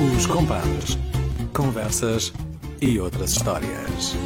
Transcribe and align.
Os 0.00 0.24
compadres. 0.24 0.96
Conversas 1.54 2.32
e 2.80 2.98
outras 2.98 3.32
histórias. 3.32 4.16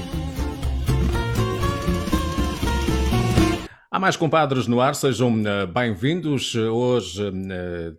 Há 3.91 3.99
mais 3.99 4.17
compadres 4.17 4.69
no 4.69 4.81
ar, 4.81 4.95
sejam 4.95 5.33
uh, 5.33 5.67
bem-vindos. 5.67 6.55
Hoje 6.55 7.29
uh, 7.29 7.33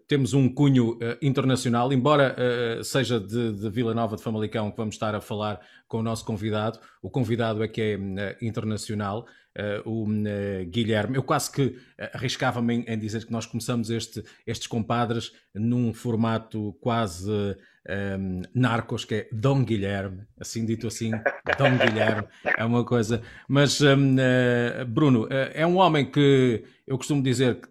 temos 0.07 0.33
um 0.33 0.47
cunho 0.47 0.91
uh, 0.93 1.17
internacional, 1.21 1.91
embora 1.91 2.37
seja 2.81 3.19
de, 3.19 3.51
de, 3.51 3.69
Vila 3.69 3.93
Nova 3.93 4.15
de 4.15 4.23
Famalicão 4.23 4.71
que 4.71 4.77
vamos 4.77 4.95
estar 4.95 5.13
a 5.13 5.19
falar 5.19 5.59
com 5.85 5.97
o 5.97 6.03
nosso 6.03 6.23
convidado. 6.23 6.79
O 7.01 7.09
convidado 7.09 7.61
é 7.61 7.67
que 7.67 7.81
é 7.81 8.37
internacional. 8.41 9.25
Uh, 9.57 9.89
o 9.89 10.03
uh, 10.03 10.65
Guilherme. 10.65 11.15
Eu 11.15 11.23
quase 11.23 11.49
que 11.49 11.77
arriscava-me 12.13 12.73
em, 12.73 12.85
em, 12.87 12.99
dizer 12.99 13.25
que 13.25 13.31
nós 13.31 13.45
começamos 13.45 13.89
este, 13.89 14.21
estes 14.45 14.67
compadres 14.67 15.31
num 15.53 15.93
formato 15.93 16.77
quase 16.81 17.31
um, 17.31 18.41
narcos, 18.53 19.05
que 19.05 19.15
é 19.15 19.29
Dom 19.31 19.63
Guilherme, 19.63 20.23
assim 20.39 20.65
dito 20.65 20.87
assim, 20.87 21.11
Dom 21.57 21.77
Guilherme, 21.77 22.27
é 22.57 22.65
uma 22.65 22.83
coisa. 22.83 23.21
Mas, 23.47 23.79
um, 23.79 24.17
eh, 24.19 24.83
Bruno, 24.85 25.27
é 25.31 25.65
um 25.65 25.77
homem 25.77 26.11
que 26.11 26.65
eu 26.85 26.97
costumo 26.97 27.23
dizer 27.23 27.61
que 27.61 27.69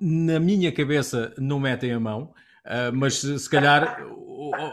na 0.00 0.38
minha 0.38 0.70
cabeça 0.70 1.34
não 1.38 1.58
metem 1.58 1.92
a 1.92 1.98
mão. 1.98 2.32
Uh, 2.66 2.92
mas 2.92 3.20
se 3.20 3.48
calhar 3.48 4.00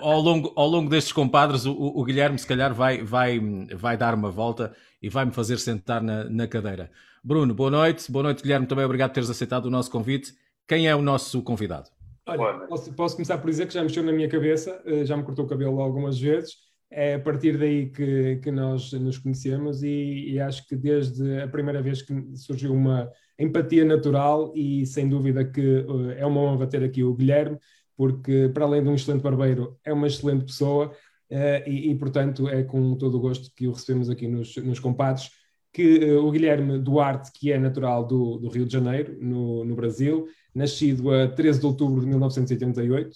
ao 0.02 0.20
longo, 0.20 0.52
ao 0.56 0.68
longo 0.68 0.90
destes 0.90 1.14
compadres 1.14 1.66
o, 1.66 1.74
o, 1.74 2.04
Guilherme 2.04 2.40
se 2.40 2.48
calhar 2.48 2.74
vai, 2.74 3.04
vai, 3.04 3.40
vai 3.76 3.96
dar 3.96 4.16
uma 4.16 4.32
volta 4.32 4.76
e 5.04 5.10
vai-me 5.10 5.34
fazer 5.34 5.60
sentar 5.60 6.02
na, 6.02 6.24
na 6.30 6.48
cadeira. 6.48 6.90
Bruno, 7.22 7.54
boa 7.54 7.70
noite. 7.70 8.10
Boa 8.10 8.24
noite, 8.24 8.42
Guilherme. 8.42 8.66
Também 8.66 8.86
obrigado 8.86 9.10
por 9.10 9.16
teres 9.16 9.30
aceitado 9.30 9.66
o 9.66 9.70
nosso 9.70 9.92
convite. 9.92 10.34
Quem 10.66 10.88
é 10.88 10.96
o 10.96 11.02
nosso 11.02 11.42
convidado? 11.42 11.90
Olha, 12.26 12.66
posso, 12.68 12.94
posso, 12.94 13.16
começar 13.16 13.38
por 13.38 13.50
dizer 13.50 13.68
que 13.68 13.74
já 13.74 13.84
mexeu 13.84 14.02
na 14.02 14.14
minha 14.14 14.30
cabeça, 14.30 14.82
eh, 14.86 15.04
já 15.06 15.18
me 15.18 15.24
cortou 15.24 15.44
o 15.44 15.48
cabelo 15.48 15.82
algumas 15.82 16.18
vezes. 16.18 16.54
É 16.90 17.16
a 17.16 17.20
partir 17.20 17.58
daí 17.58 17.90
que, 17.90 18.38
que 18.38 18.50
nós 18.50 18.94
nos 18.94 19.18
conhecemos 19.18 19.84
e, 19.84 20.32
e 20.32 20.40
acho 20.40 20.66
que 20.68 20.76
desde 20.76 21.42
a 21.42 21.48
primeira 21.50 21.82
vez 21.82 22.02
que 22.02 22.14
surgiu 22.38 22.74
uma 22.74 23.12
empatia 23.38 23.84
natural 23.84 24.54
e 24.56 24.86
sem 24.86 25.10
dúvida 25.10 25.44
que 25.44 25.80
uh, 25.80 26.12
é 26.12 26.26
uma 26.26 26.40
honra 26.40 26.68
ter 26.68 26.84
aqui 26.84 27.04
o 27.04 27.14
Guilherme, 27.14 27.58
porque 27.98 28.50
para 28.54 28.64
além 28.64 28.84
de 28.84 28.90
um 28.90 28.96
excelente 28.96 29.24
barbeiro, 29.24 29.78
é 29.84 29.92
uma 29.92 30.08
excelente 30.08 30.46
pessoa 30.46 30.96
e, 31.68 31.92
e, 31.92 31.96
portanto, 31.96 32.48
é 32.48 32.64
com 32.64 32.96
todo 32.96 33.18
o 33.18 33.20
gosto 33.20 33.52
que 33.56 33.68
o 33.68 33.72
recebemos 33.72 34.10
aqui 34.10 34.28
nos, 34.28 34.56
nos 34.58 34.80
compadres, 34.80 35.32
que 35.74 36.06
uh, 36.06 36.24
o 36.24 36.32
Guilherme 36.32 36.78
Duarte, 36.78 37.32
que 37.34 37.52
é 37.52 37.58
natural 37.58 38.06
do, 38.06 38.38
do 38.38 38.50
Rio 38.50 38.66
de 38.66 38.72
Janeiro, 38.72 39.18
no, 39.20 39.66
no, 39.66 39.76
Brasil, 39.76 40.28
nascido 40.54 41.12
a 41.12 41.28
13 41.28 41.60
de 41.60 41.66
outubro 41.66 42.02
de 42.02 42.08
1988, 42.08 43.10
uh, 43.10 43.16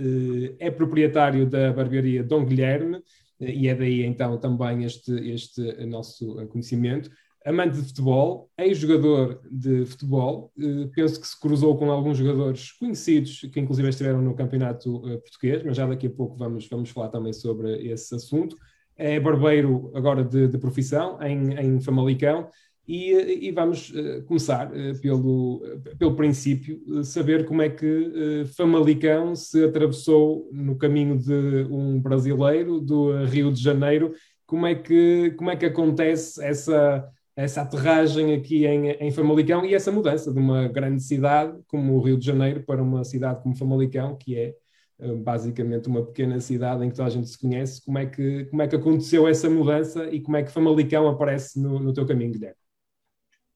eh, 0.00 0.54
é 0.58 0.70
proprietário 0.70 1.46
da 1.46 1.72
barbearia 1.72 2.24
Dom 2.24 2.44
Guilherme, 2.46 3.02
e 3.38 3.68
é 3.68 3.74
daí 3.74 4.02
então 4.02 4.36
também 4.38 4.84
este, 4.84 5.12
este 5.30 5.62
nosso 5.86 6.34
conhecimento 6.48 7.08
amante 7.48 7.76
de 7.76 7.82
futebol, 7.82 8.50
ex-jogador 8.58 9.40
de 9.50 9.86
futebol, 9.86 10.52
eh, 10.58 10.88
penso 10.94 11.18
que 11.18 11.26
se 11.26 11.40
cruzou 11.40 11.78
com 11.78 11.90
alguns 11.90 12.18
jogadores 12.18 12.72
conhecidos, 12.72 13.40
que 13.50 13.58
inclusive 13.58 13.88
estiveram 13.88 14.20
no 14.20 14.34
campeonato 14.34 15.02
eh, 15.08 15.16
português, 15.16 15.62
mas 15.64 15.76
já 15.76 15.86
daqui 15.86 16.08
a 16.08 16.10
pouco 16.10 16.36
vamos, 16.36 16.68
vamos 16.68 16.90
falar 16.90 17.08
também 17.08 17.32
sobre 17.32 17.88
esse 17.90 18.14
assunto. 18.14 18.54
É 18.96 19.18
barbeiro 19.18 19.90
agora 19.94 20.22
de, 20.22 20.46
de 20.46 20.58
profissão, 20.58 21.18
em, 21.22 21.54
em 21.54 21.80
Famalicão, 21.80 22.50
e, 22.86 23.46
e, 23.48 23.52
vamos 23.52 23.92
começar 24.26 24.70
pelo, 25.02 25.62
pelo 25.98 26.16
princípio, 26.16 27.04
saber 27.04 27.44
como 27.44 27.60
é 27.60 27.68
que 27.68 28.46
Famalicão 28.56 29.36
se 29.36 29.62
atravessou 29.62 30.48
no 30.50 30.74
caminho 30.74 31.18
de 31.18 31.66
um 31.70 32.00
brasileiro 32.00 32.80
do 32.80 33.26
Rio 33.26 33.52
de 33.52 33.62
Janeiro, 33.62 34.14
como 34.46 34.66
é 34.66 34.74
que, 34.74 35.34
como 35.36 35.50
é 35.50 35.56
que 35.56 35.66
acontece 35.66 36.42
essa 36.42 37.06
essa 37.38 37.62
aterragem 37.62 38.34
aqui 38.34 38.66
em, 38.66 38.90
em 38.90 39.12
Famalicão 39.12 39.64
e 39.64 39.72
essa 39.72 39.92
mudança 39.92 40.32
de 40.32 40.40
uma 40.40 40.66
grande 40.66 41.00
cidade 41.00 41.56
como 41.68 41.94
o 41.94 42.00
Rio 42.00 42.18
de 42.18 42.26
Janeiro 42.26 42.64
para 42.64 42.82
uma 42.82 43.04
cidade 43.04 43.40
como 43.44 43.56
Famalicão, 43.56 44.16
que 44.16 44.36
é 44.36 44.54
eh, 44.98 45.14
basicamente 45.14 45.86
uma 45.86 46.04
pequena 46.04 46.40
cidade 46.40 46.84
em 46.84 46.90
que 46.90 46.96
toda 46.96 47.06
a 47.06 47.12
gente 47.12 47.28
se 47.28 47.40
conhece. 47.40 47.80
Como 47.84 47.96
é 47.96 48.06
que, 48.06 48.46
como 48.46 48.60
é 48.60 48.66
que 48.66 48.74
aconteceu 48.74 49.28
essa 49.28 49.48
mudança 49.48 50.08
e 50.10 50.20
como 50.20 50.36
é 50.36 50.42
que 50.42 50.50
Famalicão 50.50 51.06
aparece 51.06 51.62
no, 51.62 51.78
no 51.78 51.94
teu 51.94 52.04
caminho, 52.04 52.32
Guilherme? 52.32 52.56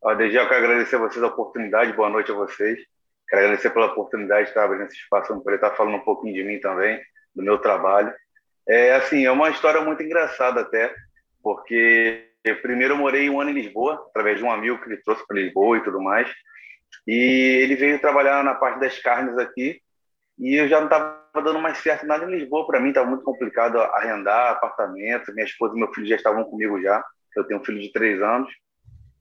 Ó, 0.01 0.15
desde 0.15 0.37
já 0.37 0.49
quero 0.49 0.65
agradecer 0.65 0.95
a 0.95 1.01
vocês 1.01 1.21
a 1.21 1.27
oportunidade, 1.27 1.93
boa 1.93 2.09
noite 2.09 2.31
a 2.31 2.35
vocês. 2.35 2.79
Quero 3.29 3.43
agradecer 3.43 3.71
pela 3.71 3.87
oportunidade 3.87 4.45
de 4.45 4.51
estar 4.51 4.65
abrindo 4.65 4.85
esse 4.85 4.95
espaço 4.95 5.43
para 5.43 5.57
estar 5.57 5.71
falando 5.73 5.97
um 5.97 6.05
pouquinho 6.05 6.35
de 6.35 6.45
mim 6.45 6.61
também, 6.61 7.01
do 7.35 7.43
meu 7.43 7.59
trabalho. 7.59 8.15
É 8.69 8.95
assim, 8.95 9.25
é 9.25 9.31
uma 9.33 9.51
história 9.51 9.81
muito 9.81 10.05
engraçada 10.05 10.61
até, 10.61 10.95
porque 11.43 12.31
primeiro 12.61 12.95
eu 12.95 12.99
morei 12.99 13.31
um 13.31 13.41
ano 13.41 13.51
em 13.51 13.55
Lisboa, 13.55 14.05
através 14.11 14.39
de 14.39 14.45
um 14.45 14.51
amigo 14.51 14.81
que 14.81 14.89
me 14.89 14.97
trouxe 14.97 15.25
para 15.27 15.37
Lisboa 15.37 15.77
e 15.79 15.85
tudo 15.85 16.01
mais. 16.01 16.29
E 17.07 17.61
ele 17.63 17.77
veio 17.77 18.01
trabalhar 18.01 18.43
na 18.43 18.55
parte 18.55 18.81
das 18.81 18.99
carnes 18.99 19.37
aqui. 19.39 19.81
E 20.39 20.55
eu 20.57 20.69
já 20.69 20.79
não 20.79 20.87
estava 20.87 21.23
dando 21.35 21.61
mais 21.61 21.79
certo 21.79 22.07
nada 22.07 22.25
em 22.25 22.31
Lisboa. 22.31 22.67
Para 22.67 22.81
mim 22.81 22.89
estava 22.89 23.09
muito 23.09 23.25
complicado 23.25 23.81
arrendar 23.81 24.53
apartamento. 24.53 25.33
Minha 25.33 25.47
esposa 25.47 25.77
e 25.77 25.79
meu 25.79 25.93
filho 25.93 26.07
já 26.07 26.17
estavam 26.17 26.45
comigo 26.45 26.81
já. 26.81 27.05
Eu 27.37 27.45
tenho 27.45 27.61
um 27.61 27.65
filho 27.65 27.81
de 27.81 27.93
três 27.93 28.21
anos. 28.21 28.53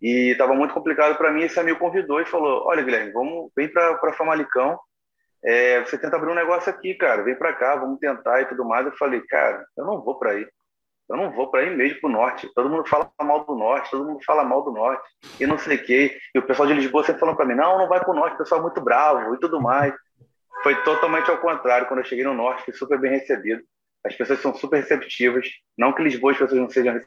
E 0.02 0.32
estava 0.32 0.56
muito 0.56 0.74
complicado 0.74 1.16
para 1.18 1.32
mim. 1.32 1.44
Esse 1.44 1.60
amigo 1.60 1.80
convidou 1.80 2.20
e 2.22 2.26
falou: 2.26 2.64
Olha, 2.66 2.82
Guilherme, 2.82 3.12
vamos, 3.12 3.52
vem 3.56 3.68
para 3.68 4.14
Famalicão. 4.14 4.80
É, 5.44 5.80
você 5.82 5.98
tenta 5.98 6.16
abrir 6.16 6.32
um 6.32 6.36
negócio 6.36 6.72
aqui, 6.72 6.96
cara. 6.96 7.24
Vem 7.24 7.36
para 7.36 7.54
cá, 7.54 7.76
vamos 7.76 8.00
tentar 8.00 8.42
e 8.42 8.46
tudo 8.46 8.66
mais. 8.66 8.86
Eu 8.86 8.94
falei: 8.94 9.22
Cara, 9.22 9.64
eu 9.78 9.86
não 9.86 10.02
vou 10.02 10.18
para 10.18 10.32
aí 10.32 10.48
eu 11.12 11.18
não 11.18 11.30
vou 11.32 11.52
para 11.52 11.64
ir 11.64 11.76
mesmo 11.76 12.00
para 12.00 12.10
o 12.10 12.14
norte. 12.14 12.50
Todo 12.56 12.70
mundo 12.70 12.88
fala 12.88 13.12
mal 13.22 13.44
do 13.44 13.54
norte, 13.54 13.92
todo 13.92 14.06
mundo 14.06 14.24
fala 14.26 14.46
mal 14.46 14.64
do 14.64 14.72
norte, 14.72 15.04
e 15.40 15.46
não 15.46 15.58
sei 15.58 15.76
o 15.76 15.84
quê. 15.84 16.18
E 16.34 16.40
o 16.40 16.42
pessoal 16.42 16.68
de 16.68 16.74
Lisboa 16.74 17.04
sempre 17.04 17.20
falando 17.20 17.36
para 17.36 17.46
mim: 17.46 17.56
não, 17.56 17.78
não 17.78 17.90
vai 17.90 18.00
para 18.00 18.12
o 18.12 18.16
norte, 18.16 18.36
o 18.36 18.38
pessoal 18.38 18.60
é 18.60 18.64
muito 18.64 18.80
bravo 18.82 19.36
e 19.36 19.40
tudo 19.40 19.62
mais. 19.62 19.94
Foi 20.64 20.76
totalmente 20.84 21.30
ao 21.30 21.38
contrário. 21.38 21.88
Quando 21.88 22.00
eu 22.00 22.06
cheguei 22.06 22.24
no 22.24 22.34
norte, 22.34 22.64
fui 22.64 22.74
super 22.74 22.98
bem 22.98 23.12
recebido. 23.12 23.62
As 24.06 24.16
pessoas 24.16 24.40
são 24.40 24.54
super 24.56 24.78
receptivas. 24.78 25.48
Não 25.78 25.94
que 25.94 26.02
Lisboa 26.02 26.32
as 26.32 26.38
pessoas 26.38 26.60
não 26.60 26.70
sejam 26.70 27.00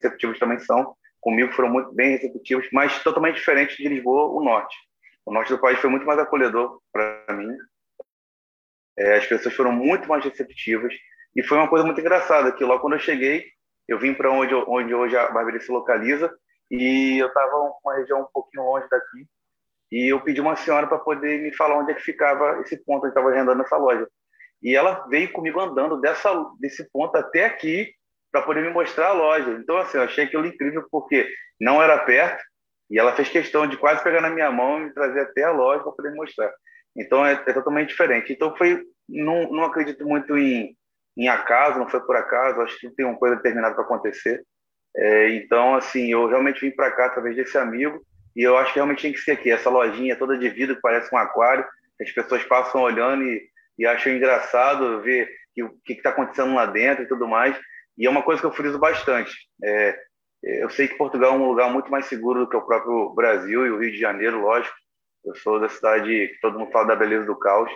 receptivas, 0.00 0.38
também 0.38 0.58
são. 0.58 0.94
Comigo 1.20 1.52
foram 1.52 1.70
muito 1.70 1.92
bem 1.94 2.10
receptivas, 2.12 2.68
mas 2.72 3.02
totalmente 3.02 3.36
diferente 3.36 3.76
de 3.76 3.88
Lisboa, 3.88 4.26
o 4.26 4.44
norte. 4.44 4.76
O 5.24 5.32
norte 5.32 5.48
do 5.48 5.58
país 5.58 5.78
foi 5.78 5.90
muito 5.90 6.06
mais 6.06 6.18
acolhedor 6.18 6.78
para 6.92 7.34
mim. 7.34 7.56
É, 8.98 9.16
as 9.16 9.26
pessoas 9.26 9.54
foram 9.54 9.72
muito 9.72 10.06
mais 10.08 10.24
receptivas. 10.24 10.92
E 11.36 11.42
foi 11.42 11.58
uma 11.58 11.68
coisa 11.68 11.84
muito 11.84 12.00
engraçada, 12.00 12.50
que 12.50 12.64
logo 12.64 12.80
quando 12.80 12.94
eu 12.94 12.98
cheguei, 12.98 13.44
eu 13.86 13.98
vim 13.98 14.14
para 14.14 14.30
onde, 14.30 14.54
onde 14.54 14.94
hoje 14.94 15.14
a 15.16 15.30
barbearia 15.30 15.60
se 15.60 15.70
localiza, 15.70 16.34
e 16.70 17.18
eu 17.20 17.28
estava 17.28 17.74
uma 17.84 17.94
região 17.94 18.22
um 18.22 18.28
pouquinho 18.32 18.64
longe 18.64 18.88
daqui, 18.88 19.26
e 19.92 20.10
eu 20.10 20.20
pedi 20.22 20.40
uma 20.40 20.56
senhora 20.56 20.86
para 20.86 20.98
poder 20.98 21.42
me 21.42 21.54
falar 21.54 21.78
onde 21.78 21.92
é 21.92 21.94
que 21.94 22.02
ficava 22.02 22.60
esse 22.62 22.82
ponto 22.84 23.04
onde 23.04 23.10
estava 23.10 23.30
arrendando 23.30 23.62
essa 23.62 23.76
loja. 23.76 24.08
E 24.62 24.74
ela 24.74 25.06
veio 25.08 25.30
comigo 25.30 25.60
andando 25.60 26.00
dessa, 26.00 26.32
desse 26.58 26.90
ponto 26.90 27.14
até 27.16 27.44
aqui 27.44 27.92
para 28.32 28.42
poder 28.42 28.62
me 28.62 28.70
mostrar 28.70 29.08
a 29.08 29.12
loja. 29.12 29.50
Então, 29.60 29.76
assim, 29.76 29.98
eu 29.98 30.04
achei 30.04 30.24
aquilo 30.24 30.46
incrível 30.46 30.86
porque 30.90 31.28
não 31.60 31.82
era 31.82 31.98
perto 31.98 32.42
e 32.90 32.98
ela 32.98 33.14
fez 33.14 33.28
questão 33.28 33.66
de 33.66 33.76
quase 33.76 34.02
pegar 34.02 34.22
na 34.22 34.30
minha 34.30 34.50
mão 34.50 34.80
e 34.80 34.84
me 34.84 34.94
trazer 34.94 35.20
até 35.20 35.44
a 35.44 35.52
loja 35.52 35.82
para 35.82 35.92
poder 35.92 36.14
mostrar. 36.14 36.52
Então, 36.96 37.24
é, 37.24 37.32
é, 37.32 37.52
totalmente 37.52 37.90
diferente. 37.90 38.32
Então, 38.32 38.56
foi. 38.56 38.82
Não, 39.08 39.52
não 39.52 39.64
acredito 39.64 40.04
muito 40.04 40.36
em 40.36 40.76
em 41.16 41.28
acaso, 41.28 41.78
não 41.78 41.88
foi 41.88 42.00
por 42.00 42.14
acaso, 42.14 42.60
acho 42.60 42.78
que 42.78 42.90
tem 42.90 43.06
uma 43.06 43.18
coisa 43.18 43.36
determinada 43.36 43.74
para 43.74 43.84
acontecer. 43.84 44.44
É, 44.96 45.30
então, 45.30 45.74
assim, 45.74 46.10
eu 46.10 46.26
realmente 46.26 46.60
vim 46.60 46.70
para 46.70 46.90
cá 46.90 47.06
através 47.06 47.36
desse 47.36 47.56
amigo 47.56 48.00
e 48.34 48.42
eu 48.42 48.56
acho 48.56 48.72
que 48.72 48.78
realmente 48.78 49.02
tem 49.02 49.12
que 49.12 49.20
ser 49.20 49.32
aqui, 49.32 49.50
essa 49.50 49.70
lojinha 49.70 50.16
toda 50.16 50.36
de 50.36 50.48
vidro 50.50 50.76
que 50.76 50.82
parece 50.82 51.14
um 51.14 51.18
aquário, 51.18 51.64
as 52.00 52.10
pessoas 52.12 52.44
passam 52.44 52.82
olhando 52.82 53.22
e, 53.24 53.42
e 53.78 53.86
acham 53.86 54.12
engraçado 54.12 55.00
ver 55.00 55.28
o 55.58 55.70
que 55.84 55.94
está 55.94 56.10
acontecendo 56.10 56.54
lá 56.54 56.66
dentro 56.66 57.04
e 57.04 57.08
tudo 57.08 57.26
mais. 57.26 57.58
E 57.96 58.06
é 58.06 58.10
uma 58.10 58.22
coisa 58.22 58.40
que 58.40 58.46
eu 58.46 58.52
friso 58.52 58.78
bastante. 58.78 59.34
É, 59.64 59.98
eu 60.42 60.68
sei 60.68 60.86
que 60.86 60.98
Portugal 60.98 61.32
é 61.32 61.36
um 61.36 61.48
lugar 61.48 61.72
muito 61.72 61.90
mais 61.90 62.04
seguro 62.06 62.40
do 62.40 62.48
que 62.48 62.56
o 62.56 62.66
próprio 62.66 63.14
Brasil 63.14 63.66
e 63.66 63.70
o 63.70 63.78
Rio 63.78 63.90
de 63.90 63.98
Janeiro, 63.98 64.40
lógico. 64.40 64.76
Eu 65.24 65.34
sou 65.36 65.58
da 65.58 65.68
cidade 65.70 66.28
que 66.28 66.38
todo 66.40 66.58
mundo 66.58 66.70
fala 66.70 66.88
da 66.88 66.96
beleza 66.96 67.24
do 67.24 67.38
caos 67.38 67.70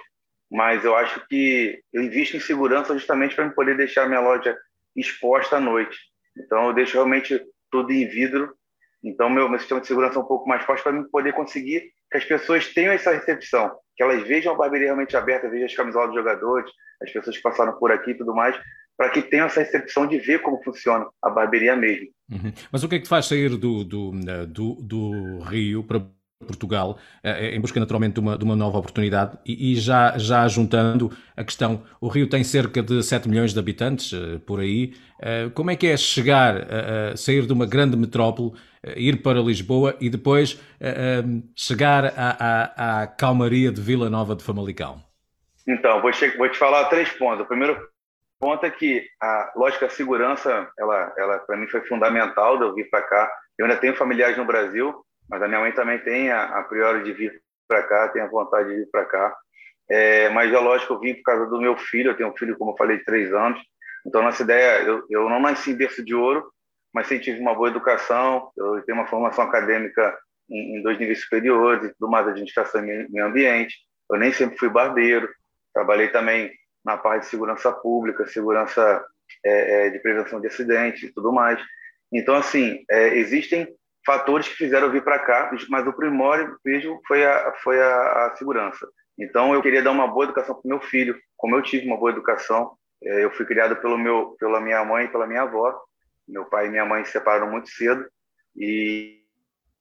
mas 0.51 0.85
eu 0.85 0.97
acho 0.97 1.25
que 1.29 1.81
eu 1.93 2.03
invisto 2.03 2.37
em 2.37 2.41
segurança 2.41 2.93
justamente 2.95 3.37
para 3.37 3.49
poder 3.51 3.77
deixar 3.77 4.09
minha 4.09 4.21
loja 4.21 4.57
exposta 4.97 5.57
à 5.57 5.61
noite. 5.61 5.97
Então 6.37 6.69
eu 6.69 6.75
deixo 6.75 6.95
realmente 6.95 7.41
tudo 7.71 7.93
em 7.93 8.07
vidro. 8.09 8.53
Então 9.03 9.31
meu, 9.31 9.49
meu 9.49 9.59
sistema 9.59 9.81
de 9.81 9.87
segurança 9.87 10.19
é 10.19 10.23
um 10.23 10.27
pouco 10.27 10.49
mais 10.49 10.65
forte 10.65 10.83
para 10.83 11.03
poder 11.05 11.33
conseguir 11.33 11.93
que 12.11 12.19
as 12.19 12.25
pessoas 12.25 12.67
tenham 12.75 12.93
essa 12.93 13.13
recepção, 13.13 13.71
que 13.97 14.03
elas 14.03 14.27
vejam 14.27 14.53
a 14.53 14.57
barbearia 14.57 14.89
realmente 14.89 15.17
aberta, 15.17 15.49
vejam 15.49 15.67
as 15.67 15.75
camisolas 15.75 16.09
dos 16.09 16.17
jogadores, 16.17 16.71
as 17.01 17.13
pessoas 17.13 17.37
que 17.37 17.43
passaram 17.43 17.79
por 17.79 17.93
aqui 17.93 18.11
e 18.11 18.19
tudo 18.19 18.35
mais, 18.35 18.61
para 18.97 19.11
que 19.11 19.23
tenham 19.23 19.47
essa 19.47 19.61
recepção 19.61 20.07
de 20.07 20.19
ver 20.19 20.43
como 20.43 20.63
funciona 20.63 21.07
a 21.23 21.31
barbearia 21.31 21.77
mesmo. 21.77 22.09
Uhum. 22.31 22.53
Mas 22.71 22.83
o 22.83 22.89
que 22.89 22.97
é 22.97 22.99
que 22.99 23.05
te 23.05 23.09
faz 23.09 23.27
sair 23.27 23.51
do, 23.57 23.85
do, 23.85 24.11
do, 24.47 24.75
do 24.75 25.39
Rio 25.39 25.85
para 25.85 26.05
Portugal, 26.47 26.99
eh, 27.23 27.55
em 27.55 27.61
busca 27.61 27.79
naturalmente 27.79 28.15
de 28.15 28.21
uma, 28.21 28.39
de 28.39 28.45
uma 28.45 28.57
nova 28.57 28.79
oportunidade 28.79 29.39
e, 29.45 29.73
e, 29.73 29.77
já, 29.77 30.17
já 30.17 30.49
juntando 30.49 31.11
a 31.37 31.45
questão, 31.45 31.83
o 32.01 32.09
Rio 32.09 32.29
tem 32.29 32.43
cerca 32.43 32.83
de 32.83 33.03
7 33.03 33.29
milhões 33.29 33.53
de 33.53 33.59
habitantes 33.59 34.13
eh, 34.13 34.39
por 34.47 34.61
aí, 34.61 34.95
eh, 35.21 35.51
como 35.55 35.71
é 35.71 35.77
que 35.77 35.87
é 35.87 35.97
chegar 35.97 36.57
a, 36.57 37.17
sair 37.17 37.47
de 37.47 37.53
uma 37.53 37.67
grande 37.67 37.97
metrópole, 37.97 38.53
ir 38.97 39.23
para 39.23 39.41
Lisboa 39.41 39.95
e 40.01 40.09
depois 40.09 40.59
chegar 41.55 42.07
à, 42.07 42.13
à, 42.17 43.03
à 43.03 43.07
calmaria 43.07 43.71
de 43.71 43.81
Vila 43.81 44.09
Nova 44.09 44.35
de 44.35 44.43
Famalicão? 44.43 45.03
Então, 45.69 46.01
vou, 46.01 46.11
vou 46.39 46.49
te 46.49 46.59
falar 46.59 46.85
três 46.87 47.11
pontos. 47.11 47.45
O 47.45 47.49
primeiro 47.49 47.79
ponto 48.41 48.65
é 48.65 48.71
que 48.71 49.07
a 49.21 49.53
lógica 49.55 49.91
segurança, 49.91 50.69
ela, 50.79 51.13
ela 51.19 51.39
para 51.41 51.57
mim 51.59 51.69
foi 51.69 51.83
fundamental 51.83 52.57
de 52.57 52.65
eu 52.65 52.75
vir 52.75 52.89
para 52.89 53.03
cá. 53.03 53.31
Eu 53.59 53.67
ainda 53.67 53.79
tenho 53.79 53.95
familiares 53.95 54.39
no 54.39 54.47
Brasil, 54.47 54.95
mas 55.31 55.43
a 55.43 55.49
minha 55.49 55.61
mãe 55.61 55.73
também 55.73 55.99
tem 56.01 56.31
a, 56.31 56.59
a 56.59 56.65
priori 56.65 57.05
de 57.05 57.13
vir 57.13 57.43
para 57.69 57.85
cá, 57.85 58.09
tem 58.09 58.21
a 58.21 58.27
vontade 58.27 58.69
de 58.69 58.77
vir 58.77 58.91
para 58.91 59.05
cá. 59.05 59.37
É, 59.89 60.29
mas 60.31 60.53
é 60.53 60.59
lógico, 60.59 60.95
eu 60.95 61.01
vim 61.01 61.15
por 61.15 61.23
causa 61.23 61.47
do 61.47 61.61
meu 61.61 61.77
filho, 61.77 62.11
eu 62.11 62.17
tenho 62.17 62.31
um 62.31 62.37
filho, 62.37 62.57
como 62.59 62.73
eu 62.73 62.77
falei, 62.77 62.99
de 62.99 63.05
três 63.05 63.33
anos. 63.33 63.61
Então, 64.07 64.23
nossa 64.23 64.43
ideia, 64.43 64.83
eu, 64.83 65.05
eu 65.09 65.29
não 65.29 65.41
nasci 65.41 65.71
em 65.71 65.77
berço 65.77 66.05
de 66.05 66.15
ouro, 66.15 66.51
mas 66.93 67.07
sim 67.07 67.19
tive 67.19 67.41
uma 67.41 67.55
boa 67.55 67.69
educação, 67.69 68.51
eu 68.57 68.83
tenho 68.83 68.99
uma 68.99 69.07
formação 69.07 69.45
acadêmica 69.45 70.19
em, 70.49 70.79
em 70.79 70.83
dois 70.83 70.99
níveis 70.99 71.21
superiores 71.23 71.85
e 71.85 71.95
tudo 71.95 72.11
mais, 72.11 72.27
administração 72.27 72.85
e 72.85 73.09
meio 73.09 73.27
ambiente. 73.27 73.77
Eu 74.11 74.19
nem 74.19 74.33
sempre 74.33 74.59
fui 74.59 74.69
barbeiro, 74.69 75.29
trabalhei 75.73 76.09
também 76.09 76.53
na 76.85 76.97
parte 76.97 77.25
de 77.25 77.31
segurança 77.31 77.71
pública, 77.71 78.27
segurança 78.27 79.05
é, 79.45 79.87
é, 79.87 79.91
de 79.91 79.99
prevenção 80.01 80.41
de 80.41 80.49
acidentes 80.49 81.03
e 81.03 81.13
tudo 81.13 81.33
mais. 81.33 81.61
Então, 82.13 82.35
assim, 82.35 82.85
é, 82.91 83.17
existem 83.17 83.69
fatores 84.05 84.49
que 84.49 84.55
fizeram 84.55 84.87
eu 84.87 84.93
vir 84.93 85.05
para 85.05 85.19
cá, 85.19 85.51
mas 85.69 85.87
o 85.87 85.93
primórdio 85.93 86.57
mesmo 86.65 87.01
foi 87.07 87.25
a, 87.25 87.53
foi 87.63 87.81
a, 87.81 88.27
a, 88.27 88.37
segurança. 88.37 88.89
Então, 89.19 89.53
eu 89.53 89.61
queria 89.61 89.83
dar 89.83 89.91
uma 89.91 90.07
boa 90.07 90.25
educação 90.25 90.55
para 90.55 90.69
meu 90.69 90.81
filho, 90.81 91.19
como 91.37 91.57
eu 91.57 91.63
tive 91.63 91.87
uma 91.87 91.97
boa 91.97 92.11
educação. 92.11 92.77
É, 93.03 93.25
eu 93.25 93.31
fui 93.31 93.45
criado 93.45 93.77
pelo 93.77 93.99
meu, 93.99 94.37
pela 94.39 94.61
minha 94.61 94.85
mãe 94.85 95.05
e 95.05 95.09
pela 95.09 95.27
minha 95.27 95.43
avó. 95.43 95.79
Meu 96.27 96.45
pai 96.47 96.67
e 96.67 96.71
minha 96.71 96.85
mãe 96.85 97.05
se 97.05 97.13
separaram 97.13 97.51
muito 97.51 97.69
cedo 97.71 98.07
e, 98.57 99.21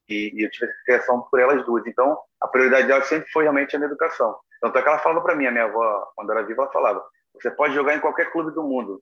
e, 0.09 0.33
e 0.35 0.43
eu 0.43 0.49
tive 0.49 0.65
essa 0.65 0.83
criação 0.85 1.21
por 1.29 1.39
elas 1.39 1.65
duas. 1.65 1.85
Então, 1.85 2.17
a 2.41 2.47
prioridade 2.47 2.87
dela 2.87 3.03
sempre 3.03 3.29
foi 3.31 3.43
realmente 3.43 3.75
a 3.75 3.79
minha 3.79 3.89
educação. 3.89 4.35
Tanto 4.61 4.77
é 4.77 4.81
que 4.81 4.87
ela 4.87 4.99
falava 4.99 5.21
para 5.21 5.35
mim, 5.35 5.45
a 5.45 5.51
minha 5.51 5.65
avó, 5.65 6.11
quando 6.15 6.31
era 6.31 6.43
viva, 6.43 6.63
ela 6.63 6.71
falava: 6.71 7.03
você 7.33 7.51
pode 7.51 7.73
jogar 7.73 7.95
em 7.95 7.99
qualquer 7.99 8.31
clube 8.31 8.51
do 8.51 8.63
mundo, 8.63 9.01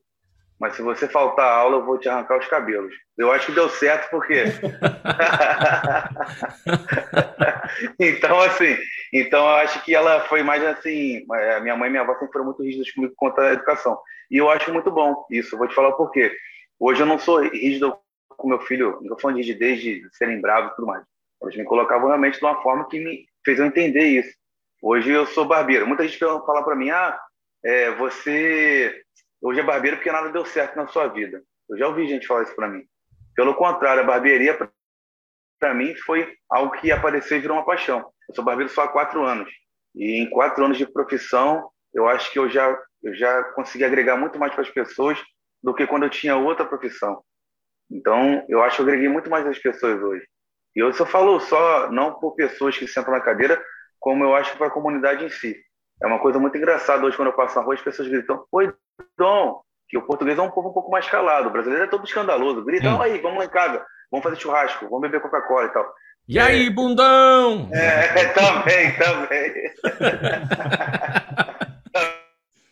mas 0.58 0.74
se 0.74 0.82
você 0.82 1.08
faltar 1.08 1.46
a 1.46 1.54
aula, 1.54 1.76
eu 1.76 1.84
vou 1.84 1.98
te 1.98 2.08
arrancar 2.08 2.38
os 2.38 2.48
cabelos. 2.48 2.92
Eu 3.16 3.30
acho 3.30 3.46
que 3.46 3.52
deu 3.52 3.68
certo, 3.68 4.10
porque. 4.10 4.44
então, 7.98 8.40
assim, 8.40 8.76
então 9.12 9.44
eu 9.44 9.54
acho 9.56 9.84
que 9.84 9.94
ela 9.94 10.20
foi 10.22 10.42
mais 10.42 10.64
assim. 10.64 11.24
A 11.56 11.60
minha 11.60 11.76
mãe 11.76 11.88
e 11.88 11.90
minha 11.90 12.02
avó 12.02 12.14
sempre 12.14 12.32
foram 12.32 12.46
muito 12.46 12.62
rígidas 12.62 12.90
comigo 12.90 13.14
quanto 13.16 13.40
à 13.40 13.52
educação. 13.52 13.98
E 14.30 14.36
eu 14.36 14.50
acho 14.50 14.72
muito 14.72 14.90
bom 14.90 15.24
isso. 15.30 15.56
vou 15.56 15.68
te 15.68 15.74
falar 15.74 15.90
o 15.90 15.96
porquê. 15.96 16.34
Hoje 16.78 17.02
eu 17.02 17.06
não 17.06 17.18
sou 17.18 17.40
rígido 17.40 17.96
com 18.28 18.48
meu 18.48 18.60
filho, 18.60 18.92
não 18.96 19.02
estou 19.02 19.20
falando 19.20 19.36
de 19.36 19.42
rigidez 19.42 19.80
de 19.80 20.02
serem 20.12 20.40
bravos 20.40 20.72
e 20.72 20.76
tudo 20.76 20.86
mais. 20.86 21.04
Eles 21.42 21.56
me 21.56 21.64
colocavam 21.64 22.08
realmente 22.08 22.38
de 22.38 22.44
uma 22.44 22.60
forma 22.62 22.88
que 22.88 22.98
me 22.98 23.26
fez 23.44 23.60
eu 23.60 23.66
entender 23.66 24.04
isso. 24.04 24.36
Hoje 24.82 25.10
eu 25.10 25.26
sou 25.26 25.44
barbeiro. 25.44 25.86
Muita 25.86 26.06
gente 26.06 26.18
fala 26.18 26.64
para 26.64 26.76
mim: 26.76 26.90
ah, 26.90 27.18
é, 27.64 27.90
você 27.92 29.02
hoje 29.40 29.60
é 29.60 29.62
barbeiro 29.62 29.96
porque 29.96 30.12
nada 30.12 30.30
deu 30.30 30.44
certo 30.44 30.76
na 30.76 30.86
sua 30.86 31.08
vida. 31.08 31.42
Eu 31.68 31.76
já 31.76 31.86
ouvi 31.88 32.08
gente 32.08 32.26
falar 32.26 32.42
isso 32.42 32.54
para 32.54 32.68
mim. 32.68 32.84
Pelo 33.34 33.54
contrário, 33.54 34.02
a 34.02 34.06
barbearia 34.06 34.58
para 35.58 35.74
mim 35.74 35.94
foi 35.96 36.36
algo 36.48 36.72
que 36.72 36.90
apareceu 36.90 37.38
e 37.38 37.40
virou 37.40 37.56
uma 37.56 37.66
paixão. 37.66 38.00
Eu 38.28 38.34
sou 38.34 38.44
barbeiro 38.44 38.70
só 38.72 38.82
há 38.82 38.88
quatro 38.88 39.24
anos 39.24 39.50
e 39.94 40.20
em 40.20 40.30
quatro 40.30 40.64
anos 40.64 40.78
de 40.78 40.86
profissão 40.86 41.70
eu 41.92 42.06
acho 42.08 42.32
que 42.32 42.38
eu 42.38 42.48
já 42.48 42.78
eu 43.02 43.14
já 43.14 43.44
consegui 43.54 43.84
agregar 43.84 44.16
muito 44.16 44.38
mais 44.38 44.52
para 44.52 44.62
as 44.62 44.70
pessoas 44.70 45.18
do 45.62 45.74
que 45.74 45.86
quando 45.86 46.04
eu 46.04 46.10
tinha 46.10 46.36
outra 46.36 46.64
profissão. 46.64 47.22
Então 47.90 48.44
eu 48.48 48.62
acho 48.62 48.76
que 48.76 48.82
eu 48.82 48.86
agreguei 48.86 49.08
muito 49.08 49.30
mais 49.30 49.46
às 49.46 49.58
pessoas 49.58 50.02
hoje. 50.02 50.26
E 50.74 50.80
eu 50.80 50.92
só 50.92 51.06
falo 51.06 51.40
só 51.40 51.90
não 51.90 52.18
por 52.18 52.34
pessoas 52.34 52.76
que 52.76 52.86
sentam 52.86 53.12
na 53.12 53.20
cadeira, 53.20 53.62
como 53.98 54.24
eu 54.24 54.34
acho 54.34 54.56
para 54.56 54.68
a 54.68 54.70
comunidade 54.70 55.24
em 55.24 55.30
si. 55.30 55.56
É 56.02 56.06
uma 56.06 56.20
coisa 56.20 56.38
muito 56.38 56.56
engraçada 56.56 57.04
hoje 57.04 57.16
quando 57.16 57.28
eu 57.28 57.34
passo 57.34 57.56
na 57.56 57.62
rua 57.62 57.74
as 57.74 57.82
pessoas 57.82 58.08
gritam: 58.08 58.44
Oi, 58.52 58.72
Dom! 59.16 59.60
Que 59.88 59.96
o 59.96 60.02
português 60.02 60.38
é 60.38 60.42
um 60.42 60.50
povo 60.50 60.68
um 60.68 60.72
pouco 60.72 60.90
mais 60.90 61.08
calado, 61.08 61.48
o 61.48 61.50
brasileiro 61.50 61.84
é 61.84 61.88
todo 61.88 62.04
escandaloso. 62.04 62.64
Gritam: 62.64 62.98
hum. 62.98 63.02
aí, 63.02 63.18
vamos 63.20 63.38
lá 63.38 63.44
em 63.46 63.50
casa, 63.50 63.84
vamos 64.10 64.24
fazer 64.24 64.36
churrasco, 64.36 64.84
vamos 64.84 65.02
beber 65.02 65.20
Coca-Cola 65.20 65.66
e 65.66 65.70
tal. 65.70 65.94
E 66.28 66.38
aí, 66.38 66.66
é... 66.66 66.70
bundão? 66.70 67.70
É, 67.72 68.26
também, 68.26 68.94
também. 68.96 69.72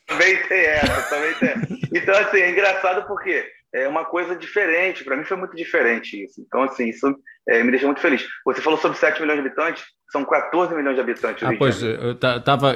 também 0.06 0.48
tem 0.48 0.66
essa, 0.66 1.02
também 1.08 1.34
tem. 1.34 1.54
Então, 1.94 2.14
assim, 2.18 2.38
é 2.38 2.50
engraçado 2.50 3.06
porque 3.06 3.50
é 3.72 3.88
uma 3.88 4.04
coisa 4.04 4.36
diferente. 4.36 5.04
Para 5.04 5.16
mim 5.16 5.24
foi 5.24 5.38
muito 5.38 5.56
diferente 5.56 6.22
isso. 6.22 6.42
Então, 6.46 6.64
assim, 6.64 6.88
isso 6.88 7.16
é, 7.48 7.62
me 7.62 7.70
deixa 7.70 7.86
muito 7.86 8.02
feliz. 8.02 8.26
Você 8.44 8.60
falou 8.60 8.78
sobre 8.78 8.98
7 8.98 9.20
milhões 9.22 9.40
de 9.40 9.46
habitantes, 9.46 9.84
são 10.10 10.24
14 10.24 10.74
milhões 10.74 10.94
de 10.94 11.00
habitantes. 11.00 11.42
Ah, 11.42 11.52
pois, 11.58 11.82
eu 11.82 12.12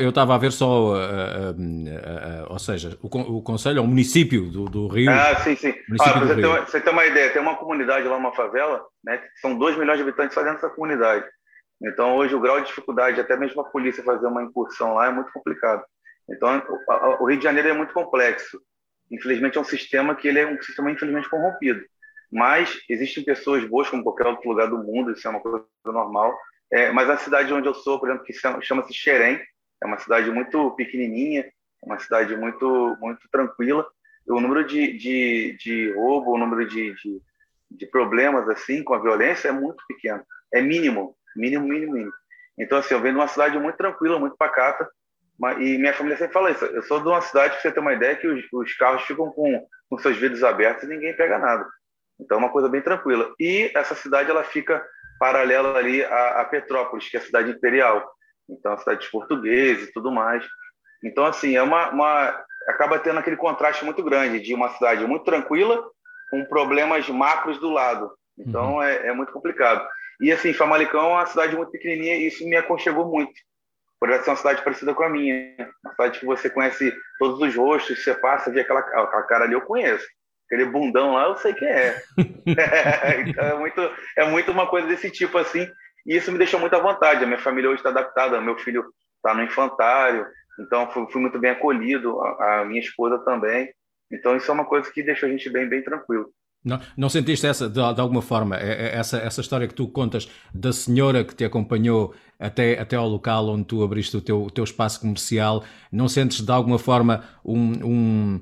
estava 0.09 0.35
a 0.35 0.39
ver 0.39 0.53
só, 0.53 0.67
uh, 0.67 0.95
uh, 0.95 1.51
uh, 1.53 2.53
ou 2.53 2.59
seja, 2.59 2.99
o, 3.03 3.37
o 3.37 3.43
Conselho 3.43 3.79
é 3.79 3.83
um 3.83 3.87
município 3.87 4.51
do, 4.51 4.65
do 4.65 4.89
Rio. 4.89 5.11
Ah, 5.11 5.37
sim, 5.37 5.55
sim. 5.55 5.75
Ah, 6.01 6.19
você, 6.19 6.35
tem 6.35 6.45
uma, 6.45 6.61
você 6.61 6.81
tem 6.81 6.93
uma 6.93 7.07
ideia, 7.07 7.33
tem 7.33 7.43
uma 7.43 7.57
comunidade 7.57 8.07
lá, 8.09 8.17
uma 8.17 8.35
favela, 8.35 8.83
né, 9.05 9.23
são 9.41 9.57
2 9.57 9.77
milhões 9.79 9.97
de 9.97 10.03
habitantes 10.03 10.35
só 10.35 10.43
dentro 10.43 10.61
dessa 10.61 10.75
comunidade. 10.75 11.25
Então, 11.83 12.17
hoje, 12.17 12.35
o 12.35 12.41
grau 12.41 12.61
de 12.61 12.67
dificuldade, 12.67 13.21
até 13.21 13.37
mesmo 13.37 13.61
a 13.61 13.65
polícia 13.65 14.05
fazer 14.05 14.27
uma 14.27 14.43
incursão 14.43 14.95
lá, 14.95 15.07
é 15.07 15.11
muito 15.11 15.33
complicado. 15.33 15.83
Então, 16.29 16.63
o 17.21 17.27
Rio 17.27 17.39
de 17.39 17.45
Janeiro 17.45 17.69
é 17.69 17.73
muito 17.73 17.95
complexo 17.95 18.61
infelizmente 19.11 19.59
é 19.59 19.61
um 19.61 19.65
sistema 19.65 20.15
que 20.15 20.29
ele 20.29 20.39
é 20.39 20.47
um 20.47 20.61
sistema 20.63 20.91
infelizmente 20.91 21.29
corrompido. 21.29 21.81
Mas 22.31 22.79
existem 22.89 23.25
pessoas 23.25 23.65
boas 23.65 23.89
como 23.89 24.05
qualquer 24.05 24.27
outro 24.27 24.49
lugar 24.49 24.69
do 24.69 24.79
mundo, 24.79 25.11
isso 25.11 25.27
é 25.27 25.31
uma 25.31 25.41
coisa 25.41 25.65
normal. 25.85 26.33
É, 26.73 26.93
mas 26.93 27.11
a 27.11 27.17
cidade 27.17 27.53
onde 27.53 27.69
eu 27.69 27.75
sou, 27.75 27.99
por 27.99 28.09
exemplo, 28.09 28.25
que 28.25 28.33
chama-se 28.33 28.95
Xerém, 28.95 29.41
é 29.83 29.87
uma 29.87 29.99
cidade 29.99 30.31
muito 30.31 30.71
pequenininha, 30.73 31.51
uma 31.83 31.99
cidade 31.99 32.37
muito 32.37 32.97
muito 33.01 33.29
tranquila. 33.31 33.87
O 34.29 34.41
número 34.41 34.65
de, 34.65 34.97
de, 34.97 35.57
de 35.59 35.93
roubo, 35.93 36.33
o 36.33 36.39
número 36.39 36.69
de, 36.69 36.95
de, 36.95 37.21
de 37.71 37.87
problemas 37.87 38.49
assim 38.49 38.85
com 38.85 38.95
a 38.95 39.01
violência 39.01 39.49
é 39.49 39.53
muito 39.53 39.83
pequeno, 39.89 40.23
é 40.53 40.61
mínimo, 40.61 41.17
mínimo, 41.35 41.67
mínimo, 41.67 41.93
mínimo. 41.95 42.13
Então 42.59 42.79
assim, 42.79 42.95
eu 42.95 43.01
venho 43.01 43.15
de 43.15 43.21
uma 43.21 43.29
cidade 43.29 43.59
muito 43.59 43.77
tranquila, 43.77 44.19
muito 44.19 44.37
pacata, 44.37 44.89
e 45.59 45.79
minha 45.79 45.95
família 45.95 46.19
sempre 46.19 46.35
fala 46.35 46.51
isso. 46.51 46.65
Eu 46.67 46.83
sou 46.83 47.01
de 47.01 47.09
uma 47.09 47.23
cidade, 47.23 47.55
para 47.55 47.63
você 47.63 47.73
ter 47.73 47.81
uma 47.81 47.95
ideia, 47.95 48.17
que 48.17 48.27
os, 48.27 48.45
os 48.53 48.75
carros 48.75 49.03
ficam 49.03 49.31
com, 49.31 49.67
com 49.89 49.99
seus 49.99 50.17
vidros 50.19 50.45
abertos 50.45 50.85
e 50.85 50.89
ninguém 50.89 51.17
pega 51.17 51.39
nada. 51.39 51.67
Então 52.21 52.37
é 52.37 52.41
uma 52.41 52.51
coisa 52.51 52.69
bem 52.69 52.83
tranquila. 52.83 53.33
E 53.41 53.71
essa 53.75 53.95
cidade 53.95 54.31
ela 54.31 54.45
fica 54.45 54.85
paralela 55.21 55.77
ali 55.77 56.03
a, 56.03 56.41
a 56.41 56.45
Petrópolis, 56.47 57.09
que 57.09 57.19
é 57.19 57.21
a 57.21 57.23
cidade 57.23 57.51
imperial. 57.51 58.11
Então, 58.49 58.73
a 58.73 58.79
cidade 58.79 59.03
de 59.03 59.11
portugueses 59.11 59.89
e 59.89 59.93
tudo 59.93 60.11
mais. 60.11 60.45
Então, 61.05 61.25
assim, 61.27 61.55
é 61.55 61.63
uma, 61.63 61.91
uma, 61.91 62.45
acaba 62.67 62.99
tendo 62.99 63.21
aquele 63.21 63.37
contraste 63.37 63.85
muito 63.85 64.03
grande 64.03 64.41
de 64.41 64.55
uma 64.55 64.71
cidade 64.71 65.07
muito 65.07 65.25
tranquila 65.25 65.85
com 66.31 66.45
problemas 66.47 67.09
macros 67.09 67.59
do 67.59 67.71
lado. 67.71 68.11
Então, 68.39 68.77
uhum. 68.77 68.83
é, 68.83 69.09
é, 69.09 69.13
muito 69.13 69.33
complicado. 69.33 69.87
E, 70.21 70.33
assim, 70.33 70.55
Famalicão 70.55 71.11
é 71.11 71.15
uma 71.15 71.27
cidade 71.27 71.55
muito 71.55 71.71
pequenininha 71.71 72.17
e 72.17 72.27
isso 72.27 72.45
me 72.49 72.57
aconchegou 72.57 73.07
muito 73.07 73.39
por 74.01 74.09
ser 74.09 74.31
uma 74.31 74.37
cidade 74.37 74.63
parecida 74.63 74.95
com 74.95 75.03
a 75.03 75.11
minha. 75.11 75.55
Uma 75.85 75.93
cidade 75.93 76.19
que 76.19 76.27
você 76.27 76.49
conhece 76.49 76.95
todos 77.19 77.39
os 77.41 77.55
rostos, 77.55 78.03
você 78.03 78.15
passa, 78.15 78.51
vê 78.51 78.63
aquela, 78.63 78.81
aquela 78.81 79.23
cara 79.25 79.45
ali, 79.45 79.53
eu 79.53 79.61
conheço. 79.61 80.07
Aquele 80.51 80.65
bundão 80.67 81.13
lá, 81.13 81.29
eu 81.29 81.37
sei 81.37 81.55
quem 81.55 81.69
é. 81.69 82.03
então 83.25 83.45
é 83.45 83.57
muito, 83.57 83.91
é 84.17 84.29
muito 84.29 84.51
uma 84.51 84.67
coisa 84.67 84.89
desse 84.89 85.09
tipo 85.09 85.39
assim. 85.39 85.69
E 86.05 86.17
isso 86.17 86.33
me 86.33 86.39
deixou 86.39 86.59
muito 86.59 86.75
à 86.75 86.81
vontade. 86.81 87.23
A 87.23 87.27
minha 87.27 87.39
família 87.39 87.71
hoje 87.71 87.79
está 87.79 87.91
adaptada, 87.91 88.41
meu 88.41 88.59
filho 88.59 88.85
está 89.17 89.33
no 89.33 89.45
infantário, 89.45 90.27
então 90.59 90.91
fui, 90.91 91.07
fui, 91.13 91.21
muito 91.21 91.39
bem 91.39 91.53
acolhido, 91.53 92.21
a, 92.21 92.63
a 92.63 92.65
minha 92.65 92.81
esposa 92.81 93.19
também. 93.19 93.69
Então 94.11 94.37
isso 94.37 94.51
é 94.51 94.55
uma 94.55 94.65
coisa 94.65 94.91
que 94.91 95.05
deixou 95.05 95.29
a 95.29 95.33
gente 95.33 95.49
bem, 95.49 95.69
bem 95.69 95.85
tranquilo. 95.85 96.33
Não, 96.65 96.79
não 96.97 97.09
sentiste 97.09 97.47
essa, 97.47 97.69
de, 97.69 97.75
de, 97.75 98.01
alguma 98.01 98.21
forma, 98.21 98.57
é, 98.57 98.89
é, 98.89 98.97
essa, 98.97 99.17
essa 99.19 99.41
história 99.41 99.67
que 99.67 99.75
tu 99.75 99.89
contas 99.89 100.29
da 100.53 100.73
senhora 100.73 101.25
que 101.25 101.35
te 101.35 101.43
acompanhou 101.43 102.15
até, 102.39 102.79
até 102.79 102.97
ao 102.97 103.09
local 103.09 103.49
onde 103.49 103.65
tu 103.65 103.83
abriste 103.83 104.15
o 104.17 104.21
teu, 104.21 104.43
o 104.43 104.51
teu 104.51 104.65
espaço 104.65 105.01
comercial, 105.01 105.65
não 105.91 106.07
sentes 106.07 106.43
de 106.43 106.53
alguma 106.53 106.79
forma 106.79 107.25
um, 107.43 107.73
um 107.83 108.41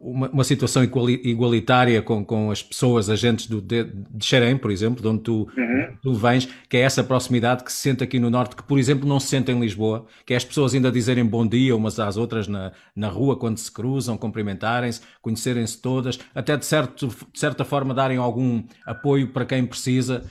uma, 0.00 0.28
uma, 0.30 0.44
situação 0.44 0.82
igualitária 0.82 2.02
com, 2.02 2.24
com 2.24 2.50
as 2.50 2.62
pessoas, 2.62 3.08
agentes 3.08 3.46
do, 3.46 3.60
de, 3.60 3.84
de 3.84 4.24
Xerém, 4.24 4.56
por 4.56 4.70
exemplo, 4.70 5.00
de 5.00 5.08
onde 5.08 5.22
tu, 5.22 5.48
uhum. 5.56 5.96
tu 6.02 6.14
vens, 6.14 6.48
que 6.68 6.76
é 6.76 6.80
essa 6.80 7.04
proximidade 7.04 7.62
que 7.64 7.72
se 7.72 7.78
sente 7.78 8.02
aqui 8.02 8.18
no 8.18 8.30
Norte, 8.30 8.56
que, 8.56 8.62
por 8.62 8.78
exemplo, 8.78 9.08
não 9.08 9.20
se 9.20 9.28
sente 9.28 9.52
em 9.52 9.60
Lisboa, 9.60 10.06
que 10.26 10.34
é 10.34 10.36
as 10.36 10.44
pessoas 10.44 10.74
ainda 10.74 10.90
dizerem 10.90 11.24
bom 11.24 11.46
dia 11.46 11.76
umas 11.76 11.98
às 11.98 12.16
outras 12.16 12.48
na, 12.48 12.72
na 12.94 13.08
rua 13.08 13.38
quando 13.38 13.58
se 13.58 13.70
cruzam, 13.70 14.18
cumprimentarem-se, 14.18 15.00
conhecerem-se 15.20 15.80
todas, 15.80 16.18
até 16.34 16.56
de, 16.56 16.66
certo, 16.66 17.08
de 17.08 17.38
certa 17.38 17.64
forma 17.64 17.94
darem 17.94 18.18
algum 18.18 18.62
apoio 18.84 19.28
para 19.28 19.44
quem 19.44 19.64
precisa 19.64 20.24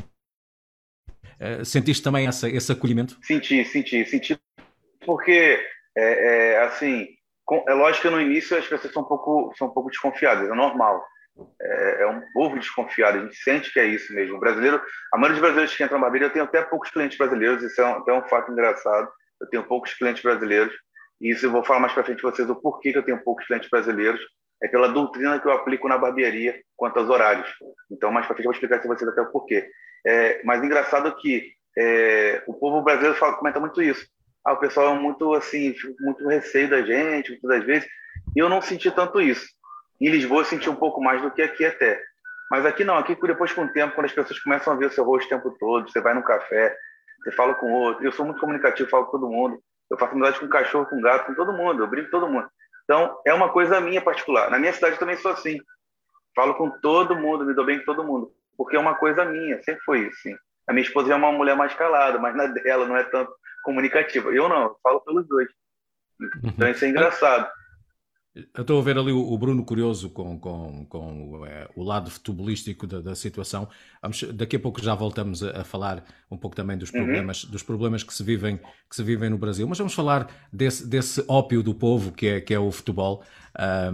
Uh, 1.42 1.66
sentiste 1.66 2.04
também 2.04 2.28
essa, 2.28 2.48
esse 2.48 2.72
acolhimento? 2.72 3.18
Senti, 3.24 3.66
senti, 3.66 4.06
senti, 4.06 4.40
porque, 5.04 5.60
é, 5.98 6.54
é, 6.54 6.64
assim, 6.64 7.08
é 7.68 7.74
lógico 7.74 8.04
que 8.04 8.10
no 8.10 8.22
início 8.22 8.58
as 8.58 8.68
pessoas 8.68 8.94
são 8.94 9.04
um 9.04 9.06
pouco, 9.06 9.54
são 9.58 9.68
um 9.68 9.72
pouco 9.72 9.90
desconfiadas, 9.90 10.50
é 10.50 10.54
normal. 10.54 11.04
É, 11.62 12.04
é, 12.04 12.08
um 12.08 12.22
povo 12.34 12.60
desconfiado, 12.60 13.18
a 13.18 13.22
gente 13.22 13.36
sente 13.38 13.72
que 13.72 13.80
é 13.80 13.86
isso 13.86 14.14
mesmo. 14.14 14.36
O 14.36 14.40
brasileiro, 14.40 14.82
a 15.14 15.18
maioria 15.18 15.36
dos 15.36 15.42
brasileiros 15.42 15.76
que 15.76 15.84
entram 15.84 15.98
na 15.98 16.04
barbearia, 16.04 16.28
eu 16.28 16.34
tenho 16.34 16.46
até 16.46 16.62
poucos 16.62 16.92
clientes 16.92 17.18
brasileiros, 17.18 17.64
isso 17.64 17.82
é 17.82 17.86
um, 17.86 17.98
até 17.98 18.14
um 18.14 18.28
fato 18.28 18.52
engraçado. 18.52 19.10
Eu 19.40 19.48
tenho 19.48 19.64
poucos 19.64 19.94
clientes 19.94 20.22
brasileiros, 20.22 20.74
e 21.20 21.32
isso 21.32 21.46
eu 21.46 21.52
vou 21.52 21.64
falar 21.64 21.80
mais 21.80 21.94
para 21.94 22.04
frente 22.04 22.22
vocês 22.22 22.50
o 22.50 22.56
porquê 22.56 22.92
que 22.92 22.98
eu 22.98 23.04
tenho 23.04 23.24
poucos 23.24 23.46
clientes 23.46 23.70
brasileiros. 23.70 24.22
É 24.62 24.68
pela 24.68 24.90
doutrina 24.90 25.40
que 25.40 25.48
eu 25.48 25.52
aplico 25.52 25.88
na 25.88 25.98
barbearia 25.98 26.62
quanto 26.76 27.00
aos 27.00 27.10
horários. 27.10 27.50
Então, 27.90 28.12
mais 28.12 28.28
para 28.28 28.36
frente 28.36 28.46
eu 28.46 28.52
vou 28.52 28.54
explicar 28.54 28.80
para 28.80 28.88
vocês 28.88 29.10
até 29.10 29.22
o 29.22 29.32
porquê. 29.32 29.68
É, 30.06 30.42
mas 30.44 30.64
engraçado 30.64 31.16
que 31.16 31.52
é, 31.78 32.44
o 32.46 32.54
povo 32.54 32.84
brasileiro 32.84 33.18
fala, 33.18 33.38
comenta 33.38 33.60
muito 33.60 33.82
isso. 33.82 34.06
Ah, 34.46 34.54
o 34.54 34.58
pessoal 34.58 34.96
é 34.96 35.00
muito 35.00 35.34
assim, 35.34 35.76
muito 36.00 36.28
receio 36.28 36.70
da 36.70 36.82
gente, 36.82 37.30
muitas 37.30 37.50
das 37.50 37.64
vezes. 37.64 37.90
E 38.36 38.40
eu 38.40 38.50
não 38.50 38.62
senti 38.62 38.90
tanto 38.92 39.22
isso. 39.22 39.46
Em 40.00 40.10
Lisboa 40.10 40.42
eu 40.42 40.46
senti 40.46 40.70
um 40.70 40.76
pouco 40.76 41.02
mais 41.02 41.22
do 41.22 41.32
que 41.32 41.42
aqui 41.42 41.66
até. 41.66 42.02
Mas 42.50 42.66
aqui 42.66 42.84
não, 42.84 42.98
aqui 42.98 43.16
depois 43.22 43.54
com 43.54 43.64
o 43.64 43.72
tempo, 43.72 43.96
quando 43.96 44.08
as 44.08 44.14
pessoas 44.14 44.40
começam 44.40 44.74
a 44.74 44.76
ver 44.76 44.88
o 44.88 44.92
seu 44.92 45.04
rosto 45.04 45.28
o 45.28 45.30
tempo 45.30 45.56
todo, 45.60 45.90
você 45.90 46.02
vai 46.02 46.14
no 46.14 46.24
café, 46.24 46.76
você 47.24 47.32
fala 47.32 47.54
com 47.56 47.72
outro. 47.72 48.04
Eu 48.04 48.12
sou 48.12 48.26
muito 48.26 48.42
comunicativo, 48.42 48.90
falo 48.90 49.06
com 49.06 49.12
todo 49.12 49.30
mundo. 49.30 49.62
Eu 49.90 49.98
faço 49.98 50.14
amizade 50.14 50.40
com 50.40 50.48
cachorro, 50.48 50.86
com 50.88 51.02
gato, 51.02 51.28
com 51.28 51.36
todo 51.36 51.54
mundo. 51.54 51.84
Eu 51.84 51.88
brinco 51.88 52.10
com 52.10 52.20
todo 52.20 52.32
mundo. 52.32 52.50
Então, 52.84 53.18
é 53.26 53.34
uma 53.34 53.50
coisa 53.50 53.80
minha 53.80 54.02
particular. 54.02 54.50
Na 54.50 54.58
minha 54.58 54.74
cidade 54.74 54.98
também 54.98 55.18
sou 55.18 55.32
assim. 55.32 55.60
Falo 56.36 56.56
com 56.56 56.70
todo 56.82 57.16
mundo, 57.16 57.46
me 57.46 57.54
dou 57.54 57.66
bem 57.66 57.80
com 57.80 57.86
todo 57.86 58.04
mundo. 58.04 58.32
Porque 58.58 58.76
é 58.76 58.80
uma 58.80 58.96
coisa 58.96 59.24
minha, 59.24 59.62
sempre 59.64 59.82
foi 59.84 60.08
isso. 60.08 60.30
A 60.68 60.74
minha 60.74 60.86
esposa 60.86 61.12
é 61.12 61.16
uma 61.16 61.32
mulher 61.32 61.56
mais 61.56 61.74
calada, 61.74 62.18
mas 62.20 62.36
na 62.36 62.48
dela 62.48 62.86
não 62.86 62.98
é 62.98 63.04
tanto 63.04 63.32
comunicativa. 63.64 64.30
Eu 64.30 64.48
não, 64.50 64.64
eu 64.64 64.78
falo 64.84 65.02
pelos 65.02 65.28
dois. 65.28 65.48
Então, 66.44 66.70
isso 66.70 66.86
é 66.86 66.90
engraçado. 66.90 67.50
Eu 68.34 68.62
estou 68.62 68.80
a 68.80 68.82
ver 68.82 68.98
ali 68.98 69.12
o, 69.12 69.38
Bruno 69.38 69.66
curioso 69.66 70.10
com, 70.10 70.40
com, 70.40 70.86
com 70.86 71.46
é, 71.46 71.68
o 71.76 71.84
lado 71.84 72.10
futebolístico 72.10 72.88
da, 72.88 73.02
da 73.02 73.14
situação. 73.14 73.68
Vamos, 74.02 74.24
daqui 74.34 74.56
a 74.56 74.60
pouco 74.60 74.82
já 74.82 74.96
voltamos 74.96 75.44
a, 75.44 75.62
a 75.62 75.64
falar 75.66 76.06
um 76.32 76.38
pouco 76.38 76.56
também 76.56 76.78
dos 76.78 76.94
uhum. 76.94 77.04
problemas, 77.04 77.44
uhum. 77.44 77.52
dos 77.52 77.62
problemas 77.62 78.04
que 78.04 78.14
se 78.14 78.24
vivem 78.24 78.58
que 78.58 78.96
se 78.96 79.04
vivem 79.04 79.30
no 79.30 79.38
Brasil. 79.38 79.68
Mas 79.68 79.78
vamos 79.78 79.94
falar 79.94 80.30
desse, 80.52 80.88
desse 80.88 81.22
ópio 81.28 81.62
do 81.62 81.74
povo 81.74 82.14
que 82.14 82.28
é, 82.28 82.40
que 82.40 82.54
é 82.54 82.60
o 82.60 82.72
futebol. 82.72 83.22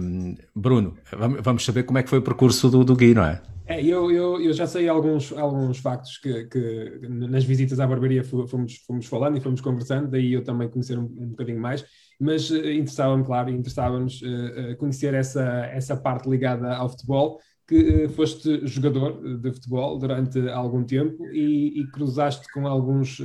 Um, 0.00 0.36
Bruno, 0.54 0.96
vamos 1.40 1.64
saber 1.64 1.82
como 1.82 1.98
é 1.98 2.04
que 2.04 2.08
foi 2.08 2.20
o 2.20 2.22
percurso 2.22 2.70
do, 2.70 2.84
do 2.84 2.94
Gui, 2.94 3.14
não 3.14 3.24
é? 3.24 3.42
É, 3.66 3.84
eu, 3.84 4.10
eu, 4.10 4.40
eu, 4.40 4.52
já 4.52 4.66
sei 4.66 4.88
alguns, 4.88 5.30
alguns 5.32 5.78
factos 5.78 6.16
que, 6.16 6.44
que 6.44 7.08
nas 7.08 7.44
visitas 7.44 7.78
à 7.78 7.86
barbearia 7.86 8.24
fomos, 8.24 8.76
fomos 8.86 9.06
falando 9.06 9.36
e 9.36 9.40
fomos 9.42 9.60
conversando, 9.60 10.08
daí 10.08 10.32
eu 10.32 10.42
também 10.42 10.70
conhecer 10.70 10.98
um, 10.98 11.02
um 11.02 11.28
bocadinho 11.28 11.60
mais 11.60 11.84
mas 12.18 12.50
uh, 12.50 12.56
interessava-me, 12.56 13.24
claro, 13.24 13.50
interessava-nos 13.50 14.20
uh, 14.22 14.76
conhecer 14.76 15.14
essa, 15.14 15.66
essa 15.66 15.96
parte 15.96 16.28
ligada 16.28 16.74
ao 16.74 16.88
futebol, 16.88 17.40
que 17.66 18.06
uh, 18.06 18.08
foste 18.08 18.66
jogador 18.66 19.38
de 19.38 19.52
futebol 19.52 19.98
durante 19.98 20.48
algum 20.48 20.84
tempo 20.84 21.26
e, 21.28 21.80
e 21.80 21.86
cruzaste 21.90 22.50
com 22.52 22.66
alguns 22.66 23.20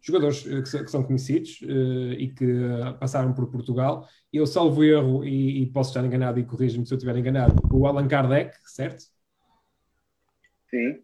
jogadores 0.00 0.42
que, 0.42 0.62
que, 0.84 0.90
são 0.90 1.02
conhecidos 1.02 1.60
e 2.16 2.28
que 2.28 2.46
passaram 3.00 3.32
por 3.32 3.50
Portugal. 3.50 4.06
Eu 4.32 4.46
salvo 4.46 4.84
erro, 4.84 5.24
e, 5.24 5.62
e 5.62 5.66
posso 5.66 5.90
estar 5.90 6.04
enganado 6.06 6.38
e 6.38 6.44
corrijo-me 6.44 6.86
se 6.86 6.94
eu 6.94 6.96
estiver 6.96 7.16
enganado, 7.16 7.54
o 7.72 7.86
Allan 7.86 8.06
Kardec, 8.06 8.56
certo? 8.64 9.02
Sim. 10.70 11.00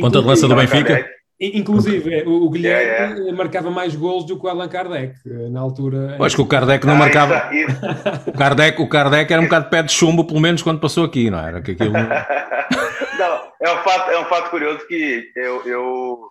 Ponta 0.00 0.20
de 0.20 0.26
lança 0.26 0.46
do 0.46 0.54
Benfica? 0.54 1.13
Inclusive, 1.40 2.22
o, 2.26 2.48
Guilherme 2.48 3.32
marcava 3.32 3.68
mais 3.68 3.96
gols 3.96 4.24
do 4.24 4.38
que 4.38 4.46
o 4.46 4.48
Allan 4.48 4.68
Kardec, 4.68 5.18
na 5.50 5.60
altura. 5.60 6.16
Acho 6.20 6.36
que 6.36 6.42
o 6.42 6.46
Kardec 6.46 6.86
não 6.86 6.94
ah, 6.94 6.98
marcava. 6.98 7.52
Isso, 7.52 7.72
isso. 7.72 8.30
O, 8.30 8.32
Kardec, 8.32 8.80
o 8.80 8.88
Kardec 8.88 9.32
era 9.32 9.42
um 9.42 9.46
bocado 9.46 9.64
de 9.64 9.70
pé 9.70 9.82
de 9.82 9.92
chumbo, 9.92 10.24
pelo 10.24 10.40
menos 10.40 10.62
quando 10.62 10.80
passou 10.80 11.04
aqui, 11.04 11.30
não 11.30 11.44
era? 11.44 11.60
Que 11.60 11.72
aquilo... 11.72 11.92
não, 13.18 13.52
é 13.60 13.72
um 13.72 13.78
fato, 13.78 14.10
é 14.10 14.20
um 14.20 14.24
fato 14.26 14.50
curioso 14.50 14.86
que 14.86 15.32
eu, 15.34 15.66
eu, 15.66 16.30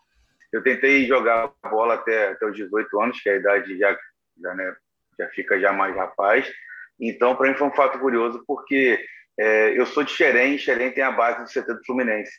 eu 0.53 0.63
tentei 0.63 1.05
jogar 1.05 1.51
bola 1.69 1.95
até, 1.95 2.29
até 2.31 2.45
os 2.45 2.55
18 2.55 3.01
anos, 3.01 3.19
que 3.19 3.29
é 3.29 3.33
a 3.33 3.38
idade 3.38 3.77
já, 3.77 3.98
já, 4.41 4.53
né, 4.55 4.74
já 5.19 5.27
fica 5.29 5.60
já 5.60 5.74
mais 5.74 5.93
rapaz. 5.95 6.50
Então, 6.98 7.36
para 7.36 7.50
mim 7.50 7.57
foi 7.57 7.67
um 7.67 7.75
fato 7.75 8.00
curioso, 8.00 8.41
porque 8.48 9.03
é, 9.38 9.77
eu 9.77 9.86
sou 9.86 10.03
de 10.03 10.12
Xerém, 10.12 10.57
Xerém 10.57 10.91
tem 10.91 11.03
a 11.03 11.12
base 11.12 11.43
do 11.43 11.50
CT 11.50 11.74
do 11.74 11.86
Fluminense. 11.86 12.31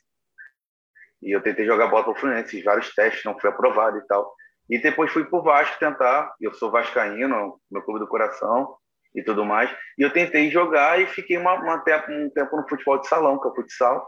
E 1.24 1.32
eu 1.32 1.42
tentei 1.42 1.64
jogar 1.64 1.86
bola 1.86 2.04
para 2.04 2.12
o 2.12 2.14
Fluminense, 2.14 2.50
fiz 2.50 2.62
vários 2.62 2.94
testes, 2.94 3.24
não 3.24 3.38
fui 3.38 3.48
aprovado 3.48 3.96
e 3.96 4.06
tal. 4.06 4.34
E 4.68 4.78
depois 4.78 5.10
fui 5.10 5.24
para 5.24 5.38
o 5.38 5.42
Vasco 5.42 5.78
tentar, 5.78 6.34
eu 6.38 6.52
sou 6.52 6.70
vascaíno, 6.70 7.58
meu 7.70 7.82
clube 7.82 8.00
do 8.00 8.06
coração 8.06 8.76
e 9.14 9.22
tudo 9.22 9.44
mais. 9.44 9.74
E 9.98 10.02
eu 10.02 10.12
tentei 10.12 10.50
jogar 10.50 11.00
e 11.00 11.06
fiquei 11.06 11.38
uma, 11.38 11.54
uma 11.54 11.78
tempo, 11.78 12.12
um 12.12 12.28
tempo 12.28 12.56
no 12.56 12.68
futebol 12.68 12.98
de 12.98 13.08
salão, 13.08 13.40
que 13.40 13.48
é 13.48 13.50
o 13.50 13.54
futsal. 13.54 14.06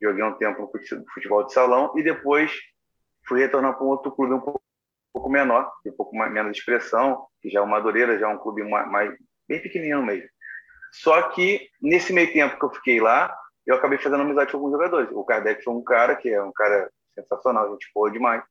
Joguei 0.00 0.22
um 0.22 0.34
tempo 0.34 0.62
no 0.62 1.04
futebol 1.12 1.44
de 1.44 1.52
salão 1.52 1.92
e 1.96 2.02
depois 2.02 2.52
fui 3.26 3.40
retornar 3.40 3.74
para 3.74 3.84
um 3.84 3.88
outro 3.88 4.12
clube 4.12 4.34
um 4.34 4.40
pouco, 4.40 4.62
menor, 5.28 5.72
um 5.84 5.92
pouco 5.92 6.14
mais, 6.16 6.32
menos 6.32 6.56
expressão, 6.56 7.26
que 7.40 7.50
já 7.50 7.60
é 7.60 7.62
o 7.62 7.66
Madureira, 7.66 8.18
já 8.18 8.30
é 8.30 8.34
um 8.34 8.38
clube 8.38 8.62
mais, 8.62 8.88
mais 8.90 9.14
bem 9.48 9.60
pequenininho 9.60 10.04
mesmo. 10.04 10.28
Só 10.92 11.22
que 11.30 11.68
nesse 11.82 12.12
meio 12.12 12.32
tempo 12.32 12.58
que 12.58 12.64
eu 12.64 12.70
fiquei 12.70 13.00
lá, 13.00 13.34
eu 13.66 13.76
acabei 13.76 13.98
fazendo 13.98 14.22
amizade 14.22 14.50
com 14.50 14.58
alguns 14.58 14.72
jogadores. 14.72 15.08
O 15.12 15.24
Kardec 15.24 15.62
foi 15.62 15.72
um 15.72 15.82
cara 15.82 16.14
que 16.16 16.28
é 16.28 16.42
um 16.42 16.52
cara 16.52 16.90
sensacional, 17.14 17.66
a 17.66 17.70
gente 17.70 17.90
boa 17.94 18.10
demais. 18.10 18.42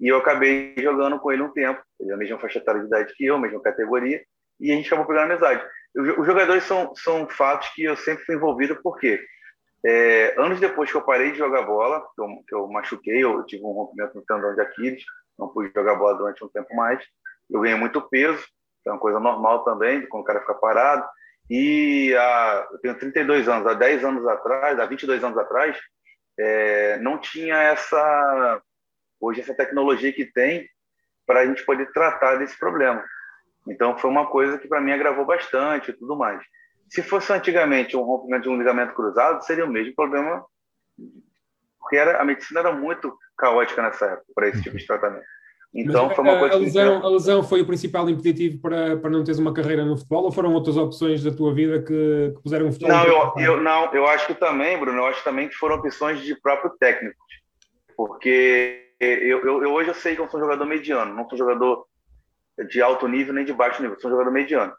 E 0.00 0.08
eu 0.08 0.18
acabei 0.18 0.74
jogando 0.78 1.18
com 1.18 1.32
ele 1.32 1.42
um 1.42 1.52
tempo. 1.52 1.82
Ele 2.00 2.10
é 2.10 2.14
a 2.14 2.16
mesma 2.16 2.38
faixa 2.38 2.58
etária 2.58 2.80
de 2.80 2.86
idade 2.86 3.14
que 3.14 3.24
eu, 3.24 3.38
mesma 3.38 3.60
categoria, 3.60 4.22
e 4.60 4.70
a 4.72 4.74
gente 4.74 4.86
acabou 4.86 5.06
pegando 5.06 5.32
amizade. 5.32 5.64
Os 5.94 6.26
jogadores 6.26 6.64
são, 6.64 6.94
são 6.94 7.28
fatos 7.28 7.68
que 7.70 7.84
eu 7.84 7.96
sempre 7.96 8.24
fui 8.24 8.34
envolvido, 8.34 8.80
porque 8.82 9.20
é, 9.84 10.34
anos 10.38 10.60
depois 10.60 10.90
que 10.90 10.96
eu 10.96 11.02
parei 11.02 11.32
de 11.32 11.38
jogar 11.38 11.62
bola, 11.62 12.00
que 12.14 12.22
eu, 12.22 12.26
que 12.48 12.54
eu 12.54 12.68
machuquei, 12.68 13.22
eu 13.22 13.44
tive 13.44 13.64
um 13.64 13.72
rompimento 13.72 14.16
no 14.16 14.24
tendão 14.24 14.54
de 14.54 14.60
Aquiles, 14.60 15.04
não 15.38 15.48
pude 15.48 15.72
jogar 15.74 15.96
bola 15.96 16.16
durante 16.16 16.44
um 16.44 16.48
tempo 16.48 16.74
mais. 16.74 17.04
Eu 17.50 17.60
ganhei 17.60 17.76
muito 17.76 18.00
peso, 18.00 18.42
que 18.82 18.88
é 18.88 18.92
uma 18.92 18.98
coisa 18.98 19.18
normal 19.18 19.64
também, 19.64 20.06
quando 20.06 20.22
o 20.22 20.26
cara 20.26 20.40
fica 20.40 20.54
parado. 20.54 21.06
E 21.54 22.16
há, 22.16 22.66
eu 22.72 22.78
tenho 22.78 22.98
32 22.98 23.46
anos, 23.46 23.66
há 23.66 23.74
10 23.74 24.02
anos 24.04 24.26
atrás, 24.26 24.80
há 24.80 24.86
22 24.86 25.22
anos 25.22 25.36
atrás, 25.36 25.78
é, 26.40 26.96
não 27.00 27.18
tinha 27.18 27.54
essa, 27.54 28.62
hoje, 29.20 29.42
essa 29.42 29.52
tecnologia 29.52 30.10
que 30.14 30.24
tem 30.24 30.66
para 31.26 31.40
a 31.40 31.44
gente 31.46 31.62
poder 31.66 31.92
tratar 31.92 32.36
desse 32.36 32.58
problema. 32.58 33.04
Então, 33.68 33.98
foi 33.98 34.08
uma 34.08 34.30
coisa 34.30 34.56
que 34.56 34.66
para 34.66 34.80
mim 34.80 34.92
agravou 34.92 35.26
bastante 35.26 35.90
e 35.90 35.92
tudo 35.92 36.16
mais. 36.16 36.42
Se 36.88 37.02
fosse 37.02 37.30
antigamente 37.30 37.98
um 37.98 38.02
rompimento 38.02 38.44
de 38.44 38.48
um 38.48 38.56
ligamento 38.56 38.94
cruzado, 38.94 39.44
seria 39.44 39.66
o 39.66 39.70
mesmo 39.70 39.94
problema, 39.94 40.42
porque 41.78 41.98
era, 41.98 42.18
a 42.18 42.24
medicina 42.24 42.60
era 42.60 42.72
muito 42.72 43.14
caótica 43.36 43.82
nessa 43.82 44.06
época 44.06 44.32
para 44.34 44.48
esse 44.48 44.62
tipo 44.62 44.78
de 44.78 44.86
tratamento. 44.86 45.26
Então 45.74 46.06
Mas, 46.06 46.16
foi 46.16 46.24
uma 46.24 46.38
coisa. 46.38 46.54
A 46.54 46.58
lesão, 46.58 47.00
que... 47.00 47.06
a 47.06 47.08
lesão 47.08 47.42
foi 47.42 47.60
o 47.62 47.66
principal 47.66 48.08
impeditivo 48.10 48.60
para, 48.60 48.96
para 48.98 49.10
não 49.10 49.24
teres 49.24 49.38
uma 49.38 49.54
carreira 49.54 49.84
no 49.84 49.96
futebol 49.96 50.24
ou 50.24 50.32
foram 50.32 50.52
outras 50.52 50.76
opções 50.76 51.22
da 51.22 51.30
tua 51.30 51.54
vida 51.54 51.80
que, 51.80 52.32
que 52.34 52.42
puseram 52.42 52.68
o 52.68 52.72
futebol? 52.72 52.94
Não, 52.94 53.04
eu, 53.04 53.32
eu, 53.38 53.62
não, 53.62 53.92
eu 53.94 54.06
acho 54.06 54.26
que 54.26 54.34
também, 54.34 54.78
Bruno, 54.78 54.98
eu 54.98 55.06
acho 55.06 55.24
também 55.24 55.48
que 55.48 55.54
foram 55.54 55.76
opções 55.76 56.20
de 56.20 56.38
próprio 56.40 56.72
técnico. 56.78 57.16
Porque 57.96 58.90
eu, 59.00 59.40
eu, 59.40 59.62
eu 59.62 59.72
hoje 59.72 59.88
eu 59.88 59.94
sei 59.94 60.14
que 60.14 60.20
eu 60.20 60.28
sou 60.28 60.38
um 60.38 60.42
jogador 60.42 60.66
mediano, 60.66 61.14
não 61.14 61.28
sou 61.28 61.38
jogador 61.38 61.86
de 62.68 62.82
alto 62.82 63.08
nível 63.08 63.32
nem 63.32 63.44
de 63.44 63.52
baixo 63.52 63.80
nível, 63.80 63.98
sou 63.98 64.10
um 64.10 64.14
jogador 64.14 64.30
mediano. 64.30 64.72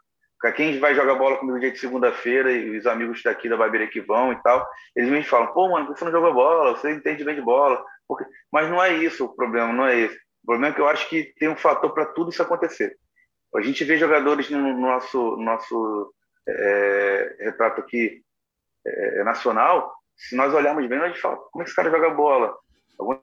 Quem 0.52 0.78
vai 0.78 0.94
jogar 0.94 1.14
bola 1.14 1.38
comigo 1.38 1.58
dia 1.58 1.70
de 1.70 1.78
segunda-feira 1.78 2.52
e 2.52 2.76
os 2.76 2.86
amigos 2.86 3.22
daqui 3.22 3.48
da 3.48 3.56
Barbeira 3.56 3.86
que 3.86 4.00
vão 4.00 4.32
e 4.32 4.36
tal, 4.42 4.66
eles 4.94 5.10
me 5.10 5.22
falam: 5.22 5.52
pô, 5.52 5.70
mano, 5.70 5.86
você 5.86 6.04
não 6.04 6.12
joga 6.12 6.32
bola, 6.32 6.76
você 6.76 6.92
entende 6.92 7.24
bem 7.24 7.34
de 7.34 7.40
bola. 7.40 7.82
Porque... 8.06 8.24
Mas 8.52 8.68
não 8.68 8.82
é 8.82 8.92
isso 8.92 9.24
o 9.24 9.34
problema, 9.34 9.72
não 9.72 9.86
é 9.86 9.98
esse. 9.98 10.23
O 10.44 10.46
problema 10.46 10.68
é 10.68 10.74
que 10.74 10.80
eu 10.80 10.88
acho 10.88 11.08
que 11.08 11.32
tem 11.38 11.48
um 11.48 11.56
fator 11.56 11.92
para 11.94 12.04
tudo 12.04 12.30
isso 12.30 12.42
acontecer. 12.42 12.94
A 13.56 13.62
gente 13.62 13.82
vê 13.82 13.96
jogadores 13.96 14.50
no 14.50 14.78
nosso, 14.78 15.36
nosso 15.38 16.12
é, 16.46 17.36
retrato 17.40 17.80
aqui 17.80 18.22
é, 18.86 19.20
é, 19.20 19.24
nacional, 19.24 19.94
se 20.14 20.36
nós 20.36 20.52
olharmos 20.52 20.86
bem, 20.86 20.98
a 20.98 21.08
gente 21.08 21.20
fala, 21.20 21.36
como 21.36 21.62
é 21.62 21.64
que 21.64 21.70
esse 21.70 21.76
cara 21.76 21.90
joga 21.90 22.10
bola? 22.10 22.54
Algumas 22.98 23.22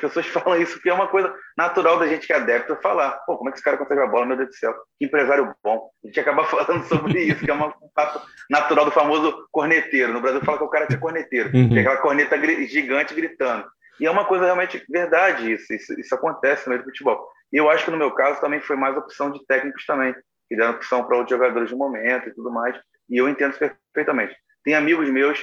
pessoas 0.00 0.26
falam 0.30 0.62
isso, 0.62 0.80
que 0.80 0.88
é 0.88 0.94
uma 0.94 1.08
coisa 1.08 1.34
natural 1.58 1.98
da 1.98 2.06
gente 2.06 2.24
que 2.24 2.32
é 2.32 2.36
adepto 2.36 2.76
falar. 2.76 3.12
Pô, 3.26 3.36
como 3.36 3.48
é 3.48 3.52
que 3.52 3.58
esse 3.58 3.64
cara 3.64 3.76
consegue 3.76 4.00
jogar 4.00 4.12
bola? 4.12 4.26
Meu 4.26 4.36
Deus 4.36 4.50
do 4.50 4.54
céu, 4.54 4.74
que 4.96 5.06
empresário 5.06 5.52
bom. 5.64 5.90
A 6.04 6.06
gente 6.06 6.20
acaba 6.20 6.44
falando 6.46 6.84
sobre 6.84 7.20
isso, 7.24 7.44
que 7.44 7.50
é 7.50 7.54
um 7.54 7.72
fato 7.94 8.24
natural 8.48 8.84
do 8.84 8.92
famoso 8.92 9.48
corneteiro. 9.50 10.12
No 10.12 10.20
Brasil 10.20 10.40
fala 10.44 10.58
que 10.58 10.64
o 10.64 10.70
cara 10.70 10.86
é 10.88 10.96
corneteiro, 10.96 11.50
uhum. 11.52 11.68
que 11.68 11.78
é 11.78 11.80
aquela 11.80 11.96
corneta 11.96 12.38
gigante 12.66 13.12
gritando. 13.12 13.66
E 14.00 14.06
é 14.06 14.10
uma 14.10 14.24
coisa 14.24 14.44
realmente 14.44 14.84
verdade 14.88 15.52
isso, 15.52 15.72
isso, 15.72 15.98
isso 16.00 16.14
acontece 16.14 16.66
no 16.66 16.70
meio 16.70 16.82
do 16.82 16.90
futebol. 16.90 17.28
E 17.52 17.56
eu 17.56 17.68
acho 17.68 17.84
que 17.84 17.90
no 17.90 17.96
meu 17.96 18.10
caso 18.12 18.40
também 18.40 18.60
foi 18.60 18.76
mais 18.76 18.96
opção 18.96 19.30
de 19.30 19.44
técnicos 19.46 19.84
também, 19.84 20.14
que 20.48 20.56
deram 20.56 20.72
opção 20.72 21.04
para 21.04 21.16
outros 21.16 21.36
jogadores 21.36 21.70
no 21.70 21.78
momento 21.78 22.28
e 22.28 22.34
tudo 22.34 22.50
mais. 22.50 22.76
E 23.08 23.18
eu 23.18 23.28
entendo 23.28 23.56
perfeitamente. 23.58 24.34
Tem 24.64 24.74
amigos 24.74 25.08
meus 25.10 25.42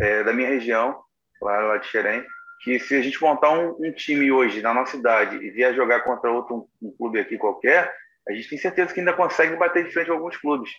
é, 0.00 0.22
da 0.22 0.32
minha 0.32 0.48
região, 0.48 1.00
lá, 1.40 1.58
lá 1.60 1.76
de 1.78 1.86
Xerém, 1.86 2.24
que 2.62 2.78
se 2.78 2.94
a 2.94 3.02
gente 3.02 3.20
montar 3.20 3.50
um, 3.50 3.76
um 3.80 3.92
time 3.92 4.30
hoje 4.30 4.62
na 4.62 4.72
nossa 4.72 4.92
cidade 4.92 5.36
e 5.36 5.50
vier 5.50 5.74
jogar 5.74 6.02
contra 6.02 6.30
outro 6.30 6.68
um, 6.80 6.88
um, 6.88 6.96
clube 6.96 7.18
aqui 7.18 7.36
qualquer, 7.36 7.92
a 8.28 8.32
gente 8.32 8.48
tem 8.48 8.58
certeza 8.58 8.94
que 8.94 9.00
ainda 9.00 9.12
consegue 9.12 9.56
bater 9.56 9.84
de 9.84 9.92
frente 9.92 10.10
a 10.10 10.14
alguns 10.14 10.36
clubes. 10.36 10.70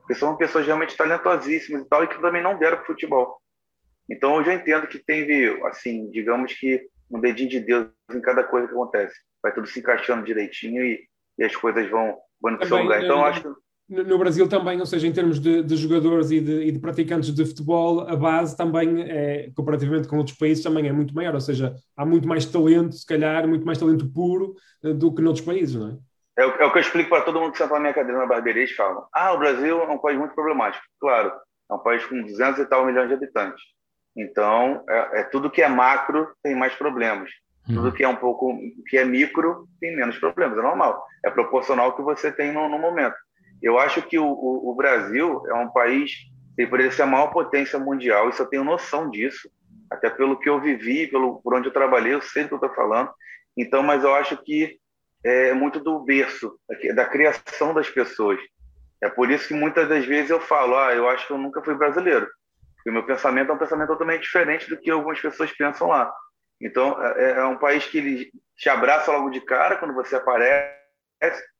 Porque 0.00 0.14
são 0.14 0.36
pessoas 0.36 0.66
realmente 0.66 0.96
talentosíssimas 0.96 1.82
e 1.82 1.88
tal, 1.88 2.04
e 2.04 2.08
que 2.08 2.20
também 2.20 2.42
não 2.42 2.58
deram 2.58 2.76
para 2.76 2.86
futebol. 2.86 3.40
Então 4.12 4.36
eu 4.36 4.44
já 4.44 4.54
entendo 4.54 4.86
que 4.86 4.98
teve, 4.98 5.58
assim, 5.64 6.10
digamos 6.10 6.52
que 6.52 6.86
um 7.10 7.18
dedinho 7.18 7.48
de 7.48 7.60
Deus 7.60 7.88
em 8.14 8.20
cada 8.20 8.44
coisa 8.44 8.68
que 8.68 8.74
acontece. 8.74 9.14
Vai 9.42 9.52
tudo 9.52 9.66
se 9.66 9.80
encaixando 9.80 10.24
direitinho 10.24 10.84
e, 10.84 11.00
e 11.38 11.44
as 11.44 11.56
coisas 11.56 11.88
vão, 11.90 12.16
vão 12.40 12.52
no 12.52 12.66
seu 12.66 12.76
lugar. 12.76 13.02
Então 13.02 13.18
eu 13.18 13.24
acho 13.24 13.42
que 13.42 13.48
no 13.88 14.16
Brasil 14.16 14.48
também, 14.48 14.80
ou 14.80 14.86
seja, 14.86 15.06
em 15.06 15.12
termos 15.12 15.38
de, 15.38 15.62
de 15.62 15.76
jogadores 15.76 16.30
e 16.30 16.40
de, 16.40 16.62
e 16.62 16.72
de, 16.72 16.78
praticantes 16.78 17.34
de 17.34 17.44
futebol, 17.44 18.08
a 18.08 18.16
base 18.16 18.56
também, 18.56 19.02
é, 19.02 19.50
comparativamente 19.54 20.08
com 20.08 20.16
outros 20.16 20.36
países, 20.36 20.64
também 20.64 20.88
é 20.88 20.92
muito 20.92 21.14
maior, 21.14 21.34
ou 21.34 21.40
seja, 21.40 21.74
há 21.94 22.06
muito 22.06 22.26
mais 22.26 22.46
talento, 22.46 22.94
se 22.94 23.04
calhar, 23.04 23.46
muito 23.46 23.66
mais 23.66 23.76
talento 23.76 24.10
puro 24.10 24.54
eh, 24.82 24.94
do 24.94 25.14
que 25.14 25.20
noutros 25.20 25.44
países, 25.44 25.74
não 25.74 25.90
é? 25.90 26.42
É, 26.42 26.42
é 26.42 26.64
o 26.64 26.72
que 26.72 26.78
eu 26.78 26.80
explico 26.80 27.10
para 27.10 27.24
todo 27.24 27.38
mundo 27.38 27.52
que 27.52 27.58
senta 27.58 27.74
na 27.74 27.80
minha 27.80 27.92
cadeira 27.92 28.18
na 28.18 28.26
barbearia 28.26 28.64
e 28.64 28.68
falam, 28.68 29.04
ah, 29.12 29.34
o 29.34 29.38
Brasil 29.38 29.82
é 29.82 29.86
um 29.86 29.98
país 29.98 30.18
muito 30.18 30.34
problemático. 30.34 30.82
Claro, 30.98 31.30
é 31.70 31.74
um 31.74 31.78
país 31.78 32.02
com 32.06 32.22
200 32.22 32.60
e 32.60 32.66
tal 32.66 32.86
milhões 32.86 33.08
de 33.08 33.14
habitantes. 33.14 33.62
Então, 34.16 34.84
é, 34.88 35.20
é 35.20 35.22
tudo 35.24 35.50
que 35.50 35.62
é 35.62 35.68
macro 35.68 36.32
tem 36.42 36.54
mais 36.54 36.74
problemas. 36.74 37.30
Hum. 37.68 37.74
Tudo 37.74 37.92
que 37.92 38.04
é 38.04 38.08
um 38.08 38.16
pouco, 38.16 38.58
que 38.88 38.98
é 38.98 39.04
micro 39.04 39.66
tem 39.80 39.96
menos 39.96 40.18
problemas, 40.18 40.58
é 40.58 40.62
normal. 40.62 41.04
É 41.24 41.30
proporcional 41.30 41.86
ao 41.86 41.96
que 41.96 42.02
você 42.02 42.30
tem 42.30 42.52
no, 42.52 42.68
no 42.68 42.78
momento. 42.78 43.16
Eu 43.62 43.78
acho 43.78 44.02
que 44.02 44.18
o, 44.18 44.26
o, 44.26 44.70
o 44.70 44.74
Brasil 44.74 45.42
é 45.48 45.54
um 45.54 45.68
país 45.68 46.12
que 46.56 46.66
poderia 46.66 46.92
ser 46.92 47.02
a 47.02 47.06
maior 47.06 47.28
potência 47.28 47.78
mundial, 47.78 48.28
isso 48.28 48.42
eu 48.42 48.46
tenho 48.46 48.64
noção 48.64 49.08
disso, 49.08 49.48
até 49.90 50.10
pelo 50.10 50.38
que 50.38 50.48
eu 50.48 50.60
vivi, 50.60 51.06
pelo, 51.06 51.40
por 51.40 51.54
onde 51.54 51.68
eu 51.68 51.72
trabalhei, 51.72 52.14
eu 52.14 52.20
sei 52.20 52.42
do 52.42 52.48
que 52.48 52.54
eu 52.54 52.56
estou 52.56 52.74
falando. 52.74 53.10
Então, 53.56 53.82
mas 53.82 54.02
eu 54.02 54.14
acho 54.14 54.36
que 54.38 54.78
é 55.24 55.52
muito 55.52 55.78
do 55.78 56.00
berço, 56.00 56.58
da 56.94 57.04
criação 57.04 57.72
das 57.72 57.88
pessoas. 57.88 58.40
É 59.02 59.08
por 59.08 59.30
isso 59.30 59.48
que 59.48 59.54
muitas 59.54 59.88
das 59.88 60.04
vezes 60.04 60.30
eu 60.30 60.40
falo, 60.40 60.76
ah, 60.76 60.94
eu 60.94 61.08
acho 61.08 61.26
que 61.26 61.32
eu 61.32 61.38
nunca 61.38 61.62
fui 61.62 61.74
brasileiro. 61.74 62.26
Porque 62.82 62.90
o 62.90 62.92
meu 62.92 63.06
pensamento 63.06 63.50
é 63.50 63.54
um 63.54 63.58
pensamento 63.58 63.88
totalmente 63.88 64.22
diferente 64.22 64.68
do 64.68 64.76
que 64.76 64.90
algumas 64.90 65.20
pessoas 65.20 65.52
pensam 65.52 65.86
lá. 65.86 66.12
Então, 66.60 67.00
é, 67.16 67.38
é 67.38 67.44
um 67.44 67.56
país 67.56 67.86
que 67.86 67.98
ele 67.98 68.30
te 68.56 68.68
abraça 68.68 69.12
logo 69.12 69.30
de 69.30 69.40
cara 69.40 69.76
quando 69.76 69.94
você 69.94 70.16
aparece, 70.16 70.74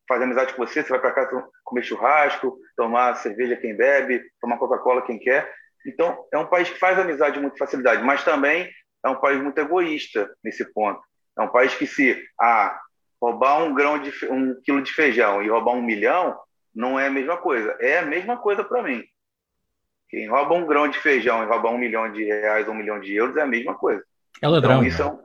fazer 0.09 0.25
amizade 0.25 0.53
com 0.53 0.67
você, 0.67 0.83
você 0.83 0.89
vai 0.89 1.01
para 1.01 1.13
casa 1.13 1.49
comer 1.63 1.85
churrasco, 1.85 2.59
tomar 2.77 3.15
cerveja 3.15 3.57
quem 3.57 3.77
bebe, 3.77 4.23
tomar 4.41 4.59
Coca-Cola 4.59 5.03
quem 5.03 5.19
quer. 5.19 5.53
Então, 5.87 6.27
é 6.33 6.39
um 6.39 6.47
país 6.47 6.69
que 6.69 6.79
faz 6.79 6.99
amizade 6.99 7.37
com 7.37 7.43
muita 7.43 7.57
facilidade, 7.57 8.03
mas 8.03 8.25
também 8.25 8.69
é 9.05 9.09
um 9.09 9.21
país 9.21 9.41
muito 9.41 9.59
egoísta 9.59 10.29
nesse 10.43 10.65
ponto. 10.73 11.01
É 11.39 11.43
um 11.43 11.49
país 11.49 11.73
que 11.75 11.87
se 11.87 12.21
ah, 12.41 12.81
roubar 13.21 13.63
um 13.63 13.73
grão 13.75 13.99
de 13.99 14.13
um 14.27 14.61
quilo 14.63 14.83
de 14.83 14.93
feijão 14.93 15.41
e 15.41 15.49
roubar 15.49 15.75
um 15.75 15.83
milhão 15.83 16.37
não 16.75 16.99
é 16.99 17.07
a 17.07 17.11
mesma 17.11 17.37
coisa. 17.37 17.77
É 17.81 17.99
a 17.99 18.07
mesma 18.07 18.37
coisa 18.37 18.65
para 18.65 18.83
mim. 18.83 19.05
Quem 20.13 20.29
rouba 20.29 20.55
um 20.55 20.67
grão 20.67 20.87
de 20.89 20.99
feijão 20.99 21.43
e 21.43 21.47
rouba 21.47 21.71
um 21.71 21.79
milhão 21.79 22.13
de 22.13 22.23
reais 22.23 22.69
ou 22.69 22.75
um 22.75 22.77
milhão 22.77 23.01
de 23.01 23.15
euros 23.15 23.35
é 23.39 23.41
a 23.41 23.47
mesma 23.47 23.75
coisa. 23.75 24.05
É 24.43 24.47
ladrão. 24.47 24.85
Então, 24.85 24.87
isso 24.87 25.21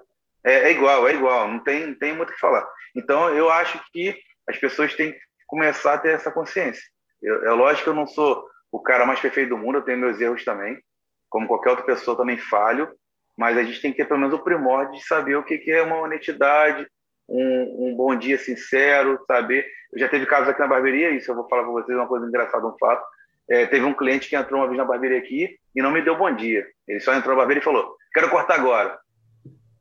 é, 0.45 0.53
é, 0.53 0.63
é 0.63 0.71
igual, 0.71 1.05
é 1.05 1.13
igual. 1.13 1.45
Não 1.49 1.59
tem, 1.59 1.87
não 1.87 1.95
tem 1.95 2.15
muito 2.15 2.29
o 2.29 2.33
que 2.33 2.39
falar. 2.39 2.65
Então, 2.95 3.27
eu 3.35 3.49
acho 3.49 3.81
que 3.91 4.17
as 4.47 4.57
pessoas 4.57 4.95
têm 4.95 5.11
que 5.11 5.19
começar 5.45 5.95
a 5.95 5.97
ter 5.97 6.13
essa 6.13 6.31
consciência. 6.31 6.81
Eu, 7.21 7.45
é 7.45 7.51
lógico 7.51 7.83
que 7.83 7.89
eu 7.89 7.95
não 7.95 8.07
sou 8.07 8.47
o 8.71 8.79
cara 8.79 9.05
mais 9.05 9.19
perfeito 9.19 9.49
do 9.49 9.57
mundo, 9.57 9.79
eu 9.79 9.81
tenho 9.81 9.97
meus 9.97 10.21
erros 10.21 10.45
também, 10.45 10.81
como 11.29 11.47
qualquer 11.47 11.71
outra 11.71 11.85
pessoa 11.85 12.15
também 12.15 12.37
falho, 12.37 12.89
mas 13.37 13.57
a 13.57 13.63
gente 13.63 13.81
tem 13.81 13.91
que 13.91 13.97
ter 13.97 14.05
pelo 14.05 14.21
menos 14.21 14.33
o 14.33 14.43
primórdio 14.43 14.93
de 14.93 15.05
saber 15.05 15.35
o 15.35 15.43
que, 15.43 15.57
que 15.57 15.71
é 15.71 15.81
uma 15.81 15.97
honestidade, 15.97 16.87
um, 17.27 17.89
um, 17.89 17.95
bom 17.95 18.15
dia 18.15 18.37
sincero, 18.37 19.19
saber. 19.27 19.65
Eu 19.91 19.99
já 19.99 20.07
teve 20.07 20.25
casos 20.25 20.47
aqui 20.47 20.61
na 20.61 20.67
barbearia, 20.67 21.09
isso 21.11 21.29
eu 21.29 21.35
vou 21.35 21.47
falar 21.49 21.63
para 21.63 21.71
vocês 21.71 21.97
uma 21.97 22.07
coisa 22.07 22.25
engraçada, 22.25 22.65
um 22.65 22.77
fato. 22.77 23.05
É, 23.49 23.65
teve 23.65 23.85
um 23.85 23.93
cliente 23.93 24.27
que 24.29 24.35
entrou 24.35 24.59
uma 24.59 24.67
vez 24.67 24.77
na 24.77 24.85
barbearia 24.85 25.19
aqui 25.19 25.57
e 25.75 25.81
não 25.81 25.91
me 25.91 26.01
deu 26.01 26.17
bom 26.17 26.33
dia. 26.35 26.65
Ele 26.87 26.99
só 26.99 27.13
entrou 27.13 27.33
na 27.33 27.39
barbearia 27.39 27.61
e 27.61 27.63
falou: 27.63 27.95
Quero 28.13 28.29
cortar 28.29 28.55
agora. 28.55 28.97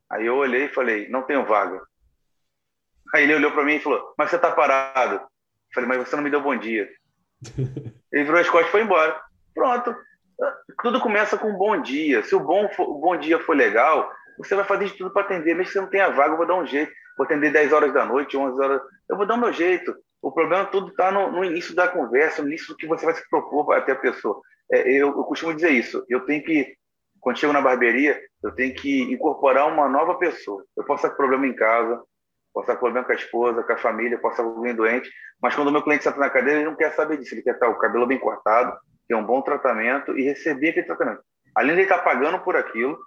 Aí 0.09 0.25
eu 0.25 0.35
olhei 0.35 0.65
e 0.65 0.73
falei: 0.73 1.09
Não 1.09 1.23
tenho 1.23 1.45
vaga. 1.45 1.81
Aí 3.13 3.23
ele 3.23 3.35
olhou 3.35 3.51
para 3.51 3.63
mim 3.63 3.75
e 3.75 3.79
falou: 3.79 4.13
Mas 4.17 4.29
você 4.29 4.37
tá 4.37 4.51
parado? 4.51 5.15
Eu 5.15 5.21
falei: 5.73 5.89
Mas 5.89 6.07
você 6.07 6.15
não 6.15 6.23
me 6.23 6.29
deu 6.29 6.41
bom 6.41 6.55
dia. 6.55 6.87
ele 8.11 8.23
virou 8.23 8.39
as 8.39 8.49
costas 8.49 8.69
e 8.69 8.71
foi 8.71 8.81
embora. 8.81 9.19
Pronto. 9.53 9.95
Tudo 10.81 11.01
começa 11.01 11.37
com 11.37 11.49
um 11.49 11.57
bom 11.57 11.81
dia. 11.81 12.23
Se 12.23 12.35
o 12.35 12.39
bom, 12.39 12.69
for, 12.69 12.87
o 12.87 12.99
bom 12.99 13.17
dia 13.17 13.39
for 13.39 13.55
legal, 13.55 14.11
você 14.37 14.55
vai 14.55 14.63
fazer 14.63 14.85
de 14.85 14.93
tudo 14.93 15.11
para 15.11 15.23
atender. 15.23 15.55
Mesmo 15.55 15.65
que 15.65 15.71
você 15.73 15.81
não 15.81 15.89
tenha 15.89 16.09
vaga, 16.09 16.33
eu 16.33 16.37
vou 16.37 16.45
dar 16.45 16.55
um 16.55 16.65
jeito. 16.65 16.91
Vou 17.17 17.25
atender 17.25 17.51
10 17.51 17.73
horas 17.73 17.93
da 17.93 18.05
noite, 18.05 18.37
11 18.37 18.61
horas. 18.61 18.81
Eu 19.09 19.17
vou 19.17 19.25
dar 19.25 19.33
o 19.33 19.39
meu 19.39 19.51
jeito. 19.51 19.93
O 20.21 20.31
problema 20.31 20.65
tudo 20.65 20.89
está 20.89 21.11
no, 21.11 21.31
no, 21.31 21.43
início 21.43 21.75
da 21.75 21.87
conversa, 21.87 22.41
no 22.41 22.47
início 22.47 22.69
do 22.69 22.77
que 22.77 22.87
você 22.87 23.05
vai 23.05 23.15
se 23.15 23.27
propor 23.29 23.81
ter 23.83 23.91
a 23.91 23.95
pessoa. 23.95 24.41
É, 24.71 24.89
eu, 24.89 25.07
eu 25.09 25.23
costumo 25.23 25.53
dizer 25.53 25.71
isso. 25.71 26.03
Eu 26.09 26.25
tenho 26.25 26.43
que, 26.43 26.75
quando 27.19 27.37
chego 27.37 27.53
na 27.53 27.61
barbearia, 27.61 28.19
eu 28.43 28.51
tenho 28.53 28.73
que 28.75 29.03
incorporar 29.03 29.71
uma 29.71 29.87
nova 29.87 30.15
pessoa. 30.15 30.63
Eu 30.75 30.83
posso 30.83 31.05
estar 31.05 31.11
com 31.11 31.17
problema 31.17 31.47
em 31.47 31.55
casa, 31.55 32.01
posso 32.53 32.65
estar 32.65 32.75
com 32.75 32.81
problema 32.81 33.05
com 33.05 33.11
a 33.11 33.15
esposa, 33.15 33.63
com 33.63 33.73
a 33.73 33.77
família, 33.77 34.17
posso 34.17 34.33
estar 34.33 34.43
com 34.43 34.57
alguém 34.57 34.75
doente, 34.75 35.09
mas 35.41 35.55
quando 35.55 35.67
o 35.67 35.71
meu 35.71 35.83
cliente 35.83 36.03
senta 36.03 36.19
na 36.19 36.29
cadeira, 36.29 36.59
ele 36.59 36.69
não 36.69 36.75
quer 36.75 36.93
saber 36.93 37.17
disso, 37.17 37.35
ele 37.35 37.43
quer 37.43 37.53
estar 37.53 37.69
o 37.69 37.77
cabelo 37.77 38.07
bem 38.07 38.19
cortado, 38.19 38.75
ter 39.07 39.15
um 39.15 39.25
bom 39.25 39.41
tratamento 39.41 40.17
e 40.17 40.23
receber 40.23 40.69
aquele 40.69 40.87
tratamento. 40.87 41.21
Além 41.55 41.75
de 41.75 41.81
ele 41.81 41.83
estar 41.83 41.99
pagando 41.99 42.39
por 42.39 42.55
aquilo, 42.55 42.97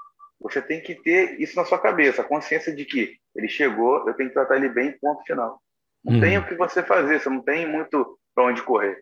você 0.40 0.62
tem 0.62 0.80
que 0.80 0.94
ter 0.94 1.40
isso 1.40 1.54
na 1.56 1.64
sua 1.64 1.78
cabeça, 1.78 2.22
a 2.22 2.24
consciência 2.24 2.74
de 2.74 2.84
que 2.84 3.16
ele 3.36 3.48
chegou, 3.48 4.08
eu 4.08 4.14
tenho 4.14 4.30
que 4.30 4.34
tratar 4.34 4.56
ele 4.56 4.68
bem, 4.68 4.96
ponto 4.98 5.22
final. 5.24 5.60
Não 6.04 6.16
hum. 6.16 6.20
tem 6.20 6.38
o 6.38 6.46
que 6.46 6.54
você 6.54 6.82
fazer, 6.82 7.20
você 7.20 7.28
não 7.28 7.42
tem 7.42 7.70
muito 7.70 8.18
para 8.34 8.46
onde 8.46 8.62
correr. 8.62 9.00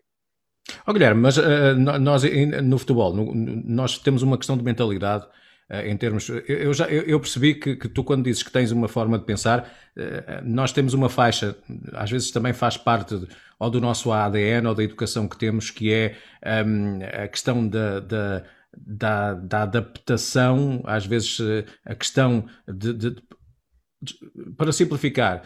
Oh, 0.85 0.93
Guilherme, 0.93 1.21
mas 1.21 1.37
uh, 1.37 1.75
nós 1.99 2.23
no 2.63 2.77
futebol, 2.77 3.13
no, 3.13 3.33
nós 3.33 3.97
temos 3.97 4.21
uma 4.21 4.37
questão 4.37 4.57
de 4.57 4.63
mentalidade 4.63 5.25
eh, 5.69 5.89
em 5.89 5.95
termos. 5.95 6.27
Eu, 6.47 6.73
já, 6.73 6.87
eu 6.87 7.19
percebi 7.19 7.53
que, 7.53 7.75
que, 7.75 7.87
tu, 7.87 8.03
quando 8.03 8.23
dizes 8.23 8.41
que 8.41 8.51
tens 8.51 8.71
uma 8.71 8.87
forma 8.87 9.19
de 9.19 9.25
pensar, 9.25 9.71
eh, 9.95 10.41
nós 10.43 10.71
temos 10.71 10.95
uma 10.95 11.09
faixa, 11.09 11.55
às 11.93 12.09
vezes 12.09 12.31
também 12.31 12.53
faz 12.53 12.75
parte 12.75 13.17
de, 13.17 13.27
ou 13.59 13.69
do 13.69 13.79
nosso 13.79 14.11
ADN 14.11 14.67
ou 14.67 14.73
da 14.73 14.83
educação 14.83 15.27
que 15.27 15.37
temos, 15.37 15.69
que 15.69 15.93
é 15.93 16.15
um, 16.65 16.99
a 17.23 17.27
questão 17.27 17.67
da, 17.67 17.99
da, 17.99 18.43
da, 18.75 19.33
da, 19.35 19.61
adaptação, 19.63 20.81
às 20.85 21.05
vezes 21.05 21.37
a 21.85 21.93
questão 21.93 22.47
de, 22.67 22.93
de, 22.93 23.11
de 23.11 23.23
para 24.57 24.71
simplificar. 24.71 25.43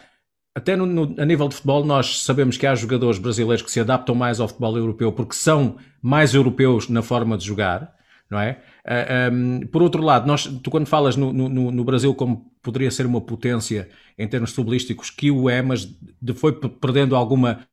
Até 0.54 0.76
no, 0.76 0.86
no, 0.86 1.20
a 1.20 1.24
nível 1.24 1.48
de 1.48 1.56
futebol, 1.56 1.84
nós 1.84 2.22
sabemos 2.22 2.56
que 2.56 2.66
há 2.66 2.74
jogadores 2.76 3.18
brasileiros 3.18 3.62
que 3.62 3.70
se 3.70 3.80
adaptam 3.80 4.14
mais 4.14 4.38
ao 4.38 4.46
futebol 4.46 4.76
europeu 4.78 5.12
porque 5.12 5.34
são 5.34 5.76
mais 6.00 6.32
europeus 6.32 6.88
na 6.88 7.02
forma 7.02 7.36
de 7.36 7.44
jogar, 7.44 7.92
não 8.30 8.38
é? 8.38 8.62
Uh, 8.84 8.88
ah, 8.88 9.30
um, 9.32 9.60
por 9.66 9.82
outro 9.82 10.02
lado, 10.02 10.26
nós, 10.26 10.46
tu 10.62 10.70
quando 10.70 10.86
falas 10.86 11.16
no, 11.16 11.32
no, 11.32 11.84
Brasil 11.84 12.14
como 12.14 12.52
poderia 12.62 12.90
ser 12.90 13.04
uma 13.04 13.20
potência 13.20 13.88
em 14.16 14.28
termos 14.28 14.50
futebolísticos, 14.50 15.10
que 15.10 15.28
o 15.30 15.50
é, 15.50 15.60
mas 15.60 15.88
foi 16.36 16.52
perdendo 16.52 17.16
alguma 17.16 17.66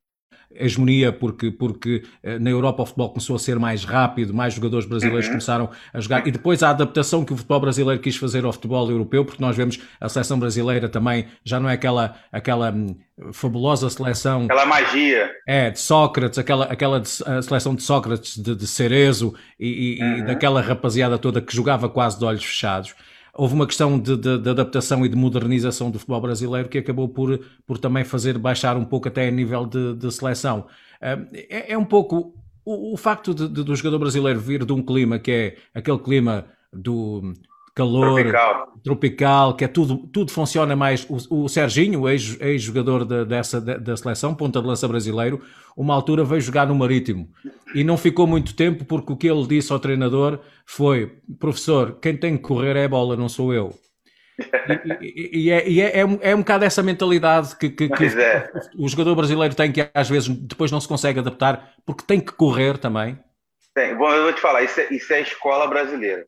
hegemonia 0.55 1.11
porque, 1.11 1.51
porque 1.51 2.03
eh, 2.23 2.39
na 2.39 2.49
Europa 2.49 2.83
o 2.83 2.85
futebol 2.85 3.09
começou 3.09 3.35
a 3.35 3.39
ser 3.39 3.59
mais 3.59 3.83
rápido, 3.83 4.33
mais 4.33 4.53
jogadores 4.53 4.85
brasileiros 4.85 5.25
uhum. 5.25 5.33
começaram 5.33 5.69
a 5.93 5.99
jogar 5.99 6.27
e 6.27 6.31
depois 6.31 6.63
a 6.63 6.69
adaptação 6.69 7.23
que 7.23 7.33
o 7.33 7.37
futebol 7.37 7.59
brasileiro 7.59 8.01
quis 8.01 8.15
fazer 8.15 8.45
ao 8.45 8.51
futebol 8.51 8.89
europeu, 8.89 9.25
porque 9.25 9.41
nós 9.41 9.55
vemos 9.55 9.79
a 9.99 10.09
seleção 10.09 10.39
brasileira 10.39 10.89
também 10.89 11.27
já 11.43 11.59
não 11.59 11.69
é 11.69 11.73
aquela, 11.73 12.15
aquela 12.31 12.71
hum, 12.71 12.95
fabulosa 13.31 13.89
seleção. 13.89 14.45
Aquela 14.45 14.65
magia. 14.65 15.31
É, 15.47 15.69
de 15.69 15.79
Sócrates, 15.79 16.39
aquela, 16.39 16.65
aquela 16.65 16.99
de, 16.99 17.09
seleção 17.09 17.75
de 17.75 17.83
Sócrates, 17.83 18.37
de, 18.37 18.55
de 18.55 18.67
Cerezo 18.67 19.33
e, 19.59 19.99
e, 19.99 20.03
uhum. 20.03 20.17
e 20.17 20.21
daquela 20.23 20.61
rapaziada 20.61 21.17
toda 21.17 21.41
que 21.41 21.55
jogava 21.55 21.89
quase 21.89 22.17
de 22.17 22.25
olhos 22.25 22.43
fechados 22.43 22.93
houve 23.33 23.53
uma 23.53 23.67
questão 23.67 23.99
de, 23.99 24.17
de, 24.17 24.37
de, 24.37 24.49
adaptação 24.49 25.05
e 25.05 25.09
de 25.09 25.15
modernização 25.15 25.89
do 25.89 25.99
futebol 25.99 26.21
brasileiro 26.21 26.69
que 26.69 26.77
acabou 26.77 27.07
por, 27.09 27.39
por 27.65 27.77
também 27.77 28.03
fazer 28.03 28.37
baixar 28.37 28.77
um 28.77 28.85
pouco 28.85 29.07
até 29.07 29.27
a 29.27 29.31
nível 29.31 29.65
de, 29.65 29.95
de 29.95 30.11
seleção. 30.11 30.67
É, 30.99 31.71
é, 31.73 31.77
um 31.77 31.85
pouco 31.85 32.35
o, 32.63 32.93
o 32.93 32.97
facto 32.97 33.33
do 33.33 33.75
jogador 33.75 33.99
brasileiro 33.99 34.39
vir 34.39 34.65
de 34.65 34.73
um 34.73 34.81
clima 34.81 35.17
que 35.17 35.31
é 35.31 35.57
aquele 35.73 35.99
clima 35.99 36.45
do 36.71 37.33
calor 37.75 38.21
tropical, 38.21 38.67
tropical 38.83 39.55
que 39.55 39.63
é 39.63 39.67
tudo, 39.67 40.07
tudo 40.07 40.31
funciona 40.31 40.75
mais. 40.75 41.05
O, 41.09 41.43
o 41.43 41.49
Serginho, 41.49 42.07
ex-jogador 42.07 43.07
ex 43.11 43.27
dessa 43.27 43.61
da 43.61 43.95
seleção, 43.95 44.35
ponta 44.35 44.61
de 44.61 44.67
lança 44.67 44.87
brasileiro, 44.87 45.41
uma 45.75 45.93
altura 45.93 46.23
veio 46.23 46.41
jogar 46.41 46.67
no 46.67 46.75
Marítimo 46.75 47.29
e 47.73 47.83
não 47.83 47.97
ficou 47.97 48.27
muito 48.27 48.55
tempo 48.55 48.85
porque 48.85 49.13
o 49.13 49.17
que 49.17 49.27
ele 49.27 49.47
disse 49.47 49.71
ao 49.71 49.79
treinador 49.79 50.39
foi: 50.65 51.17
professor, 51.39 51.99
quem 52.01 52.15
tem 52.15 52.37
que 52.37 52.43
correr 52.43 52.75
é 52.75 52.85
a 52.85 52.89
bola, 52.89 53.15
não 53.15 53.29
sou 53.29 53.53
eu. 53.53 53.73
E, 55.01 55.43
e, 55.43 55.51
é, 55.51 55.69
e 55.69 55.81
é, 55.81 55.99
é, 55.99 56.19
é, 56.21 56.35
um 56.35 56.39
bocado 56.39 56.65
essa 56.65 56.81
mentalidade 56.81 57.55
que, 57.57 57.69
que, 57.69 57.89
que 57.89 58.05
é. 58.05 58.49
o, 58.75 58.85
o 58.85 58.89
jogador 58.89 59.15
brasileiro 59.15 59.53
tem 59.53 59.71
que 59.71 59.87
às 59.93 60.09
vezes 60.09 60.29
depois 60.29 60.71
não 60.71 60.81
se 60.81 60.87
consegue 60.87 61.19
adaptar 61.19 61.73
porque 61.85 62.03
tem 62.05 62.19
que 62.19 62.31
correr 62.31 62.77
também. 62.77 63.19
Tem. 63.73 63.95
Bom, 63.95 64.09
eu 64.11 64.23
vou 64.23 64.33
te 64.33 64.41
falar, 64.41 64.63
isso 64.63 64.79
é, 64.79 64.93
isso 64.93 65.13
é 65.13 65.17
a 65.17 65.21
escola 65.21 65.67
brasileira. 65.67 66.25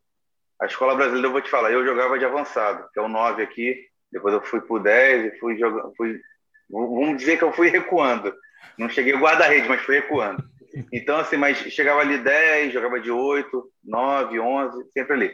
A 0.64 0.66
escola 0.66 0.96
brasileira, 0.96 1.28
eu 1.28 1.32
vou 1.34 1.42
te 1.42 1.50
falar, 1.50 1.74
eu 1.74 1.86
jogava 1.86 2.18
de 2.18 2.24
avançado, 2.24 2.88
que 2.94 2.98
é 2.98 3.02
o 3.02 3.10
9 3.10 3.44
aqui, 3.44 3.86
depois 4.10 4.34
eu 4.34 4.42
fui 4.42 4.62
pro 4.62 4.80
10 4.80 5.26
e 5.26 5.38
fui 5.38 5.58
jogando, 5.58 5.94
fui, 5.98 6.22
vamos 6.70 7.18
dizer 7.18 7.38
que 7.38 7.44
eu 7.44 7.52
fui 7.52 7.68
recuando. 7.68 8.34
Não 8.78 8.88
cheguei 8.88 9.14
guarda-rede, 9.14 9.68
mas 9.68 9.82
fui 9.82 9.96
recuando. 9.96 10.42
Então, 10.90 11.18
assim, 11.18 11.36
mas 11.36 11.58
chegava 11.58 12.00
ali 12.00 12.18
10, 12.18 12.72
jogava 12.72 12.98
de 13.02 13.12
8, 13.12 13.72
9, 13.84 14.40
11, 14.40 14.92
sempre 14.94 15.14
ali. 15.14 15.34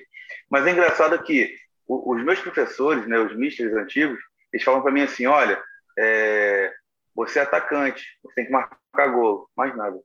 Mas 0.49 0.65
é 0.65 0.71
engraçado 0.71 1.21
que 1.21 1.55
os 1.87 2.23
meus 2.23 2.39
professores, 2.39 3.05
né, 3.05 3.19
os 3.19 3.35
misters 3.35 3.71
antigos, 3.73 4.19
eles 4.51 4.65
falam 4.65 4.81
para 4.81 4.91
mim 4.91 5.03
assim, 5.03 5.27
olha, 5.27 5.61
é, 5.95 6.73
você 7.13 7.37
é 7.37 7.43
atacante, 7.43 8.03
você 8.23 8.33
tem 8.33 8.45
que 8.47 8.51
marcar 8.51 9.07
gol, 9.13 9.47
mais 9.55 9.77
nada. 9.77 9.99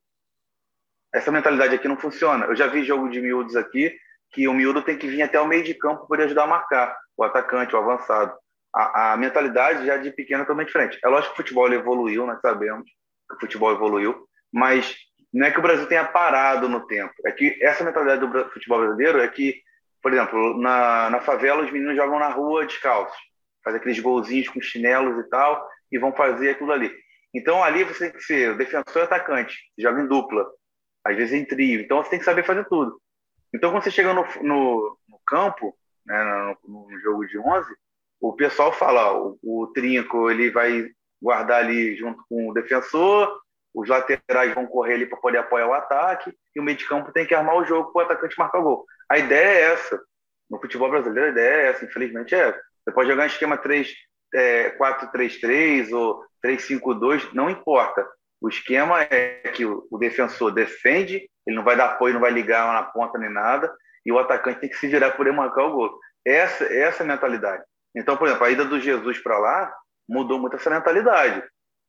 Essa 1.14 1.32
mentalidade 1.32 1.74
aqui 1.74 1.88
não 1.88 1.96
funciona. 1.96 2.44
Eu 2.44 2.54
já 2.54 2.66
vi 2.66 2.84
jogo 2.84 3.08
de 3.08 3.22
miúdos 3.22 3.56
aqui 3.56 3.98
que 4.34 4.48
o 4.48 4.52
miúdo 4.52 4.82
tem 4.82 4.98
que 4.98 5.06
vir 5.06 5.22
até 5.22 5.40
o 5.40 5.46
meio 5.46 5.62
de 5.62 5.74
campo 5.74 6.06
para 6.08 6.24
ajudar 6.24 6.44
a 6.44 6.48
marcar, 6.48 6.98
o 7.16 7.22
atacante, 7.22 7.74
o 7.74 7.78
avançado. 7.78 8.34
A, 8.74 9.12
a 9.12 9.16
mentalidade 9.16 9.86
já 9.86 9.96
de 9.96 10.10
pequeno 10.10 10.42
é 10.42 10.44
totalmente 10.44 10.66
diferente. 10.66 10.98
É 11.04 11.08
lógico 11.08 11.34
que 11.34 11.40
o 11.40 11.44
futebol 11.44 11.72
evoluiu, 11.72 12.26
nós 12.26 12.40
sabemos 12.40 12.84
que 13.28 13.36
o 13.36 13.40
futebol 13.40 13.72
evoluiu, 13.72 14.26
mas 14.52 14.96
não 15.32 15.46
é 15.46 15.52
que 15.52 15.58
o 15.58 15.62
Brasil 15.62 15.86
tenha 15.86 16.04
parado 16.04 16.68
no 16.68 16.84
tempo. 16.86 17.14
É 17.24 17.30
que 17.30 17.56
essa 17.62 17.84
mentalidade 17.84 18.26
do 18.26 18.50
futebol 18.50 18.80
brasileiro 18.80 19.20
é 19.20 19.28
que, 19.28 19.62
por 20.02 20.12
exemplo, 20.12 20.60
na, 20.60 21.10
na 21.10 21.20
favela 21.20 21.62
os 21.62 21.70
meninos 21.70 21.96
jogam 21.96 22.18
na 22.18 22.28
rua 22.28 22.66
descalços, 22.66 23.16
fazem 23.62 23.78
aqueles 23.78 24.00
golzinhos 24.00 24.48
com 24.48 24.60
chinelos 24.60 25.24
e 25.24 25.28
tal, 25.28 25.64
e 25.90 25.98
vão 25.98 26.12
fazer 26.12 26.50
aquilo 26.50 26.72
ali. 26.72 26.92
Então 27.32 27.62
ali 27.62 27.84
você 27.84 28.10
tem 28.10 28.18
que 28.18 28.24
ser 28.24 28.56
defensor 28.56 29.02
e 29.02 29.04
atacante, 29.04 29.56
joga 29.78 30.00
em 30.00 30.06
dupla, 30.06 30.44
às 31.04 31.16
vezes 31.16 31.32
em 31.32 31.44
trio. 31.44 31.80
Então 31.80 32.02
você 32.02 32.10
tem 32.10 32.18
que 32.18 32.24
saber 32.24 32.44
fazer 32.44 32.64
tudo. 32.68 33.00
Então 33.54 33.70
quando 33.70 33.84
você 33.84 33.90
chega 33.90 34.12
no, 34.12 34.26
no, 34.42 34.98
no 35.08 35.20
campo, 35.26 35.76
né, 36.04 36.56
no, 36.64 36.90
no, 36.90 37.00
jogo 37.00 37.26
de 37.26 37.38
11, 37.38 37.72
o 38.20 38.32
pessoal 38.32 38.72
fala, 38.72 39.12
ó, 39.12 39.36
o, 39.42 39.62
o 39.62 39.66
trinco 39.68 40.28
ele 40.30 40.50
vai 40.50 40.90
guardar 41.22 41.60
ali 41.60 41.96
junto 41.96 42.22
com 42.28 42.50
o 42.50 42.52
defensor, 42.52 43.40
os 43.72 43.88
laterais 43.88 44.54
vão 44.54 44.66
correr 44.66 44.94
ali 44.94 45.06
para 45.06 45.18
poder 45.18 45.38
apoiar 45.38 45.66
o 45.66 45.72
ataque, 45.72 46.32
e 46.54 46.60
o 46.60 46.62
meio 46.62 46.76
de 46.76 46.86
campo 46.86 47.12
tem 47.12 47.26
que 47.26 47.34
armar 47.34 47.56
o 47.56 47.64
jogo 47.64 47.92
para 47.92 48.02
o 48.02 48.04
atacante 48.04 48.38
marcar 48.38 48.58
o 48.58 48.62
gol. 48.62 48.86
A 49.10 49.18
ideia 49.18 49.46
é 49.46 49.72
essa. 49.72 50.00
No 50.48 50.60
futebol 50.60 50.90
brasileiro, 50.90 51.28
a 51.28 51.32
ideia 51.32 51.54
é 51.54 51.70
essa, 51.70 51.84
infelizmente 51.84 52.34
é 52.34 52.48
essa. 52.48 52.60
Você 52.84 52.92
pode 52.92 53.08
jogar 53.08 53.24
em 53.24 53.28
esquema 53.28 53.56
3, 53.56 53.92
é, 54.34 54.70
4-3-3 54.78 55.92
ou 55.92 56.24
3-5-2, 56.44 57.32
não 57.32 57.50
importa. 57.50 58.06
O 58.44 58.48
esquema 58.50 59.00
é 59.00 59.50
que 59.54 59.64
o, 59.64 59.96
defensor 59.98 60.52
defende, 60.52 61.26
ele 61.46 61.56
não 61.56 61.64
vai 61.64 61.78
dar 61.78 61.92
apoio, 61.92 62.12
não 62.12 62.20
vai 62.20 62.30
ligar 62.30 62.70
na 62.74 62.82
ponta 62.82 63.18
nem 63.18 63.32
nada, 63.32 63.74
e 64.04 64.12
o 64.12 64.18
atacante 64.18 64.60
tem 64.60 64.68
que 64.68 64.76
se 64.76 64.86
virar 64.86 65.12
por 65.12 65.26
ele 65.26 65.34
marcar 65.34 65.64
o 65.64 65.72
gol. 65.72 65.98
Essa, 66.26 66.64
essa 66.64 67.02
é 67.02 67.06
a 67.06 67.08
mentalidade. 67.08 67.64
Então, 67.96 68.18
por 68.18 68.26
exemplo, 68.26 68.44
a 68.44 68.50
ida 68.50 68.66
do 68.66 68.78
Jesus 68.78 69.18
para 69.22 69.38
lá 69.38 69.74
mudou 70.06 70.38
muito 70.38 70.56
essa 70.56 70.68
mentalidade. 70.68 71.42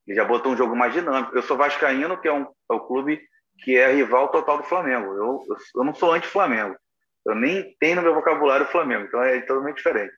Ele 0.07 0.15
já 0.15 0.23
botou 0.23 0.53
um 0.53 0.55
jogo 0.55 0.77
mais 0.77 0.93
dinâmico. 0.93 1.35
Eu 1.35 1.41
sou 1.41 1.57
vascaíno, 1.57 2.21
que 2.21 2.29
é, 2.29 2.31
um, 2.31 2.43
é 2.71 2.79
clube 2.87 3.21
que 3.61 3.75
é 3.75 3.91
rival 3.91 4.29
total 4.29 4.59
do 4.59 4.63
Flamengo. 4.63 5.07
Eu, 5.07 5.43
eu, 5.49 5.57
eu 5.75 5.83
não 5.83 5.93
sou 5.93 6.13
anti-Flamengo. 6.13 6.77
Eu 7.25 7.35
nem 7.35 7.75
tenho 7.81 7.97
no 7.97 8.01
meu 8.01 8.15
vocabulário 8.15 8.65
o 8.65 8.69
Flamengo, 8.69 9.03
então 9.03 9.21
é 9.21 9.41
totalmente 9.41 9.75
diferente. 9.75 10.13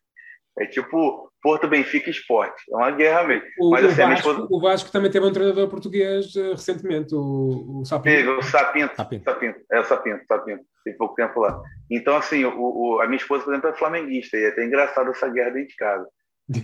É 0.59 0.65
tipo 0.65 1.31
Porto 1.41 1.67
Benfica 1.67 2.09
Esporte. 2.09 2.63
É 2.71 2.75
uma 2.75 2.91
guerra 2.91 3.23
mesmo. 3.23 3.47
O, 3.59 3.71
Mas, 3.71 3.85
assim, 3.85 4.01
o, 4.01 4.07
Vasco, 4.07 4.29
esposa... 4.29 4.47
o 4.49 4.61
Vasco 4.61 4.91
também 4.91 5.11
teve 5.11 5.25
um 5.25 5.31
treinador 5.31 5.69
português 5.69 6.35
uh, 6.35 6.51
recentemente, 6.51 7.13
o, 7.13 7.81
o 7.81 7.85
Sapinto. 7.85 8.15
Teve, 8.15 8.29
o 8.29 8.41
Sapinto. 8.41 8.95
Sapinto. 8.95 9.23
Sapinto. 9.23 9.59
É 9.71 9.79
o 9.79 9.85
Sapinto, 9.85 10.25
Sapinto. 10.27 10.63
Tem 10.83 10.97
pouco 10.97 11.15
tempo 11.15 11.39
lá. 11.39 11.61
Então, 11.91 12.15
assim, 12.15 12.43
o, 12.43 12.53
o, 12.57 13.01
a 13.01 13.05
minha 13.05 13.17
esposa, 13.17 13.43
por 13.43 13.53
exemplo, 13.53 13.69
é 13.69 13.73
flamenguista. 13.73 14.35
E 14.35 14.45
é 14.45 14.47
até 14.49 14.65
engraçado 14.65 15.11
essa 15.11 15.29
guerra 15.29 15.51
dentro 15.51 15.69
de 15.69 15.75
casa. 15.75 16.07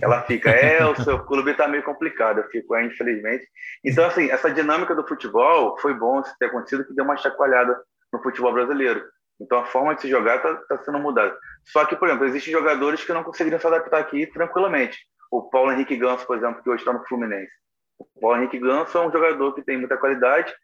Ela 0.00 0.22
fica, 0.22 0.50
é, 0.50 0.84
o 0.84 0.96
seu 1.02 1.24
clube 1.24 1.50
está 1.50 1.68
meio 1.68 1.82
complicado. 1.82 2.38
Eu 2.38 2.48
fico, 2.48 2.74
é, 2.74 2.84
infelizmente. 2.84 3.46
Então, 3.84 4.04
assim, 4.06 4.30
essa 4.30 4.50
dinâmica 4.50 4.94
do 4.94 5.06
futebol 5.06 5.78
foi 5.78 5.94
bom 5.94 6.20
ter 6.38 6.46
acontecido, 6.46 6.86
que 6.86 6.94
deu 6.94 7.04
uma 7.04 7.16
chacoalhada 7.16 7.76
no 8.12 8.22
futebol 8.22 8.52
brasileiro. 8.52 9.02
Então, 9.44 9.58
a 9.58 9.66
forma 9.66 9.94
de 9.94 10.00
se 10.00 10.08
jogar 10.08 10.36
está 10.36 10.54
tá 10.54 10.78
sendo 10.78 10.98
mudada. 10.98 11.36
Só 11.66 11.84
que, 11.84 11.94
por 11.94 12.08
exemplo, 12.08 12.24
existem 12.24 12.50
jogadores 12.50 13.04
que 13.04 13.12
não 13.12 13.22
conseguiriam 13.22 13.60
se 13.60 13.66
adaptar 13.66 13.98
aqui 13.98 14.26
tranquilamente. 14.26 14.98
O 15.30 15.42
Paulo 15.42 15.70
Henrique 15.70 15.98
Ganso, 15.98 16.26
por 16.26 16.38
exemplo, 16.38 16.62
que 16.62 16.70
hoje 16.70 16.80
está 16.80 16.94
no 16.94 17.04
Fluminense. 17.04 17.52
O 17.98 18.06
Paulo 18.18 18.38
Henrique 18.38 18.58
Ganso 18.58 18.96
é 18.96 19.06
um 19.06 19.12
jogador 19.12 19.54
que 19.54 19.62
tem 19.62 19.76
muita 19.76 19.98
qualidade, 19.98 20.54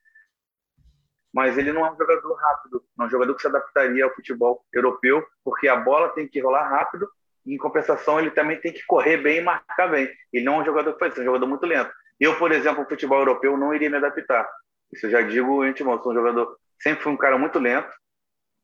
mas 1.33 1.59
ele 1.59 1.73
não 1.73 1.85
é 1.85 1.93
um 1.93 1.97
jogador 1.97 2.35
rápido, 2.35 2.83
não 2.97 3.05
é 3.05 3.09
um 3.09 3.11
jogador 3.11 3.35
que 3.35 3.43
se 3.43 3.49
adaptaria 3.49 4.05
ao 4.05 4.14
futebol 4.14 4.64
europeu, 4.73 5.23
porque 5.45 5.69
a 5.69 5.77
bola 5.77 6.09
tem 6.09 6.27
que 6.27 6.40
rolar 6.40 6.66
rápido 6.66 7.07
em 7.47 7.59
compensação, 7.59 8.19
ele 8.19 8.31
também 8.31 8.59
tem 8.61 8.73
que 8.73 8.85
correr 8.87 9.19
bem 9.19 9.38
e 9.38 9.43
marcar 9.43 9.88
bem. 9.88 10.11
Ele 10.33 10.45
não 10.45 10.55
é 10.55 10.62
um 10.62 10.64
jogador 10.64 10.95
que 10.95 10.99
faz 10.99 11.12
isso, 11.12 11.21
é 11.21 11.23
um 11.23 11.27
jogador 11.27 11.47
muito 11.47 11.66
lento. 11.66 11.93
Eu, 12.19 12.38
por 12.38 12.51
exemplo, 12.51 12.83
no 12.83 12.88
futebol 12.88 13.19
europeu, 13.19 13.59
não 13.59 13.75
iria 13.75 13.90
me 13.90 13.97
adaptar. 13.97 14.49
Isso 14.93 15.07
eu 15.07 15.11
já 15.11 15.21
digo 15.21 15.62
antemão, 15.62 16.03
sou 16.03 16.12
um 16.12 16.14
jogador, 16.14 16.57
sempre 16.81 17.03
fui 17.03 17.12
um 17.12 17.16
cara 17.16 17.37
muito 17.38 17.59
lento, 17.59 17.90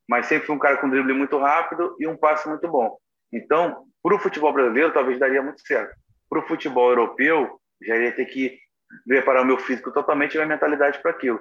mas 0.08 0.26
sempre 0.26 0.46
fui 0.46 0.54
um 0.54 0.58
cara 0.58 0.76
com 0.76 0.88
drible 0.88 1.12
muito 1.12 1.38
rápido 1.38 1.96
e 1.98 2.06
um 2.06 2.16
passe 2.16 2.48
muito 2.48 2.68
bom. 2.68 2.96
Então, 3.32 3.84
para 4.02 4.14
o 4.14 4.18
futebol 4.18 4.52
brasileiro, 4.52 4.92
talvez 4.92 5.18
daria 5.18 5.42
muito 5.42 5.60
certo. 5.66 5.94
Para 6.28 6.40
o 6.40 6.46
futebol 6.46 6.90
europeu, 6.90 7.60
já 7.82 7.96
iria 7.96 8.12
ter 8.12 8.26
que 8.26 8.58
preparar 9.06 9.42
o 9.42 9.46
meu 9.46 9.58
físico 9.58 9.92
totalmente 9.92 10.34
e 10.34 10.38
minha 10.38 10.48
mentalidade 10.48 11.00
para 11.00 11.10
aquilo. 11.10 11.40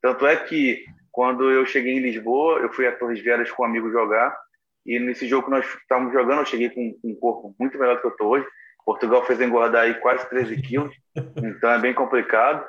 Tanto 0.00 0.26
é 0.26 0.36
que, 0.36 0.84
quando 1.10 1.50
eu 1.50 1.64
cheguei 1.64 1.94
em 1.94 2.00
Lisboa, 2.00 2.60
eu 2.60 2.72
fui 2.72 2.86
a 2.86 2.96
Torres 2.96 3.20
Vedras 3.20 3.50
com 3.50 3.62
um 3.62 3.66
amigo 3.66 3.90
jogar, 3.90 4.36
e 4.84 4.98
nesse 4.98 5.28
jogo 5.28 5.44
que 5.44 5.50
nós 5.50 5.64
estávamos 5.64 6.12
jogando, 6.12 6.40
eu 6.40 6.46
cheguei 6.46 6.70
com, 6.70 6.98
um 7.04 7.14
corpo 7.14 7.54
muito 7.58 7.78
melhor 7.78 7.96
do 7.96 8.00
que 8.00 8.06
eu 8.08 8.10
estou 8.10 8.28
hoje. 8.28 8.46
Portugal 8.84 9.24
fez 9.24 9.40
engordar 9.40 9.82
aí 9.82 9.94
quase 9.94 10.28
13 10.28 10.60
quilos, 10.60 10.94
então 11.36 11.70
é 11.70 11.78
bem 11.78 11.94
complicado, 11.94 12.66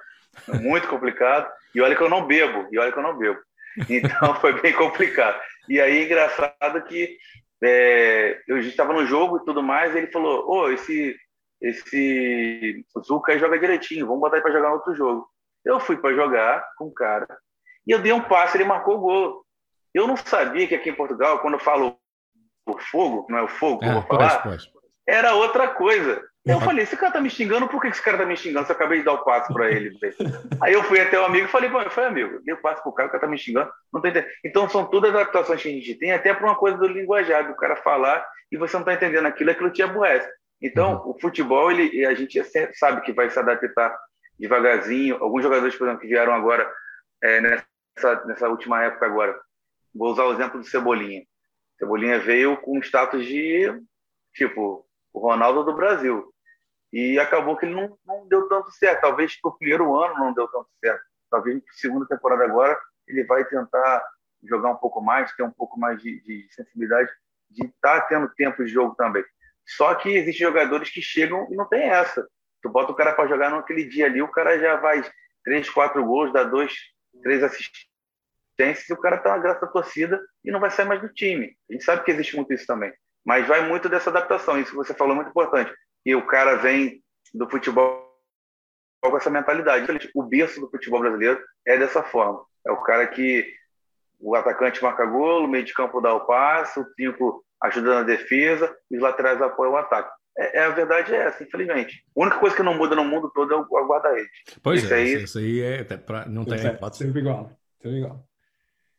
muito 0.62 0.88
complicado. 0.88 1.52
E 1.74 1.82
olha 1.82 1.96
que 1.96 2.04
eu 2.04 2.10
não 2.10 2.26
bebo, 2.26 2.68
e 2.72 2.78
olha 2.78 2.92
que 2.92 3.00
eu 3.00 3.04
não 3.04 3.18
bebo. 3.18 3.40
Então 3.90 4.36
foi 4.42 4.60
bem 4.62 4.74
complicado. 4.74 5.40
E 5.70 5.80
aí, 5.80 6.06
engraçado 6.06 6.82
que 6.84 7.18
é, 7.64 8.42
eu 8.48 8.58
estava 8.60 8.94
no 8.94 9.06
jogo 9.06 9.38
e 9.38 9.46
tudo 9.46 9.64
mais, 9.64 9.94
e 9.94 10.00
ele 10.00 10.12
falou: 10.12 10.46
Ô, 10.48 10.62
oh, 10.62 10.70
esse, 10.70 11.16
esse 11.62 12.86
Zuka 13.06 13.32
aí 13.32 13.40
joga 13.40 13.60
direitinho, 13.60 14.06
vamos 14.06 14.22
botar 14.22 14.38
ele 14.38 14.44
para 14.44 14.54
jogar 14.54 14.74
outro 14.74 14.96
jogo. 14.96 15.28
Eu 15.64 15.80
fui 15.80 15.98
para 15.98 16.14
jogar 16.14 16.66
com 16.78 16.88
o 16.88 16.94
cara, 16.94 17.28
e 17.88 17.92
eu 17.92 18.00
dei 18.00 18.12
um 18.12 18.22
passe, 18.22 18.58
ele 18.58 18.66
marcou 18.66 18.98
o 18.98 19.02
gol. 19.02 19.46
Eu 19.94 20.08
não 20.08 20.18
sabia 20.18 20.68
que 20.68 20.76
aqui 20.76 20.90
em 20.90 20.96
Portugal, 20.96 21.40
quando 21.40 21.54
eu 21.54 21.60
falo 21.60 21.98
o 22.66 22.80
fogo, 22.80 23.28
não 23.30 23.38
é 23.38 23.44
o 23.44 23.48
fogo 23.48 23.80
que 23.80 23.86
eu 23.86 23.94
vou 23.94 24.02
falar, 24.04 24.42
pode, 24.42 24.72
pode. 24.72 24.86
era 25.08 25.36
outra 25.36 25.68
coisa. 25.68 26.22
Eu 26.46 26.60
falei, 26.60 26.84
esse 26.84 26.98
cara 26.98 27.14
tá 27.14 27.22
me 27.22 27.30
xingando, 27.30 27.70
por 27.70 27.82
que 27.82 27.88
esse 27.88 28.02
cara 28.02 28.18
tá 28.18 28.26
me 28.26 28.36
xingando? 28.36 28.68
Eu 28.68 28.76
acabei 28.76 29.00
de 29.00 29.06
dar 29.06 29.14
o 29.14 29.24
passo 29.24 29.54
para 29.54 29.72
ele. 29.72 29.98
Aí 30.62 30.74
eu 30.74 30.84
fui 30.84 31.00
até 31.00 31.18
o 31.18 31.26
amigo 31.26 31.46
e 31.46 31.50
falei, 31.50 31.70
bom, 31.70 31.90
foi 31.90 32.06
amigo, 32.06 32.42
dei 32.44 32.54
o 32.54 32.62
passo 32.62 32.84
pro 32.84 32.92
cara, 32.92 33.08
o 33.08 33.12
cara 33.12 33.22
tá 33.22 33.28
me 33.28 33.38
xingando. 33.38 33.72
Não 33.94 34.02
tô 34.02 34.08
entendendo. 34.08 34.30
Então 34.44 34.68
são 34.68 34.86
todas 34.86 35.16
adaptações 35.16 35.62
que 35.62 35.70
a 35.70 35.72
gente 35.72 35.96
tem, 35.96 36.12
até 36.12 36.34
para 36.34 36.46
uma 36.46 36.56
coisa 36.56 36.78
do 36.78 36.88
linguajar, 36.88 37.48
do 37.48 37.56
cara 37.56 37.78
falar 37.78 38.26
e 38.52 38.58
você 38.58 38.76
não 38.78 38.84
tá 38.84 38.94
entendendo 38.94 39.26
aquilo, 39.26 39.52
aquilo 39.52 39.72
te 39.72 39.82
aborrece. 39.82 40.30
Então, 40.62 41.02
uhum. 41.04 41.12
o 41.12 41.20
futebol, 41.20 41.72
ele, 41.72 42.06
a 42.06 42.14
gente 42.14 42.42
sabe 42.74 43.02
que 43.02 43.12
vai 43.12 43.30
se 43.30 43.40
adaptar 43.40 43.98
devagarzinho. 44.40 45.18
Alguns 45.22 45.44
jogadores, 45.44 45.76
por 45.76 45.86
exemplo, 45.86 46.02
que 46.02 46.08
vieram 46.08 46.34
agora, 46.34 46.72
é, 47.22 47.42
nessa, 47.42 48.26
nessa 48.26 48.50
última 48.50 48.84
época 48.84 49.06
agora, 49.06 49.40
vou 49.94 50.12
usar 50.12 50.24
o 50.26 50.34
exemplo 50.34 50.60
do 50.60 50.66
Cebolinha. 50.66 51.24
Cebolinha 51.78 52.20
veio 52.20 52.58
com 52.58 52.80
status 52.80 53.26
de, 53.26 53.74
tipo, 54.34 54.86
o 55.12 55.20
Ronaldo 55.20 55.64
do 55.64 55.76
Brasil. 55.76 56.33
E 56.94 57.20
acabou 57.20 57.58
que 57.58 57.66
ele 57.66 57.74
não, 57.74 57.98
não 58.06 58.28
deu 58.28 58.48
tanto 58.48 58.72
certo. 58.72 59.02
Talvez 59.02 59.36
no 59.44 59.58
primeiro 59.58 60.00
ano 60.00 60.14
não 60.14 60.32
deu 60.32 60.48
tanto 60.48 60.70
certo. 60.80 61.04
Talvez 61.28 61.56
na 61.56 61.74
segunda 61.74 62.06
temporada 62.06 62.44
agora 62.44 62.80
ele 63.08 63.24
vai 63.24 63.44
tentar 63.46 64.06
jogar 64.44 64.70
um 64.70 64.76
pouco 64.76 65.02
mais, 65.02 65.36
ter 65.36 65.42
um 65.42 65.52
pouco 65.52 65.80
mais 65.80 66.00
de, 66.00 66.22
de 66.22 66.48
sensibilidade, 66.54 67.10
de 67.50 67.66
estar 67.66 68.02
tá 68.02 68.08
tendo 68.08 68.30
tempo 68.36 68.64
de 68.64 68.72
jogo 68.72 68.94
também. 68.94 69.26
Só 69.66 69.96
que 69.96 70.10
existem 70.10 70.48
jogadores 70.48 70.92
que 70.92 71.02
chegam 71.02 71.48
e 71.50 71.56
não 71.56 71.68
tem 71.68 71.90
essa. 71.90 72.28
Tu 72.62 72.70
bota 72.70 72.92
o 72.92 72.96
cara 72.96 73.14
para 73.14 73.28
jogar 73.28 73.50
naquele 73.50 73.86
dia 73.86 74.06
ali, 74.06 74.22
o 74.22 74.28
cara 74.28 74.60
já 74.60 74.76
vai 74.76 75.04
três, 75.44 75.68
quatro 75.68 76.06
gols, 76.06 76.32
dá 76.32 76.44
dois, 76.44 76.74
três 77.24 77.42
assistências, 77.42 78.88
e 78.88 78.94
o 78.94 78.98
cara 78.98 79.18
tá 79.18 79.32
na 79.32 79.40
graça 79.40 79.62
da 79.62 79.68
torcida 79.68 80.22
e 80.46 80.52
não 80.52 80.60
vai 80.60 80.70
sair 80.70 80.86
mais 80.86 81.02
do 81.02 81.10
time. 81.10 81.58
A 81.68 81.74
gente 81.74 81.84
sabe 81.84 82.04
que 82.04 82.12
existe 82.12 82.36
muito 82.36 82.54
isso 82.54 82.68
também. 82.68 82.94
Mas 83.26 83.48
vai 83.48 83.68
muito 83.68 83.90
dessa 83.90 84.12
adaptação. 84.12 84.60
Isso 84.60 84.72
que 84.72 84.78
você 84.78 84.94
falou 84.94 85.14
é 85.14 85.16
muito 85.16 85.30
importante 85.30 85.74
e 86.06 86.16
o 86.16 86.26
cara 86.26 86.56
vem 86.56 87.02
do 87.34 87.50
futebol 87.50 88.04
com 89.02 89.18
essa 89.18 89.30
mentalidade. 89.30 89.86
O 90.16 90.24
berço 90.24 90.60
do 90.60 90.70
futebol 90.70 91.00
brasileiro 91.00 91.40
é 91.66 91.78
dessa 91.78 92.04
forma. 92.04 92.44
É 92.66 92.72
o 92.72 92.82
cara 92.82 93.08
que 93.08 93.46
o 94.20 94.36
atacante 94.36 94.82
marca 94.82 95.06
gol, 95.06 95.44
o 95.44 95.48
meio 95.48 95.66
de 95.66 95.74
campo 95.74 96.00
dá 96.00 96.14
o 96.14 96.26
passe, 96.26 96.80
o 96.80 96.86
cinco 96.96 97.44
ajuda 97.62 97.96
na 97.96 98.04
defesa 98.04 98.74
e 98.90 98.98
os 98.98 99.02
laterais 99.02 99.42
apoiam 99.42 99.74
o 99.74 99.78
ataque. 99.78 100.12
É, 100.38 100.60
é, 100.60 100.64
a 100.64 100.70
verdade 100.70 101.14
é 101.14 101.18
essa, 101.18 101.44
infelizmente. 101.44 102.04
A 102.18 102.22
única 102.22 102.40
coisa 102.40 102.56
que 102.56 102.64
não 102.64 102.74
muda 102.74 102.96
no 102.96 103.04
mundo 103.04 103.32
todo 103.34 103.54
é 103.54 103.58
o 103.58 103.88
guarda-rede. 103.88 104.30
Pois 104.64 104.84
isso 104.84 104.94
é, 104.94 104.98
aí, 104.98 105.24
isso 105.24 105.38
aí 105.38 105.62
é, 105.62 105.84
pra, 105.84 106.26
não 106.26 106.44
tem. 106.44 106.66
É, 106.66 106.72
pode 106.72 106.98
ser 106.98 107.16
igual. 107.16 107.52
Sempre 107.82 108.00
igual. 108.00 108.26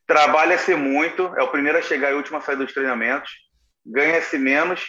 Trabalha-se 0.07 0.75
muito, 0.75 1.23
é 1.35 1.43
o 1.43 1.49
primeiro 1.49 1.79
a 1.79 1.81
chegar 1.81 2.11
e 2.11 2.13
o 2.13 2.17
último 2.17 2.37
a 2.37 2.41
sair 2.41 2.55
dos 2.55 2.71
treinamentos. 2.71 3.31
ganha-se 3.85 4.37
menos 4.37 4.87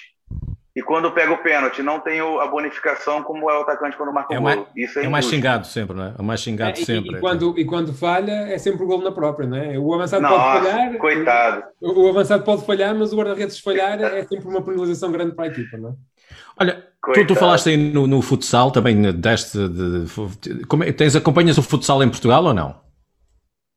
e 0.76 0.82
quando 0.82 1.10
pega 1.10 1.32
o 1.32 1.38
pênalti, 1.38 1.82
não 1.82 1.98
tem 1.98 2.20
a 2.20 2.46
bonificação 2.48 3.22
como 3.22 3.50
é 3.50 3.58
o 3.58 3.62
atacante 3.62 3.96
quando 3.96 4.12
marca 4.12 4.34
é 4.34 4.38
o 4.38 4.42
gol. 4.42 4.68
Isso 4.76 4.98
é, 4.98 5.06
é 5.06 5.08
mais 5.08 5.24
xingado 5.24 5.66
sempre, 5.66 5.96
não 5.96 6.04
é? 6.04 6.14
É 6.18 6.22
mais 6.22 6.38
xingado 6.38 6.78
é, 6.78 6.84
sempre. 6.84 7.14
E, 7.14 7.16
e, 7.16 7.20
quando, 7.20 7.58
e 7.58 7.64
quando 7.64 7.94
falha, 7.94 8.30
é 8.30 8.58
sempre 8.58 8.84
o 8.84 8.86
gol 8.86 9.00
na 9.00 9.10
própria, 9.10 9.48
não 9.48 9.56
é? 9.56 9.78
O 9.78 9.94
avançado 9.94 10.22
Nossa, 10.24 10.60
pode 10.60 10.66
falhar. 10.66 10.98
Coitado. 10.98 11.62
O, 11.80 12.02
o, 12.02 12.08
avançado 12.10 12.44
pode 12.44 12.66
falhar, 12.66 12.94
mas 12.94 13.10
o 13.10 13.16
guarda-redes 13.16 13.58
falhar 13.58 13.98
é 14.02 14.22
sempre 14.24 14.46
uma 14.46 14.60
penalização 14.60 15.10
grande 15.10 15.34
para 15.34 15.46
a 15.46 15.48
equipa, 15.48 15.78
não 15.78 15.88
é? 15.88 15.94
Olha, 16.60 16.86
tu, 17.14 17.26
tu, 17.26 17.34
falaste 17.34 17.70
aí 17.70 17.76
no, 17.78 18.06
no, 18.06 18.20
futsal 18.20 18.70
também, 18.70 19.00
deste. 19.12 19.56
De, 19.56 20.04
de, 20.04 20.66
como, 20.66 20.92
tens, 20.92 21.16
acompanhas 21.16 21.56
o 21.56 21.62
futsal 21.62 22.02
em 22.02 22.10
Portugal 22.10 22.44
ou 22.44 22.52
não? 22.52 22.78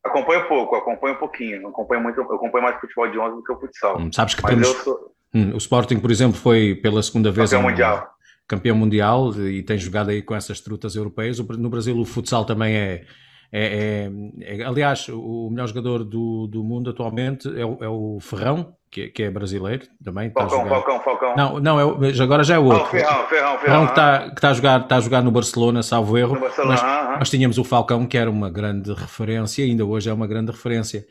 Acompanho 0.03 0.45
pouco, 0.49 0.75
acompanho 0.75 1.15
um 1.15 1.19
pouquinho. 1.19 1.67
Acompanho 1.69 2.03
muito, 2.03 2.19
eu 2.19 2.25
acompanho 2.25 2.65
mais 2.65 2.77
futebol 2.81 3.09
de 3.09 3.17
11 3.17 3.35
do 3.37 3.43
que 3.43 3.53
o 3.53 3.59
futsal. 3.59 3.97
Hum, 3.97 4.11
sabes 4.11 4.35
que 4.35 4.43
Mas 4.43 4.51
temos. 4.51 4.67
Sou... 4.83 5.13
Hum, 5.33 5.53
o 5.53 5.57
Sporting, 5.57 5.99
por 5.99 6.11
exemplo, 6.11 6.37
foi 6.37 6.75
pela 6.75 7.01
segunda 7.03 7.31
vez 7.31 7.49
campeão 7.49 7.69
mundial. 7.69 8.09
Campeão 8.47 8.75
mundial 8.75 9.31
e 9.35 9.61
tem 9.61 9.77
jogado 9.77 10.09
aí 10.09 10.21
com 10.21 10.35
essas 10.35 10.59
trutas 10.59 10.95
europeias. 10.95 11.39
No 11.39 11.69
Brasil, 11.69 11.97
o 11.97 12.03
futsal 12.03 12.45
também 12.45 12.75
é. 12.75 13.05
é, 13.51 14.09
é, 14.41 14.61
é 14.61 14.63
aliás, 14.63 15.07
o 15.09 15.49
melhor 15.51 15.67
jogador 15.67 16.03
do, 16.03 16.47
do 16.47 16.63
mundo 16.63 16.89
atualmente 16.89 17.47
é 17.47 17.63
o, 17.63 17.77
é 17.79 17.87
o 17.87 18.17
Ferrão, 18.19 18.73
que, 18.89 19.09
que, 19.09 19.21
é 19.21 19.29
brasileiro 19.29 19.85
também. 20.03 20.31
Falcão, 20.31 20.67
Falcão, 20.67 20.99
Falcão. 21.01 21.35
Não, 21.35 21.59
não 21.59 21.79
é, 21.79 22.23
agora 22.23 22.43
já 22.43 22.55
é 22.55 22.59
o 22.59 22.65
outro. 22.65 22.81
Oh, 22.81 22.87
Ferrão, 22.87 23.27
Ferrão, 23.27 23.57
Ferrão. 23.59 23.85
que 23.85 23.91
está 23.91 24.29
tá 24.31 24.49
a, 24.49 24.53
jogar, 24.53 24.81
está 24.81 24.95
a 24.97 24.99
jogar 24.99 25.21
no 25.21 25.29
Barcelona, 25.29 25.83
salvo 25.83 26.17
erro. 26.17 26.33
No 26.33 26.41
Barcelona, 26.41 26.73
mas, 26.73 26.81
uh 26.81 26.85
-huh. 26.85 27.15
mas 27.19 27.29
tínhamos 27.29 27.59
o 27.59 27.63
Falcão, 27.63 28.07
que 28.07 28.17
era 28.17 28.31
uma 28.31 28.49
grande 28.49 28.91
referência, 28.93 29.63
ainda 29.63 29.85
hoje 29.85 30.09
é 30.09 30.13
uma 30.13 30.25
grande 30.25 30.51
referência. 30.51 31.05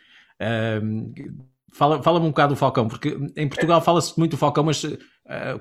Um, 0.82 1.12
Fala, 1.72 2.02
fala-me 2.02 2.26
um 2.26 2.30
bocado 2.30 2.54
do 2.54 2.58
Falcão, 2.58 2.88
porque 2.88 3.16
em 3.36 3.48
Portugal 3.48 3.80
fala-se 3.80 4.18
muito 4.18 4.32
do 4.32 4.38
Falcão, 4.38 4.64
mas 4.64 4.82
uh, 4.84 4.98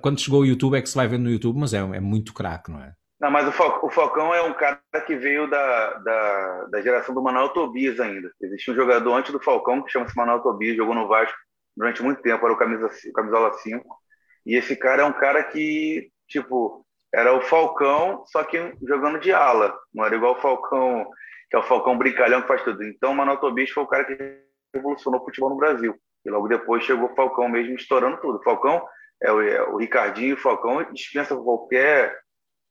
quando 0.01 0.19
chegou 0.19 0.41
o 0.41 0.45
YouTube 0.45 0.77
é 0.77 0.81
que 0.81 0.89
se 0.89 0.95
vai 0.95 1.07
vendo 1.07 1.23
no 1.23 1.31
YouTube, 1.31 1.59
mas 1.59 1.73
é, 1.73 1.79
é 1.79 1.99
muito 1.99 2.33
craque, 2.33 2.71
não 2.71 2.81
é? 2.81 2.93
Não, 3.19 3.31
mas 3.31 3.47
o, 3.47 3.51
Fal 3.51 3.79
o 3.83 3.89
Falcão 3.89 4.33
é 4.33 4.41
um 4.43 4.53
cara 4.53 4.79
que 5.05 5.15
veio 5.15 5.49
da, 5.49 5.93
da, 5.95 6.63
da, 6.71 6.81
geração 6.81 7.15
do 7.15 7.21
Manuel 7.21 7.49
Tobias 7.49 7.99
ainda. 7.99 8.31
Existia 8.39 8.73
um 8.73 8.77
jogador 8.77 9.13
antes 9.15 9.31
do 9.31 9.39
Falcão 9.39 9.81
que 9.81 9.91
chama-se 9.91 10.15
Manuel 10.15 10.41
Tobias, 10.41 10.77
jogou 10.77 10.93
no 10.93 11.07
Vasco 11.07 11.37
durante 11.75 12.03
muito 12.03 12.21
tempo, 12.21 12.45
era 12.45 12.53
o 12.53 12.57
camisa, 12.57 12.89
camisola 13.15 13.53
5. 13.53 13.83
E 14.45 14.55
esse 14.55 14.75
cara 14.75 15.01
é 15.01 15.05
um 15.05 15.13
cara 15.13 15.43
que, 15.43 16.11
tipo, 16.27 16.85
era 17.13 17.33
o 17.33 17.41
Falcão, 17.41 18.23
só 18.27 18.43
que 18.43 18.73
jogando 18.87 19.19
de 19.19 19.31
ala. 19.31 19.75
Não 19.93 20.05
era 20.05 20.15
igual 20.15 20.33
o 20.33 20.41
Falcão, 20.41 21.07
que 21.49 21.55
é 21.55 21.59
o 21.59 21.63
Falcão 21.63 21.97
brincalhão 21.97 22.43
que 22.43 22.47
faz 22.47 22.63
tudo. 22.63 22.83
Então 22.83 23.11
o 23.11 23.15
Manuel 23.15 23.37
Tobias 23.37 23.71
foi 23.71 23.83
o 23.83 23.87
cara 23.87 24.05
que 24.05 24.46
revolucionou 24.77 25.21
o 25.21 25.25
futebol 25.25 25.49
no 25.49 25.57
Brasil. 25.57 25.95
E 26.25 26.29
logo 26.29 26.47
depois 26.47 26.83
chegou 26.83 27.09
o 27.09 27.15
Falcão 27.15 27.47
mesmo 27.47 27.75
estourando 27.75 28.17
tudo. 28.17 28.43
Falcão, 28.43 28.83
é 29.21 29.31
o, 29.31 29.41
é 29.41 29.63
o 29.63 29.77
Ricardinho 29.77 30.35
o 30.35 30.39
Falcão 30.39 30.83
dispensa 30.91 31.35
qualquer, 31.35 32.17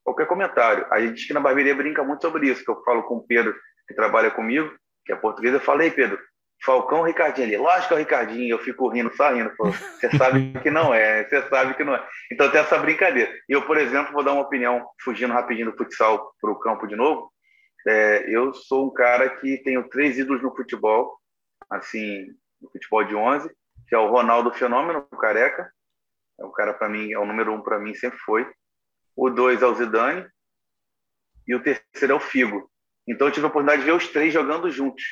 qualquer 0.04 0.26
comentário. 0.26 0.86
A 0.90 1.00
gente 1.00 1.26
que 1.26 1.34
na 1.34 1.40
barbearia 1.40 1.74
brinca 1.74 2.02
muito 2.04 2.22
sobre 2.22 2.48
isso, 2.48 2.64
que 2.64 2.70
eu 2.70 2.82
falo 2.84 3.02
com 3.04 3.16
o 3.16 3.26
Pedro, 3.26 3.54
que 3.88 3.94
trabalha 3.94 4.30
comigo, 4.30 4.72
que 5.04 5.12
é 5.12 5.16
português, 5.16 5.54
eu 5.54 5.60
falei, 5.60 5.90
Pedro, 5.90 6.18
Falcão 6.64 7.02
Ricardinho 7.02 7.46
ali, 7.46 7.56
lógico 7.56 7.88
que 7.88 7.94
é 7.94 7.96
o 7.96 7.98
Ricardinho, 7.98 8.50
eu 8.50 8.58
fico 8.58 8.88
rindo, 8.88 9.14
só 9.14 9.32
rindo. 9.32 9.52
Você 9.56 10.10
sabe 10.16 10.52
que 10.62 10.70
não 10.70 10.92
é, 10.92 11.24
você 11.24 11.42
sabe 11.48 11.74
que 11.74 11.84
não 11.84 11.94
é. 11.94 12.08
Então 12.32 12.50
tem 12.50 12.60
essa 12.60 12.78
brincadeira. 12.78 13.30
E 13.48 13.52
eu, 13.52 13.62
por 13.62 13.76
exemplo, 13.76 14.12
vou 14.12 14.24
dar 14.24 14.32
uma 14.32 14.42
opinião, 14.42 14.84
fugindo 15.02 15.32
rapidinho 15.32 15.70
do 15.70 15.76
futsal 15.76 16.32
para 16.40 16.50
o 16.50 16.58
campo 16.58 16.86
de 16.86 16.96
novo. 16.96 17.30
É, 17.86 18.24
eu 18.28 18.52
sou 18.52 18.86
um 18.86 18.92
cara 18.92 19.28
que 19.28 19.58
tenho 19.58 19.88
três 19.88 20.18
ídolos 20.18 20.42
no 20.42 20.54
futebol, 20.56 21.16
assim, 21.70 22.26
no 22.60 22.70
futebol 22.70 23.04
de 23.04 23.14
11, 23.14 23.50
que 23.88 23.94
é 23.94 23.98
o 23.98 24.08
Ronaldo 24.08 24.52
Fenômeno, 24.52 25.06
o 25.10 25.16
Careca. 25.16 25.70
É 26.38 26.44
o 26.44 26.50
cara 26.50 26.74
para 26.74 26.88
mim, 26.88 27.12
é 27.12 27.18
o 27.18 27.24
número 27.24 27.52
um 27.52 27.62
para 27.62 27.78
mim, 27.78 27.94
sempre 27.94 28.18
foi. 28.18 28.46
O 29.16 29.30
dois 29.30 29.62
é 29.62 29.66
o 29.66 29.74
Zidane. 29.74 30.26
E 31.46 31.54
o 31.54 31.62
terceiro 31.62 32.12
é 32.12 32.16
o 32.16 32.20
Figo. 32.20 32.70
Então 33.08 33.28
eu 33.28 33.32
tive 33.32 33.46
a 33.46 33.48
oportunidade 33.48 33.80
de 33.80 33.86
ver 33.86 33.96
os 33.96 34.08
três 34.08 34.34
jogando 34.34 34.70
juntos. 34.70 35.02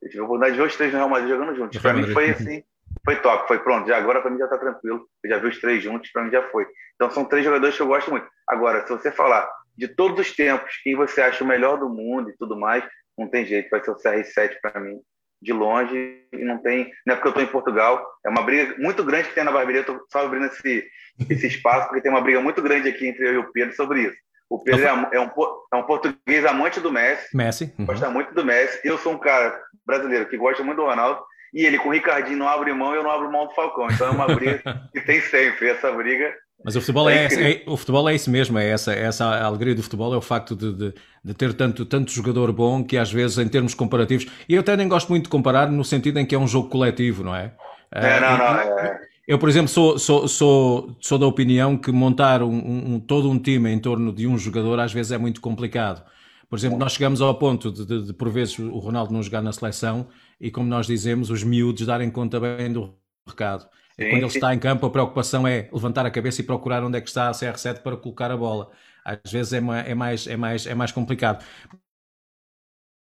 Eu 0.00 0.08
tive 0.08 0.20
a 0.20 0.24
oportunidade 0.24 0.54
de 0.54 0.62
ver 0.62 0.68
os 0.68 0.76
três 0.76 0.92
no 0.92 0.98
Real 0.98 1.10
Madrid 1.10 1.30
jogando 1.30 1.56
juntos. 1.56 1.82
Para 1.82 1.92
mim 1.92 2.06
foi 2.12 2.30
assim, 2.30 2.62
foi 3.04 3.20
top, 3.20 3.48
foi 3.48 3.58
pronto. 3.58 3.88
Já 3.88 3.98
agora 3.98 4.22
para 4.22 4.30
mim 4.30 4.38
já 4.38 4.44
está 4.44 4.56
tranquilo. 4.56 5.06
Eu 5.22 5.30
já 5.30 5.38
vi 5.38 5.48
os 5.48 5.60
três 5.60 5.82
juntos, 5.82 6.10
para 6.10 6.22
mim 6.22 6.30
já 6.30 6.48
foi. 6.48 6.66
Então 6.94 7.10
são 7.10 7.24
três 7.24 7.44
jogadores 7.44 7.76
que 7.76 7.82
eu 7.82 7.88
gosto 7.88 8.10
muito. 8.10 8.26
Agora, 8.46 8.86
se 8.86 8.90
você 8.90 9.10
falar 9.10 9.50
de 9.76 9.88
todos 9.88 10.18
os 10.20 10.34
tempos, 10.34 10.76
quem 10.82 10.94
você 10.94 11.20
acha 11.20 11.42
o 11.42 11.46
melhor 11.46 11.78
do 11.78 11.88
mundo 11.88 12.30
e 12.30 12.36
tudo 12.36 12.56
mais, 12.56 12.88
não 13.18 13.28
tem 13.28 13.44
jeito, 13.44 13.68
vai 13.68 13.82
ser 13.84 13.90
o 13.90 13.96
CR7 13.96 14.60
para 14.62 14.80
mim 14.80 15.02
de 15.40 15.52
longe 15.52 16.24
e 16.32 16.44
não 16.44 16.58
tem. 16.58 16.90
Não 17.06 17.14
é 17.14 17.16
porque 17.16 17.28
eu 17.28 17.30
estou 17.30 17.42
em 17.42 17.52
Portugal, 17.52 18.04
é 18.24 18.28
uma 18.28 18.42
briga 18.42 18.74
muito 18.78 19.04
grande 19.04 19.28
que 19.28 19.34
tem 19.34 19.44
na 19.44 19.52
barbearia. 19.52 19.80
Estou 19.80 20.00
só 20.10 20.24
abrindo 20.24 20.46
esse, 20.46 20.84
esse 21.28 21.46
espaço, 21.46 21.88
porque 21.88 22.02
tem 22.02 22.10
uma 22.10 22.20
briga 22.20 22.40
muito 22.40 22.60
grande 22.62 22.88
aqui 22.88 23.08
entre 23.08 23.26
eu 23.26 23.34
e 23.34 23.38
o 23.38 23.52
Pedro 23.52 23.74
sobre 23.74 24.02
isso. 24.02 24.16
O 24.50 24.58
Pedro 24.58 24.82
é, 24.82 25.16
é, 25.16 25.20
um, 25.20 25.30
é 25.72 25.76
um 25.76 25.82
português 25.82 26.44
amante 26.46 26.80
do 26.80 26.90
Messi. 26.90 27.36
Messi. 27.36 27.74
Uhum. 27.78 27.84
Gosta 27.84 28.08
muito 28.10 28.34
do 28.34 28.44
Messi. 28.44 28.80
Eu 28.82 28.96
sou 28.98 29.12
um 29.12 29.18
cara 29.18 29.60
brasileiro 29.84 30.26
que 30.26 30.38
gosta 30.38 30.62
muito 30.64 30.78
do 30.78 30.86
Ronaldo. 30.86 31.22
E 31.52 31.64
ele 31.64 31.78
com 31.78 31.88
o 31.88 31.92
Ricardinho 31.92 32.38
não 32.38 32.48
abre 32.48 32.72
mão 32.74 32.94
eu 32.94 33.02
não 33.02 33.10
abro 33.10 33.30
mão 33.30 33.46
do 33.46 33.54
Falcão. 33.54 33.88
Então 33.90 34.08
é 34.08 34.10
uma 34.10 34.26
briga 34.26 34.62
que 34.92 35.00
tem 35.00 35.20
sempre. 35.20 35.68
Essa 35.68 35.92
briga 35.92 36.34
mas 36.64 36.74
o 36.74 36.80
futebol 36.80 37.08
é, 37.08 37.26
é, 37.26 37.52
é, 37.52 37.62
o 37.66 37.76
futebol 37.76 38.08
é 38.08 38.14
isso 38.14 38.30
mesmo, 38.30 38.58
é 38.58 38.68
essa, 38.68 38.92
é 38.92 39.04
essa 39.04 39.24
a 39.24 39.44
alegria 39.44 39.74
do 39.74 39.82
futebol, 39.82 40.12
é 40.12 40.16
o 40.16 40.20
facto 40.20 40.56
de, 40.56 40.72
de, 40.72 40.94
de, 41.24 41.34
ter 41.34 41.54
tanto, 41.54 41.84
tanto 41.84 42.10
jogador 42.10 42.52
bom 42.52 42.82
que 42.82 42.96
às 42.96 43.12
vezes 43.12 43.38
em 43.38 43.48
termos 43.48 43.74
comparativos, 43.74 44.26
e 44.48 44.54
eu 44.54 44.60
até 44.60 44.76
nem 44.76 44.88
gosto 44.88 45.08
muito 45.08 45.24
de 45.24 45.30
comparar 45.30 45.70
no 45.70 45.84
sentido 45.84 46.18
em 46.18 46.26
que 46.26 46.34
é 46.34 46.38
um 46.38 46.48
jogo 46.48 46.68
coletivo, 46.68 47.22
não 47.22 47.34
é? 47.34 47.54
É, 47.92 48.20
não, 48.20 48.36
não, 48.36 48.56
é. 48.56 49.08
Eu, 49.26 49.38
por 49.38 49.48
exemplo, 49.48 49.68
sou, 49.68 49.98
sou, 49.98 50.26
sou, 50.26 50.96
sou 51.00 51.18
da 51.18 51.26
opinião 51.26 51.76
que 51.76 51.92
montar 51.92 52.42
um, 52.42 52.94
um, 52.94 53.00
todo 53.00 53.30
um 53.30 53.38
time 53.38 53.70
em 53.70 53.78
torno 53.78 54.12
de 54.12 54.26
um 54.26 54.38
jogador 54.38 54.80
às 54.80 54.92
vezes 54.92 55.12
é 55.12 55.18
muito 55.18 55.40
complicado. 55.40 56.02
Por 56.48 56.58
exemplo, 56.58 56.78
nós 56.78 56.92
chegamos 56.92 57.20
ao 57.20 57.34
ponto 57.34 57.70
de, 57.70 57.84
de, 57.84 58.06
de 58.06 58.12
por 58.14 58.30
vezes 58.30 58.58
o 58.58 58.78
Ronaldo 58.78 59.12
não 59.12 59.22
jogar 59.22 59.42
na 59.42 59.52
seleção 59.52 60.08
e, 60.40 60.50
como 60.50 60.66
nós 60.66 60.86
dizemos, 60.86 61.28
os 61.28 61.44
miúdos 61.44 61.84
darem 61.86 62.10
conta 62.10 62.40
bem 62.40 62.72
do 62.72 62.94
recado. 63.26 63.66
Sim, 63.98 64.10
Quando 64.10 64.22
ele 64.22 64.30
sim. 64.30 64.38
está 64.38 64.54
em 64.54 64.58
campo, 64.58 64.86
a 64.86 64.90
preocupação 64.90 65.46
é 65.46 65.68
levantar 65.72 66.06
a 66.06 66.10
cabeça 66.10 66.40
e 66.40 66.44
procurar 66.44 66.84
onde 66.84 66.96
é 66.96 67.00
que 67.00 67.08
está 67.08 67.28
a 67.28 67.32
CR7 67.32 67.80
para 67.82 67.96
colocar 67.96 68.30
a 68.30 68.36
bola. 68.36 68.70
Às 69.04 69.32
vezes 69.32 69.52
é, 69.52 69.58
é 69.58 69.94
mais, 69.94 70.26
é, 70.26 70.36
mais, 70.36 70.66
é 70.66 70.74
mais 70.74 70.92
complicado. 70.92 71.44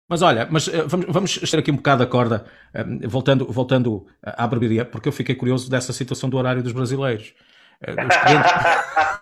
Mas 0.09 0.21
olha, 0.21 0.45
mas 0.51 0.67
eh, 0.67 0.83
vamos, 0.85 1.05
vamos 1.07 1.37
estar 1.41 1.59
aqui 1.59 1.71
um 1.71 1.77
bocado 1.77 2.03
a 2.03 2.05
corda, 2.05 2.45
eh, 2.73 2.83
voltando, 3.07 3.45
voltando 3.45 4.05
à 4.21 4.45
barbearia, 4.45 4.83
porque 4.83 5.07
eu 5.07 5.13
fiquei 5.13 5.35
curioso 5.35 5.71
dessa 5.71 5.93
situação 5.93 6.29
do 6.29 6.35
horário 6.35 6.61
dos 6.61 6.73
brasileiros. 6.73 7.33
Eh, 7.81 7.91
os 7.91 8.17
clientes, 8.17 8.51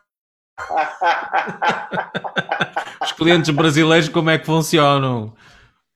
Os 3.02 3.12
clientes 3.12 3.50
brasileiros, 3.52 4.10
como 4.10 4.30
é 4.30 4.38
que 4.38 4.46
funcionam? 4.46 5.36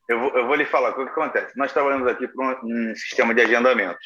Eu 0.08 0.20
vou, 0.20 0.30
eu 0.38 0.46
vou 0.46 0.56
lhe 0.56 0.66
falar 0.66 0.92
o 0.92 0.96
que 0.96 1.02
acontece. 1.02 1.58
Nós 1.58 1.74
trabalhamos 1.74 2.08
aqui 2.08 2.28
com 2.28 2.46
um, 2.46 2.92
um 2.92 2.96
sistema 2.96 3.34
de 3.34 3.42
agendamentos. 3.42 4.04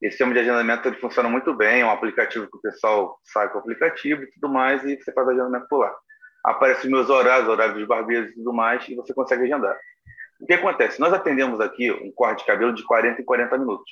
Esse 0.00 0.12
sistema 0.12 0.34
de 0.34 0.40
agendamento 0.40 0.88
ele 0.88 0.96
funciona 0.96 1.28
muito 1.28 1.54
bem, 1.54 1.80
é 1.80 1.86
um 1.86 1.90
aplicativo 1.90 2.48
que 2.50 2.56
o 2.58 2.60
pessoal 2.60 3.18
sai 3.24 3.48
com 3.48 3.58
o 3.58 3.60
aplicativo 3.60 4.22
e 4.22 4.30
tudo 4.32 4.48
mais, 4.48 4.84
e 4.84 4.96
você 4.96 5.12
faz 5.12 5.26
agendamento 5.28 5.66
por 5.68 5.78
lá. 5.78 5.94
Aparecem 6.44 6.84
os 6.84 6.90
meus 6.90 7.10
horários, 7.10 7.48
horários 7.48 7.78
dos 7.78 7.88
barbeiros 7.88 8.30
e 8.30 8.34
tudo 8.34 8.52
mais, 8.52 8.86
e 8.88 8.94
você 8.94 9.14
consegue 9.14 9.44
agendar. 9.44 9.76
O 10.40 10.46
que 10.46 10.52
acontece? 10.52 11.00
Nós 11.00 11.12
atendemos 11.12 11.60
aqui 11.60 11.90
um 11.90 12.12
corte 12.12 12.40
de 12.40 12.46
cabelo 12.46 12.74
de 12.74 12.84
40 12.84 13.22
em 13.22 13.24
40 13.24 13.58
minutos. 13.58 13.90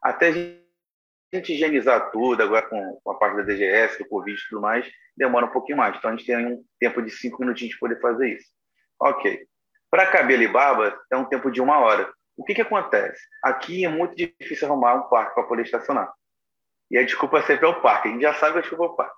Até 0.00 0.28
a 0.28 0.32
gente 0.32 1.52
higienizar 1.52 2.10
tudo, 2.12 2.42
agora 2.42 2.62
com, 2.68 3.00
a 3.10 3.14
parte 3.14 3.38
da 3.38 3.42
DGS, 3.42 3.98
do 3.98 4.08
Covid 4.08 4.40
e 4.40 4.48
tudo 4.48 4.62
mais, 4.62 4.88
demora 5.16 5.46
um 5.46 5.50
pouquinho 5.50 5.78
mais. 5.78 5.96
Então 5.96 6.10
a 6.10 6.16
gente 6.16 6.26
tem 6.26 6.46
um 6.46 6.64
tempo 6.78 7.02
de 7.02 7.10
5 7.10 7.40
minutinhos 7.40 7.76
para 7.76 7.88
poder 7.88 8.00
fazer 8.00 8.28
isso. 8.28 8.46
Ok. 9.00 9.46
Para 9.90 10.06
cabelo 10.06 10.42
e 10.42 10.48
barba, 10.48 10.96
é 11.10 11.16
um 11.16 11.24
tempo 11.24 11.50
de 11.50 11.60
uma 11.60 11.78
hora. 11.78 12.10
O 12.36 12.44
que, 12.44 12.54
que 12.54 12.62
acontece? 12.62 13.20
Aqui 13.42 13.84
é 13.84 13.88
muito 13.88 14.14
difícil 14.16 14.66
arrumar 14.66 14.94
um 14.94 15.08
parque 15.08 15.34
para 15.34 15.44
poder 15.44 15.62
estacionar. 15.62 16.12
E 16.90 16.98
a 16.98 17.04
desculpa 17.04 17.42
sempre 17.42 17.66
é 17.66 17.68
o 17.68 17.80
parque. 17.80 18.08
A 18.08 18.10
gente 18.10 18.22
já 18.22 18.34
sabe 18.34 18.52
que 18.52 18.58
a 18.58 18.62
desculpa 18.62 18.84
é 18.84 18.88
o 18.88 18.96
parque. 18.96 19.16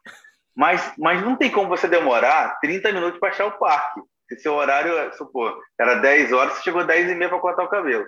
Mas, 0.55 0.93
mas 0.99 1.23
não 1.23 1.37
tem 1.37 1.51
como 1.51 1.69
você 1.69 1.87
demorar 1.87 2.59
30 2.61 2.93
minutos 2.93 3.21
para 3.21 3.29
achar 3.29 3.47
o 3.47 3.59
parque. 3.59 4.01
Se 4.29 4.39
seu 4.41 4.55
horário, 4.55 5.13
supor, 5.15 5.61
era 5.79 5.97
10 5.97 6.33
horas, 6.33 6.55
você 6.55 6.63
chegou 6.63 6.85
10 6.85 7.11
e 7.11 7.15
meia 7.15 7.29
para 7.29 7.39
cortar 7.39 7.63
o 7.63 7.69
cabelo. 7.69 8.07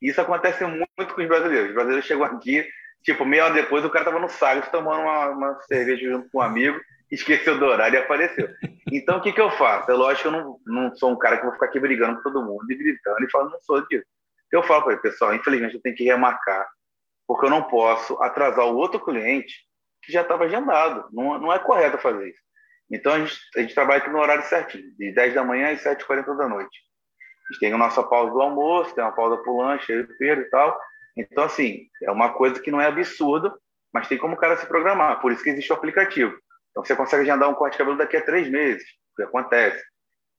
Isso 0.00 0.20
acontece 0.20 0.64
muito 0.64 1.14
com 1.14 1.20
os 1.20 1.28
brasileiros. 1.28 1.70
Os 1.70 1.74
brasileiros 1.74 2.06
chegam 2.06 2.24
aqui, 2.24 2.66
tipo, 3.02 3.24
meia 3.24 3.46
hora 3.46 3.54
depois, 3.54 3.84
o 3.84 3.90
cara 3.90 4.04
estava 4.04 4.20
no 4.20 4.28
Sagres 4.28 4.68
tomando 4.70 5.02
uma, 5.02 5.28
uma, 5.30 5.60
cerveja 5.62 6.08
junto 6.08 6.30
com 6.30 6.38
um 6.38 6.42
amigo, 6.42 6.78
esqueceu 7.10 7.58
do 7.58 7.66
horário 7.66 7.96
e 7.96 8.02
apareceu. 8.02 8.48
Então, 8.92 9.18
o 9.18 9.20
que, 9.20 9.32
que 9.32 9.40
eu 9.40 9.50
faço? 9.50 9.90
É 9.90 9.94
lógico 9.94 10.28
que 10.28 10.28
eu 10.28 10.40
não, 10.40 10.60
não 10.66 10.94
sou 10.94 11.10
um 11.10 11.18
cara 11.18 11.38
que 11.38 11.44
vou 11.44 11.52
ficar 11.52 11.66
aqui 11.66 11.80
brigando 11.80 12.16
com 12.16 12.22
todo 12.22 12.44
mundo 12.44 12.70
e 12.70 12.76
gritando 12.76 13.24
e 13.24 13.30
falando, 13.30 13.52
não 13.52 13.60
sou 13.60 13.86
disso. 13.86 14.06
Eu 14.52 14.62
falo 14.62 14.82
para 14.82 14.92
ele, 14.92 15.02
pessoal, 15.02 15.34
infelizmente 15.34 15.74
eu 15.74 15.80
tenho 15.80 15.94
que 15.94 16.04
remarcar, 16.04 16.68
porque 17.26 17.46
eu 17.46 17.50
não 17.50 17.62
posso 17.64 18.20
atrasar 18.22 18.66
o 18.66 18.76
outro 18.76 18.98
cliente 18.98 19.54
que 20.02 20.12
já 20.12 20.22
estava 20.22 20.44
agendado. 20.44 21.08
Não, 21.12 21.38
não 21.38 21.52
é 21.52 21.58
correto 21.58 21.98
fazer 21.98 22.30
isso. 22.30 22.40
Então 22.90 23.12
a 23.12 23.18
gente, 23.20 23.38
a 23.56 23.60
gente 23.60 23.74
trabalha 23.74 23.98
aqui 23.98 24.10
no 24.10 24.18
horário 24.18 24.44
certinho, 24.44 24.84
de 24.96 25.14
10 25.14 25.34
da 25.34 25.44
manhã 25.44 25.72
às 25.72 25.82
7h40 25.82 26.36
da 26.36 26.48
noite. 26.48 26.78
A 27.48 27.52
gente 27.52 27.60
tem 27.60 27.72
a 27.72 27.78
nossa 27.78 28.02
pausa 28.02 28.32
do 28.32 28.40
almoço, 28.40 28.94
tem 28.94 29.04
uma 29.04 29.12
pausa 29.12 29.36
para 29.36 29.52
o 29.52 29.56
lanche, 29.56 29.92
eu 29.92 30.06
e 30.20 30.24
e 30.24 30.44
tal. 30.50 30.80
Então, 31.16 31.44
assim, 31.44 31.86
é 32.02 32.10
uma 32.10 32.32
coisa 32.32 32.60
que 32.60 32.70
não 32.70 32.80
é 32.80 32.86
absurda, 32.86 33.52
mas 33.92 34.08
tem 34.08 34.18
como 34.18 34.34
o 34.34 34.36
cara 34.36 34.56
se 34.56 34.66
programar, 34.66 35.20
por 35.20 35.32
isso 35.32 35.42
que 35.42 35.50
existe 35.50 35.72
o 35.72 35.76
aplicativo. 35.76 36.36
Então 36.70 36.84
você 36.84 36.94
consegue 36.94 37.22
agendar 37.22 37.48
um 37.48 37.54
corte 37.54 37.72
de 37.72 37.78
cabelo 37.78 37.98
daqui 37.98 38.16
a 38.16 38.24
três 38.24 38.48
meses, 38.48 38.84
o 39.12 39.16
que 39.16 39.22
acontece. 39.22 39.82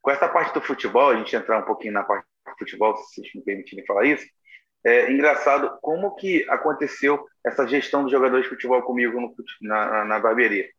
Com 0.02 0.10
essa 0.10 0.28
parte 0.28 0.54
do 0.54 0.62
futebol, 0.62 1.10
a 1.10 1.16
gente 1.16 1.36
entrar 1.36 1.60
um 1.60 1.66
pouquinho 1.66 1.94
na 1.94 2.04
parte 2.04 2.26
futebol, 2.58 2.96
se 2.98 3.22
me 3.36 3.44
permitirem 3.44 3.86
falar 3.86 4.06
isso, 4.06 4.26
é 4.84 5.12
engraçado 5.12 5.78
como 5.82 6.16
que 6.16 6.48
aconteceu 6.50 7.24
essa 7.46 7.68
gestão 7.68 8.04
dos 8.04 8.12
jogadores 8.12 8.46
de 8.46 8.50
futebol 8.50 8.82
comigo 8.82 9.20
no, 9.20 9.34
na, 9.62 10.06
na, 10.06 10.20
barbearia. 10.20 10.70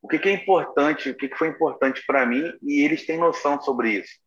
O 0.00 0.08
que, 0.08 0.18
que, 0.18 0.28
é 0.30 0.32
importante, 0.32 1.10
o 1.10 1.14
que, 1.14 1.28
que 1.28 1.36
foi 1.36 1.48
importante 1.48 2.02
para 2.06 2.24
mim 2.24 2.52
e 2.62 2.82
eles 2.82 3.04
têm 3.04 3.18
noção 3.18 3.60
sobre 3.60 3.90
isso. 3.90 4.18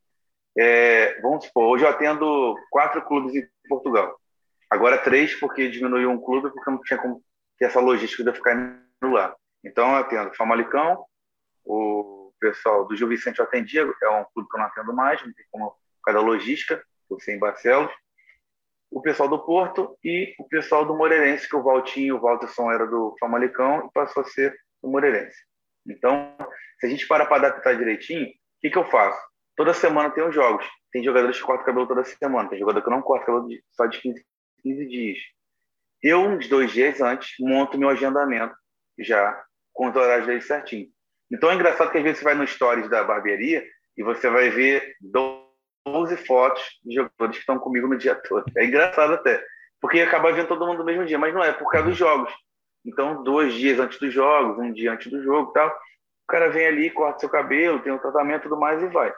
É, 0.56 1.20
vamos 1.22 1.46
supor, 1.46 1.66
hoje 1.66 1.84
eu 1.84 1.90
atendo 1.90 2.56
quatro 2.70 3.02
clubes 3.02 3.34
em 3.34 3.48
Portugal. 3.68 4.16
Agora 4.70 5.00
três, 5.00 5.34
porque 5.40 5.68
diminuiu 5.68 6.12
um 6.12 6.22
clube, 6.22 6.52
porque 6.52 6.70
não 6.70 6.80
tinha 6.82 7.00
como 7.00 7.24
ter 7.58 7.66
essa 7.66 7.80
logística 7.80 8.24
de 8.24 8.34
ficar 8.34 8.56
indo 8.56 9.12
lá. 9.12 9.36
Então 9.64 9.90
eu 9.90 9.96
atendo 9.98 10.36
Famalicão, 10.36 11.04
o 11.66 12.32
pessoal 12.40 12.86
do 12.86 12.96
Gil 12.96 13.08
Vicente 13.08 13.40
eu 13.40 13.46
atendia, 13.46 13.82
é 13.82 14.10
um 14.10 14.26
clube 14.34 14.48
que 14.50 14.56
eu 14.56 14.60
não 14.60 14.68
atendo 14.68 14.94
mais, 14.94 15.26
não 15.26 15.34
tem 15.34 15.46
como 15.50 15.70
por 15.70 16.12
causa 16.12 16.20
da 16.20 16.26
logística, 16.26 16.84
por 17.16 17.22
ser 17.22 17.36
em 17.36 17.40
Barcelos 17.40 17.92
o 18.94 19.02
pessoal 19.02 19.28
do 19.28 19.40
Porto 19.40 19.98
e 20.04 20.36
o 20.38 20.48
pessoal 20.48 20.86
do 20.86 20.96
Moreirense, 20.96 21.50
que 21.50 21.56
o 21.56 21.64
Valtinho 21.64 22.16
o 22.16 22.20
Walterson 22.20 22.72
era 22.72 22.86
do 22.86 23.16
Famalicão 23.20 23.88
e 23.88 23.92
passou 23.92 24.22
a 24.22 24.26
ser 24.26 24.56
do 24.82 24.90
Moreirense. 24.90 25.38
Então, 25.88 26.36
se 26.80 26.86
a 26.86 26.90
gente 26.90 27.08
para 27.08 27.26
para 27.26 27.48
adaptar 27.48 27.76
direitinho, 27.76 28.28
o 28.28 28.32
que, 28.62 28.70
que 28.70 28.78
eu 28.78 28.86
faço? 28.86 29.20
Toda 29.56 29.74
semana 29.74 30.12
tem 30.12 30.24
os 30.24 30.34
jogos. 30.34 30.66
Tem 30.92 31.04
jogadores 31.04 31.38
que 31.38 31.44
cortam 31.44 31.66
cabelo 31.66 31.88
toda 31.88 32.04
semana, 32.04 32.50
tem 32.50 32.60
jogador 32.60 32.84
que 32.84 32.90
não 32.90 33.02
corta 33.02 33.26
cabelo 33.26 33.50
só 33.72 33.88
de 33.88 34.00
15, 34.00 34.24
15 34.62 34.86
dias. 34.86 35.18
Eu, 36.02 36.22
uns 36.22 36.48
dois 36.48 36.72
dias 36.72 37.02
antes, 37.02 37.34
monto 37.40 37.80
meu 37.80 37.90
agendamento 37.90 38.56
já 39.00 39.44
com 39.74 39.90
os 39.90 39.96
horários 39.96 40.28
deles 40.28 40.46
certinho. 40.46 40.88
Então 41.32 41.50
é 41.50 41.56
engraçado 41.56 41.92
que 41.92 41.98
às 41.98 42.04
vezes 42.04 42.20
você 42.20 42.26
vai 42.26 42.36
no 42.36 42.46
stories 42.46 42.88
da 42.90 43.04
barbearia 43.04 43.66
e 43.98 44.04
você 44.04 44.30
vai 44.30 44.52
ver 44.52 44.96
12 45.86 46.18
fotos 46.26 46.64
de 46.84 46.96
jogadores 46.96 47.36
que 47.36 47.42
estão 47.42 47.60
comigo 47.60 47.88
no 47.88 47.98
dia 47.98 48.16
todo. 48.16 48.46
É 48.58 48.66
engraçado 48.66 49.14
até, 49.14 49.44
porque 49.82 50.02
acaba 50.02 50.32
vendo 50.32 50.48
todo 50.48 50.66
mundo 50.66 50.80
no 50.80 50.86
mesmo 50.86 51.06
dia, 51.06 51.18
mas 51.18 51.34
não 51.34 51.44
é 51.44 51.52
por 51.52 51.70
causa 51.70 51.90
dos 51.90 51.98
jogos. 51.98 52.34
Então, 52.86 53.24
dois 53.24 53.54
dias 53.54 53.80
antes 53.80 54.00
dos 54.00 54.14
jogos, 54.14 54.58
um 54.58 54.72
dia 54.72 54.94
antes 54.94 55.12
do 55.12 55.24
jogo 55.24 55.52
tal, 55.52 55.70
o 55.70 56.28
cara 56.28 56.50
vem 56.50 56.66
ali, 56.66 56.90
corta 56.90 57.20
seu 57.20 57.30
cabelo, 57.30 57.82
tem 57.82 57.92
o 57.92 57.96
um 57.96 58.00
tratamento 58.00 58.42
e 58.42 58.44
tudo 58.44 58.60
mais 58.60 58.82
e 58.82 58.88
vai. 58.88 59.14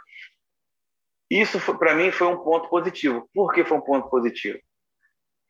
Isso, 1.30 1.60
para 1.78 1.96
mim, 1.96 2.12
foi 2.12 2.28
um 2.28 2.38
ponto 2.38 2.70
positivo. 2.70 3.28
Por 3.34 3.54
que 3.54 3.64
foi 3.64 3.78
um 3.78 3.82
ponto 3.82 4.10
positivo? 4.10 4.60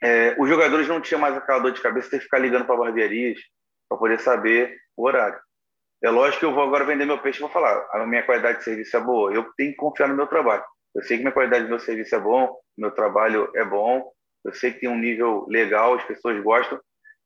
É, 0.02 0.36
os 0.40 0.48
jogadores 0.48 0.88
não 0.88 1.02
tinham 1.02 1.20
mais 1.20 1.36
aquela 1.36 1.60
dor 1.60 1.72
de 1.72 1.82
cabeça 1.82 2.18
de 2.18 2.24
ficar 2.24 2.40
ligando 2.40 2.66
para 2.66 2.78
barbearias 2.78 3.40
para 3.90 3.98
poder 3.98 4.20
saber 4.20 4.78
o 4.96 5.06
horário. 5.06 5.40
É 6.04 6.10
lógico 6.10 6.40
que 6.40 6.46
eu 6.46 6.54
vou 6.54 6.64
agora 6.64 6.86
vender 6.86 7.06
meu 7.06 7.20
peixe 7.20 7.40
e 7.40 7.42
vou 7.42 7.50
falar, 7.50 7.88
a 7.92 8.06
minha 8.06 8.24
qualidade 8.24 8.60
de 8.60 8.64
serviço 8.64 8.96
é 8.96 9.00
boa, 9.00 9.34
eu 9.34 9.52
tenho 9.58 9.72
que 9.72 9.78
confiar 9.78 10.08
no 10.08 10.16
meu 10.16 10.28
trabalho. 10.28 10.64
Eu 10.96 11.04
sei 11.04 11.18
que 11.18 11.24
minha 11.24 11.34
qualidade 11.34 11.66
do 11.66 11.70
meu 11.70 11.80
serviço 11.80 12.16
é 12.16 12.20
bom, 12.20 12.58
meu 12.78 12.92
trabalho 12.92 13.52
é 13.56 13.66
bom, 13.66 14.12
eu 14.46 14.54
sei 14.54 14.72
que 14.72 14.80
tem 14.82 14.90
um 14.90 14.98
nível 14.98 15.46
legal, 15.50 15.96
as 15.96 16.04
pessoas 16.06 16.42
gostam. 16.42 16.80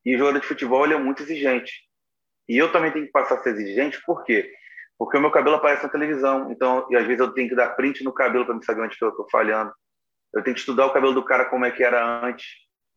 E 0.06 0.16
o 0.16 0.18
jogador 0.18 0.40
de 0.40 0.48
futebol 0.48 0.86
ele 0.86 0.96
é 0.96 0.98
muito 0.98 1.22
exigente. 1.22 1.72
E 2.48 2.58
eu 2.58 2.72
também 2.72 2.92
tenho 2.92 3.06
que 3.06 3.12
passar 3.12 3.36
a 3.36 3.44
ser 3.44 3.52
exigente, 3.52 4.02
por 4.06 4.24
quê? 4.24 4.52
Porque 4.98 5.18
o 5.18 5.22
meu 5.22 5.30
cabelo 5.30 5.58
aparece 5.58 5.84
na 5.84 5.90
televisão, 5.90 6.52
então, 6.52 6.88
e 6.90 6.96
às 6.96 7.06
vezes 7.06 7.20
eu 7.20 7.32
tenho 7.32 7.48
que 7.48 7.56
dar 7.56 7.70
print 7.76 8.04
no 8.04 8.12
cabelo 8.12 8.46
para 8.46 8.56
me 8.56 8.66
saber 8.66 8.82
onde 8.82 8.98
eu 9.00 9.10
estou 9.10 9.30
falhando. 9.30 9.72
Eu 10.34 10.44
tenho 10.44 10.56
que 10.56 10.60
estudar 10.60 10.88
o 10.88 10.94
cabelo 10.94 11.14
do 11.14 11.24
cara 11.24 11.46
como 11.46 11.66
é 11.66 11.72
que 11.72 11.84
era 11.84 12.26
antes. 12.26 12.46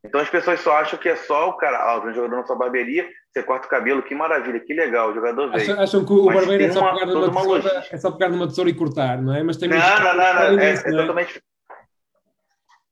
Então 0.05 0.19
as 0.19 0.29
pessoas 0.29 0.59
só 0.59 0.77
acham 0.77 0.99
que 0.99 1.07
é 1.07 1.15
só 1.15 1.49
o 1.49 1.53
cara, 1.53 1.77
ah, 1.77 1.97
o 1.97 2.13
jogador 2.13 2.35
na 2.35 2.45
sua 2.45 2.57
barbearia, 2.57 3.09
você 3.31 3.41
corta 3.41 3.67
o 3.67 3.69
cabelo, 3.69 4.03
que 4.03 4.13
maravilha, 4.13 4.59
que 4.59 4.73
legal, 4.73 5.11
o 5.11 5.15
jogador 5.15 5.49
veio. 5.49 5.63
Acham, 5.63 5.81
acham 5.81 6.05
que 6.05 6.11
o 6.11 6.25
Mas 6.25 6.35
barbeiro 6.35 6.63
é 6.65 6.71
só, 6.71 6.81
uma, 6.81 6.93
pegar 6.93 7.05
numa 7.05 7.31
tesoura, 7.31 7.87
é 7.89 7.97
só 7.97 8.11
pegar 8.11 8.29
numa 8.29 8.47
tesoura 8.47 8.69
e 8.69 8.73
cortar, 8.73 9.21
não 9.21 9.33
é? 9.33 9.41
Mas 9.41 9.57
tem 9.57 9.69
não, 9.69 9.77
não, 9.77 10.17
não, 10.17 10.51
não, 10.51 10.59
é, 10.59 10.73
é, 10.73 10.91
totalmente 10.91 11.41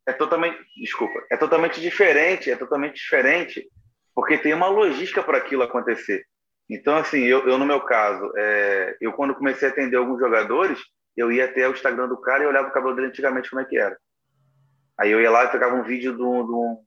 é 0.07 0.13
totalmente, 0.13 0.57
desculpa, 0.77 1.21
é 1.29 1.37
totalmente 1.37 1.79
diferente, 1.81 2.49
é 2.49 2.55
totalmente 2.55 2.95
diferente, 2.95 3.69
porque 4.15 4.37
tem 4.37 4.53
uma 4.53 4.67
logística 4.67 5.21
para 5.21 5.37
aquilo 5.37 5.63
acontecer. 5.63 6.25
Então, 6.69 6.95
assim, 6.95 7.19
eu, 7.23 7.47
eu 7.47 7.57
no 7.57 7.65
meu 7.65 7.81
caso, 7.81 8.31
é, 8.37 8.97
eu 9.01 9.13
quando 9.13 9.35
comecei 9.35 9.67
a 9.67 9.71
atender 9.71 9.97
alguns 9.97 10.19
jogadores, 10.19 10.79
eu 11.15 11.31
ia 11.31 11.45
até 11.45 11.67
o 11.67 11.73
Instagram 11.73 12.07
do 12.07 12.19
cara 12.19 12.43
e 12.43 12.47
olhava 12.47 12.69
o 12.69 12.71
cabelo 12.71 12.95
dele 12.95 13.07
antigamente 13.07 13.49
como 13.49 13.61
é 13.61 13.65
que 13.65 13.77
era. 13.77 13.97
Aí 14.99 15.11
eu 15.11 15.19
ia 15.19 15.29
lá 15.29 15.45
e 15.45 15.49
pegava 15.49 15.75
um 15.75 15.83
vídeo 15.83 16.15
de 16.15 16.21
um 16.21 16.77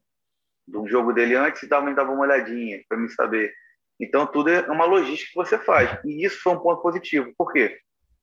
jogo 0.88 1.12
dele 1.12 1.34
antes 1.34 1.62
e 1.62 1.68
também 1.68 1.94
dava 1.94 2.12
uma 2.12 2.22
olhadinha 2.22 2.82
para 2.88 2.98
me 2.98 3.08
saber. 3.08 3.52
Então, 4.00 4.26
tudo 4.26 4.50
é 4.50 4.60
uma 4.70 4.84
logística 4.84 5.30
que 5.30 5.36
você 5.36 5.58
faz. 5.58 5.98
E 6.04 6.24
isso 6.24 6.40
foi 6.42 6.52
um 6.52 6.60
ponto 6.60 6.82
positivo. 6.82 7.32
Por 7.36 7.52
quê? 7.52 7.78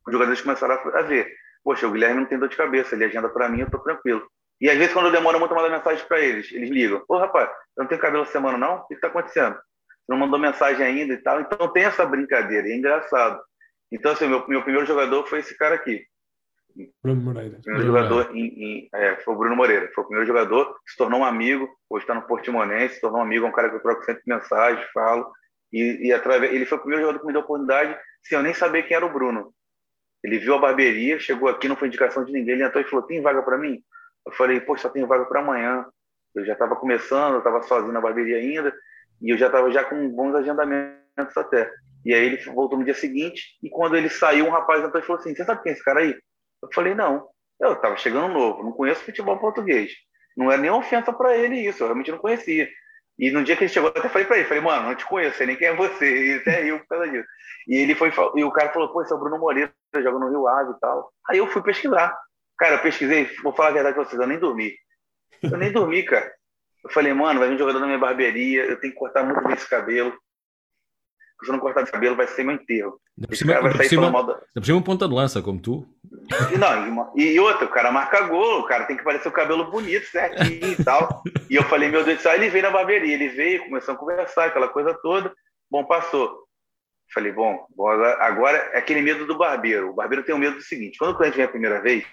Os 0.05 0.11
jogadores 0.11 0.41
começaram 0.41 0.75
a 0.75 1.01
ver. 1.01 1.33
Poxa, 1.63 1.87
o 1.87 1.91
Guilherme 1.91 2.21
não 2.21 2.27
tem 2.27 2.39
dor 2.39 2.49
de 2.49 2.57
cabeça, 2.57 2.95
ele 2.95 3.05
agenda 3.05 3.29
para 3.29 3.47
mim, 3.47 3.59
eu 3.59 3.65
estou 3.65 3.79
tranquilo. 3.79 4.27
E 4.59 4.69
às 4.69 4.77
vezes, 4.77 4.93
quando 4.93 5.07
eu 5.07 5.11
demoro 5.11 5.39
muito, 5.39 5.51
eu 5.51 5.57
mando 5.57 5.71
mensagem 5.71 6.05
para 6.07 6.19
eles. 6.19 6.51
Eles 6.51 6.69
ligam: 6.69 7.03
Ô, 7.07 7.17
rapaz, 7.17 7.49
eu 7.77 7.83
não 7.83 7.87
tenho 7.87 8.01
cabelo 8.01 8.25
semana, 8.25 8.57
não? 8.57 8.75
O 8.77 8.87
que 8.87 8.93
está 8.95 9.07
acontecendo? 9.07 9.55
Você 9.55 10.09
não 10.09 10.17
mandou 10.17 10.39
mensagem 10.39 10.85
ainda 10.85 11.13
e 11.13 11.17
tal. 11.17 11.41
Então, 11.41 11.67
tem 11.71 11.83
essa 11.83 12.05
brincadeira, 12.05 12.67
é 12.67 12.75
engraçado. 12.75 13.41
Então, 13.91 14.11
assim, 14.11 14.27
meu, 14.27 14.47
meu 14.47 14.63
primeiro 14.63 14.87
jogador 14.87 15.25
foi 15.27 15.39
esse 15.39 15.57
cara 15.57 15.75
aqui. 15.75 16.05
Bruno 17.03 17.21
Moreira. 17.21 17.59
Primeiro 17.61 17.87
jogador 17.87 18.35
em, 18.35 18.45
em, 18.45 18.89
é, 18.93 19.15
foi 19.17 19.33
o 19.33 19.37
Bruno 19.37 19.55
Moreira. 19.55 19.89
Foi 19.93 20.03
o 20.03 20.07
primeiro 20.07 20.27
jogador, 20.27 20.75
se 20.87 20.97
tornou 20.97 21.21
um 21.21 21.25
amigo, 21.25 21.69
hoje 21.89 22.03
está 22.03 22.13
no 22.13 22.23
Portimonense, 22.23 22.95
se 22.95 23.01
tornou 23.01 23.19
um 23.19 23.23
amigo, 23.23 23.45
é 23.45 23.49
um 23.49 23.53
cara 23.53 23.69
que 23.69 23.75
eu 23.75 23.81
troco 23.81 24.03
sempre 24.03 24.23
mensagem, 24.25 24.83
falo. 24.93 25.31
E, 25.71 26.07
e 26.07 26.13
através, 26.13 26.53
ele 26.53 26.65
foi 26.65 26.77
o 26.77 26.81
primeiro 26.81 27.03
jogador 27.03 27.19
que 27.19 27.27
me 27.27 27.33
deu 27.33 27.41
oportunidade, 27.41 27.97
sem 28.23 28.37
eu 28.37 28.43
nem 28.43 28.53
saber 28.53 28.83
quem 28.83 28.95
era 28.95 29.05
o 29.05 29.13
Bruno. 29.13 29.53
Ele 30.23 30.37
viu 30.37 30.53
a 30.55 30.59
barbearia, 30.59 31.19
chegou 31.19 31.49
aqui, 31.49 31.67
não 31.67 31.75
foi 31.75 31.87
indicação 31.87 32.23
de 32.23 32.31
ninguém, 32.31 32.55
ele 32.55 32.63
entrou 32.63 32.83
e 32.83 32.87
falou: 32.87 33.05
tem 33.05 33.21
vaga 33.21 33.41
para 33.41 33.57
mim? 33.57 33.81
Eu 34.25 34.31
falei: 34.33 34.59
poxa, 34.59 34.83
só 34.83 34.89
tem 34.89 35.05
vaga 35.05 35.25
para 35.25 35.39
amanhã. 35.39 35.85
Eu 36.35 36.45
já 36.45 36.53
estava 36.53 36.75
começando, 36.75 37.33
eu 37.33 37.39
estava 37.39 37.61
sozinho 37.63 37.91
na 37.91 37.99
barbearia 37.99 38.37
ainda, 38.37 38.73
e 39.21 39.31
eu 39.31 39.37
já 39.37 39.47
estava 39.47 39.71
já 39.71 39.83
com 39.83 40.09
bons 40.09 40.35
agendamentos 40.35 41.35
até. 41.35 41.71
E 42.05 42.13
aí 42.13 42.25
ele 42.25 42.37
voltou 42.51 42.77
no 42.77 42.85
dia 42.85 42.93
seguinte, 42.93 43.57
e 43.61 43.69
quando 43.69 43.95
ele 43.95 44.09
saiu, 44.09 44.45
um 44.45 44.51
rapaz 44.51 44.83
entrou 44.83 45.01
e 45.01 45.05
falou 45.05 45.19
assim: 45.19 45.35
você 45.35 45.43
sabe 45.43 45.63
quem 45.63 45.71
é 45.71 45.75
esse 45.75 45.83
cara 45.83 46.01
aí? 46.01 46.15
Eu 46.61 46.69
falei, 46.73 46.93
não. 46.95 47.27
Eu 47.59 47.73
estava 47.73 47.95
chegando 47.97 48.33
novo, 48.33 48.63
não 48.63 48.71
conheço 48.71 49.03
futebol 49.03 49.37
português. 49.37 49.91
Não 50.35 50.51
é 50.51 50.57
nem 50.57 50.71
ofensa 50.71 51.13
para 51.13 51.35
ele 51.37 51.57
isso, 51.57 51.83
eu 51.83 51.87
realmente 51.87 52.11
não 52.11 52.17
conhecia. 52.17 52.67
E 53.19 53.29
no 53.29 53.43
dia 53.43 53.55
que 53.55 53.65
ele 53.65 53.71
chegou, 53.71 53.91
eu 53.93 53.99
até 53.99 54.09
falei 54.09 54.25
para 54.25 54.37
ele, 54.37 54.47
falei, 54.47 54.63
mano, 54.63 54.87
não 54.87 54.95
te 54.95 55.05
conheço, 55.05 55.37
sei 55.37 55.45
nem 55.45 55.55
quem 55.55 55.67
é 55.67 55.75
você. 55.75 56.25
E 56.25 56.33
até 56.37 56.63
riu 56.63 56.79
por 56.79 56.87
causa 56.87 57.07
disso. 57.09 57.27
E 57.67 57.75
ele 57.75 57.93
foi, 57.93 58.11
e 58.35 58.43
o 58.43 58.51
cara 58.51 58.73
falou, 58.73 58.91
pô, 58.91 59.01
esse 59.01 59.11
é 59.11 59.15
o 59.15 59.19
Bruno 59.19 59.37
Moreira, 59.37 59.71
joga 59.95 60.17
no 60.17 60.29
Rio 60.29 60.47
Ave 60.47 60.71
e 60.71 60.79
tal. 60.79 61.11
Aí 61.29 61.37
eu 61.37 61.47
fui 61.47 61.61
pesquisar. 61.61 62.17
Cara, 62.57 62.75
eu 62.75 62.81
pesquisei, 62.81 63.29
vou 63.43 63.53
falar 63.53 63.69
a 63.69 63.73
verdade 63.73 63.95
pra 63.95 64.05
vocês, 64.05 64.19
eu 64.19 64.27
nem 64.27 64.39
dormi. 64.39 64.73
Eu 65.43 65.57
nem 65.57 65.71
dormi, 65.71 66.03
cara. 66.03 66.31
Eu 66.83 66.89
falei, 66.89 67.13
mano, 67.13 67.39
vai 67.39 67.49
vir 67.49 67.55
um 67.55 67.59
jogador 67.59 67.79
na 67.79 67.85
minha 67.85 67.99
barbearia, 67.99 68.65
eu 68.65 68.79
tenho 68.79 68.93
que 68.93 68.99
cortar 68.99 69.23
muito 69.23 69.43
bem 69.43 69.53
esse 69.53 69.69
cabelo. 69.69 70.17
Se 71.43 71.49
eu 71.49 71.53
não 71.53 71.59
cortar 71.59 71.81
esse 71.81 71.91
cabelo, 71.91 72.15
vai 72.15 72.27
ser 72.27 72.43
meu 72.43 72.55
enterro. 72.55 72.99
Cara 73.45 73.61
vai 73.61 73.73
sair 73.75 73.89
cima, 73.89 74.01
falando 74.03 74.13
mal 74.13 74.23
da... 74.25 74.41
Por 74.53 74.63
cima, 74.63 74.77
um 74.77 74.81
ponta 74.81 75.07
de 75.07 75.13
lança, 75.13 75.41
como 75.41 75.59
tu. 75.59 75.87
Não, 76.57 77.11
e, 77.15 77.33
e 77.33 77.39
outra, 77.39 77.65
o 77.65 77.69
cara 77.69 77.91
marca 77.91 78.21
gol, 78.27 78.59
o 78.59 78.65
cara 78.65 78.85
tem 78.85 78.95
que 78.95 79.03
parecer 79.03 79.27
o 79.27 79.31
cabelo 79.31 79.71
bonito, 79.71 80.05
certinho 80.05 80.71
e 80.71 80.83
tal. 80.83 81.23
E 81.49 81.55
eu 81.55 81.63
falei, 81.63 81.89
meu 81.89 82.03
Deus 82.03 82.17
do 82.17 82.21
céu, 82.21 82.33
ele 82.33 82.49
veio 82.49 82.63
na 82.63 82.71
barbearia, 82.71 83.13
ele 83.13 83.29
veio, 83.29 83.63
começou 83.63 83.95
a 83.95 83.97
conversar, 83.97 84.45
aquela 84.45 84.67
coisa 84.67 84.93
toda. 85.01 85.33
Bom, 85.69 85.83
passou. 85.83 86.45
Falei, 87.13 87.31
bom, 87.31 87.65
agora 88.19 88.57
é 88.73 88.77
aquele 88.77 89.01
medo 89.01 89.25
do 89.25 89.37
barbeiro. 89.37 89.89
O 89.89 89.93
barbeiro 89.93 90.23
tem 90.23 90.33
o 90.33 90.37
medo 90.37 90.57
do 90.57 90.61
seguinte: 90.61 90.97
quando 90.97 91.13
o 91.13 91.17
cliente 91.17 91.35
vem 91.35 91.45
a 91.45 91.49
primeira 91.49 91.81
vez, 91.81 92.05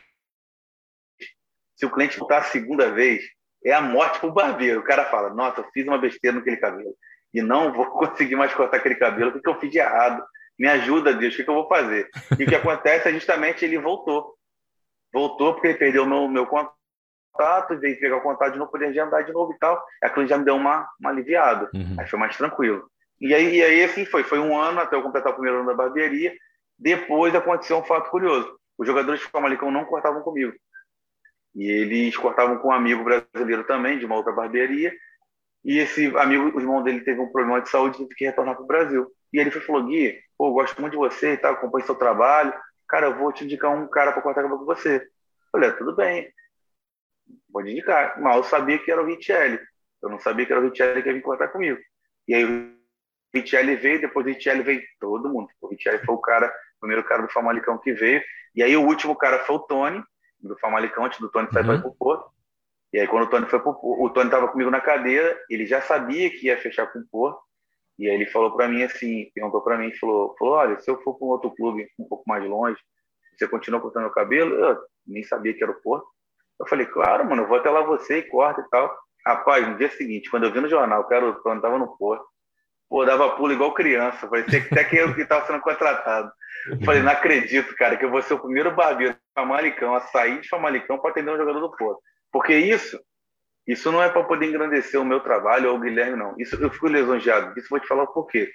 se 1.76 1.86
o 1.86 1.90
cliente 1.90 2.18
voltar 2.18 2.38
a 2.38 2.44
segunda 2.44 2.90
vez, 2.90 3.22
é 3.64 3.72
a 3.72 3.80
morte 3.80 4.18
pro 4.18 4.32
barbeiro. 4.32 4.80
O 4.80 4.84
cara 4.84 5.04
fala, 5.04 5.30
nossa, 5.30 5.60
eu 5.60 5.68
fiz 5.72 5.86
uma 5.86 5.98
besteira 5.98 6.36
naquele 6.36 6.56
cabelo 6.56 6.96
e 7.32 7.42
não 7.42 7.72
vou 7.72 7.86
conseguir 7.92 8.36
mais 8.36 8.54
cortar 8.54 8.78
aquele 8.78 8.94
cabelo, 8.94 9.30
o 9.30 9.32
que, 9.34 9.40
que 9.40 9.48
eu 9.48 9.58
fiz 9.58 9.70
de 9.70 9.78
errado? 9.78 10.24
Me 10.58 10.66
ajuda, 10.66 11.14
Deus, 11.14 11.34
o 11.34 11.36
que, 11.36 11.44
que 11.44 11.50
eu 11.50 11.54
vou 11.54 11.68
fazer? 11.68 12.08
E 12.38 12.44
o 12.44 12.46
que 12.46 12.54
acontece 12.56 13.08
é 13.08 13.12
justamente 13.12 13.64
ele 13.64 13.78
voltou. 13.78 14.34
Voltou 15.12 15.54
porque 15.54 15.68
ele 15.68 15.78
perdeu 15.78 16.02
o 16.02 16.06
meu, 16.06 16.28
meu 16.28 16.46
contato, 16.46 17.78
veio 17.78 17.98
pegar 17.98 18.16
o 18.16 18.22
contato 18.22 18.52
de 18.52 18.58
novo, 18.58 18.70
poder 18.70 18.86
agendar 18.86 19.24
de 19.24 19.32
novo 19.32 19.52
e 19.52 19.58
tal. 19.58 19.82
Aquilo 20.02 20.26
já 20.26 20.36
me 20.36 20.44
deu 20.44 20.56
uma, 20.56 20.88
uma 21.00 21.10
aliviada. 21.10 21.70
Uhum. 21.72 21.96
Aí 21.98 22.06
foi 22.06 22.18
mais 22.18 22.36
tranquilo. 22.36 22.90
E 23.20 23.34
aí, 23.34 23.56
e 23.56 23.62
aí, 23.62 23.84
assim 23.84 24.04
foi. 24.04 24.22
Foi 24.22 24.38
um 24.38 24.58
ano 24.58 24.80
até 24.80 24.96
eu 24.96 25.02
completar 25.02 25.32
o 25.32 25.34
primeiro 25.34 25.58
ano 25.60 25.68
da 25.68 25.74
barbearia. 25.74 26.34
Depois 26.78 27.34
aconteceu 27.34 27.78
um 27.78 27.84
fato 27.84 28.10
curioso. 28.10 28.58
Os 28.76 28.86
jogadores 28.86 29.20
de 29.20 29.26
Famalicão 29.26 29.70
não 29.70 29.84
cortavam 29.84 30.22
comigo. 30.22 30.52
E 31.54 31.68
eles 31.68 32.16
cortavam 32.16 32.58
com 32.58 32.68
um 32.68 32.72
amigo 32.72 33.02
brasileiro 33.02 33.64
também, 33.64 33.98
de 33.98 34.04
uma 34.04 34.14
outra 34.14 34.32
barbearia. 34.32 34.92
E 35.64 35.78
esse 35.78 36.06
amigo, 36.16 36.56
o 36.56 36.60
irmão 36.60 36.82
dele 36.82 37.00
teve 37.00 37.20
um 37.20 37.30
problema 37.30 37.60
de 37.60 37.68
saúde 37.68 37.96
e 37.96 37.98
teve 38.04 38.14
que 38.14 38.24
retornar 38.24 38.54
para 38.54 38.64
o 38.64 38.66
Brasil. 38.66 39.10
E 39.32 39.38
ele 39.38 39.50
falou: 39.50 39.84
Gui, 39.84 40.18
pô, 40.36 40.52
gosto 40.52 40.80
muito 40.80 40.92
de 40.92 40.98
você 40.98 41.32
e 41.32 41.36
tal, 41.36 41.54
acompanho 41.54 41.84
seu 41.84 41.94
trabalho. 41.94 42.52
Cara, 42.88 43.06
eu 43.06 43.16
vou 43.16 43.32
te 43.32 43.44
indicar 43.44 43.70
um 43.70 43.86
cara 43.86 44.12
para 44.12 44.22
cortar 44.22 44.42
cabelo 44.42 44.60
com 44.60 44.64
você. 44.64 44.96
Eu 44.96 45.02
falei: 45.52 45.70
ah, 45.70 45.72
tudo 45.72 45.94
bem, 45.94 46.32
pode 47.52 47.70
indicar. 47.70 48.20
Mal 48.20 48.38
eu 48.38 48.44
sabia 48.44 48.78
que 48.78 48.90
era 48.90 49.02
o 49.02 49.06
Richelli. 49.06 49.58
Eu 50.00 50.08
não 50.08 50.18
sabia 50.18 50.46
que 50.46 50.52
era 50.52 50.60
o 50.60 50.68
Richelli 50.68 51.02
que 51.02 51.08
ia 51.08 51.14
vir 51.14 51.22
cortar 51.22 51.48
comigo. 51.48 51.78
E 52.26 52.34
aí 52.34 52.44
o 52.44 52.72
Richelli 53.34 53.76
veio, 53.76 54.00
depois 54.00 54.24
o 54.24 54.28
Richelli 54.28 54.62
veio 54.62 54.82
todo 55.00 55.28
mundo. 55.28 55.48
O 55.60 55.68
Richelli 55.68 55.98
foi 56.04 56.14
o 56.14 56.18
cara, 56.18 56.46
o 56.46 56.80
primeiro 56.80 57.04
cara 57.04 57.22
do 57.22 57.32
Famalicão 57.32 57.78
que 57.78 57.92
veio. 57.92 58.22
E 58.54 58.62
aí 58.62 58.76
o 58.76 58.86
último 58.86 59.16
cara 59.16 59.40
foi 59.40 59.56
o 59.56 59.60
Tony, 59.60 60.02
do 60.40 60.56
Famalicão, 60.58 61.04
antes 61.04 61.18
do 61.18 61.28
Tony 61.30 61.48
sair 61.52 61.68
uhum. 61.68 61.80
para 61.80 61.88
o 61.88 61.94
Porto. 61.94 62.30
E 62.92 62.98
aí 62.98 63.06
quando 63.06 63.24
o 63.24 63.30
Tony 63.30 63.46
foi 63.46 63.60
pro 63.60 63.78
o 63.82 64.10
Tony 64.10 64.26
estava 64.26 64.48
comigo 64.48 64.70
na 64.70 64.80
cadeira, 64.80 65.38
ele 65.50 65.66
já 65.66 65.80
sabia 65.80 66.30
que 66.30 66.46
ia 66.46 66.58
fechar 66.58 66.86
com 66.86 67.00
o 67.00 67.06
Porto. 67.10 67.40
E 67.98 68.08
aí 68.08 68.14
ele 68.14 68.26
falou 68.26 68.56
para 68.56 68.68
mim 68.68 68.82
assim, 68.82 69.30
perguntou 69.34 69.60
para 69.60 69.76
mim, 69.76 69.92
falou, 69.96 70.34
falou, 70.38 70.54
olha, 70.54 70.78
se 70.78 70.90
eu 70.90 71.00
for 71.02 71.14
para 71.18 71.26
um 71.26 71.30
outro 71.30 71.50
clube 71.50 71.88
um 71.98 72.08
pouco 72.08 72.24
mais 72.26 72.44
longe, 72.44 72.80
você 73.36 73.46
continua 73.46 73.80
cortando 73.80 74.04
meu 74.04 74.12
cabelo? 74.12 74.54
Eu 74.54 74.78
nem 75.06 75.22
sabia 75.22 75.52
que 75.54 75.62
era 75.62 75.72
o 75.72 75.80
Porto. 75.82 76.06
Eu 76.58 76.66
falei, 76.66 76.86
claro, 76.86 77.24
mano, 77.24 77.42
eu 77.42 77.48
vou 77.48 77.56
até 77.56 77.70
lá 77.70 77.82
você 77.82 78.18
e 78.18 78.22
corta 78.22 78.60
e 78.60 78.68
tal. 78.70 78.96
Rapaz, 79.26 79.66
no 79.66 79.76
dia 79.76 79.90
seguinte, 79.90 80.30
quando 80.30 80.44
eu 80.44 80.52
vi 80.52 80.60
no 80.60 80.68
jornal 80.68 81.06
que 81.06 81.14
era 81.14 81.28
o 81.28 81.34
Tony, 81.42 81.60
tava 81.60 81.78
no 81.78 81.96
Porto, 81.96 82.24
pô, 82.88 83.04
dava 83.04 83.36
pulo 83.36 83.52
igual 83.52 83.74
criança, 83.74 84.26
parecia 84.26 84.60
até 84.60 84.84
que 84.84 84.96
eu 84.96 85.14
que 85.14 85.22
estava 85.22 85.46
sendo 85.46 85.60
contratado. 85.60 86.32
Eu 86.70 86.84
falei, 86.84 87.02
não 87.02 87.12
acredito, 87.12 87.74
cara, 87.76 87.96
que 87.96 88.04
eu 88.04 88.10
vou 88.10 88.22
ser 88.22 88.34
o 88.34 88.40
primeiro 88.40 88.74
barbeiro 88.74 89.14
de 89.14 89.20
Famalicão 89.34 89.94
a 89.94 90.00
sair 90.00 90.40
de 90.40 90.48
Famalicão 90.48 90.98
para 90.98 91.10
atender 91.10 91.30
um 91.30 91.36
jogador 91.36 91.60
do 91.60 91.70
Porto. 91.76 92.00
Porque 92.32 92.54
isso, 92.56 93.00
isso 93.66 93.90
não 93.92 94.02
é 94.02 94.08
para 94.08 94.24
poder 94.24 94.46
engrandecer 94.46 95.00
o 95.00 95.04
meu 95.04 95.20
trabalho 95.20 95.70
ou 95.70 95.76
o 95.76 95.80
Guilherme, 95.80 96.16
não. 96.16 96.34
Isso 96.38 96.56
eu 96.56 96.70
fico 96.70 96.88
lisonjeado. 96.88 97.58
Isso 97.58 97.68
vou 97.68 97.80
te 97.80 97.86
falar 97.86 98.04
o 98.04 98.12
porquê. 98.12 98.50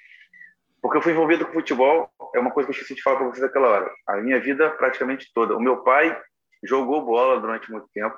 Porque 0.81 0.97
eu 0.97 1.01
fui 1.01 1.13
envolvido 1.13 1.45
com 1.45 1.53
futebol, 1.53 2.09
é 2.35 2.39
uma 2.39 2.51
coisa 2.51 2.67
que 2.67 2.71
eu 2.71 2.73
esqueci 2.73 2.95
de 2.95 3.01
falar 3.01 3.17
para 3.17 3.27
vocês 3.27 3.41
naquela 3.41 3.69
hora. 3.69 3.91
A 4.07 4.17
minha 4.17 4.39
vida 4.39 4.69
praticamente 4.71 5.31
toda. 5.33 5.55
O 5.55 5.61
meu 5.61 5.81
pai 5.81 6.19
jogou 6.63 7.05
bola 7.05 7.39
durante 7.39 7.71
muito 7.71 7.87
tempo 7.93 8.17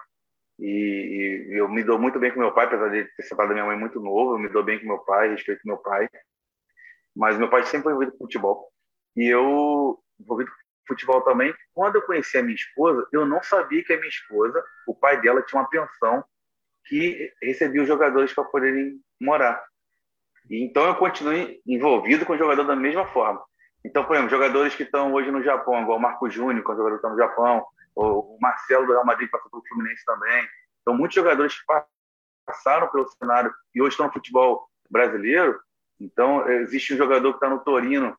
e, 0.60 1.48
e 1.50 1.60
eu 1.60 1.70
me 1.70 1.84
dou 1.84 2.00
muito 2.00 2.20
bem 2.20 2.32
com 2.32 2.40
meu 2.40 2.54
pai, 2.54 2.66
apesar 2.66 2.90
de 2.90 3.04
ter 3.16 3.24
separado 3.24 3.50
da 3.50 3.56
minha 3.56 3.66
mãe 3.66 3.78
muito 3.78 4.00
novo, 4.00 4.34
eu 4.34 4.40
me 4.40 4.50
dou 4.50 4.64
bem 4.64 4.80
com 4.80 4.88
meu 4.88 5.00
pai, 5.00 5.30
respeito 5.30 5.62
meu 5.66 5.78
pai. 5.78 6.08
Mas 7.16 7.38
meu 7.38 7.50
pai 7.50 7.64
sempre 7.66 7.84
foi 7.84 7.92
envolvido 7.92 8.14
com 8.14 8.26
futebol. 8.26 8.72
E 9.16 9.28
eu 9.28 10.00
envolvido 10.20 10.50
com 10.50 10.58
futebol 10.88 11.22
também. 11.22 11.54
Quando 11.74 11.96
eu 11.96 12.02
conheci 12.02 12.38
a 12.38 12.44
minha 12.44 12.56
esposa, 12.56 13.08
eu 13.12 13.26
não 13.26 13.42
sabia 13.44 13.84
que 13.84 13.94
a 13.94 13.98
minha 13.98 14.10
esposa, 14.10 14.64
o 14.88 14.96
pai 14.96 15.22
dela 15.22 15.42
tinha 15.42 15.62
uma 15.62 15.70
pensão 15.70 16.24
que 16.86 17.34
recebia 17.42 17.82
os 17.82 17.88
jogadores 17.88 18.34
para 18.34 18.44
poderem 18.46 19.00
morar. 19.20 19.64
Então 20.50 20.86
eu 20.86 20.96
continuei 20.96 21.60
envolvido 21.66 22.26
com 22.26 22.34
o 22.34 22.38
jogador 22.38 22.64
da 22.64 22.76
mesma 22.76 23.08
forma. 23.08 23.44
Então, 23.84 24.04
por 24.04 24.16
exemplo, 24.16 24.32
jogadores 24.32 24.74
que 24.74 24.84
estão 24.84 25.14
hoje 25.14 25.30
no 25.30 25.44
Japão, 25.44 25.82
igual 25.82 25.98
o 25.98 26.02
Marco 26.02 26.30
Júnior, 26.30 26.64
que 26.64 26.72
é 26.72 26.74
o 26.74 26.78
jogador 26.78 27.00
que 27.00 27.06
está 27.06 27.10
no 27.10 27.18
Japão, 27.18 27.66
o 27.96 28.38
Marcelo 28.42 28.86
do 28.86 28.94
Real 28.94 29.06
Madrid 29.06 29.30
passou 29.30 29.50
pelo 29.50 29.64
Fluminense 29.68 30.04
também. 30.04 30.48
Então, 30.82 30.96
muitos 30.96 31.16
jogadores 31.16 31.56
passaram 32.46 32.88
pelo 32.90 33.08
cenário 33.08 33.54
e 33.74 33.82
hoje 33.82 33.92
estão 33.92 34.08
no 34.08 34.14
futebol 34.14 34.68
brasileiro. 34.90 35.60
Então, 36.00 36.50
existe 36.50 36.94
um 36.94 36.98
jogador 36.98 37.30
que 37.32 37.38
está 37.38 37.50
no 37.50 37.64
Torino, 37.64 38.18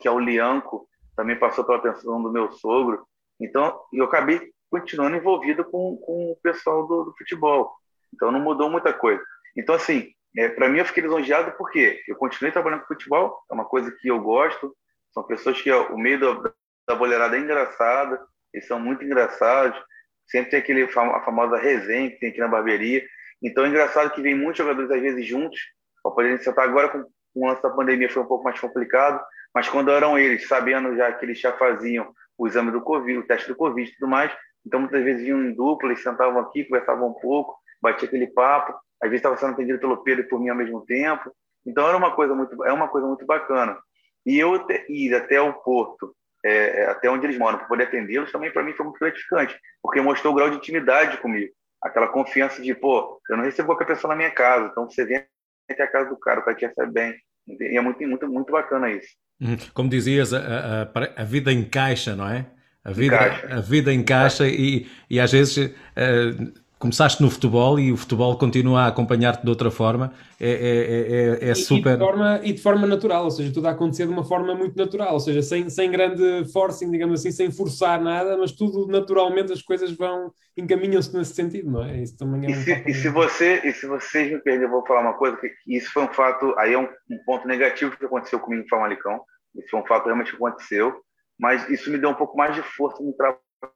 que 0.00 0.08
é 0.08 0.10
o 0.10 0.18
Lianco, 0.18 0.88
também 1.16 1.38
passou 1.38 1.64
pela 1.64 1.82
pensão 1.82 2.22
do 2.22 2.30
meu 2.30 2.50
sogro. 2.52 3.06
Então, 3.40 3.80
eu 3.92 4.04
acabei 4.04 4.52
continuando 4.70 5.16
envolvido 5.16 5.64
com, 5.64 5.96
com 5.96 6.32
o 6.32 6.36
pessoal 6.42 6.86
do, 6.86 7.04
do 7.04 7.14
futebol. 7.16 7.72
Então, 8.14 8.30
não 8.30 8.40
mudou 8.40 8.70
muita 8.70 8.92
coisa. 8.92 9.22
Então, 9.56 9.74
assim, 9.74 10.12
é, 10.36 10.48
para 10.48 10.68
mim, 10.68 10.78
eu 10.78 10.84
fiquei 10.84 11.02
lisonjeado 11.02 11.52
porque 11.56 12.00
eu 12.06 12.16
continuei 12.16 12.52
trabalhando 12.52 12.82
com 12.82 12.94
futebol, 12.94 13.42
é 13.50 13.54
uma 13.54 13.64
coisa 13.64 13.90
que 13.90 14.08
eu 14.08 14.20
gosto. 14.20 14.74
São 15.12 15.24
pessoas 15.24 15.60
que 15.60 15.72
o 15.72 15.98
meio 15.98 16.20
da, 16.20 16.52
da 16.88 16.94
boleirada 16.94 17.36
é 17.36 17.40
engraçada, 17.40 18.20
eles 18.52 18.66
são 18.66 18.78
muito 18.78 19.04
engraçados. 19.04 19.80
Sempre 20.28 20.50
tem 20.50 20.60
aquele, 20.60 20.84
a 20.84 21.24
famosa 21.24 21.56
resenha 21.56 22.10
que 22.10 22.20
tem 22.20 22.30
aqui 22.30 22.38
na 22.38 22.46
barbearia. 22.46 23.04
Então 23.42 23.64
é 23.64 23.68
engraçado 23.68 24.12
que 24.12 24.22
vem 24.22 24.34
muitos 24.34 24.58
jogadores, 24.58 24.90
às 24.90 25.00
vezes, 25.00 25.26
juntos, 25.26 25.58
para 26.02 26.12
poderem 26.12 26.38
sentar. 26.38 26.68
Agora, 26.68 26.88
com, 26.88 27.02
com 27.02 27.40
o 27.40 27.48
lance 27.48 27.62
da 27.62 27.70
pandemia, 27.70 28.10
foi 28.10 28.22
um 28.22 28.26
pouco 28.26 28.44
mais 28.44 28.60
complicado, 28.60 29.20
mas 29.54 29.68
quando 29.68 29.90
eram 29.90 30.18
eles, 30.18 30.46
sabendo 30.46 30.96
já 30.96 31.12
que 31.12 31.24
eles 31.24 31.38
já 31.38 31.52
faziam 31.52 32.12
o 32.38 32.46
exame 32.46 32.70
do 32.70 32.80
Covid, 32.80 33.18
o 33.18 33.26
teste 33.26 33.48
do 33.48 33.56
Covid 33.56 33.88
e 33.88 33.94
tudo 33.94 34.08
mais, 34.08 34.32
então 34.66 34.80
muitas 34.80 35.02
vezes 35.02 35.22
vinham 35.22 35.42
em 35.42 35.52
dupla, 35.52 35.88
eles 35.88 36.02
sentavam 36.02 36.40
aqui, 36.40 36.64
conversavam 36.64 37.08
um 37.08 37.14
pouco, 37.14 37.56
batia 37.82 38.06
aquele 38.06 38.26
papo 38.26 38.74
às 39.00 39.08
vezes 39.08 39.20
estava 39.20 39.36
sendo 39.36 39.54
atendido 39.54 39.78
pelo 39.78 40.02
Pedro 40.02 40.24
e 40.24 40.28
por 40.28 40.38
mim 40.38 40.50
ao 40.50 40.56
mesmo 40.56 40.84
tempo. 40.84 41.34
Então 41.64 41.88
era 41.88 41.96
uma 41.96 42.14
coisa 42.14 42.34
muito, 42.34 42.62
é 42.64 42.72
uma 42.72 42.88
coisa 42.88 43.06
muito 43.06 43.24
bacana. 43.24 43.78
E 44.26 44.38
eu 44.38 44.66
ir 44.88 45.14
até 45.14 45.40
o 45.40 45.54
Porto, 45.54 46.14
é, 46.44 46.82
é, 46.82 46.86
até 46.90 47.10
onde 47.10 47.26
eles 47.26 47.38
moram, 47.38 47.58
para 47.58 47.66
poder 47.66 47.84
atendê-los, 47.84 48.30
também 48.30 48.52
para 48.52 48.62
mim 48.62 48.74
foi 48.74 48.84
muito 48.84 48.98
gratificante, 48.98 49.58
porque 49.82 50.00
mostrou 50.00 50.32
o 50.32 50.36
grau 50.36 50.50
de 50.50 50.56
intimidade 50.56 51.16
comigo, 51.18 51.52
aquela 51.82 52.08
confiança 52.08 52.60
de, 52.60 52.74
pô, 52.74 53.20
eu 53.30 53.36
não 53.36 53.44
recebo 53.44 53.68
qualquer 53.68 53.86
pessoa 53.86 54.10
na 54.10 54.16
minha 54.16 54.30
casa, 54.30 54.68
então 54.70 54.88
você 54.88 55.04
vem 55.04 55.24
até 55.70 55.82
a 55.82 55.88
casa 55.90 56.10
do 56.10 56.18
cara, 56.18 56.40
o 56.40 56.44
cara 56.44 56.56
te 56.56 56.66
recebe 56.66 56.92
bem. 56.92 57.14
E 57.48 57.76
é 57.76 57.80
muito, 57.80 58.02
muito, 58.06 58.28
muito 58.28 58.52
bacana 58.52 58.90
isso. 58.90 59.08
Uhum. 59.40 59.56
Como 59.72 59.88
dizias, 59.88 60.32
a, 60.34 60.82
a, 60.82 61.22
a 61.22 61.24
vida 61.24 61.52
encaixa, 61.52 62.14
não 62.14 62.28
é? 62.28 62.46
A 62.84 62.92
vida 62.92 63.16
encaixa, 63.16 63.54
a 63.54 63.60
vida 63.60 63.92
encaixa 63.94 64.48
e, 64.48 64.86
e 65.08 65.20
às 65.20 65.32
vezes 65.32 65.56
uh, 65.56 66.52
começaste 66.80 67.22
no 67.22 67.30
futebol 67.30 67.78
e 67.78 67.92
o 67.92 67.96
futebol 67.96 68.36
continua 68.38 68.84
a 68.84 68.86
acompanhar-te 68.86 69.42
de 69.42 69.50
outra 69.50 69.70
forma, 69.70 70.14
é, 70.40 70.50
é, 70.50 71.46
é, 71.46 71.50
é 71.50 71.54
super. 71.54 71.92
E 71.92 71.96
de, 71.98 72.04
forma, 72.04 72.40
e 72.42 72.52
de 72.54 72.62
forma 72.62 72.86
natural, 72.86 73.24
ou 73.24 73.30
seja, 73.30 73.52
tudo 73.52 73.68
a 73.68 73.72
acontecer 73.72 74.06
de 74.06 74.12
uma 74.12 74.24
forma 74.24 74.54
muito 74.54 74.78
natural, 74.78 75.12
ou 75.12 75.20
seja, 75.20 75.42
sem, 75.42 75.68
sem 75.68 75.90
grande 75.90 76.50
forcing, 76.50 76.90
digamos 76.90 77.20
assim, 77.20 77.30
sem 77.30 77.50
forçar 77.50 78.00
nada, 78.00 78.34
mas 78.38 78.52
tudo 78.52 78.86
naturalmente 78.86 79.52
as 79.52 79.60
coisas 79.60 79.92
vão, 79.92 80.32
encaminham-se 80.56 81.14
nesse 81.14 81.34
sentido, 81.34 81.70
não 81.70 81.84
é? 81.84 81.98
Isso 81.98 82.16
também 82.16 82.46
é 82.46 82.48
um 82.48 82.58
e, 82.58 82.64
se, 82.64 82.84
e 82.86 82.94
se 82.94 83.08
você 83.10 83.60
E 83.62 83.72
se 83.74 83.86
vocês 83.86 84.32
me 84.32 84.38
perderem, 84.38 84.64
eu 84.64 84.70
vou 84.70 84.86
falar 84.86 85.02
uma 85.02 85.14
coisa, 85.18 85.36
que 85.36 85.52
isso 85.68 85.92
foi 85.92 86.04
um 86.04 86.12
fato, 86.14 86.54
aí 86.56 86.72
é 86.72 86.78
um, 86.78 86.88
um 87.10 87.18
ponto 87.26 87.46
negativo 87.46 87.94
que 87.94 88.06
aconteceu 88.06 88.40
comigo 88.40 88.64
em 88.64 88.68
Famalicão, 88.68 89.20
isso 89.54 89.68
foi 89.70 89.80
um 89.80 89.86
fato 89.86 90.06
realmente 90.06 90.30
que 90.30 90.36
aconteceu, 90.36 90.94
mas 91.38 91.68
isso 91.68 91.90
me 91.90 91.98
deu 91.98 92.08
um 92.08 92.14
pouco 92.14 92.38
mais 92.38 92.54
de 92.54 92.62
força 92.62 93.02
no 93.02 93.14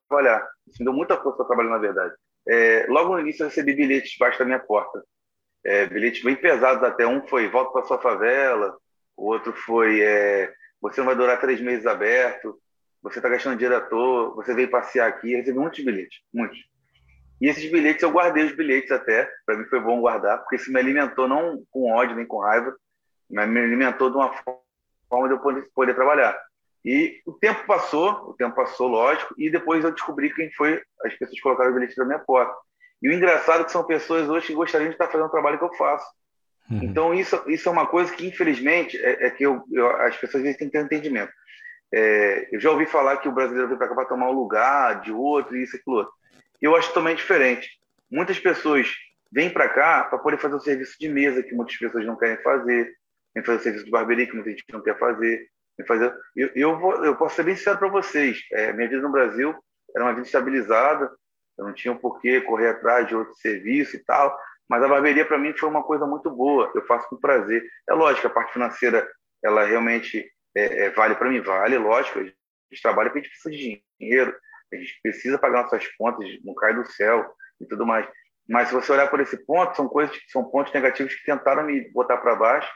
trabalhar, 0.09 0.43
isso 0.67 0.79
me 0.79 0.87
deu 0.87 0.95
muita 0.95 1.19
força 1.19 1.37
para 1.37 1.47
trabalhar, 1.47 1.71
na 1.71 1.79
verdade 1.79 2.15
é, 2.47 2.87
logo 2.89 3.15
no 3.15 3.21
início 3.21 3.43
eu 3.43 3.49
recebi 3.49 3.75
bilhetes 3.75 4.13
debaixo 4.13 4.39
da 4.39 4.45
minha 4.45 4.59
porta. 4.59 5.03
É, 5.65 5.87
bilhetes 5.87 6.23
bem 6.23 6.37
pesados 6.37 6.83
até. 6.83 7.07
Um 7.07 7.27
foi 7.27 7.49
volta 7.49 7.73
para 7.73 7.87
sua 7.87 7.99
favela, 7.99 8.77
o 9.17 9.27
outro 9.27 9.53
foi 9.53 10.01
é, 10.03 10.53
você 10.81 11.01
não 11.01 11.07
vai 11.07 11.17
durar 11.17 11.41
três 11.41 11.61
meses 11.61 11.87
aberto, 11.87 12.61
você 13.03 13.19
está 13.19 13.29
gastando 13.29 13.57
dinheiro 13.57 13.77
à 13.77 13.81
toa, 13.81 14.35
você 14.35 14.55
veio 14.55 14.71
passear 14.71 15.09
aqui. 15.09 15.33
Eu 15.33 15.39
recebi 15.39 15.59
muitos 15.59 15.85
bilhetes, 15.85 16.19
muitos. 16.33 16.59
E 17.41 17.49
esses 17.49 17.71
bilhetes, 17.71 18.03
eu 18.03 18.11
guardei 18.11 18.45
os 18.45 18.57
bilhetes 18.57 18.91
até. 18.91 19.31
Para 19.45 19.57
mim 19.57 19.65
foi 19.67 19.81
bom 19.81 20.01
guardar, 20.01 20.39
porque 20.39 20.57
isso 20.57 20.73
me 20.73 20.79
alimentou 20.79 21.29
não 21.29 21.63
com 21.71 21.91
ódio 21.91 22.17
nem 22.17 22.27
com 22.27 22.39
raiva, 22.39 22.75
mas 23.31 23.49
me 23.49 23.61
alimentou 23.61 24.11
de 24.11 24.17
uma 24.17 24.33
forma 25.09 25.29
de 25.29 25.35
eu 25.35 25.39
poder, 25.39 25.69
poder 25.75 25.95
trabalhar. 25.95 26.39
E 26.85 27.23
o 27.25 27.33
tempo 27.33 27.67
passou, 27.67 28.11
o 28.29 28.35
tempo 28.35 28.55
passou, 28.55 28.89
lógico, 28.89 29.35
e 29.39 29.51
depois 29.51 29.83
eu 29.83 29.91
descobri 29.91 30.33
quem 30.35 30.53
foi 30.53 30.83
as 31.03 31.13
pessoas 31.15 31.31
que 31.31 31.41
colocaram 31.41 31.71
o 31.71 31.75
bilhete 31.75 31.97
na 31.97 32.05
minha 32.05 32.19
porta. 32.19 32.55
E 33.01 33.09
o 33.09 33.13
engraçado 33.13 33.63
é 33.63 33.65
que 33.65 33.73
são 33.73 33.85
pessoas 33.85 34.29
hoje 34.29 34.49
que 34.49 34.55
gostariam 34.55 34.89
de 34.89 34.95
estar 34.95 35.09
fazendo 35.09 35.27
o 35.27 35.31
trabalho 35.31 35.59
que 35.59 35.65
eu 35.65 35.73
faço. 35.75 36.07
Uhum. 36.71 36.81
Então, 36.83 37.15
isso, 37.15 37.43
isso 37.47 37.69
é 37.69 37.73
uma 37.73 37.87
coisa 37.87 38.13
que, 38.13 38.27
infelizmente, 38.27 38.99
é, 38.99 39.27
é 39.27 39.31
que 39.31 39.45
eu, 39.45 39.63
eu, 39.73 39.91
as 40.03 40.17
pessoas 40.17 40.37
às 40.37 40.43
vezes 40.43 40.59
têm 40.59 40.69
que 40.69 40.73
ter 40.73 40.83
um 40.83 40.87
entendimento. 40.87 41.33
É, 41.93 42.49
eu 42.53 42.61
já 42.61 42.71
ouvi 42.71 42.87
falar 42.87 43.17
que 43.19 43.29
o 43.29 43.33
brasileiro 43.33 43.69
vem 43.69 43.79
para 43.79 43.89
cá 43.89 43.95
para 43.95 44.05
tomar 44.07 44.29
o 44.29 44.33
lugar 44.33 45.01
de 45.01 45.13
outro, 45.13 45.57
isso 45.57 45.77
e 45.77 45.79
aquilo 45.79 45.97
outro. 45.97 46.13
Eu 46.61 46.77
acho 46.77 46.89
totalmente 46.89 47.19
diferente. 47.19 47.69
Muitas 48.11 48.39
pessoas 48.39 48.93
vêm 49.31 49.51
para 49.51 49.69
cá 49.69 50.05
para 50.05 50.19
poder 50.19 50.39
fazer 50.39 50.55
o 50.55 50.61
serviço 50.61 50.97
de 50.99 51.09
mesa 51.09 51.43
que 51.43 51.55
muitas 51.55 51.77
pessoas 51.77 52.05
não 52.07 52.17
querem 52.17 52.43
fazer, 52.43 52.95
vêm 53.35 53.45
fazer 53.45 53.59
o 53.59 53.63
serviço 53.63 53.85
de 53.85 53.91
barbearia 53.91 54.27
que 54.27 54.35
muita 54.35 54.51
gente 54.51 54.65
não 54.73 54.83
quer 54.83 54.99
fazer, 54.99 55.47
fazer. 55.87 56.15
Eu, 56.37 56.51
eu, 56.55 56.79
vou, 56.79 57.05
eu 57.05 57.17
posso 57.17 57.37
ser 57.37 57.43
bem 57.43 57.57
sincero 57.57 57.79
para 57.79 57.89
vocês. 57.89 58.41
É, 58.53 58.73
minha 58.73 58.89
vida 58.89 59.03
no 59.03 59.11
Brasil 59.11 59.55
era 59.95 60.05
uma 60.05 60.13
vida 60.13 60.27
estabilizada. 60.27 61.11
Eu 61.59 61.67
não 61.67 61.73
tinha 61.73 61.93
um 61.93 61.99
porquê 61.99 62.41
correr 62.41 62.69
atrás 62.69 63.09
de 63.09 63.17
outro 63.17 63.35
serviço 63.37 63.97
e 63.97 64.05
tal. 64.05 64.37
Mas 64.69 64.83
a 64.83 64.89
barbearia 64.89 65.27
para 65.27 65.39
mim 65.39 65.57
foi 65.57 65.69
uma 65.69 65.83
coisa 65.83 66.07
muito 66.07 66.31
boa. 66.31 66.71
Eu 66.75 66.85
faço 66.87 67.09
com 67.09 67.17
prazer. 67.17 67.65
É 67.89 67.95
lógico, 67.95 68.27
a 68.27 68.31
parte 68.31 68.53
financeira 68.53 69.09
ela 69.43 69.65
realmente 69.65 70.31
é, 70.57 70.87
é, 70.87 70.91
vale 70.91 71.15
para 71.15 71.29
mim, 71.29 71.41
vale, 71.41 71.77
lógico. 71.77 72.21
A 72.21 72.23
gente 72.23 72.83
trabalha 72.83 73.11
porque 73.11 73.21
a 73.21 73.23
gente 73.23 73.31
precisa 73.31 73.55
de 73.55 73.83
dinheiro, 73.99 74.35
a 74.73 74.77
gente 74.77 75.01
precisa 75.03 75.39
pagar 75.39 75.65
nossas 75.65 75.87
contas, 75.97 76.27
não 76.43 76.55
cai 76.55 76.75
do 76.75 76.87
céu 76.87 77.31
e 77.61 77.67
tudo 77.67 77.85
mais. 77.85 78.09
Mas 78.49 78.69
se 78.69 78.75
você 78.75 78.93
olhar 78.93 79.09
por 79.09 79.21
esse 79.21 79.37
ponto, 79.45 79.77
são 79.77 79.89
coisas 79.89 80.17
são 80.29 80.45
pontos 80.45 80.73
negativos 80.73 81.15
que 81.15 81.25
tentaram 81.25 81.65
me 81.65 81.91
botar 81.91 82.19
para 82.19 82.37
baixo. 82.37 82.71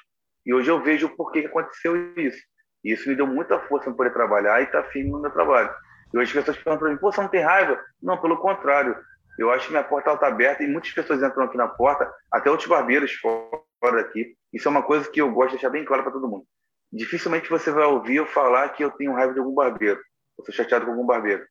E 0.45 0.53
hoje 0.55 0.71
eu 0.71 0.83
vejo 0.83 1.15
porquê 1.17 1.43
que 1.43 1.49
aconteceu 1.49 2.15
isso. 2.17 2.43
E 2.89 2.95
isso 2.95 3.07
me 3.07 3.15
deu 3.15 3.27
muita 3.27 3.61
força 3.61 3.85
para 3.85 3.95
poder 3.95 4.13
trabalhar 4.15 4.63
e 4.63 4.65
estar 4.65 4.83
tá 4.83 4.89
firme 4.89 5.11
no 5.11 5.21
meu 5.21 5.31
trabalho. 5.31 5.71
E 6.11 6.17
hoje 6.17 6.31
as 6.31 6.33
pessoas 6.33 6.57
perguntam 6.57 6.79
para 6.79 6.89
mim, 6.89 6.97
pô, 6.97 7.13
você 7.13 7.21
não 7.21 7.29
tem 7.29 7.43
raiva? 7.43 7.79
Não, 8.03 8.17
pelo 8.19 8.39
contrário. 8.39 8.97
Eu 9.39 9.51
acho 9.51 9.67
que 9.67 9.73
minha 9.73 9.85
porta 9.85 10.11
está 10.15 10.27
aberta 10.27 10.65
e 10.65 10.67
muitas 10.67 10.91
pessoas 10.91 11.23
entram 11.23 11.45
aqui 11.45 11.59
na 11.59 11.69
porta, 11.69 12.11
até 12.33 12.51
outros 12.51 12.67
barbeiros 12.67 13.13
fora 13.13 14.03
daqui. 14.03 14.35
Isso 14.55 14.67
é 14.67 14.71
uma 14.71 14.83
coisa 14.83 15.07
que 15.11 15.21
eu 15.21 15.31
gosto 15.31 15.51
de 15.51 15.57
deixar 15.57 15.69
bem 15.69 15.85
claro 15.85 16.03
para 16.03 16.13
todo 16.13 16.27
mundo. 16.27 16.47
Dificilmente 16.91 17.51
você 17.51 17.71
vai 17.71 17.85
ouvir 17.85 18.17
eu 18.17 18.27
falar 18.27 18.71
que 18.71 18.83
eu 18.83 18.91
tenho 18.91 19.13
raiva 19.13 19.35
de 19.35 19.39
algum 19.39 19.55
barbeiro, 19.55 20.01
eu 20.39 20.45
sou 20.47 20.55
chateado 20.55 20.87
com 20.87 20.93
algum 20.93 21.05
barbeiro, 21.05 21.47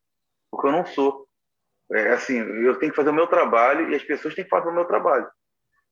porque 0.50 0.68
eu 0.68 0.72
não 0.72 0.88
sou. 0.88 1.28
É 1.92 2.14
assim, 2.14 2.40
eu 2.40 2.80
tenho 2.80 2.92
que 2.92 2.96
fazer 2.96 3.12
o 3.12 3.14
meu 3.14 3.28
trabalho 3.28 3.92
e 3.92 3.96
as 3.96 4.04
pessoas 4.04 4.34
têm 4.34 4.44
que 4.44 4.50
fazer 4.50 4.70
o 4.70 4.74
meu 4.74 4.86
trabalho. 4.86 5.28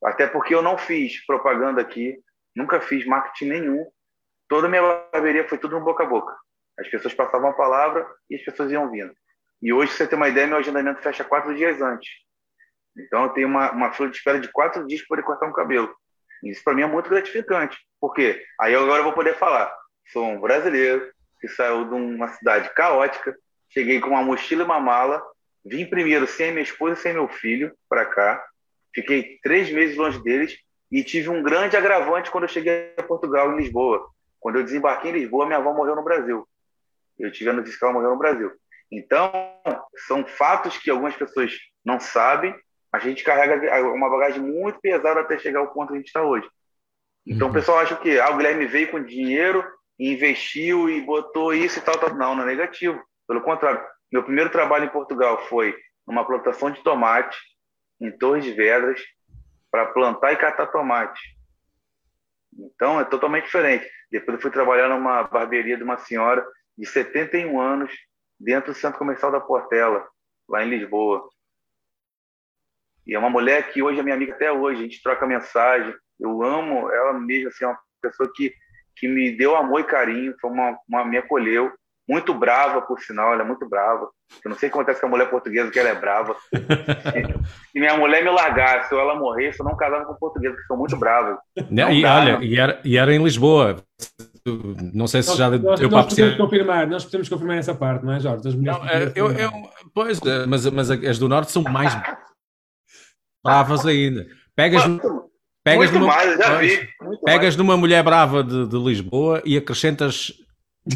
Até 0.04 0.26
porque 0.26 0.56
eu 0.56 0.64
não 0.64 0.76
fiz 0.76 1.24
propaganda 1.28 1.82
aqui, 1.82 2.18
nunca 2.56 2.82
fiz 2.82 3.06
marketing 3.06 3.50
nenhum. 3.50 3.86
Toda 4.48 4.68
a 4.68 4.70
minha 4.70 4.82
barbearia 5.12 5.48
foi 5.48 5.58
tudo 5.58 5.80
no 5.80 5.86
boca 5.86 6.04
a 6.04 6.06
boca. 6.06 6.36
As 6.80 6.88
pessoas 6.88 7.14
passavam 7.14 7.50
a 7.50 7.54
palavra 7.54 8.08
e 8.30 8.36
as 8.36 8.44
pessoas 8.44 8.72
iam 8.72 8.90
vindo. 8.92 9.14
E 9.62 9.74
hoje, 9.74 9.92
você 9.92 10.06
tem 10.06 10.18
uma 10.18 10.30
ideia, 10.30 10.48
meu 10.48 10.58
agendamento 10.58 11.02
fecha 11.02 11.24
quatro 11.24 11.56
dias 11.56 11.82
antes. 11.82 12.10
Então, 12.98 13.24
eu 13.24 13.30
tenho 13.30 13.48
uma, 13.48 13.72
uma 13.72 13.92
fila 13.94 14.10
de 14.10 14.18
espera 14.18 14.40
de 14.40 14.52
quatro 14.52 14.86
dias 14.86 15.02
para 15.02 15.08
poder 15.08 15.24
cortar 15.24 15.48
um 15.48 15.54
cabelo. 15.54 15.94
Isso, 16.44 16.64
para 16.64 16.74
mim, 16.74 16.84
é 16.84 16.88
muito 16.88 17.10
gratificante. 17.10 17.78
Por 18.00 18.14
quê? 18.14 18.44
Aí 18.62 18.76
agora 18.76 19.00
eu 19.00 19.04
vou 19.06 19.14
poder 19.14 19.36
falar. 19.36 19.74
Sou 20.12 20.26
um 20.26 20.40
brasileiro 20.40 21.12
que 21.42 21.48
saiu 21.48 21.86
de 21.86 21.94
uma 21.94 22.28
cidade 22.28 22.70
caótica, 22.74 23.36
cheguei 23.70 24.00
com 24.00 24.10
uma 24.10 24.24
mochila 24.24 24.62
e 24.62 24.66
uma 24.66 24.80
mala, 24.80 25.22
vim 25.66 25.86
primeiro 25.86 26.28
sem 26.28 26.52
minha 26.52 26.64
esposa 26.64 26.94
e 26.94 27.02
sem 27.02 27.14
meu 27.14 27.28
filho 27.28 27.76
para 27.90 28.06
cá, 28.06 28.44
fiquei 28.94 29.40
três 29.42 29.70
meses 29.72 29.98
longe 29.98 30.22
deles 30.22 30.56
e 30.92 31.04
tive 31.04 31.30
um 31.30 31.42
grande 31.42 31.76
agravante 31.76 32.30
quando 32.30 32.44
eu 32.44 32.50
cheguei 32.50 32.94
a 32.98 33.04
Portugal, 33.04 33.52
em 33.52 33.58
Lisboa. 33.58 34.08
Quando 34.46 34.58
eu 34.58 34.64
desembarquei 34.64 35.10
em 35.10 35.16
Lisboa, 35.16 35.48
minha 35.48 35.58
avó 35.58 35.74
morreu 35.74 35.96
no 35.96 36.04
Brasil. 36.04 36.48
Eu 37.18 37.32
tive 37.32 37.50
a 37.50 37.54
notícia 37.54 37.80
que 37.80 37.84
ela 37.84 37.96
morreu 37.96 38.12
no 38.12 38.20
Brasil. 38.20 38.52
Então, 38.92 39.32
são 40.06 40.24
fatos 40.24 40.78
que 40.78 40.92
algumas 40.92 41.16
pessoas 41.16 41.52
não 41.84 42.00
sabem. 42.00 42.56
A 42.94 43.00
gente 43.00 43.24
carrega 43.24 43.82
uma 43.88 44.08
bagagem 44.08 44.40
muito 44.40 44.80
pesada 44.80 45.22
até 45.22 45.40
chegar 45.40 45.62
ao 45.62 45.74
ponto 45.74 45.88
que 45.88 45.94
a 45.94 45.98
gente 45.98 46.06
está 46.06 46.22
hoje. 46.22 46.48
Então, 47.26 47.48
uhum. 47.48 47.52
o 47.54 47.56
pessoal 47.56 47.80
acha 47.80 47.96
que 47.96 48.20
ah, 48.20 48.30
o 48.30 48.38
Guilherme 48.38 48.68
veio 48.68 48.92
com 48.92 49.04
dinheiro, 49.04 49.66
investiu 49.98 50.92
e 50.92 51.02
botou 51.02 51.52
isso 51.52 51.80
e 51.80 51.82
tal, 51.82 51.98
tal. 51.98 52.14
Não, 52.14 52.36
não 52.36 52.44
é 52.44 52.46
negativo. 52.46 53.04
Pelo 53.28 53.42
contrário, 53.42 53.84
meu 54.12 54.22
primeiro 54.22 54.52
trabalho 54.52 54.86
em 54.86 54.90
Portugal 54.90 55.44
foi 55.48 55.76
numa 56.06 56.24
plantação 56.24 56.70
de 56.70 56.84
tomate 56.84 57.36
em 58.00 58.16
Torres 58.16 58.46
de 58.46 58.52
Vedras 58.52 59.02
para 59.72 59.88
plantar 59.88 60.34
e 60.34 60.38
catar 60.38 60.68
tomate. 60.68 61.20
Então, 62.56 63.00
é 63.00 63.06
totalmente 63.06 63.46
diferente. 63.46 63.90
Depois 64.20 64.38
eu 64.38 64.42
fui 64.42 64.52
trabalhar 64.52 64.88
numa 64.90 65.24
barbearia 65.24 65.78
de 65.78 65.84
uma 65.84 65.98
senhora 65.98 66.46
de 66.78 66.86
71 66.86 67.60
anos 67.60 67.92
dentro 68.40 68.74
do 68.74 68.78
Centro 68.78 69.00
Comercial 69.00 69.32
da 69.32 69.40
Portela, 69.40 70.06
lá 70.48 70.64
em 70.64 70.70
Lisboa. 70.70 71.28
E 73.06 73.14
é 73.14 73.20
uma 73.20 73.30
mulher 73.30 73.72
que 73.72 73.84
hoje 73.84 74.00
é 74.00 74.04
minha 74.04 74.16
amiga 74.16 74.34
até 74.34 74.52
hoje, 74.52 74.80
a 74.80 74.84
gente 74.84 75.02
troca 75.02 75.28
mensagem. 75.28 75.94
Eu 76.20 76.44
amo 76.44 76.90
ela 76.92 77.14
mesmo, 77.14 77.50
assim, 77.50 77.66
é 77.66 77.68
uma 77.68 77.80
pessoa 78.02 78.32
que, 78.34 78.54
que 78.96 79.08
me 79.08 79.36
deu 79.36 79.56
amor 79.56 79.82
e 79.82 79.84
carinho, 79.84 80.36
foi 80.40 80.50
uma, 80.50 80.78
uma 80.88 81.06
me 81.06 81.18
acolheu. 81.18 81.72
Muito 82.08 82.34
brava, 82.36 82.84
por 82.84 83.00
sinal, 83.00 83.34
ela 83.34 83.42
é 83.42 83.46
muito 83.46 83.68
brava. 83.68 84.10
Eu 84.44 84.50
não 84.50 84.58
sei 84.58 84.70
o 84.70 84.72
que 84.72 84.78
acontece 84.78 85.02
com 85.02 85.08
a 85.08 85.10
mulher 85.10 85.30
portuguesa, 85.30 85.72
que 85.72 85.80
ela 85.80 85.90
é 85.90 85.96
brava. 85.96 86.36
Se 86.52 86.54
minha 87.74 87.98
mulher 87.98 88.24
me 88.24 88.30
largasse 88.30 88.94
ou 88.94 89.00
ela 89.00 89.16
morresse, 89.16 89.60
eu 89.60 89.66
não 89.66 89.76
casava 89.76 90.06
com 90.06 90.16
portuguesa, 90.16 90.56
que 90.56 90.64
são 90.64 90.78
muito 90.78 90.96
bravas. 90.98 91.38
Não, 91.70 91.92
e 91.92 92.04
dá, 92.04 92.16
olha, 92.16 92.34
não. 92.34 92.44
E, 92.44 92.60
era, 92.60 92.80
e 92.84 92.98
era 92.98 93.14
em 93.14 93.24
Lisboa. 93.24 93.84
Não 94.94 95.08
sei 95.08 95.24
se 95.24 95.30
nós, 95.30 95.38
já 95.38 95.50
deu 95.50 95.60
nós, 95.60 95.80
nós 95.80 96.06
podemos 96.06 96.38
confirmar, 96.38 96.88
nós 96.88 97.04
podemos 97.04 97.30
confirmar 97.30 97.58
essa 97.58 97.74
parte, 97.74 98.06
não 98.06 98.14
é, 98.14 98.20
Jorge? 98.20 98.44
Das 98.44 98.54
mulheres 98.54 98.80
não, 98.80 98.88
eu, 99.16 99.32
eu, 99.32 99.52
pois, 99.92 100.22
é, 100.22 100.46
mas, 100.46 100.66
mas 100.68 100.92
as 100.92 101.18
do 101.18 101.28
Norte 101.28 101.52
são 101.52 101.64
mais 101.64 101.98
bravas 103.44 103.86
ainda. 103.88 104.28
Pegas, 104.56 104.86
muito, 104.86 105.32
pegas, 105.64 105.90
muito 105.90 106.00
numa, 106.00 106.16
mais, 106.16 106.38
pegas 107.26 107.42
mais. 107.42 107.56
numa 107.56 107.76
mulher 107.76 108.04
brava 108.04 108.44
de, 108.44 108.68
de 108.68 108.78
Lisboa 108.78 109.42
e 109.44 109.58
acrescentas 109.58 110.32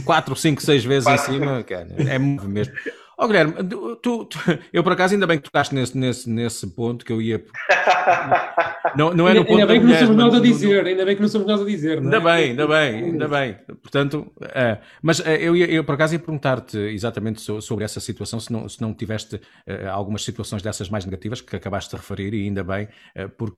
4, 0.06 0.36
5, 0.36 0.62
6 0.62 0.86
vezes 0.86 1.10
em 1.10 1.18
cima, 1.18 1.64
cara, 1.64 1.88
é 2.08 2.20
mesmo. 2.20 2.74
Ó 3.20 3.26
oh, 3.26 3.28
Guilherme, 3.28 3.54
tu, 3.68 3.98
tu, 3.98 4.30
eu 4.72 4.82
por 4.82 4.94
acaso 4.94 5.14
ainda 5.14 5.28
bem 5.28 5.38
que 5.38 5.44
tocaste 5.44 5.76
nesse, 5.76 5.98
nesse, 5.98 6.30
nesse 6.30 6.66
ponto 6.68 7.04
que 7.04 7.12
eu 7.12 7.22
ia. 7.22 7.44
Não, 8.96 9.14
não 9.14 9.28
é 9.28 9.34
no 9.34 9.46
ponto 9.46 9.60
Ainda 9.60 9.68
bem 9.68 9.82
que 9.82 9.86
não 9.86 9.96
somos 9.96 10.16
nós 10.16 10.34
a 10.34 10.40
dizer, 10.40 10.88
ainda 10.88 11.06
bem 11.06 11.16
que 11.16 11.22
não 11.22 11.28
somos 11.28 11.46
nós 11.46 11.62
a 11.62 11.66
dizer. 11.66 11.98
Ainda 11.98 12.16
é? 12.16 12.20
bem, 12.20 12.50
ainda 12.52 12.66
bem, 12.66 13.04
ainda 13.04 13.28
bem. 13.28 13.58
Portanto, 13.82 14.32
é, 14.56 14.78
mas 15.02 15.20
é, 15.20 15.36
eu, 15.36 15.54
ia, 15.54 15.70
eu 15.70 15.84
por 15.84 15.96
acaso 15.96 16.16
ia 16.16 16.20
perguntar-te 16.20 16.78
exatamente 16.78 17.42
sobre 17.42 17.84
essa 17.84 18.00
situação, 18.00 18.40
se 18.40 18.52
não, 18.52 18.70
se 18.70 18.82
não 18.82 18.94
tiveste 18.94 19.40
é, 19.68 19.86
algumas 19.88 20.24
situações 20.24 20.62
dessas 20.62 20.90
mais 20.90 21.04
negativas 21.04 21.42
que 21.42 21.56
acabaste 21.56 21.92
de 21.92 21.98
referir, 21.98 22.34
e 22.34 22.46
ainda 22.46 22.64
bem, 22.64 22.88
é, 23.14 23.28
porque 23.28 23.58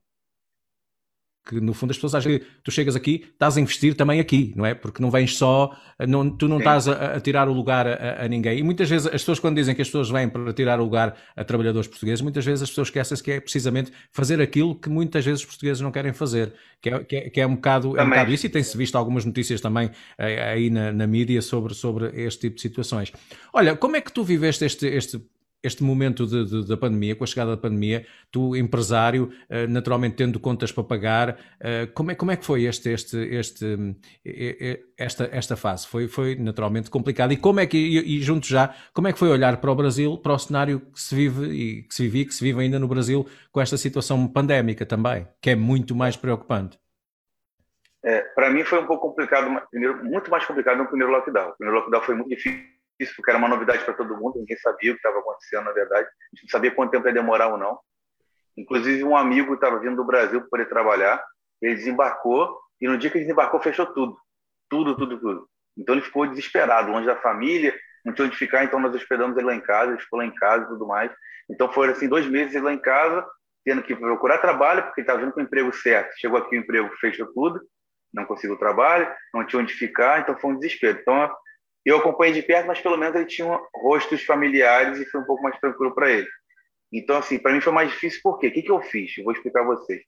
que 1.44 1.60
no 1.60 1.74
fundo 1.74 1.90
as 1.90 1.96
pessoas 1.96 2.14
acham 2.14 2.32
que 2.32 2.44
tu 2.62 2.70
chegas 2.70 2.94
aqui, 2.94 3.24
estás 3.32 3.56
a 3.56 3.60
investir 3.60 3.94
também 3.94 4.20
aqui, 4.20 4.52
não 4.56 4.64
é? 4.64 4.74
Porque 4.74 5.02
não 5.02 5.10
vens 5.10 5.36
só, 5.36 5.76
não, 6.06 6.30
tu 6.30 6.46
não 6.46 6.56
Sim. 6.56 6.62
estás 6.62 6.88
a, 6.88 7.16
a, 7.16 7.20
tirar 7.20 7.48
o 7.48 7.52
lugar 7.52 7.86
a, 7.86 8.24
a, 8.24 8.28
ninguém. 8.28 8.58
E 8.58 8.62
muitas 8.62 8.88
vezes 8.88 9.06
as 9.08 9.14
pessoas, 9.14 9.40
quando 9.40 9.56
dizem 9.56 9.74
que 9.74 9.82
as 9.82 9.88
pessoas 9.88 10.08
vêm 10.08 10.28
para 10.28 10.52
tirar 10.52 10.78
o 10.78 10.84
lugar 10.84 11.16
a 11.36 11.42
trabalhadores 11.42 11.88
portugueses, 11.88 12.20
muitas 12.20 12.44
vezes 12.44 12.62
as 12.62 12.68
pessoas 12.68 12.88
esquecem-se 12.88 13.22
que 13.22 13.32
é 13.32 13.40
precisamente 13.40 13.92
fazer 14.12 14.40
aquilo 14.40 14.74
que 14.74 14.88
muitas 14.88 15.24
vezes 15.24 15.40
os 15.40 15.46
portugueses 15.46 15.80
não 15.80 15.90
querem 15.90 16.12
fazer, 16.12 16.52
que 16.80 16.90
é, 16.90 17.04
que 17.04 17.16
é, 17.16 17.30
que 17.30 17.40
é 17.40 17.46
um, 17.46 17.56
bocado, 17.56 17.96
é 17.98 18.02
um 18.02 18.08
bocado 18.08 18.32
isso. 18.32 18.46
E 18.46 18.48
tem-se 18.48 18.76
visto 18.76 18.96
algumas 18.96 19.24
notícias 19.24 19.60
também 19.60 19.90
eh, 20.18 20.42
aí 20.42 20.70
na, 20.70 20.92
na 20.92 21.06
mídia 21.08 21.42
sobre, 21.42 21.74
sobre 21.74 22.06
este 22.22 22.42
tipo 22.42 22.56
de 22.56 22.62
situações. 22.62 23.12
Olha, 23.52 23.76
como 23.76 23.96
é 23.96 24.00
que 24.00 24.12
tu 24.12 24.22
viveste 24.22 24.64
este, 24.64 24.86
este 24.86 25.20
este 25.62 25.82
momento 25.82 26.26
de, 26.26 26.44
de, 26.44 26.68
da 26.68 26.76
pandemia, 26.76 27.14
com 27.14 27.24
a 27.24 27.26
chegada 27.26 27.52
da 27.52 27.56
pandemia, 27.56 28.04
tu, 28.30 28.56
empresário, 28.56 29.30
uh, 29.48 29.68
naturalmente 29.68 30.16
tendo 30.16 30.40
contas 30.40 30.72
para 30.72 30.84
pagar, 30.84 31.30
uh, 31.30 31.92
como, 31.94 32.10
é, 32.10 32.14
como 32.14 32.30
é 32.30 32.36
que 32.36 32.44
foi 32.44 32.64
este, 32.64 32.90
este, 32.90 33.16
este, 33.16 33.96
esta, 34.98 35.28
esta 35.32 35.56
fase? 35.56 35.86
Foi, 35.86 36.08
foi 36.08 36.34
naturalmente 36.34 36.90
complicado. 36.90 37.32
E 37.32 37.36
como 37.36 37.60
é 37.60 37.66
que, 37.66 37.76
e, 37.76 38.18
e, 38.18 38.22
junto 38.22 38.46
já, 38.46 38.74
como 38.92 39.08
é 39.08 39.12
que 39.12 39.18
foi 39.18 39.28
olhar 39.28 39.58
para 39.58 39.70
o 39.70 39.74
Brasil, 39.74 40.18
para 40.18 40.32
o 40.32 40.38
cenário 40.38 40.80
que 40.80 41.00
se 41.00 41.14
vive 41.14 41.46
e 41.46 41.82
que 41.82 41.94
se 41.94 42.08
vive, 42.08 42.24
que 42.26 42.34
se 42.34 42.44
vive 42.44 42.60
ainda 42.60 42.78
no 42.78 42.88
Brasil 42.88 43.26
com 43.50 43.60
esta 43.60 43.76
situação 43.76 44.26
pandémica 44.26 44.84
também, 44.84 45.26
que 45.40 45.50
é 45.50 45.56
muito 45.56 45.94
mais 45.94 46.16
preocupante? 46.16 46.78
É, 48.04 48.20
para 48.34 48.50
mim 48.50 48.64
foi 48.64 48.80
um 48.80 48.86
pouco 48.86 49.08
complicado, 49.08 49.48
primeiro, 49.70 50.04
muito 50.04 50.28
mais 50.28 50.44
complicado 50.44 50.78
no 50.78 50.86
primeiro 50.86 51.12
lockdown. 51.12 51.50
O 51.50 51.56
primeiro 51.56 51.78
lockdown 51.78 52.02
foi 52.02 52.14
muito 52.16 52.30
difícil 52.30 52.81
isso 52.98 53.14
porque 53.16 53.30
era 53.30 53.38
uma 53.38 53.48
novidade 53.48 53.84
para 53.84 53.94
todo 53.94 54.16
mundo, 54.16 54.38
ninguém 54.38 54.56
sabia 54.58 54.92
o 54.92 54.94
que 54.94 54.98
estava 54.98 55.18
acontecendo, 55.18 55.64
na 55.64 55.72
verdade. 55.72 56.06
A 56.06 56.36
gente 56.36 56.44
não 56.44 56.50
sabia 56.50 56.70
quanto 56.70 56.90
tempo 56.90 57.06
ia 57.06 57.14
demorar 57.14 57.48
ou 57.48 57.58
não. 57.58 57.78
Inclusive, 58.56 59.02
um 59.04 59.16
amigo 59.16 59.54
estava 59.54 59.78
vindo 59.78 59.96
do 59.96 60.04
Brasil 60.04 60.40
para 60.40 60.50
poder 60.50 60.68
trabalhar, 60.68 61.24
ele 61.60 61.74
desembarcou, 61.74 62.58
e 62.80 62.86
no 62.86 62.98
dia 62.98 63.10
que 63.10 63.18
ele 63.18 63.24
desembarcou, 63.24 63.60
fechou 63.60 63.86
tudo. 63.86 64.16
Tudo, 64.68 64.96
tudo, 64.96 65.18
tudo. 65.18 65.48
Então, 65.76 65.94
ele 65.94 66.04
ficou 66.04 66.26
desesperado, 66.26 66.90
longe 66.90 67.06
da 67.06 67.16
família, 67.16 67.74
não 68.04 68.12
tinha 68.12 68.26
onde 68.26 68.36
ficar, 68.36 68.64
então 68.64 68.80
nós 68.80 68.94
hospedamos 68.94 69.36
ele 69.36 69.46
lá 69.46 69.54
em 69.54 69.60
casa, 69.60 69.92
ele 69.92 70.00
ficou 70.00 70.18
lá 70.18 70.24
em 70.24 70.34
casa 70.34 70.64
e 70.64 70.68
tudo 70.68 70.86
mais. 70.86 71.10
Então, 71.50 71.72
foram 71.72 71.92
assim, 71.92 72.08
dois 72.08 72.26
meses 72.26 72.60
lá 72.60 72.72
em 72.72 72.78
casa, 72.78 73.26
tendo 73.64 73.82
que 73.82 73.94
procurar 73.94 74.38
trabalho, 74.38 74.82
porque 74.82 75.00
ele 75.00 75.06
estava 75.06 75.20
vindo 75.20 75.32
com 75.32 75.40
o 75.40 75.42
emprego 75.42 75.72
certo. 75.72 76.12
Chegou 76.18 76.38
aqui, 76.38 76.56
o 76.56 76.60
emprego 76.60 76.90
fechou 77.00 77.32
tudo, 77.32 77.60
não 78.12 78.24
conseguiu 78.26 78.58
trabalho, 78.58 79.08
não 79.32 79.46
tinha 79.46 79.62
onde 79.62 79.72
ficar, 79.72 80.20
então 80.20 80.36
foi 80.38 80.50
um 80.50 80.58
desespero. 80.58 80.98
Então, 81.00 81.34
eu 81.84 81.98
acompanhei 81.98 82.34
de 82.34 82.42
perto, 82.42 82.66
mas 82.66 82.80
pelo 82.80 82.96
menos 82.96 83.14
ele 83.14 83.26
tinha 83.26 83.60
rostos 83.74 84.24
familiares 84.24 84.98
e 84.98 85.06
foi 85.06 85.20
um 85.20 85.24
pouco 85.24 85.42
mais 85.42 85.58
tranquilo 85.58 85.94
para 85.94 86.10
ele. 86.10 86.28
Então, 86.92 87.16
assim, 87.16 87.38
para 87.38 87.52
mim 87.52 87.60
foi 87.60 87.72
mais 87.72 87.90
difícil 87.90 88.20
por 88.22 88.38
quê? 88.38 88.48
O 88.48 88.52
que, 88.52 88.62
que 88.62 88.70
eu 88.70 88.80
fiz? 88.82 89.16
Eu 89.16 89.24
vou 89.24 89.32
explicar 89.32 89.62
a 89.62 89.66
vocês. 89.66 90.02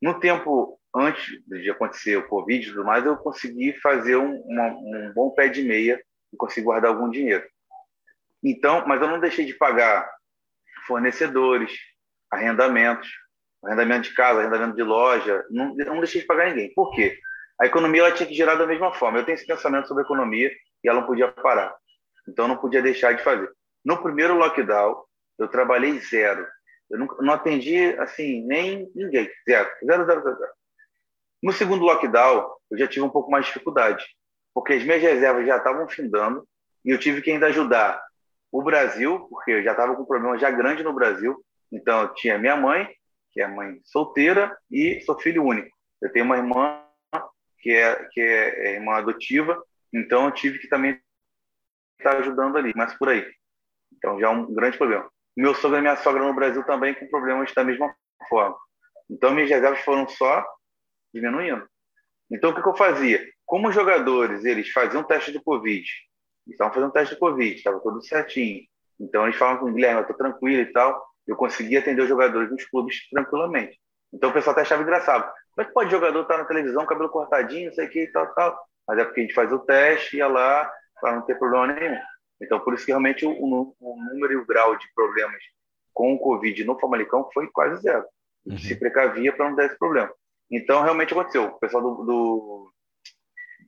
No 0.00 0.18
tempo 0.18 0.78
antes 0.94 1.24
de 1.46 1.70
acontecer 1.70 2.16
o 2.16 2.28
Covid 2.28 2.64
e 2.64 2.70
tudo 2.70 2.84
mais, 2.84 3.04
eu 3.04 3.16
consegui 3.16 3.72
fazer 3.80 4.16
um, 4.16 4.40
uma, 4.42 4.68
um 4.68 5.12
bom 5.14 5.30
pé 5.30 5.48
de 5.48 5.62
meia 5.62 6.00
e 6.32 6.36
consegui 6.36 6.64
guardar 6.64 6.90
algum 6.90 7.10
dinheiro. 7.10 7.44
Então, 8.42 8.84
mas 8.86 9.00
eu 9.00 9.08
não 9.08 9.20
deixei 9.20 9.44
de 9.44 9.54
pagar 9.54 10.08
fornecedores, 10.86 11.72
arrendamentos, 12.30 13.08
arrendamento 13.64 14.08
de 14.08 14.14
casa, 14.14 14.40
arrendamento 14.40 14.76
de 14.76 14.82
loja, 14.82 15.44
não, 15.50 15.74
não 15.74 15.98
deixei 15.98 16.20
de 16.20 16.26
pagar 16.26 16.50
ninguém. 16.50 16.72
Por 16.74 16.90
quê? 16.92 17.18
A 17.60 17.66
economia 17.66 18.02
ela 18.02 18.12
tinha 18.12 18.26
que 18.26 18.34
girar 18.34 18.58
da 18.58 18.66
mesma 18.66 18.92
forma. 18.92 19.18
Eu 19.18 19.24
tenho 19.24 19.36
esse 19.36 19.46
pensamento 19.46 19.88
sobre 19.88 20.04
economia 20.04 20.50
e 20.84 20.88
ela 20.88 21.00
não 21.00 21.06
podia 21.06 21.28
parar. 21.28 21.74
Então, 22.28 22.46
não 22.46 22.56
podia 22.56 22.82
deixar 22.82 23.14
de 23.14 23.22
fazer. 23.22 23.50
No 23.84 24.02
primeiro 24.02 24.36
lockdown, 24.36 25.02
eu 25.38 25.48
trabalhei 25.48 25.98
zero. 26.00 26.46
Eu 26.90 26.98
não, 26.98 27.06
não 27.20 27.34
atendi, 27.34 27.78
assim, 27.98 28.46
nem 28.46 28.90
ninguém. 28.94 29.28
Zero. 29.48 29.68
Zero, 29.84 30.06
zero, 30.06 30.22
zero. 30.22 30.52
No 31.42 31.52
segundo 31.52 31.84
lockdown, 31.84 32.50
eu 32.70 32.78
já 32.78 32.86
tive 32.86 33.04
um 33.04 33.10
pouco 33.10 33.30
mais 33.30 33.44
de 33.44 33.52
dificuldade, 33.52 34.04
porque 34.54 34.74
as 34.74 34.82
minhas 34.82 35.02
reservas 35.02 35.46
já 35.46 35.56
estavam 35.56 35.88
findando 35.88 36.46
e 36.84 36.90
eu 36.90 36.98
tive 36.98 37.20
que 37.20 37.30
ainda 37.30 37.46
ajudar 37.46 38.02
o 38.50 38.62
Brasil, 38.62 39.26
porque 39.28 39.50
eu 39.50 39.62
já 39.62 39.72
estava 39.72 39.94
com 39.94 40.02
um 40.02 40.06
problema 40.06 40.38
já 40.38 40.50
grande 40.50 40.82
no 40.82 40.92
Brasil. 40.92 41.44
Então, 41.72 42.02
eu 42.02 42.14
tinha 42.14 42.38
minha 42.38 42.56
mãe, 42.56 42.88
que 43.32 43.40
é 43.40 43.46
mãe 43.46 43.80
solteira, 43.84 44.56
e 44.70 45.00
sou 45.00 45.18
filho 45.18 45.44
único. 45.44 45.74
Eu 46.00 46.12
tenho 46.12 46.24
uma 46.24 46.36
irmã 46.36 46.80
que 47.58 47.72
é, 47.72 48.08
que 48.12 48.20
é, 48.20 48.66
é 48.66 48.74
irmã 48.74 48.92
adotiva, 48.94 49.60
então 49.94 50.24
eu 50.24 50.32
tive 50.32 50.58
que 50.58 50.68
também 50.68 51.00
estar 51.98 52.16
ajudando 52.16 52.58
ali, 52.58 52.72
mas 52.74 52.92
por 52.98 53.08
aí. 53.08 53.24
Então 53.96 54.18
já 54.18 54.26
é 54.26 54.30
um 54.30 54.52
grande 54.52 54.76
problema. 54.76 55.08
Meu 55.36 55.54
sogro 55.54 55.78
e 55.78 55.80
minha 55.80 55.96
sogra 55.96 56.22
no 56.22 56.34
Brasil 56.34 56.64
também 56.64 56.94
com 56.94 57.06
problemas 57.08 57.52
da 57.54 57.62
mesma 57.62 57.94
forma. 58.28 58.56
Então 59.08 59.32
minhas 59.32 59.48
reservas 59.48 59.80
foram 59.80 60.08
só 60.08 60.44
diminuindo. 61.12 61.64
Então 62.30 62.50
o 62.50 62.54
que, 62.54 62.62
que 62.62 62.68
eu 62.68 62.76
fazia? 62.76 63.24
Como 63.46 63.68
os 63.68 63.74
jogadores 63.74 64.44
eles 64.44 64.70
faziam 64.70 65.04
teste 65.04 65.30
de 65.30 65.40
Covid, 65.40 65.86
estavam 66.48 66.74
fazendo 66.74 66.92
teste 66.92 67.14
de 67.14 67.20
Covid, 67.20 67.54
estava 67.54 67.80
tudo 67.80 68.02
certinho. 68.02 68.62
Então 68.98 69.24
eles 69.24 69.36
falavam 69.36 69.60
com 69.60 69.70
o 69.70 69.74
Guilherme, 69.74 69.98
eu 69.98 70.02
estou 70.02 70.16
tranquilo 70.16 70.62
e 70.62 70.72
tal. 70.72 71.04
Eu 71.26 71.36
conseguia 71.36 71.78
atender 71.78 72.02
os 72.02 72.08
jogadores 72.08 72.50
nos 72.50 72.64
clubes 72.66 73.08
tranquilamente. 73.10 73.78
Então 74.12 74.30
o 74.30 74.32
pessoal 74.32 74.52
até 74.52 74.62
achava 74.62 74.82
engraçado. 74.82 75.22
Como 75.54 75.64
é 75.64 75.64
que 75.64 75.72
pode 75.72 75.90
jogador 75.90 76.22
estar 76.22 76.34
tá 76.34 76.40
na 76.40 76.48
televisão, 76.48 76.84
cabelo 76.84 77.08
cortadinho, 77.08 77.68
não 77.68 77.74
sei 77.74 77.86
o 77.86 77.90
que, 77.90 78.06
tal, 78.08 78.32
tal. 78.34 78.58
Mas 78.86 78.98
é 78.98 79.04
porque 79.04 79.20
a 79.20 79.22
gente 79.22 79.34
faz 79.34 79.52
o 79.52 79.58
teste 79.58 80.16
e 80.16 80.18
ia 80.18 80.26
lá 80.26 80.70
para 81.00 81.16
não 81.16 81.22
ter 81.22 81.38
problema 81.38 81.68
nenhum. 81.68 81.98
Então, 82.40 82.60
por 82.60 82.74
isso 82.74 82.84
que 82.84 82.90
realmente 82.90 83.24
o, 83.24 83.30
o, 83.30 83.96
número 84.10 84.32
e 84.32 84.36
o 84.36 84.46
grau 84.46 84.76
de 84.76 84.86
problemas 84.94 85.42
com 85.92 86.14
o 86.14 86.18
Covid 86.18 86.64
no 86.64 86.78
Famalicão 86.78 87.28
foi 87.32 87.48
quase 87.48 87.80
zero. 87.82 88.04
Uhum. 88.44 88.58
Se 88.58 88.76
precavia 88.76 89.32
para 89.32 89.48
não 89.48 89.56
dar 89.56 89.66
esse 89.66 89.78
problema. 89.78 90.12
Então, 90.50 90.82
realmente 90.82 91.12
aconteceu. 91.12 91.44
O 91.44 91.58
pessoal 91.58 91.82
do, 91.82 92.04
do, 92.04 92.72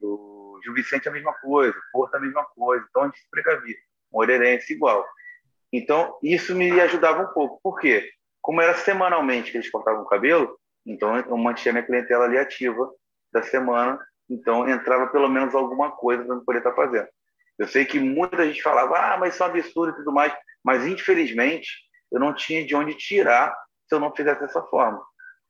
do 0.01 0.61
Gil 0.63 0.75
Vicente 0.75 1.07
é 1.07 1.11
a 1.11 1.15
mesma 1.15 1.33
coisa, 1.35 1.75
Porto 1.93 2.15
é 2.15 2.19
a 2.19 2.21
mesma 2.21 2.45
coisa. 2.45 2.85
Então, 2.89 3.03
a 3.03 3.07
gente 3.07 3.21
se 3.21 3.31
precavia. 3.31 3.77
Moreirense 4.13 4.73
igual. 4.73 5.07
Então, 5.73 6.19
isso 6.23 6.55
me 6.55 6.81
ajudava 6.81 7.23
um 7.23 7.33
pouco. 7.33 7.61
Por 7.63 7.79
quê? 7.81 8.11
Como 8.41 8.61
era 8.61 8.75
semanalmente 8.75 9.51
que 9.51 9.57
eles 9.57 9.71
cortavam 9.71 10.03
o 10.03 10.07
cabelo, 10.07 10.59
então 10.85 11.17
eu 11.17 11.37
mantinha 11.37 11.73
minha 11.73 11.85
clientela 11.85 12.25
ali 12.27 12.39
ativa 12.39 12.89
da 13.33 13.43
semana, 13.43 13.99
então 14.29 14.69
entrava 14.69 15.07
pelo 15.09 15.29
menos 15.29 15.55
alguma 15.55 15.91
coisa 15.91 16.25
para 16.25 16.37
poder 16.41 16.59
estar 16.59 16.75
fazendo. 16.75 17.09
Eu 17.59 17.67
sei 17.67 17.85
que 17.85 17.99
muita 17.99 18.47
gente 18.47 18.63
falava, 18.63 18.99
ah, 18.99 19.17
mas 19.19 19.35
isso 19.35 19.43
é 19.43 19.47
um 19.47 19.51
absurdo 19.51 19.93
e 19.93 19.97
tudo 19.97 20.13
mais, 20.13 20.33
mas 20.65 20.87
infelizmente 20.87 21.69
eu 22.13 22.21
não 22.21 22.35
tinha 22.35 22.65
de 22.65 22.75
onde 22.75 22.95
tirar 22.95 23.57
se 23.89 23.95
eu 23.95 24.01
não 24.01 24.15
fizesse 24.15 24.41
dessa 24.41 24.63
forma. 24.65 25.03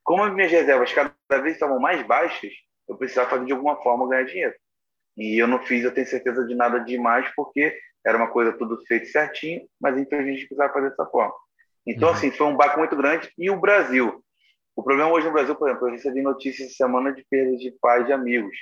Como 0.05 0.22
as 0.22 0.33
minhas 0.33 0.53
reservas 0.53 0.93
cada 0.93 1.43
vez 1.43 1.55
estavam 1.55 1.81
mais 1.81 2.03
baixas, 2.07 2.53
eu 2.89 2.97
precisava 2.97 3.31
fazer 3.31 3.47
de 3.47 3.53
alguma 3.53 3.77
forma 3.83 4.09
ganhar 4.09 4.24
dinheiro. 4.24 4.55
E 5.16 5.41
eu 5.41 5.47
não 5.47 5.59
fiz, 5.64 5.83
eu 5.83 5.93
tenho 5.93 6.07
certeza 6.07 6.47
de 6.47 6.55
nada 6.55 6.79
demais, 6.79 7.29
porque 7.35 7.77
era 8.05 8.16
uma 8.16 8.29
coisa 8.29 8.53
tudo 8.53 8.79
feito 8.87 9.07
certinho, 9.09 9.66
mas 9.81 9.99
infelizmente 9.99 10.47
precisava 10.47 10.72
fazer 10.72 10.91
dessa 10.91 11.07
forma. 11.07 11.35
Então, 11.87 12.09
uhum. 12.09 12.14
assim, 12.14 12.31
foi 12.31 12.47
um 12.47 12.57
baque 12.57 12.79
muito 12.79 12.97
grande. 12.97 13.31
E 13.39 13.51
o 13.51 13.59
Brasil? 13.59 14.22
O 14.77 14.83
problema 14.83 15.11
hoje 15.11 15.27
no 15.27 15.33
Brasil, 15.33 15.57
por 15.57 15.68
exemplo, 15.68 15.89
eu 15.89 15.93
recebi 15.93 16.20
notícias 16.20 16.68
essa 16.68 16.77
semana 16.77 17.11
de 17.11 17.24
perda 17.31 17.57
de 17.57 17.70
pais 17.81 18.07
e 18.11 18.12
amigos. 18.12 18.55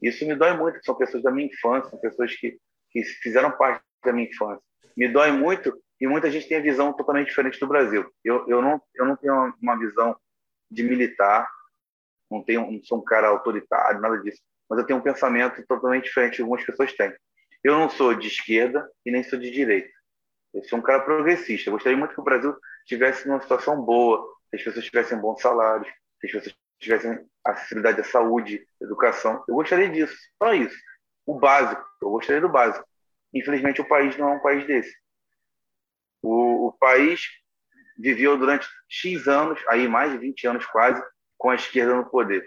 Isso 0.00 0.24
me 0.24 0.36
dói 0.36 0.56
muito, 0.56 0.78
são 0.84 0.94
pessoas 0.94 1.20
da 1.24 1.32
minha 1.32 1.48
infância, 1.48 1.98
pessoas 1.98 2.32
que, 2.36 2.56
que 2.90 3.02
fizeram 3.02 3.50
parte 3.50 3.82
da 4.04 4.12
minha 4.12 4.28
infância. 4.28 4.62
Me 4.96 5.08
dói 5.08 5.32
muito 5.32 5.76
e 6.00 6.06
muita 6.06 6.30
gente 6.30 6.46
tem 6.46 6.58
a 6.58 6.62
visão 6.62 6.92
totalmente 6.92 7.28
diferente 7.28 7.58
do 7.58 7.66
Brasil. 7.66 8.08
Eu, 8.24 8.48
eu, 8.48 8.62
não, 8.62 8.80
eu 8.94 9.04
não 9.04 9.16
tenho 9.16 9.52
uma 9.60 9.76
visão 9.76 10.16
de 10.70 10.84
militar, 10.84 11.50
não, 12.30 12.44
tenho, 12.44 12.70
não 12.70 12.80
sou 12.84 12.98
um 12.98 13.04
cara 13.04 13.26
autoritário, 13.26 14.00
nada 14.00 14.16
disso, 14.18 14.40
mas 14.70 14.78
eu 14.78 14.86
tenho 14.86 15.00
um 15.00 15.02
pensamento 15.02 15.60
totalmente 15.66 16.04
diferente 16.04 16.36
que 16.36 16.42
algumas 16.42 16.64
pessoas 16.64 16.92
têm. 16.92 17.12
Eu 17.64 17.76
não 17.76 17.90
sou 17.90 18.14
de 18.14 18.28
esquerda 18.28 18.88
e 19.04 19.10
nem 19.10 19.24
sou 19.24 19.36
de 19.36 19.50
direita. 19.50 19.90
Eu 20.54 20.62
sou 20.64 20.78
um 20.78 20.82
cara 20.82 21.00
progressista. 21.00 21.68
Eu 21.68 21.72
gostaria 21.72 21.98
muito 21.98 22.14
que 22.14 22.20
o 22.20 22.24
Brasil 22.24 22.54
tivesse 22.86 23.26
numa 23.26 23.40
situação 23.40 23.82
boa, 23.82 24.24
que 24.50 24.56
as 24.56 24.62
pessoas 24.62 24.84
tivessem 24.84 25.18
bons 25.18 25.40
salários, 25.40 25.88
que 26.20 26.26
as 26.26 26.32
pessoas 26.32 26.56
tivessem 26.80 27.26
acessibilidade 27.44 28.00
à 28.00 28.04
saúde, 28.04 28.66
educação. 28.80 29.44
Eu 29.48 29.54
gostaria 29.54 29.88
disso, 29.88 30.16
só 30.42 30.52
isso. 30.54 30.76
O 31.26 31.38
básico, 31.38 31.84
eu 32.00 32.10
gostaria 32.10 32.40
do 32.40 32.48
básico. 32.48 32.86
Infelizmente, 33.34 33.80
o 33.80 33.88
país 33.88 34.16
não 34.16 34.30
é 34.30 34.36
um 34.36 34.40
país 34.40 34.66
desse. 34.66 34.94
O, 36.22 36.68
o 36.68 36.72
país 36.72 37.22
viveu 37.98 38.36
durante 38.36 38.66
X 38.88 39.26
anos, 39.26 39.60
aí 39.68 39.88
mais 39.88 40.12
de 40.12 40.18
20 40.18 40.46
anos 40.46 40.66
quase, 40.66 41.02
com 41.36 41.50
a 41.50 41.54
esquerda 41.54 41.94
no 41.94 42.08
poder. 42.08 42.46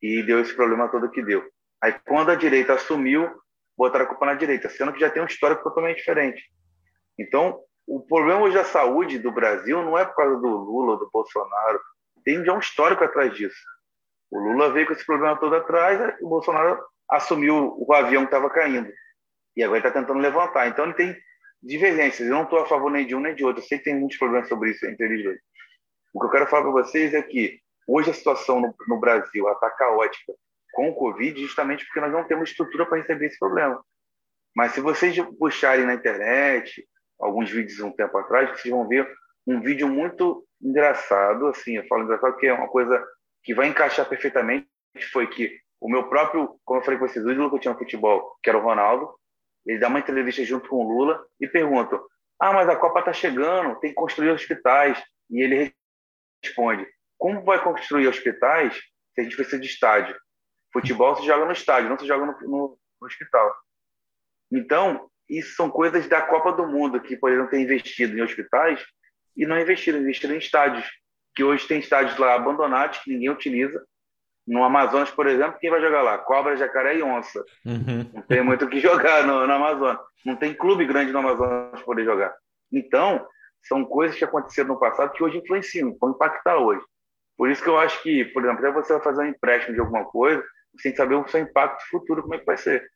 E 0.00 0.22
deu 0.22 0.40
esse 0.40 0.54
problema 0.54 0.90
todo 0.90 1.10
que 1.10 1.22
deu. 1.22 1.48
Aí, 1.80 1.92
quando 2.06 2.30
a 2.30 2.34
direita 2.34 2.74
assumiu, 2.74 3.30
botaram 3.76 4.04
a 4.04 4.08
culpa 4.08 4.26
na 4.26 4.34
direita, 4.34 4.68
sendo 4.68 4.92
que 4.92 5.00
já 5.00 5.10
tem 5.10 5.22
um 5.22 5.26
histórico 5.26 5.62
totalmente 5.62 5.98
diferente. 5.98 6.42
Então, 7.18 7.60
o 7.94 8.00
problema 8.00 8.40
hoje 8.40 8.54
da 8.54 8.64
saúde 8.64 9.18
do 9.18 9.30
Brasil 9.30 9.82
não 9.82 9.98
é 9.98 10.04
por 10.06 10.16
causa 10.16 10.36
do 10.36 10.48
Lula 10.48 10.96
do 10.96 11.10
Bolsonaro, 11.12 11.78
tem 12.24 12.42
já 12.42 12.54
um 12.54 12.58
histórico 12.58 13.04
atrás 13.04 13.34
disso. 13.34 13.62
O 14.30 14.38
Lula 14.38 14.72
veio 14.72 14.86
com 14.86 14.94
esse 14.94 15.04
problema 15.04 15.38
todo 15.38 15.54
atrás, 15.54 16.00
e 16.18 16.24
o 16.24 16.28
Bolsonaro 16.28 16.82
assumiu 17.10 17.76
o 17.76 17.92
avião 17.92 18.22
que 18.22 18.28
estava 18.28 18.48
caindo. 18.48 18.90
E 19.54 19.62
agora 19.62 19.80
está 19.80 19.90
tentando 19.90 20.20
levantar. 20.20 20.68
Então, 20.68 20.86
ele 20.86 20.94
tem 20.94 21.14
divergências. 21.62 22.26
Eu 22.26 22.34
não 22.34 22.44
estou 22.44 22.60
a 22.60 22.66
favor 22.66 22.90
nem 22.90 23.06
de 23.06 23.14
um 23.14 23.20
nem 23.20 23.34
de 23.34 23.44
outro. 23.44 23.62
Eu 23.62 23.66
sei 23.66 23.76
que 23.76 23.84
tem 23.84 23.98
muitos 23.98 24.16
problemas 24.16 24.48
sobre 24.48 24.70
isso 24.70 24.86
entre 24.86 25.04
eles 25.04 25.22
dois. 25.22 25.38
O 26.14 26.20
que 26.20 26.26
eu 26.26 26.30
quero 26.30 26.46
falar 26.46 26.62
para 26.62 26.72
vocês 26.72 27.12
é 27.12 27.20
que 27.20 27.60
hoje 27.86 28.08
a 28.08 28.14
situação 28.14 28.58
no, 28.58 28.74
no 28.88 28.98
Brasil 28.98 29.46
está 29.50 29.68
caótica 29.68 30.32
com 30.72 30.88
o 30.88 30.94
Covid 30.94 31.38
justamente 31.42 31.84
porque 31.84 32.00
nós 32.00 32.10
não 32.10 32.24
temos 32.26 32.48
estrutura 32.48 32.86
para 32.86 32.96
receber 32.96 33.26
esse 33.26 33.38
problema. 33.38 33.84
Mas 34.56 34.72
se 34.72 34.80
vocês 34.80 35.14
puxarem 35.38 35.84
na 35.84 35.92
internet, 35.92 36.82
alguns 37.22 37.50
vídeos 37.50 37.80
um 37.80 37.92
tempo 37.92 38.16
atrás, 38.18 38.50
vocês 38.50 38.72
vão 38.72 38.86
ver 38.86 39.08
um 39.46 39.60
vídeo 39.60 39.88
muito 39.88 40.46
engraçado, 40.60 41.46
assim, 41.48 41.76
eu 41.76 41.86
falo 41.86 42.04
engraçado 42.04 42.32
porque 42.32 42.46
é 42.46 42.52
uma 42.52 42.68
coisa 42.68 43.04
que 43.42 43.54
vai 43.54 43.68
encaixar 43.68 44.08
perfeitamente, 44.08 44.68
foi 45.12 45.26
que 45.26 45.58
o 45.80 45.88
meu 45.88 46.08
próprio, 46.08 46.60
como 46.64 46.80
eu 46.80 46.84
falei 46.84 46.98
com 46.98 47.08
vocês, 47.08 47.24
o 47.24 47.30
ídolo 47.30 47.50
que 47.50 47.56
eu 47.56 47.60
tinha 47.60 47.72
no 47.72 47.78
futebol, 47.78 48.36
que 48.42 48.48
era 48.48 48.58
o 48.58 48.62
Ronaldo, 48.62 49.12
ele 49.66 49.78
dá 49.78 49.88
uma 49.88 49.98
entrevista 49.98 50.44
junto 50.44 50.68
com 50.68 50.76
o 50.76 50.88
Lula 50.88 51.24
e 51.40 51.46
pergunta, 51.46 52.00
ah, 52.40 52.52
mas 52.52 52.68
a 52.68 52.76
Copa 52.76 52.98
está 52.98 53.12
chegando, 53.12 53.78
tem 53.78 53.90
que 53.90 53.96
construir 53.96 54.30
hospitais. 54.30 55.00
E 55.30 55.40
ele 55.40 55.72
responde, 56.44 56.86
como 57.16 57.44
vai 57.44 57.62
construir 57.62 58.08
hospitais 58.08 58.74
se 59.14 59.20
a 59.20 59.22
gente 59.22 59.36
precisa 59.36 59.60
de 59.60 59.66
estádio? 59.68 60.16
Futebol 60.72 61.14
se 61.16 61.24
joga 61.24 61.44
no 61.44 61.52
estádio, 61.52 61.88
não 61.88 61.98
se 61.98 62.06
joga 62.06 62.26
no, 62.26 62.32
no, 62.40 62.78
no 63.00 63.06
hospital. 63.06 63.54
Então, 64.50 65.08
isso 65.38 65.54
são 65.54 65.70
coisas 65.70 66.06
da 66.08 66.20
Copa 66.20 66.52
do 66.52 66.66
Mundo 66.66 67.00
que 67.00 67.16
poderiam 67.16 67.46
ter 67.46 67.60
investido 67.60 68.16
em 68.16 68.22
hospitais 68.22 68.84
e 69.36 69.46
não 69.46 69.58
investiram, 69.58 69.98
investiram 70.00 70.34
em 70.34 70.38
estádios, 70.38 70.86
que 71.34 71.42
hoje 71.42 71.66
tem 71.66 71.80
estádios 71.80 72.18
lá 72.18 72.34
abandonados 72.34 72.98
que 72.98 73.10
ninguém 73.10 73.30
utiliza. 73.30 73.82
No 74.46 74.62
Amazonas, 74.64 75.10
por 75.10 75.26
exemplo, 75.26 75.58
quem 75.58 75.70
vai 75.70 75.80
jogar 75.80 76.02
lá? 76.02 76.18
Cobra, 76.18 76.56
jacaré 76.56 76.96
e 76.96 77.02
onça. 77.02 77.42
Uhum. 77.64 78.10
Não 78.12 78.22
tem 78.22 78.42
muito 78.42 78.64
o 78.64 78.68
que 78.68 78.80
jogar 78.80 79.26
no, 79.26 79.46
no 79.46 79.52
Amazonas. 79.52 79.98
Não 80.24 80.36
tem 80.36 80.52
clube 80.52 80.84
grande 80.84 81.12
no 81.12 81.20
Amazonas 81.20 81.70
para 81.70 81.84
poder 81.84 82.04
jogar. 82.04 82.34
Então, 82.70 83.26
são 83.62 83.84
coisas 83.84 84.16
que 84.16 84.24
aconteceram 84.24 84.68
no 84.68 84.80
passado 84.80 85.12
que 85.12 85.22
hoje 85.22 85.38
influenciam, 85.38 85.96
vão 86.00 86.10
impactar 86.10 86.58
hoje. 86.58 86.82
Por 87.36 87.50
isso 87.50 87.62
que 87.62 87.68
eu 87.68 87.78
acho 87.78 88.02
que, 88.02 88.24
por 88.26 88.44
exemplo, 88.44 88.66
até 88.66 88.72
você 88.72 88.92
vai 88.94 89.02
fazer 89.02 89.22
um 89.22 89.28
empréstimo 89.28 89.74
de 89.74 89.80
alguma 89.80 90.04
coisa, 90.04 90.42
você 90.74 90.84
tem 90.84 90.92
que 90.92 90.98
saber 90.98 91.14
o 91.14 91.28
seu 91.28 91.40
impacto 91.40 91.82
futuro, 91.88 92.22
como 92.22 92.34
é 92.34 92.38
que 92.38 92.44
vai 92.44 92.56
ser. 92.56 92.86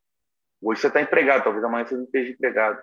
Hoje 0.62 0.80
você 0.80 0.88
está 0.88 1.00
empregado, 1.00 1.44
talvez 1.44 1.64
amanhã 1.64 1.84
você 1.84 1.96
não 1.96 2.04
esteja 2.04 2.32
empregado. 2.32 2.80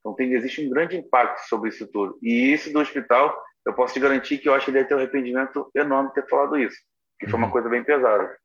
Então 0.00 0.14
tem, 0.14 0.32
existe 0.32 0.64
um 0.64 0.70
grande 0.70 0.96
impacto 0.96 1.40
sobre 1.48 1.68
isso 1.70 1.86
tudo. 1.90 2.18
E 2.22 2.52
isso 2.52 2.72
do 2.72 2.78
hospital, 2.78 3.36
eu 3.66 3.74
posso 3.74 3.94
te 3.94 4.00
garantir 4.00 4.38
que 4.38 4.48
eu 4.48 4.54
acho 4.54 4.64
que 4.64 4.70
ele 4.70 4.78
deve 4.78 4.88
ter 4.88 4.94
um 4.94 4.98
arrependimento 4.98 5.70
enorme 5.74 6.12
ter 6.12 6.26
falado 6.28 6.56
isso, 6.56 6.76
que 7.18 7.26
foi 7.26 7.38
uma 7.38 7.46
uhum. 7.46 7.52
coisa 7.52 7.68
bem 7.68 7.82
pesada. 7.82 8.36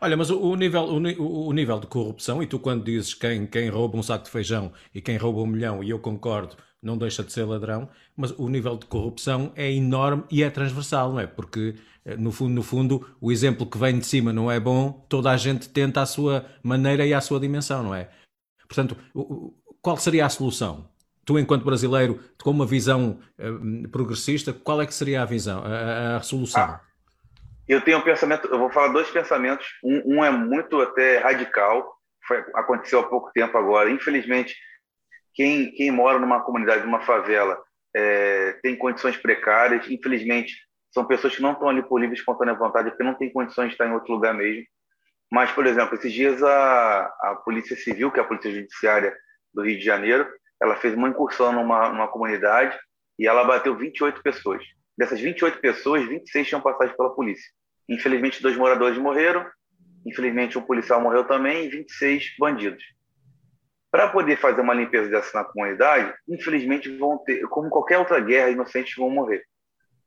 Olha, 0.00 0.16
mas 0.16 0.30
o, 0.30 0.56
nível, 0.56 0.82
o, 0.82 1.48
o, 1.48 1.52
nível 1.52 1.78
de 1.78 1.86
corrupção, 1.86 2.42
e 2.42 2.46
tu 2.46 2.58
quando 2.58 2.84
dizes 2.84 3.14
quem, 3.14 3.46
quem 3.46 3.68
rouba 3.68 3.96
um 3.96 4.02
saco 4.02 4.24
de 4.24 4.30
feijão 4.30 4.72
e 4.94 5.00
quem 5.00 5.16
rouba 5.16 5.40
um 5.40 5.46
milhão, 5.46 5.82
e 5.82 5.90
eu 5.90 5.98
concordo, 5.98 6.56
não 6.82 6.96
deixa 6.96 7.22
de 7.22 7.32
ser 7.32 7.44
ladrão, 7.44 7.88
mas 8.16 8.30
o 8.32 8.48
nível 8.48 8.76
de 8.76 8.86
corrupção 8.86 9.52
é 9.56 9.70
enorme 9.70 10.24
e 10.30 10.42
é 10.42 10.50
transversal, 10.50 11.12
não 11.12 11.20
é? 11.20 11.26
Porque, 11.26 11.74
eh, 12.04 12.16
no 12.16 12.30
fundo, 12.30 12.54
no 12.54 12.62
fundo, 12.62 13.06
o 13.20 13.32
exemplo 13.32 13.66
que 13.66 13.76
vem 13.76 13.98
de 13.98 14.06
cima 14.06 14.32
não 14.32 14.50
é 14.50 14.60
bom, 14.60 15.04
toda 15.08 15.30
a 15.30 15.36
gente 15.36 15.68
tenta 15.68 16.00
à 16.00 16.06
sua 16.06 16.46
maneira 16.62 17.06
e 17.06 17.12
à 17.12 17.20
sua 17.20 17.40
dimensão, 17.40 17.82
não 17.82 17.94
é? 17.94 18.08
Portanto, 18.66 18.96
qual 19.80 19.96
seria 19.96 20.26
a 20.26 20.28
solução? 20.28 20.88
Tu, 21.24 21.38
enquanto 21.38 21.64
brasileiro, 21.64 22.20
com 22.42 22.50
uma 22.50 22.66
visão 22.66 23.18
uh, 23.38 23.88
progressista, 23.88 24.52
qual 24.52 24.80
é 24.80 24.86
que 24.86 24.94
seria 24.94 25.22
a 25.22 25.24
visão, 25.24 25.62
a, 25.64 26.16
a 26.16 26.22
solução? 26.22 26.62
Ah, 26.62 26.80
eu 27.66 27.80
tenho 27.80 27.98
um 27.98 28.02
pensamento, 28.02 28.46
eu 28.46 28.58
vou 28.58 28.70
falar 28.70 28.88
dois 28.88 29.10
pensamentos. 29.10 29.66
Um, 29.82 30.18
um 30.18 30.24
é 30.24 30.30
muito 30.30 30.80
até 30.80 31.18
radical, 31.18 31.96
foi, 32.26 32.38
aconteceu 32.54 33.00
há 33.00 33.08
pouco 33.08 33.32
tempo 33.32 33.58
agora. 33.58 33.90
Infelizmente, 33.90 34.54
quem, 35.34 35.72
quem 35.72 35.90
mora 35.90 36.18
numa 36.18 36.40
comunidade, 36.40 36.84
numa 36.84 37.00
favela, 37.00 37.58
é, 37.94 38.52
tem 38.62 38.76
condições 38.76 39.16
precárias. 39.16 39.90
Infelizmente, 39.90 40.54
são 40.92 41.04
pessoas 41.04 41.34
que 41.34 41.42
não 41.42 41.52
estão 41.52 41.68
ali 41.68 41.82
por 41.82 42.00
livre 42.00 42.16
e 42.16 42.18
espontânea 42.18 42.54
vontade, 42.54 42.90
porque 42.90 43.04
não 43.04 43.14
tem 43.14 43.32
condições 43.32 43.68
de 43.68 43.74
estar 43.74 43.86
em 43.86 43.92
outro 43.92 44.12
lugar 44.12 44.32
mesmo. 44.32 44.64
Mas, 45.30 45.50
por 45.52 45.66
exemplo, 45.66 45.94
esses 45.94 46.12
dias 46.12 46.42
a, 46.42 47.00
a 47.20 47.42
Polícia 47.44 47.76
Civil, 47.76 48.10
que 48.10 48.20
é 48.20 48.22
a 48.22 48.26
Polícia 48.26 48.50
Judiciária 48.50 49.14
do 49.52 49.62
Rio 49.62 49.78
de 49.78 49.84
Janeiro, 49.84 50.28
ela 50.60 50.76
fez 50.76 50.94
uma 50.94 51.08
incursão 51.08 51.52
numa, 51.52 51.88
numa 51.90 52.08
comunidade 52.08 52.78
e 53.18 53.26
ela 53.26 53.44
bateu 53.44 53.76
28 53.76 54.22
pessoas. 54.22 54.62
Dessas 54.96 55.20
28 55.20 55.58
pessoas, 55.58 56.06
26 56.06 56.48
tinham 56.48 56.60
passagem 56.60 56.96
pela 56.96 57.14
polícia. 57.14 57.50
Infelizmente, 57.88 58.42
dois 58.42 58.56
moradores 58.56 58.98
morreram, 58.98 59.46
infelizmente, 60.04 60.58
um 60.58 60.62
policial 60.62 61.00
morreu 61.00 61.24
também 61.24 61.64
e 61.64 61.68
26 61.68 62.36
bandidos. 62.38 62.82
Para 63.90 64.08
poder 64.08 64.36
fazer 64.36 64.60
uma 64.60 64.74
limpeza 64.74 65.08
dessa 65.08 65.38
na 65.38 65.44
comunidade, 65.44 66.14
infelizmente, 66.28 66.94
vão 66.96 67.18
ter, 67.18 67.46
como 67.48 67.70
qualquer 67.70 67.98
outra 67.98 68.20
guerra, 68.20 68.50
inocentes 68.50 68.94
vão 68.96 69.10
morrer. 69.10 69.42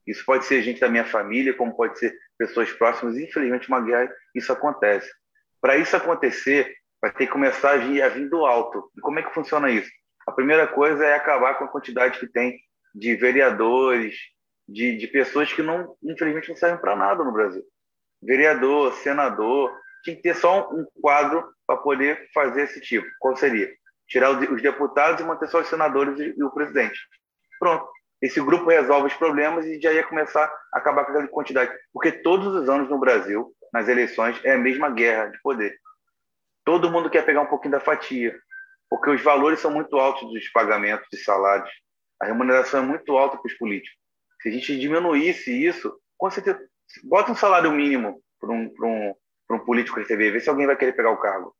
Isso 0.06 0.24
pode 0.26 0.46
ser 0.46 0.62
gente 0.62 0.80
da 0.80 0.90
minha 0.90 1.06
família, 1.06 1.54
como 1.54 1.76
pode 1.76 2.00
ser 2.00 2.16
pessoas 2.38 2.72
próximas. 2.72 3.18
Infelizmente, 3.18 3.68
uma 3.68 3.82
guerra, 3.82 4.12
isso 4.34 4.52
acontece. 4.52 5.10
Para 5.62 5.78
isso 5.78 5.96
acontecer, 5.96 6.74
vai 7.02 7.12
ter 7.12 7.26
que 7.26 7.32
começar 7.32 7.72
a 7.72 7.78
vir, 7.78 8.02
a 8.02 8.10
vir 8.10 8.30
do 8.30 8.46
alto. 8.46 8.92
E 8.98 9.02
como 9.02 9.20
é 9.20 9.24
que 9.24 9.34
funciona 9.34 9.70
isso? 9.70 9.90
A 10.28 10.32
primeira 10.32 10.68
coisa 10.68 11.06
é 11.06 11.16
acabar 11.16 11.56
com 11.56 11.66
a 11.66 11.70
quantidade 11.70 12.20
que 12.20 12.28
tem 12.28 12.58
de 12.94 13.16
vereadores, 13.16 14.16
de, 14.68 14.98
de 14.98 15.08
pessoas 15.08 15.52
que 15.52 15.62
não, 15.62 15.96
infelizmente, 16.04 16.50
não 16.50 16.56
servem 16.56 16.80
para 16.80 16.96
nada 16.96 17.24
no 17.24 17.32
Brasil. 17.32 17.64
Vereador, 18.22 18.94
senador, 18.96 19.76
tinha 20.04 20.16
que 20.16 20.22
ter 20.22 20.36
só 20.36 20.70
um 20.72 20.86
quadro 21.02 21.44
para 21.66 21.78
poder 21.78 22.30
fazer 22.34 22.64
esse 22.64 22.80
tipo. 22.82 23.08
Qual 23.20 23.36
seria? 23.36 23.70
Tirar 24.08 24.32
os 24.32 24.62
deputados 24.62 25.22
e 25.22 25.24
manter 25.24 25.48
só 25.48 25.62
os 25.62 25.68
senadores 25.68 26.20
e 26.20 26.44
o 26.44 26.52
presidente. 26.52 27.00
Pronto. 27.60 27.90
Esse 28.22 28.42
grupo 28.42 28.70
resolve 28.70 29.08
os 29.08 29.14
problemas 29.14 29.66
e 29.66 29.80
já 29.80 29.94
ia 29.94 30.04
começar 30.04 30.46
a 30.74 30.78
acabar 30.78 31.06
com 31.06 31.12
aquela 31.12 31.28
quantidade. 31.28 31.72
Porque 31.94 32.12
todos 32.12 32.54
os 32.54 32.70
anos 32.70 32.90
no 32.90 33.00
Brasil, 33.00 33.54
nas 33.74 33.88
eleições, 33.88 34.40
é 34.44 34.54
a 34.54 34.58
mesma 34.58 34.90
guerra 34.90 35.28
de 35.28 35.42
poder. 35.42 35.78
Todo 36.66 36.92
mundo 36.92 37.10
quer 37.10 37.26
pegar 37.26 37.42
um 37.42 37.48
pouquinho 37.48 37.72
da 37.72 37.80
fatia, 37.80 38.38
porque 38.90 39.10
os 39.10 39.22
valores 39.22 39.60
são 39.60 39.72
muito 39.72 39.98
altos 39.98 40.30
dos 40.32 40.50
pagamentos 40.52 41.08
de 41.12 41.18
salários. 41.18 41.70
A 42.22 42.26
remuneração 42.26 42.82
é 42.82 42.86
muito 42.86 43.18
alta 43.18 43.38
para 43.38 43.48
os 43.48 43.58
políticos. 43.58 43.98
Se 44.42 44.50
a 44.50 44.52
gente 44.52 44.78
diminuísse 44.80 45.52
isso, 45.52 45.98
com 46.18 46.30
certeza, 46.30 46.60
bota 47.04 47.32
um 47.32 47.36
salário 47.36 47.72
mínimo 47.72 48.22
para 48.40 48.52
um, 48.52 48.74
um, 48.84 49.16
um 49.52 49.60
político 49.60 50.00
receber, 50.00 50.32
vê 50.32 50.40
se 50.40 50.50
alguém 50.50 50.68
vai 50.68 50.76
querer 50.76 50.94
pegar 50.94 51.12
o 51.12 51.18
cargo. 51.18 51.56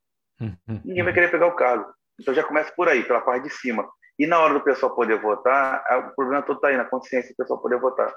Ninguém 0.86 1.04
vai 1.04 1.14
querer 1.14 1.32
pegar 1.32 1.48
o 1.48 1.56
cargo. 1.56 1.92
Então 2.20 2.34
já 2.34 2.44
começa 2.44 2.72
por 2.76 2.88
aí, 2.90 3.04
pela 3.04 3.22
parte 3.22 3.44
de 3.44 3.50
cima. 3.50 3.90
E 4.20 4.28
na 4.28 4.38
hora 4.38 4.54
do 4.54 4.62
pessoal 4.62 4.94
poder 4.94 5.20
votar, 5.20 5.82
o 6.10 6.16
problema 6.16 6.44
todo 6.44 6.58
está 6.58 6.68
aí, 6.68 6.78
na 6.78 6.84
consciência 6.84 7.32
do 7.32 7.38
pessoal 7.38 7.62
poder 7.62 7.80
votar. 7.80 8.14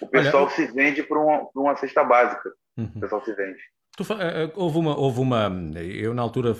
O 0.00 0.06
pessoal 0.08 0.42
Olha, 0.44 0.52
se 0.52 0.66
vende 0.66 1.02
por 1.04 1.16
uma, 1.16 1.44
por 1.46 1.62
uma 1.62 1.76
cesta 1.76 2.02
básica. 2.02 2.52
Uhum. 2.76 2.90
O 2.96 3.00
pessoal 3.00 3.24
se 3.24 3.32
vende. 3.34 3.60
Tu, 3.96 4.02
eh, 4.14 4.44
eh, 4.44 4.52
houve, 4.56 4.78
uma, 4.78 4.98
houve 4.98 5.20
uma. 5.20 5.48
Eu, 5.76 6.12
na 6.12 6.22
altura, 6.22 6.52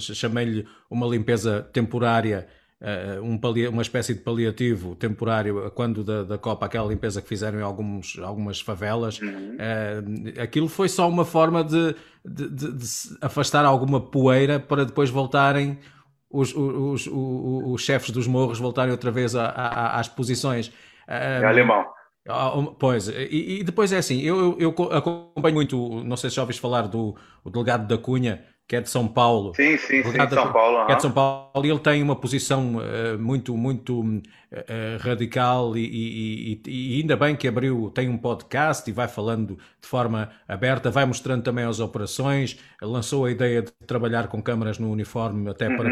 chamei-lhe 0.00 0.66
uma 0.90 1.06
limpeza 1.06 1.62
temporária 1.72 2.48
uh, 2.80 3.22
um 3.22 3.38
uma 3.70 3.82
espécie 3.82 4.14
de 4.14 4.20
paliativo 4.20 4.96
temporário 4.96 5.70
quando 5.72 6.02
da, 6.02 6.24
da, 6.24 6.38
Copa, 6.38 6.66
aquela 6.66 6.88
limpeza 6.88 7.20
que 7.20 7.28
fizeram 7.28 7.58
em 7.58 7.62
alguns, 7.62 8.18
algumas 8.18 8.60
favelas, 8.60 9.20
uhum. 9.20 9.56
uh, 9.56 10.42
aquilo 10.42 10.68
foi 10.68 10.88
só 10.88 11.08
uma 11.08 11.24
forma 11.24 11.62
de, 11.62 11.94
de, 12.24 12.48
de, 12.48 12.72
de, 12.72 12.86
afastar 13.20 13.64
alguma 13.64 14.00
poeira 14.00 14.58
para 14.58 14.84
depois 14.84 15.10
voltarem 15.10 15.78
os, 16.30 16.54
os, 16.54 17.06
os, 17.06 17.12
os 17.72 17.82
chefes 17.82 18.10
dos 18.10 18.26
morros 18.26 18.58
voltarem 18.58 18.92
outra 18.92 19.10
vez 19.10 19.34
a, 19.34 19.46
a, 19.46 20.00
às 20.00 20.08
posições. 20.08 20.72
É 21.08 21.44
alemão. 21.44 21.84
Ah, 22.28 22.52
pois, 22.78 23.08
e, 23.08 23.60
e, 23.60 23.64
depois 23.64 23.92
é 23.92 23.96
assim, 23.96 24.20
eu, 24.20 24.56
eu, 24.58 24.74
eu, 24.78 24.92
acompanho 24.92 25.54
muito, 25.54 26.04
não 26.04 26.16
sei 26.16 26.28
se 26.28 26.36
já 26.36 26.42
ouviste 26.42 26.60
falar 26.60 26.82
do 26.82 27.16
delegado 27.46 27.88
da 27.88 27.96
Cunha, 27.96 28.44
que 28.70 28.76
é 28.76 28.80
de 28.80 28.88
São 28.88 29.08
Paulo. 29.08 29.52
Sim, 29.56 29.76
sim, 29.76 30.00
sim, 30.04 30.12
de 30.12 30.32
São 30.32 30.52
Paulo. 30.52 30.86
Que 30.86 30.92
é 30.92 30.94
de 30.94 31.02
São 31.02 31.10
Paulo 31.10 31.66
e 31.66 31.68
ele 31.68 31.80
tem 31.80 32.00
uma 32.04 32.14
posição 32.14 32.76
uh, 32.76 33.18
muito, 33.18 33.56
muito 33.56 34.00
uh, 34.00 34.22
radical 35.00 35.76
e, 35.76 35.84
e, 35.84 36.62
e, 36.64 36.94
e, 36.94 37.00
ainda 37.00 37.16
bem 37.16 37.34
que 37.34 37.48
abriu, 37.48 37.90
tem 37.90 38.08
um 38.08 38.16
podcast 38.16 38.88
e 38.88 38.92
vai 38.92 39.08
falando 39.08 39.58
de 39.82 39.88
forma 39.88 40.30
aberta, 40.46 40.88
vai 40.88 41.04
mostrando 41.04 41.42
também 41.42 41.64
as 41.64 41.80
operações, 41.80 42.60
lançou 42.80 43.24
a 43.24 43.32
ideia 43.32 43.60
de 43.60 43.72
trabalhar 43.88 44.28
com 44.28 44.40
câmaras 44.40 44.78
no 44.78 44.88
uniforme 44.88 45.50
até 45.50 45.68
uhum. 45.68 45.76
para 45.76 45.90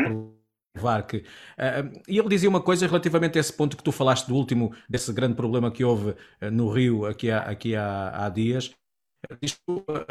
provar 0.72 1.02
que... 1.02 1.16
Uh, 1.16 2.00
e 2.06 2.16
ele 2.16 2.28
dizia 2.28 2.48
uma 2.48 2.60
coisa 2.60 2.86
relativamente 2.86 3.38
a 3.38 3.40
esse 3.40 3.52
ponto 3.52 3.76
que 3.76 3.82
tu 3.82 3.90
falaste 3.90 4.28
do 4.28 4.36
último, 4.36 4.72
desse 4.88 5.12
grande 5.12 5.34
problema 5.34 5.68
que 5.72 5.82
houve 5.82 6.14
no 6.52 6.70
Rio 6.70 7.06
aqui 7.06 7.28
há, 7.28 7.40
aqui 7.40 7.74
há, 7.74 8.24
há 8.24 8.28
dias, 8.28 8.72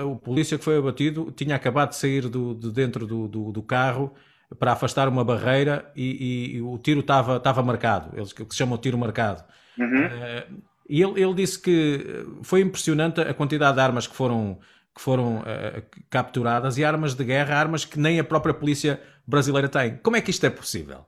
o 0.04 0.16
polícia 0.18 0.58
que 0.58 0.64
foi 0.64 0.78
abatido 0.78 1.32
tinha 1.32 1.56
acabado 1.56 1.90
de 1.90 1.96
sair 1.96 2.28
do, 2.28 2.54
de 2.54 2.72
dentro 2.72 3.08
do, 3.08 3.28
do, 3.28 3.52
do 3.52 3.64
carro 3.64 4.14
para 4.60 4.74
afastar 4.74 5.08
uma 5.08 5.24
barreira 5.24 5.92
e, 5.96 6.52
e, 6.54 6.58
e 6.58 6.62
o 6.62 6.78
tiro 6.78 7.02
estava, 7.02 7.38
estava 7.38 7.62
marcado, 7.62 8.18
eles 8.18 8.34
que 8.34 8.46
se 8.50 8.56
chamam 8.56 8.78
tiro 8.78 8.98
marcado. 8.98 9.44
Uhum. 9.78 10.06
Uh, 10.06 10.62
e 10.90 11.02
ele, 11.02 11.22
ele, 11.22 11.34
disse 11.34 11.62
que 11.62 12.26
foi 12.44 12.62
impressionante 12.62 13.20
a 13.20 13.34
quantidade 13.34 13.76
de 13.76 13.82
armas 13.82 14.08
que 14.08 14.16
foram, 14.16 14.60
que 14.96 15.02
foram 15.02 15.40
uh, 15.40 15.84
capturadas 16.10 16.78
e 16.78 16.86
armas 16.86 17.14
de 17.14 17.24
guerra, 17.24 17.56
armas 17.56 17.84
que 17.84 18.00
nem 18.00 18.20
a 18.20 18.24
própria 18.24 18.54
polícia 18.54 19.02
brasileira 19.26 19.68
tem. 19.68 19.98
Como 19.98 20.16
é 20.16 20.22
que 20.22 20.32
isto 20.32 20.46
é 20.46 20.50
possível? 20.50 21.06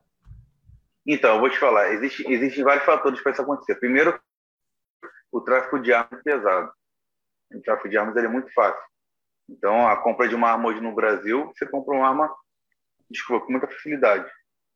Então, 1.07 1.39
vou 1.39 1.49
te 1.49 1.57
falar, 1.57 1.93
existe, 1.93 2.29
existem 2.29 2.63
vários 2.63 2.85
fatores 2.85 3.21
para 3.21 3.31
isso 3.31 3.41
acontecer. 3.41 3.75
Primeiro, 3.75 4.19
o 5.31 5.41
tráfico 5.41 5.79
de 5.79 5.93
armas 5.93 6.21
pesado 6.23 6.71
o 7.53 7.61
tráfico 7.61 7.89
de 7.89 7.97
armas 7.97 8.15
é 8.15 8.27
muito 8.27 8.51
fácil. 8.53 8.81
Então, 9.49 9.87
a 9.87 9.97
compra 9.97 10.27
de 10.27 10.35
uma 10.35 10.49
arma 10.49 10.69
hoje 10.69 10.79
no 10.79 10.93
Brasil, 10.93 11.51
você 11.55 11.65
compra 11.65 11.95
uma 11.95 12.07
arma, 12.07 12.33
desculpa, 13.09 13.45
com 13.45 13.51
muita 13.51 13.67
facilidade. 13.67 14.29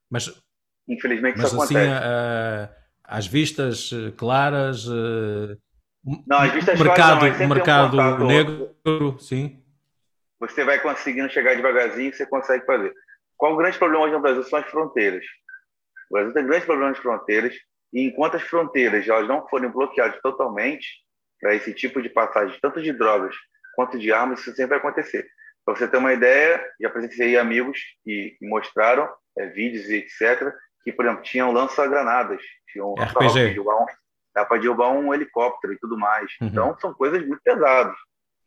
Mas, 0.09 0.31
infelizmente, 0.87 1.37
mas 1.37 1.47
isso 1.47 1.61
assim, 1.61 1.75
acontece. 1.75 2.03
Uh, 2.05 2.83
às 3.03 3.27
vistas 3.27 3.91
eh, 3.93 4.11
claras, 4.17 4.87
uh, 4.87 5.57
não, 6.27 6.39
as 6.39 6.51
vistas 6.51 6.79
mercado, 6.79 7.19
claras 7.19 7.39
não, 7.39 7.47
mercado 7.47 7.97
um 7.99 8.27
negro, 8.27 9.19
sim. 9.19 9.63
Você 10.39 10.63
vai 10.63 10.79
conseguindo 10.79 11.29
chegar 11.29 11.55
devagarzinho, 11.55 12.13
você 12.13 12.25
consegue 12.25 12.65
fazer. 12.65 12.93
Qual 13.37 13.53
o 13.53 13.57
grande 13.57 13.77
problema 13.77 14.05
hoje 14.05 14.13
no 14.13 14.21
Brasil 14.21 14.43
são 14.43 14.59
as 14.59 14.65
fronteiras. 14.65 15.23
O 16.09 16.13
Brasil 16.13 16.33
tem 16.33 16.45
grandes 16.45 16.65
problemas 16.65 16.95
de 16.95 17.01
fronteiras, 17.01 17.55
e 17.93 18.07
enquanto 18.07 18.35
as 18.35 18.43
fronteiras 18.43 19.07
elas 19.07 19.27
não 19.27 19.47
forem 19.47 19.69
bloqueadas 19.69 20.19
totalmente, 20.21 21.02
para 21.43 21.53
esse 21.53 21.73
tipo 21.73 22.01
de 22.01 22.07
passagem, 22.07 22.57
tanto 22.61 22.81
de 22.81 22.93
drogas 22.93 23.35
quanto 23.75 23.99
de 23.99 24.13
armas, 24.13 24.39
isso 24.39 24.55
sempre 24.55 24.69
vai 24.69 24.77
acontecer. 24.77 25.27
Para 25.65 25.75
você 25.75 25.87
ter 25.87 25.97
uma 25.97 26.13
ideia, 26.13 26.65
já 26.79 26.89
presenciei 26.89 27.37
amigos 27.37 27.79
que, 28.03 28.37
mostraram 28.41 29.09
é, 29.37 29.47
vídeos 29.47 29.89
e 29.89 29.95
etc., 29.95 30.53
que, 30.85 30.93
por 30.93 31.05
exemplo, 31.05 31.23
tinham 31.23 31.51
lança-granadas, 31.51 32.41
tinham 32.71 32.93
RPG. 32.93 33.55
dá 34.33 34.45
para 34.45 34.61
derrubar 34.61 34.91
um 34.91 35.13
helicóptero 35.13 35.73
e 35.73 35.79
tudo 35.79 35.97
mais. 35.97 36.31
Uhum. 36.39 36.47
Então, 36.47 36.77
são 36.79 36.93
coisas 36.93 37.25
muito 37.25 37.41
pesadas. 37.43 37.95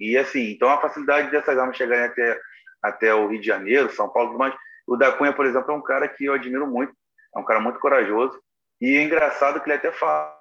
E, 0.00 0.16
assim, 0.16 0.50
então 0.50 0.68
a 0.68 0.80
facilidade 0.80 1.30
dessas 1.30 1.58
armas 1.58 1.76
chegarem 1.76 2.04
até, 2.04 2.40
até 2.82 3.14
o 3.14 3.28
Rio 3.28 3.40
de 3.40 3.46
Janeiro, 3.46 3.92
São 3.92 4.08
Paulo, 4.08 4.30
tudo 4.30 4.38
mais. 4.38 4.54
O 4.86 4.96
da 4.96 5.12
Cunha, 5.12 5.32
por 5.32 5.44
exemplo, 5.44 5.70
é 5.70 5.74
um 5.74 5.82
cara 5.82 6.08
que 6.08 6.24
eu 6.24 6.34
admiro 6.34 6.66
muito, 6.66 6.94
é 7.34 7.38
um 7.38 7.44
cara 7.44 7.60
muito 7.60 7.78
corajoso. 7.78 8.40
E 8.80 8.96
é 8.96 9.02
engraçado 9.02 9.60
que 9.60 9.68
ele 9.68 9.76
até 9.76 9.90
fala 9.90 10.35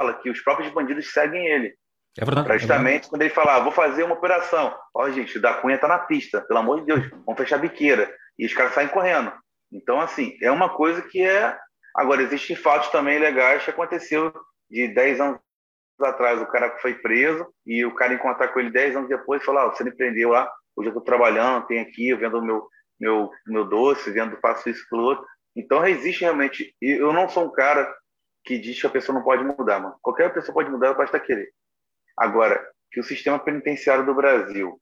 fala 0.00 0.14
que 0.14 0.30
os 0.30 0.40
próprios 0.40 0.72
bandidos 0.72 1.12
seguem 1.12 1.46
ele. 1.46 1.74
É 2.18 2.24
verdade. 2.24 2.58
Justamente 2.58 3.06
é 3.06 3.10
quando 3.10 3.22
ele 3.22 3.30
fala, 3.30 3.56
ah, 3.56 3.60
vou 3.60 3.70
fazer 3.70 4.02
uma 4.02 4.14
operação. 4.14 4.74
Ó, 4.94 5.08
gente, 5.10 5.36
o 5.36 5.40
da 5.40 5.54
Cunha 5.54 5.78
tá 5.78 5.86
na 5.86 5.98
pista, 5.98 6.40
pelo 6.40 6.58
amor 6.58 6.80
de 6.80 6.86
Deus, 6.86 7.10
vamos 7.10 7.36
fechar 7.36 7.56
a 7.56 7.60
biqueira. 7.60 8.12
E 8.38 8.46
os 8.46 8.54
caras 8.54 8.72
saem 8.72 8.88
correndo. 8.88 9.30
Então, 9.70 10.00
assim, 10.00 10.36
é 10.42 10.50
uma 10.50 10.70
coisa 10.70 11.02
que 11.02 11.22
é. 11.22 11.56
Agora, 11.94 12.22
existem 12.22 12.56
fatos 12.56 12.88
também 12.88 13.18
legais 13.18 13.62
que 13.62 13.70
aconteceu 13.70 14.32
de 14.70 14.88
10 14.88 15.20
anos 15.20 15.40
atrás. 16.00 16.40
O 16.40 16.46
cara 16.46 16.78
foi 16.78 16.94
preso 16.94 17.46
e 17.66 17.84
o 17.84 17.94
cara 17.94 18.14
encontrar 18.14 18.48
com 18.48 18.58
ele 18.58 18.70
10 18.70 18.96
anos 18.96 19.08
depois 19.08 19.42
e 19.42 19.44
falar: 19.44 19.66
ah, 19.66 19.68
você 19.68 19.84
me 19.84 19.94
prendeu 19.94 20.30
lá, 20.30 20.50
hoje 20.74 20.88
eu 20.88 20.92
estou 20.92 21.04
trabalhando, 21.04 21.66
tenho 21.66 21.82
aqui, 21.82 22.08
eu 22.08 22.18
vendo 22.18 22.42
meu, 22.42 22.66
meu, 22.98 23.30
meu 23.46 23.64
doce, 23.64 24.10
vendo, 24.10 24.36
faço 24.38 24.68
isso, 24.68 24.82
aquilo 24.84 25.02
outro. 25.02 25.24
Então, 25.54 25.86
existe 25.86 26.22
realmente. 26.22 26.74
E 26.80 26.90
eu 26.90 27.12
não 27.12 27.28
sou 27.28 27.44
um 27.44 27.52
cara 27.52 27.92
que 28.44 28.58
diz 28.58 28.80
que 28.80 28.86
a 28.86 28.90
pessoa 28.90 29.16
não 29.16 29.24
pode 29.24 29.44
mudar, 29.44 29.80
mano. 29.80 29.96
Qualquer 30.02 30.32
pessoa 30.32 30.54
pode 30.54 30.70
mudar, 30.70 30.94
basta 30.94 31.20
querer. 31.20 31.52
Agora, 32.16 32.64
que 32.90 33.00
o 33.00 33.04
sistema 33.04 33.38
penitenciário 33.38 34.04
do 34.04 34.14
Brasil 34.14 34.80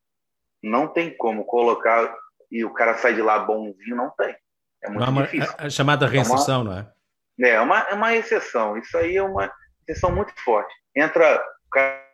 não 0.62 0.88
tem 0.88 1.16
como 1.16 1.44
colocar 1.44 2.14
e 2.50 2.64
o 2.64 2.72
cara 2.72 2.96
sai 2.96 3.14
de 3.14 3.22
lá 3.22 3.38
bonzinho, 3.38 3.96
não 3.96 4.10
tem. 4.10 4.34
É 4.82 4.88
muito 4.88 5.10
uma, 5.10 5.22
difícil. 5.22 5.54
A, 5.58 5.68
chamada 5.68 6.06
reinserção, 6.06 6.60
é 6.60 6.64
uma, 6.64 6.64
não 6.64 6.78
é? 6.78 7.50
É, 7.50 7.54
é 7.54 7.60
uma, 7.60 7.80
é 7.80 7.94
uma 7.94 8.14
exceção. 8.14 8.76
Isso 8.76 8.96
aí 8.96 9.16
é 9.16 9.22
uma 9.22 9.52
exceção 9.86 10.14
muito 10.14 10.32
forte. 10.40 10.72
Entra, 10.96 11.36
o 11.66 11.70
cara 11.70 12.08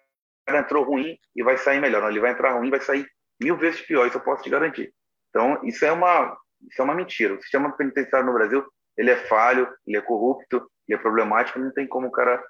entrou 0.49 0.85
ruim 0.85 1.19
e 1.35 1.43
vai 1.43 1.57
sair 1.57 1.81
melhor. 1.81 2.03
Não, 2.03 2.11
ele 2.11 2.21
vai 2.21 2.33
entrar 2.33 2.55
ruim 2.55 2.69
e 2.69 2.71
vai 2.71 2.81
sair 2.81 3.07
mil 3.41 3.57
vezes 3.57 3.81
pior, 3.81 4.07
isso 4.07 4.17
eu 4.17 4.23
posso 4.23 4.43
te 4.43 4.51
garantir. 4.51 4.93
Então, 5.31 5.61
isso 5.65 5.85
é 5.85 5.93
uma, 5.93 6.37
isso 6.69 6.81
é 6.81 6.85
uma 6.85 6.95
mentira. 6.95 7.35
O 7.35 7.43
sistema 7.43 7.77
penitenciário 7.77 8.27
no 8.27 8.35
Brasil, 8.35 8.65
ele 8.97 9.11
é 9.11 9.17
falho, 9.17 9.69
ele 9.87 9.97
é 9.97 10.01
corrupto, 10.01 10.69
e 10.89 10.95
é 10.95 10.99
problemático, 10.99 11.59
não 11.59 11.73
tem 11.73 11.87
como 11.87 12.09
o 12.09 12.13
cara 12.13 12.43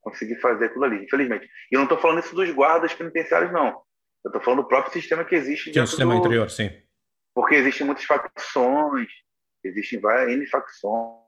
conseguir 0.00 0.40
fazer 0.40 0.66
aquilo 0.66 0.84
ali, 0.84 1.04
infelizmente. 1.04 1.46
E 1.70 1.74
eu 1.74 1.78
não 1.78 1.84
estou 1.84 1.98
falando 1.98 2.20
isso 2.20 2.34
dos 2.34 2.50
guardas 2.50 2.94
penitenciários, 2.94 3.52
não. 3.52 3.82
Eu 4.24 4.28
estou 4.28 4.40
falando 4.40 4.62
do 4.62 4.68
próprio 4.68 4.92
sistema 4.92 5.24
que 5.24 5.34
existe. 5.34 5.70
Que 5.70 5.78
é 5.78 5.82
o 5.82 5.86
sistema 5.86 6.14
do... 6.14 6.20
interior, 6.20 6.50
sim. 6.50 6.70
Porque 7.34 7.54
existem 7.54 7.86
muitas 7.86 8.04
facções, 8.04 9.08
existem 9.64 10.00
várias 10.00 10.32
N 10.32 10.46
facções, 10.46 11.20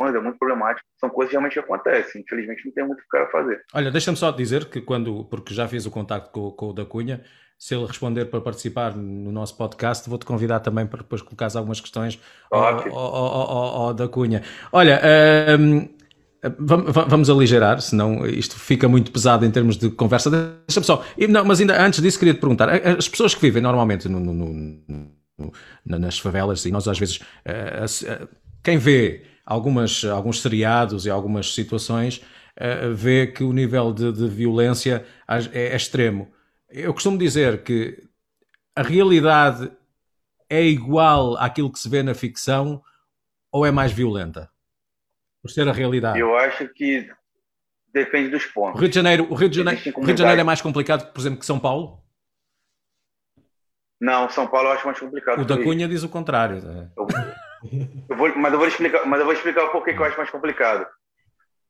é 0.00 0.20
muito 0.20 0.38
problemático. 0.38 0.86
São 0.98 1.10
coisas 1.10 1.30
que 1.30 1.36
realmente 1.36 1.58
acontecem. 1.58 2.22
Infelizmente, 2.22 2.64
não 2.64 2.72
tem 2.72 2.86
muito 2.86 2.98
o 2.98 3.02
que 3.02 3.06
o 3.06 3.10
cara 3.10 3.30
fazer. 3.30 3.64
Olha, 3.74 3.90
deixa-me 3.90 4.16
só 4.16 4.30
dizer 4.30 4.68
que 4.68 4.80
quando, 4.80 5.24
porque 5.24 5.54
já 5.54 5.66
fiz 5.66 5.86
o 5.86 5.90
contacto 5.90 6.30
com, 6.30 6.52
com 6.52 6.66
o 6.68 6.72
da 6.72 6.84
Cunha, 6.84 7.24
se 7.58 7.74
ele 7.74 7.84
responder 7.86 8.26
para 8.26 8.40
participar 8.40 8.96
no 8.96 9.32
nosso 9.32 9.56
podcast, 9.56 10.08
vou-te 10.08 10.24
convidar 10.24 10.60
também 10.60 10.86
para 10.86 10.98
depois 10.98 11.20
colocar 11.20 11.48
algumas 11.56 11.80
questões 11.80 12.18
ao, 12.50 12.96
ao, 12.96 13.52
ao, 13.80 13.94
da 13.94 14.06
Cunha. 14.06 14.42
Olha, 14.72 15.00
um, 15.58 15.88
vamos 16.58 17.28
aligerar, 17.28 17.80
senão 17.80 18.24
isto 18.24 18.56
fica 18.58 18.88
muito 18.88 19.10
pesado 19.10 19.44
em 19.44 19.50
termos 19.50 19.76
de 19.76 19.90
conversa. 19.90 20.30
Deixa-me 20.30 20.86
só, 20.86 21.04
não, 21.28 21.44
mas 21.44 21.60
ainda 21.60 21.82
antes 21.84 22.00
disso 22.00 22.18
queria 22.18 22.34
te 22.34 22.40
perguntar, 22.40 22.68
as 22.70 23.08
pessoas 23.08 23.34
que 23.34 23.40
vivem 23.40 23.60
normalmente 23.60 24.08
no, 24.08 24.20
no, 24.20 24.32
no, 24.32 25.52
nas 25.84 26.18
favelas, 26.18 26.64
e 26.64 26.70
nós 26.70 26.86
às 26.86 26.98
vezes, 26.98 27.16
uh, 27.16 28.24
uh, 28.24 28.28
quem 28.62 28.78
vê 28.78 29.24
algumas, 29.44 30.04
alguns 30.04 30.40
seriados 30.40 31.06
e 31.06 31.10
algumas 31.10 31.52
situações, 31.52 32.18
uh, 32.56 32.94
vê 32.94 33.26
que 33.26 33.42
o 33.42 33.52
nível 33.52 33.92
de, 33.92 34.12
de 34.12 34.28
violência 34.28 35.04
é, 35.26 35.72
é, 35.72 35.76
extremo. 35.76 36.28
Eu 36.70 36.92
costumo 36.92 37.16
dizer 37.16 37.62
que 37.62 38.02
a 38.76 38.82
realidade 38.82 39.70
é 40.48 40.62
igual 40.62 41.36
àquilo 41.36 41.72
que 41.72 41.78
se 41.78 41.88
vê 41.88 42.02
na 42.02 42.14
ficção 42.14 42.82
ou 43.50 43.66
é 43.66 43.70
mais 43.70 43.92
violenta? 43.92 44.50
Por 45.40 45.50
ser 45.50 45.68
a 45.68 45.72
realidade. 45.72 46.18
Eu 46.18 46.36
acho 46.36 46.68
que 46.68 47.08
depende 47.92 48.30
dos 48.30 48.44
pontos. 48.46 48.78
O 48.78 48.80
Rio 48.80 48.88
de 48.88 48.94
Janeiro, 48.94 49.26
o 49.30 49.34
Rio 49.34 49.48
de 49.48 49.56
Janeiro, 49.56 49.80
Rio 49.80 50.14
de 50.14 50.18
Janeiro 50.18 50.40
é 50.40 50.44
mais 50.44 50.60
complicado, 50.60 51.12
por 51.12 51.20
exemplo, 51.20 51.38
que 51.38 51.46
São 51.46 51.58
Paulo? 51.58 52.02
Não, 54.00 54.28
São 54.28 54.46
Paulo 54.46 54.68
eu 54.68 54.72
acho 54.72 54.86
mais 54.86 54.98
complicado. 54.98 55.40
O 55.40 55.44
da 55.44 55.56
Cunha 55.56 55.88
diz 55.88 56.02
o 56.02 56.08
contrário. 56.08 56.58
É. 56.58 56.88
Eu, 56.96 57.06
eu 58.08 58.16
vou, 58.16 58.36
mas 58.36 58.52
eu 58.52 58.58
vou 58.58 58.68
explicar, 58.68 59.06
mas 59.06 59.18
eu 59.18 59.26
vou 59.26 59.34
explicar 59.34 59.64
o 59.64 59.72
porquê 59.72 59.92
que 59.92 60.00
eu 60.00 60.04
acho 60.04 60.16
mais 60.16 60.30
complicado. 60.30 60.86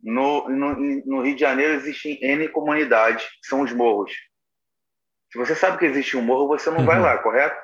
No, 0.03 0.49
no, 0.49 0.75
no, 1.07 1.23
Rio 1.23 1.35
de 1.35 1.41
Janeiro 1.41 1.75
existem 1.75 2.19
N 2.23 2.49
comunidades, 2.49 3.25
que 3.25 3.49
são 3.49 3.63
os 3.63 3.73
morros. 3.73 4.13
Se 5.31 5.39
você 5.39 5.55
sabe 5.55 5.79
que 5.79 5.85
existe 5.85 6.17
um 6.17 6.23
morro, 6.23 6.49
você 6.49 6.71
não 6.71 6.79
uhum. 6.79 6.87
vai 6.87 7.01
lá, 7.01 7.19
correto? 7.19 7.61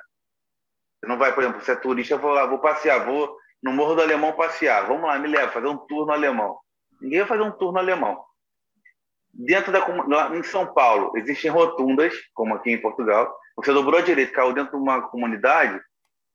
Você 1.01 1.09
não 1.09 1.19
vai, 1.19 1.35
por 1.35 1.43
exemplo, 1.43 1.61
você 1.61 1.73
é 1.73 1.77
turista, 1.77 2.15
eu 2.15 2.19
vou 2.19 2.33
lá, 2.33 2.47
vou 2.47 2.59
passear, 2.59 3.05
vou 3.05 3.37
no 3.63 3.73
Morro 3.73 3.95
do 3.95 4.03
Alemão 4.03 4.33
passear. 4.35 4.87
Vamos 4.87 5.05
lá, 5.05 5.19
me 5.19 5.29
leva, 5.29 5.51
fazer 5.51 5.69
um 5.69 5.79
tour 5.79 6.07
no 6.07 6.13
alemão. 6.13 6.59
Ninguém 7.01 7.21
vai 7.21 7.29
fazer 7.29 7.43
um 7.43 7.51
tour 7.51 7.73
no 7.73 7.79
alemão. 7.79 8.23
Dentro 9.33 9.73
da 9.73 9.81
em 10.37 10.43
São 10.43 10.73
Paulo, 10.73 11.13
existem 11.17 11.51
rotundas, 11.51 12.15
como 12.35 12.55
aqui 12.55 12.71
em 12.71 12.81
Portugal. 12.81 13.35
Você 13.57 13.73
dobrou 13.73 13.99
a 13.99 14.03
direita, 14.03 14.33
caiu 14.33 14.53
dentro 14.53 14.73
de 14.73 14.83
uma 14.83 15.03
comunidade, 15.09 15.81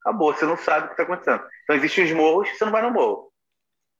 acabou, 0.02 0.34
você 0.34 0.46
não 0.46 0.58
sabe 0.58 0.86
o 0.86 0.88
que 0.88 0.94
está 0.94 1.04
acontecendo. 1.04 1.48
Então 1.64 1.76
existem 1.76 2.06
os 2.06 2.12
morros, 2.12 2.50
você 2.50 2.66
não 2.66 2.72
vai 2.72 2.82
no 2.82 2.92
morro. 2.92 3.32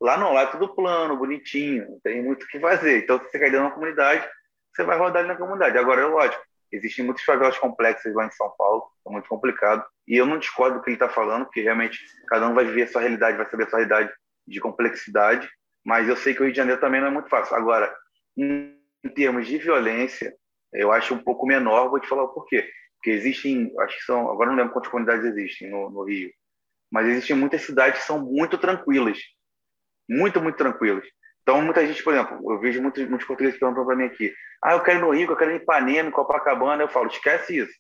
Lá 0.02 0.18
não, 0.18 0.34
lá 0.34 0.42
é 0.42 0.46
tudo 0.48 0.74
plano, 0.74 1.18
bonitinho, 1.18 1.90
não 1.90 2.00
tem 2.00 2.24
muito 2.24 2.44
o 2.44 2.48
que 2.48 2.60
fazer. 2.60 3.04
Então, 3.04 3.20
se 3.20 3.26
você 3.26 3.40
cair 3.40 3.52
dentro 3.52 3.66
de 3.66 3.72
uma 3.72 3.76
comunidade, 3.76 4.28
você 4.74 4.84
vai 4.84 4.98
rodar 4.98 5.20
ali 5.20 5.28
na 5.28 5.38
comunidade. 5.38 5.78
Agora, 5.78 6.02
é 6.02 6.06
lógico, 6.06 6.42
existem 6.72 7.06
muitas 7.06 7.24
favelas 7.24 7.58
complexas 7.58 8.14
lá 8.14 8.26
em 8.26 8.32
São 8.32 8.50
Paulo, 8.58 8.84
é 9.08 9.12
muito 9.12 9.28
complicado. 9.28 9.86
E 10.08 10.16
eu 10.16 10.26
não 10.26 10.38
discordo 10.38 10.78
do 10.78 10.84
que 10.84 10.90
ele 10.90 10.96
está 10.96 11.10
falando, 11.10 11.46
porque 11.46 11.62
realmente 11.62 12.00
cada 12.28 12.48
um 12.48 12.54
vai 12.54 12.66
viver 12.66 12.84
a 12.84 12.88
sua 12.88 13.02
realidade, 13.02 13.38
vai 13.38 13.50
saber 13.50 13.64
a 13.64 13.70
sua 13.70 13.80
realidade 13.80 14.12
de 14.48 14.60
complexidade. 14.60 15.50
Mas 15.86 16.08
eu 16.08 16.16
sei 16.16 16.34
que 16.34 16.42
o 16.42 16.44
Rio 16.44 16.52
de 16.52 16.58
Janeiro 16.58 16.82
também 16.82 17.02
não 17.02 17.08
é 17.08 17.12
muito 17.12 17.30
fácil. 17.30 17.56
Agora, 17.56 17.94
em, 18.38 18.76
termos 19.16 19.48
de 19.48 19.58
violência, 19.58 20.34
eu 20.74 20.92
acho 20.92 21.14
um 21.14 21.24
pouco 21.24 21.48
menor, 21.48 21.90
vou 21.90 22.00
te 22.00 22.08
falar 22.08 22.24
o 22.24 22.34
porquê. 22.34 22.70
Porque 22.98 23.12
existem, 23.12 23.74
acho 23.80 23.98
que 23.98 24.04
são, 24.04 24.30
agora 24.30 24.50
não 24.50 24.58
lembro 24.58 24.74
quantas 24.74 24.92
comunidades 24.92 25.26
existem 25.26 25.70
no, 25.70 25.90
no 25.90 26.04
Rio, 26.04 26.30
mas 26.92 27.08
existem 27.08 27.36
muitas 27.36 27.62
cidades 27.62 28.02
que 28.02 28.06
são 28.06 28.20
muito 28.20 28.58
tranquilas 28.58 29.18
muito, 30.10 30.42
muito 30.42 30.58
tranquilos. 30.58 31.06
Então, 31.42 31.62
muita 31.62 31.86
gente, 31.86 32.04
por 32.04 32.14
exemplo, 32.14 32.40
eu 32.52 32.60
vejo 32.60 32.82
muitos, 32.82 33.08
muitos 33.08 33.26
portugueses 33.26 33.60
perguntando 33.60 33.86
para 33.86 33.96
mim 33.96 34.06
aqui: 34.06 34.34
ah, 34.64 34.74
eu 34.74 34.84
quero 34.84 35.00
ir 35.00 35.02
no 35.02 35.12
Rio, 35.12 35.32
eu 35.32 35.38
quero 35.38 35.52
ir 35.52 35.56
em 35.56 35.58
Ipanema, 35.58 36.10
em 36.10 36.12
Copacabana. 36.12 36.84
Eu 36.84 36.90
falo: 36.90 37.08
esquece 37.08 37.58
isso. 37.58 37.74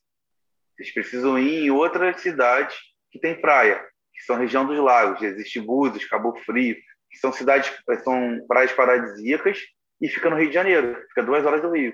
Vocês 0.75 0.93
precisam 0.93 1.37
ir 1.37 1.65
em 1.65 1.71
outras 1.71 2.21
cidades 2.21 2.75
que 3.11 3.19
tem 3.19 3.39
praia, 3.39 3.83
que 4.13 4.23
são 4.23 4.37
região 4.37 4.65
dos 4.65 4.79
lagos. 4.79 5.21
Existe 5.21 5.59
Búzios, 5.59 6.05
Cabo 6.05 6.35
Frio, 6.45 6.75
que 7.11 7.17
são 7.17 7.31
cidades, 7.31 7.71
são 8.03 8.45
praias 8.47 8.71
paradisíacas 8.71 9.59
e 10.01 10.07
fica 10.07 10.29
no 10.29 10.37
Rio 10.37 10.47
de 10.47 10.53
Janeiro, 10.53 10.95
fica 11.09 11.23
duas 11.23 11.45
horas 11.45 11.61
do 11.61 11.71
Rio. 11.71 11.93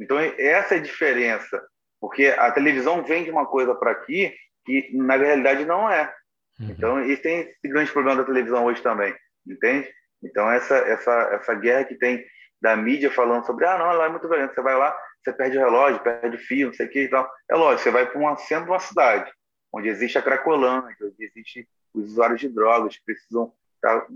Então, 0.00 0.18
essa 0.18 0.74
é 0.74 0.78
a 0.78 0.82
diferença, 0.82 1.62
porque 2.00 2.26
a 2.26 2.50
televisão 2.50 3.04
vende 3.04 3.30
uma 3.30 3.46
coisa 3.46 3.74
para 3.74 3.92
aqui 3.92 4.34
que 4.64 4.90
na 4.94 5.16
realidade 5.16 5.64
não 5.64 5.88
é. 5.88 6.12
Uhum. 6.58 6.70
Então, 6.70 7.00
esse 7.00 7.22
tem 7.22 7.40
esse 7.40 7.68
grande 7.68 7.92
problema 7.92 8.20
da 8.20 8.26
televisão 8.26 8.64
hoje 8.64 8.82
também 8.82 9.14
entende? 9.46 9.88
Então, 10.22 10.50
essa, 10.50 10.76
essa, 10.76 11.12
essa 11.32 11.54
guerra 11.54 11.84
que 11.84 11.94
tem 11.94 12.24
da 12.60 12.76
mídia 12.76 13.10
falando 13.10 13.44
sobre, 13.46 13.64
ah, 13.64 13.78
não, 13.78 13.86
lá 13.92 14.06
é 14.06 14.08
muito 14.08 14.28
violento, 14.28 14.54
você 14.54 14.60
vai 14.60 14.76
lá, 14.76 14.94
você 15.22 15.32
perde 15.32 15.56
o 15.56 15.60
relógio, 15.60 16.00
perde 16.00 16.36
o 16.36 16.40
fio, 16.40 16.68
não 16.68 16.74
sei 16.74 16.86
o 16.86 16.90
que 16.90 17.04
e 17.04 17.08
tal. 17.08 17.30
É 17.50 17.54
lógico, 17.54 17.82
você 17.82 17.90
vai 17.90 18.06
para 18.06 18.20
um 18.20 18.36
centro 18.36 18.64
de 18.64 18.70
uma 18.70 18.78
cidade, 18.80 19.32
onde 19.72 19.88
existe 19.88 20.18
a 20.18 20.22
cracolândia, 20.22 20.94
onde 21.02 21.24
existe 21.24 21.66
os 21.94 22.12
usuários 22.12 22.40
de 22.40 22.48
drogas 22.48 22.96
que 22.96 23.04
precisam 23.04 23.52
estar 23.76 24.06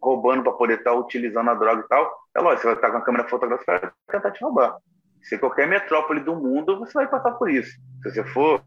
roubando 0.00 0.42
para 0.42 0.52
poder 0.52 0.78
estar 0.78 0.94
utilizando 0.94 1.50
a 1.50 1.54
droga 1.54 1.82
e 1.84 1.88
tal. 1.88 2.18
É 2.34 2.40
lógico, 2.40 2.62
você 2.62 2.66
vai 2.68 2.76
estar 2.76 2.90
com 2.90 2.96
a 2.96 3.04
câmera 3.04 3.28
fotográfica 3.28 3.92
para 4.06 4.20
tentar 4.20 4.30
te 4.30 4.42
roubar. 4.42 4.78
Se 5.22 5.38
qualquer 5.38 5.66
metrópole 5.66 6.20
do 6.20 6.34
mundo, 6.34 6.78
você 6.78 6.94
vai 6.94 7.06
passar 7.06 7.32
por 7.32 7.50
isso. 7.50 7.70
Se 8.02 8.10
você 8.10 8.24
for 8.24 8.62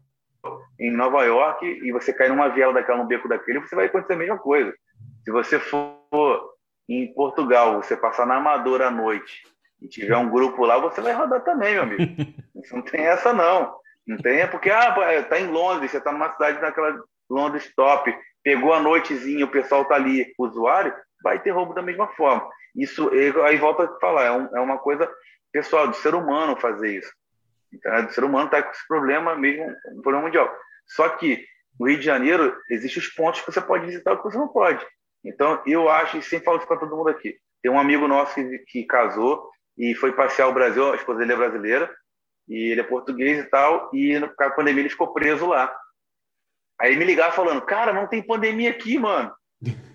em 0.78 0.92
Nova 0.92 1.24
York 1.24 1.66
e 1.66 1.90
você 1.90 2.12
cair 2.12 2.28
numa 2.28 2.48
viela 2.48 2.72
daquela, 2.72 2.98
num 2.98 3.06
beco 3.06 3.28
daquele, 3.28 3.60
você 3.60 3.74
vai 3.74 3.86
acontecer 3.86 4.12
a 4.12 4.16
mesma 4.16 4.38
coisa. 4.38 4.72
Se 5.24 5.32
você 5.32 5.58
for 5.58 6.53
em 6.88 7.12
Portugal, 7.12 7.82
você 7.82 7.96
passar 7.96 8.26
na 8.26 8.36
Amadora 8.36 8.88
à 8.88 8.90
noite 8.90 9.42
e 9.80 9.88
tiver 9.88 10.16
um 10.16 10.30
grupo 10.30 10.64
lá, 10.64 10.78
você 10.78 11.00
vai 11.00 11.12
rodar 11.12 11.42
também, 11.42 11.74
meu 11.74 11.82
amigo. 11.82 12.02
não 12.72 12.82
tem 12.82 13.06
essa, 13.06 13.32
não. 13.32 13.76
Não 14.06 14.18
tem, 14.18 14.40
é 14.40 14.46
porque 14.46 14.70
ah, 14.70 14.94
tá 15.24 15.40
em 15.40 15.46
Londres, 15.46 15.90
você 15.90 16.00
tá 16.00 16.12
numa 16.12 16.32
cidade 16.32 16.60
naquela 16.60 17.02
Londres 17.28 17.72
top, 17.74 18.14
pegou 18.42 18.74
a 18.74 18.80
noitezinha, 18.80 19.46
o 19.46 19.50
pessoal 19.50 19.84
tá 19.86 19.94
ali, 19.94 20.26
usuário, 20.38 20.94
vai 21.22 21.38
ter 21.38 21.50
roubo 21.50 21.72
da 21.72 21.80
mesma 21.80 22.06
forma. 22.08 22.46
Isso, 22.76 23.10
aí 23.46 23.56
volta 23.56 23.84
a 23.84 23.98
falar, 24.00 24.24
é, 24.24 24.30
um, 24.30 24.56
é 24.56 24.60
uma 24.60 24.78
coisa 24.78 25.10
pessoal, 25.50 25.88
do 25.88 25.96
ser 25.96 26.14
humano 26.14 26.60
fazer 26.60 26.98
isso. 26.98 27.12
Então, 27.72 27.92
é 27.94 28.02
do 28.02 28.12
ser 28.12 28.24
humano 28.24 28.50
tá 28.50 28.62
com 28.62 28.70
esse 28.70 28.86
problema 28.86 29.34
mesmo, 29.34 29.74
um 29.92 30.02
problema 30.02 30.26
mundial. 30.26 30.54
Só 30.86 31.08
que 31.08 31.44
no 31.78 31.88
Rio 31.88 31.98
de 31.98 32.04
Janeiro, 32.04 32.56
existem 32.70 33.02
os 33.02 33.08
pontos 33.08 33.40
que 33.40 33.52
você 33.52 33.60
pode 33.60 33.86
visitar 33.86 34.16
que 34.16 34.22
você 34.22 34.36
não 34.36 34.48
pode. 34.48 34.84
Então, 35.24 35.62
eu 35.66 35.88
acho, 35.88 36.18
e 36.18 36.22
sempre 36.22 36.44
falo 36.44 36.58
isso 36.58 36.66
para 36.66 36.76
todo 36.76 36.96
mundo 36.96 37.08
aqui, 37.08 37.36
tem 37.62 37.72
um 37.72 37.78
amigo 37.78 38.06
nosso 38.06 38.34
que, 38.34 38.58
que 38.68 38.84
casou 38.84 39.50
e 39.76 39.94
foi 39.94 40.12
passear 40.12 40.48
o 40.48 40.52
Brasil, 40.52 40.92
a 40.92 40.96
esposa 40.96 41.20
dele 41.20 41.32
é 41.32 41.36
brasileira, 41.36 41.90
e 42.48 42.70
ele 42.70 42.80
é 42.80 42.84
português 42.84 43.38
e 43.38 43.48
tal, 43.48 43.90
e 43.92 44.18
no 44.18 44.30
a 44.38 44.50
pandemia 44.50 44.82
ele 44.82 44.90
ficou 44.90 45.12
preso 45.12 45.46
lá. 45.46 45.74
Aí 46.80 46.96
me 46.96 47.04
ligaram 47.04 47.32
falando, 47.32 47.62
cara, 47.62 47.92
não 47.92 48.06
tem 48.06 48.22
pandemia 48.22 48.70
aqui, 48.70 48.98
mano. 48.98 49.32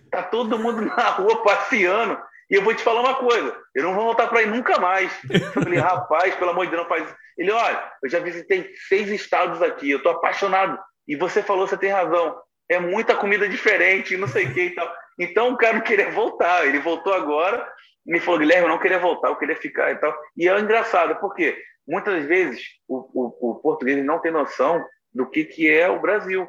Tá 0.09 0.23
todo 0.23 0.57
mundo 0.57 0.82
na 0.82 1.09
rua 1.09 1.43
passeando. 1.43 2.19
E 2.49 2.55
eu 2.55 2.63
vou 2.63 2.73
te 2.73 2.82
falar 2.82 3.01
uma 3.01 3.13
coisa, 3.13 3.55
eu 3.75 3.84
não 3.84 3.93
vou 3.93 4.05
voltar 4.05 4.27
para 4.27 4.39
aí 4.39 4.47
nunca 4.47 4.80
mais. 4.80 5.11
Eu 5.30 5.51
falei, 5.63 5.77
rapaz, 5.77 6.34
pelo 6.36 6.49
amor 6.49 6.65
de 6.65 6.71
Deus, 6.71 6.82
não 6.82 6.89
faz 6.89 7.05
isso. 7.05 7.15
Ele, 7.38 7.51
olha, 7.51 7.91
eu 8.03 8.09
já 8.09 8.19
visitei 8.19 8.73
seis 8.88 9.07
estados 9.09 9.61
aqui, 9.61 9.91
eu 9.91 10.01
tô 10.01 10.09
apaixonado. 10.09 10.80
E 11.07 11.15
você 11.15 11.43
falou, 11.43 11.67
você 11.67 11.77
tem 11.77 11.91
razão. 11.91 12.36
É 12.70 12.80
muita 12.80 13.15
comida 13.15 13.49
diferente, 13.49 14.15
não 14.15 14.28
sei 14.28 14.45
o 14.45 14.53
que 14.53 14.61
e 14.61 14.76
tal. 14.76 14.93
Então 15.17 15.53
o 15.53 15.57
cara 15.57 15.74
não 15.74 15.82
queria 15.82 16.11
voltar, 16.11 16.65
ele 16.65 16.80
voltou 16.80 17.13
agora, 17.13 17.67
me 18.05 18.20
falou, 18.20 18.39
Guilherme, 18.39 18.65
eu 18.65 18.70
não 18.70 18.80
queria 18.80 18.99
voltar, 18.99 19.30
eu 19.30 19.36
queria 19.36 19.55
ficar 19.55 19.91
e 19.91 19.95
tal. 19.95 20.15
E 20.38 20.47
é 20.47 20.59
engraçado, 20.59 21.20
porque 21.20 21.61
muitas 21.88 22.26
vezes 22.26 22.61
o, 22.88 22.97
o, 23.13 23.51
o 23.51 23.55
português 23.55 24.03
não 24.05 24.20
tem 24.20 24.32
noção 24.32 24.86
do 25.13 25.30
que, 25.30 25.43
que 25.43 25.70
é 25.70 25.89
o 25.89 25.99
Brasil. 25.99 26.47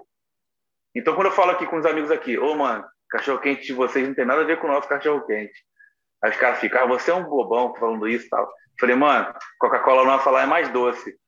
Então 0.95 1.15
quando 1.15 1.29
eu 1.29 1.33
falo 1.33 1.53
aqui 1.53 1.67
com 1.67 1.77
os 1.77 1.87
amigos 1.87 2.11
aqui, 2.11 2.39
ô 2.39 2.53
oh, 2.53 2.55
mano, 2.55 2.85
cachorro-quente 3.11 3.67
de 3.67 3.73
vocês 3.73 4.07
não 4.07 4.15
tem 4.15 4.25
nada 4.25 4.43
a 4.43 4.45
ver 4.45 4.59
com 4.59 4.67
o 4.67 4.71
nosso 4.71 4.89
cachorro-quente. 4.89 5.55
Aí 6.23 6.31
os 6.31 6.37
caras 6.37 6.59
ficam, 6.59 6.83
ah, 6.83 6.87
você 6.87 7.11
é 7.11 7.15
um 7.15 7.25
bobão 7.25 7.75
falando 7.75 8.07
isso 8.07 8.27
e 8.27 8.29
tal. 8.29 8.53
falei, 8.79 8.95
mano, 8.95 9.35
Coca-Cola 9.59 10.05
vai 10.05 10.19
falar 10.21 10.43
é 10.43 10.47
mais 10.47 10.69
doce. 10.69 11.19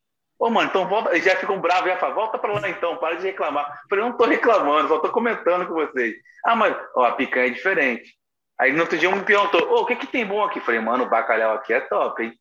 Ô, 0.43 0.51
mano, 0.51 0.69
então 0.69 0.89
volta. 0.89 1.17
Já 1.21 1.37
ficam 1.37 1.61
bravos, 1.61 1.89
já 1.89 1.97
falam, 1.99 2.17
volta 2.17 2.37
pra 2.37 2.53
lá 2.53 2.69
então, 2.69 2.97
para 2.97 3.15
de 3.15 3.23
reclamar. 3.23 3.65
Eu 3.65 3.89
falei, 3.89 4.05
não 4.05 4.17
tô 4.17 4.25
reclamando, 4.25 4.89
só 4.89 4.99
tô 4.99 5.09
comentando 5.11 5.69
com 5.69 5.75
vocês. 5.75 6.17
Ah, 6.45 6.57
mas, 6.57 6.75
ó, 6.97 7.05
a 7.05 7.13
picanha 7.13 7.47
é 7.47 7.51
diferente. 7.51 8.13
Aí 8.61 8.73
no 8.73 8.81
outro 8.81 8.99
dia 8.99 9.09
um 9.09 9.15
me 9.15 9.23
perguntou, 9.23 9.63
ô, 9.71 9.83
o 9.83 9.87
que 9.87 9.95
que 9.95 10.07
tem 10.09 10.27
bom 10.27 10.43
aqui? 10.43 10.59
Eu 10.59 10.65
falei, 10.65 10.81
mano, 10.81 11.05
o 11.05 11.09
bacalhau 11.09 11.55
aqui 11.55 11.73
é 11.73 11.81
top, 11.83 12.25
hein? 12.25 12.33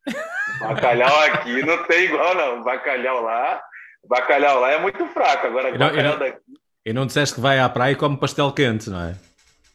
O 0.61 0.67
bacalhau 0.69 1.19
aqui 1.25 1.63
não 1.63 1.83
tem 1.83 2.05
igual, 2.05 2.33
não. 2.33 2.61
O 2.61 2.63
bacalhau 2.63 3.21
lá, 3.21 3.61
o 4.03 4.07
bacalhau 4.07 4.59
lá 4.59 4.71
é 4.71 4.79
muito 4.79 5.05
fraco. 5.09 5.45
Agora, 5.45 5.69
o 5.71 5.77
bacalhau 5.77 6.17
daqui. 6.17 6.39
E 6.83 6.93
não 6.93 7.05
disseste 7.05 7.35
que 7.35 7.41
vai 7.41 7.59
à 7.59 7.69
praia 7.69 7.91
e 7.91 7.95
come 7.95 8.17
pastel 8.17 8.51
quente, 8.51 8.89
não 8.89 8.99
é? 8.99 9.15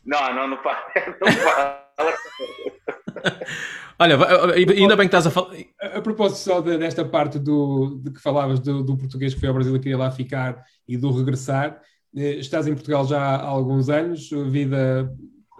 Não, 0.04 0.34
não, 0.34 0.48
não. 0.48 0.56
Não 1.20 1.32
fala. 1.32 1.85
Olha, 3.98 4.18
ainda 4.54 4.96
bem 4.96 5.08
que 5.08 5.16
estás 5.16 5.26
a 5.26 5.30
falar. 5.30 5.56
A, 5.80 6.02
propósito 6.02 6.38
só 6.38 6.60
desta 6.60 7.04
parte 7.04 7.38
do, 7.38 7.98
de 8.02 8.10
que 8.10 8.20
falavas 8.20 8.60
do, 8.60 8.82
do, 8.82 8.96
português 8.96 9.32
que 9.32 9.40
foi 9.40 9.48
ao 9.48 9.54
Brasil 9.54 9.74
e 9.74 9.78
queria 9.78 9.96
lá 9.96 10.10
ficar 10.10 10.62
e 10.86 10.98
do 10.98 11.10
regressar, 11.10 11.80
eh, 12.14 12.36
estás 12.36 12.66
em 12.66 12.74
Portugal 12.74 13.06
já 13.06 13.20
há 13.20 13.42
alguns 13.42 13.88
anos, 13.88 14.28
vida 14.50 15.10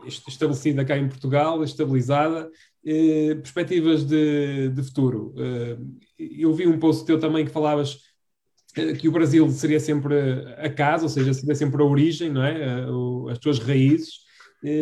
estabelecida 0.07 0.85
cá 0.85 0.97
em 0.97 1.09
Portugal, 1.09 1.65
estabilizada, 1.65 2.49
eh, 2.85 3.35
perspectivas 3.37 4.05
de, 4.05 4.69
de 4.69 4.83
futuro. 4.83 5.35
Eh, 5.39 5.79
eu 6.19 6.55
vi 6.55 6.67
um 6.67 6.79
post 6.79 7.07
teu 7.07 7.19
também 7.19 7.45
que 7.45 7.51
falavas 7.51 7.99
que 9.01 9.09
o 9.09 9.13
Brasil 9.13 9.51
seria 9.51 9.81
sempre 9.81 10.15
a 10.59 10.69
casa, 10.69 11.05
ou 11.05 11.09
seja, 11.09 11.33
seria 11.33 11.55
sempre 11.55 11.83
a 11.83 11.87
origem, 11.87 12.31
não 12.31 12.45
é? 12.45 12.85
As 13.33 13.39
tuas 13.39 13.59
raízes. 13.59 14.26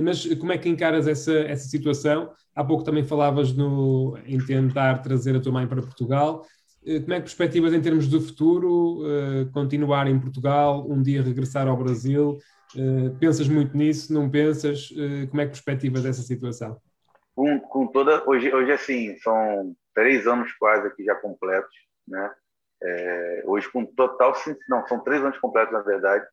Mas 0.02 0.26
como 0.36 0.52
é 0.52 0.58
que 0.58 0.68
encaras 0.68 1.06
essa, 1.06 1.32
essa 1.32 1.68
situação? 1.68 2.32
Há 2.54 2.64
pouco 2.64 2.84
também 2.84 3.04
falavas 3.04 3.52
no, 3.52 4.16
em 4.26 4.38
tentar 4.38 4.98
trazer 4.98 5.36
a 5.36 5.40
tua 5.40 5.52
mãe 5.52 5.66
para 5.66 5.82
Portugal. 5.82 6.46
Eh, 6.86 7.00
como 7.00 7.12
é 7.12 7.16
que 7.16 7.22
perspectivas 7.22 7.72
em 7.72 7.80
termos 7.80 8.08
de 8.08 8.20
futuro? 8.20 9.02
Uh, 9.02 9.50
continuar 9.52 10.06
em 10.06 10.18
Portugal, 10.18 10.86
um 10.88 11.02
dia 11.02 11.22
regressar 11.22 11.66
ao 11.68 11.76
Brasil? 11.76 12.38
Pensas 13.20 13.48
muito 13.48 13.76
nisso? 13.76 14.12
Não 14.12 14.28
pensas? 14.28 14.88
Como 15.30 15.40
é 15.40 15.44
que 15.44 15.52
perspectivas 15.52 16.04
essa 16.04 16.22
situação? 16.22 16.76
com, 17.34 17.60
com 17.60 17.86
toda. 17.88 18.22
Hoje, 18.28 18.54
hoje, 18.54 18.72
assim, 18.72 19.16
são 19.18 19.74
três 19.94 20.26
anos 20.26 20.52
quase 20.54 20.86
aqui 20.86 21.04
já 21.04 21.14
completos, 21.16 21.74
né? 22.06 22.32
É, 22.82 23.42
hoje, 23.46 23.70
com 23.70 23.84
total. 23.84 24.34
Não, 24.68 24.86
são 24.86 25.00
três 25.00 25.22
anos 25.22 25.38
completos, 25.38 25.72
na 25.72 25.80
verdade. 25.80 26.24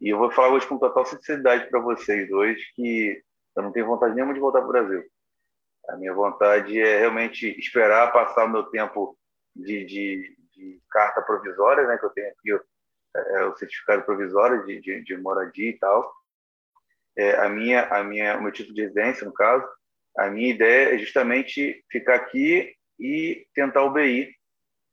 E 0.00 0.08
eu 0.08 0.18
vou 0.18 0.30
falar 0.30 0.50
hoje 0.50 0.66
com 0.66 0.78
total 0.78 1.04
sinceridade 1.06 1.68
para 1.70 1.80
vocês 1.80 2.28
dois 2.28 2.60
que 2.74 3.22
eu 3.56 3.62
não 3.62 3.72
tenho 3.72 3.86
vontade 3.86 4.14
nenhuma 4.14 4.34
de 4.34 4.40
voltar 4.40 4.60
para 4.60 4.68
o 4.68 4.72
Brasil. 4.72 5.04
A 5.88 5.96
minha 5.96 6.12
vontade 6.12 6.78
é 6.78 6.98
realmente 6.98 7.48
esperar 7.58 8.12
passar 8.12 8.44
o 8.44 8.50
meu 8.50 8.64
tempo 8.64 9.16
de, 9.54 9.84
de, 9.84 10.36
de 10.52 10.82
carta 10.90 11.22
provisória, 11.22 11.86
né, 11.86 11.96
que 11.96 12.04
eu 12.04 12.10
tenho 12.10 12.28
aqui 12.28 12.64
é, 13.16 13.44
o 13.44 13.56
certificado 13.56 14.02
provisório 14.02 14.66
de, 14.66 14.80
de, 14.80 15.02
de 15.02 15.16
moradia 15.16 15.70
e 15.70 15.78
tal. 15.78 16.12
É, 17.16 17.36
a 17.36 17.48
minha, 17.48 17.86
a 17.86 18.04
minha, 18.04 18.36
o 18.36 18.42
meu 18.42 18.52
título 18.52 18.74
de 18.74 18.82
residência, 18.82 19.24
no 19.24 19.32
caso, 19.32 19.66
a 20.18 20.28
minha 20.28 20.50
ideia 20.50 20.94
é 20.94 20.98
justamente 20.98 21.82
ficar 21.90 22.16
aqui 22.16 22.74
e 22.98 23.46
tentar 23.54 23.82
o 23.84 23.90
BI, 23.90 24.34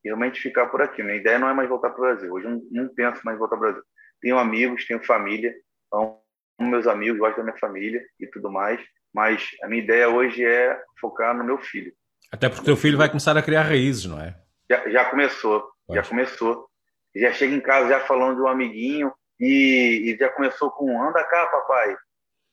realmente 0.04 0.40
ficar 0.40 0.68
por 0.68 0.82
aqui. 0.82 1.04
Minha 1.04 1.18
ideia 1.18 1.40
não 1.40 1.50
é 1.50 1.54
mais 1.54 1.68
voltar 1.68 1.90
para 1.90 2.00
o 2.00 2.02
Brasil. 2.02 2.32
Hoje 2.32 2.46
eu 2.46 2.52
não, 2.52 2.62
não 2.72 2.94
penso 2.94 3.22
mais 3.26 3.38
voltar 3.38 3.58
para 3.58 3.70
o 3.70 3.72
Brasil. 3.72 3.93
Tenho 4.24 4.40
amigos, 4.40 4.88
tenho 4.88 5.04
família, 5.04 5.54
amo 5.92 6.18
meus 6.58 6.88
amigos, 6.88 7.20
gosto 7.20 7.36
da 7.36 7.44
minha 7.44 7.58
família 7.58 8.02
e 8.18 8.26
tudo 8.26 8.50
mais, 8.50 8.80
mas 9.14 9.50
a 9.62 9.68
minha 9.68 9.84
ideia 9.84 10.08
hoje 10.08 10.46
é 10.46 10.82
focar 11.00 11.36
no 11.36 11.44
meu 11.44 11.58
filho. 11.58 11.94
Até 12.32 12.48
porque 12.48 12.64
teu 12.64 12.78
filho 12.78 12.98
vai 12.98 13.10
começar 13.10 13.38
a 13.38 13.42
criar 13.42 13.64
raízes, 13.64 14.06
não 14.06 14.22
é? 14.22 14.34
Já, 14.72 14.90
já 14.90 15.06
começou, 15.10 15.70
Pode. 15.86 16.00
já 16.00 16.08
começou. 16.08 16.70
Já 17.14 17.34
chega 17.34 17.54
em 17.54 17.60
casa 17.60 17.90
já 17.90 18.00
falando 18.00 18.38
de 18.38 18.42
um 18.42 18.48
amiguinho 18.48 19.14
e, 19.38 20.14
e, 20.14 20.18
já 20.18 20.30
começou 20.30 20.72
com 20.72 21.04
anda 21.04 21.22
cá, 21.26 21.46
papai, 21.48 21.96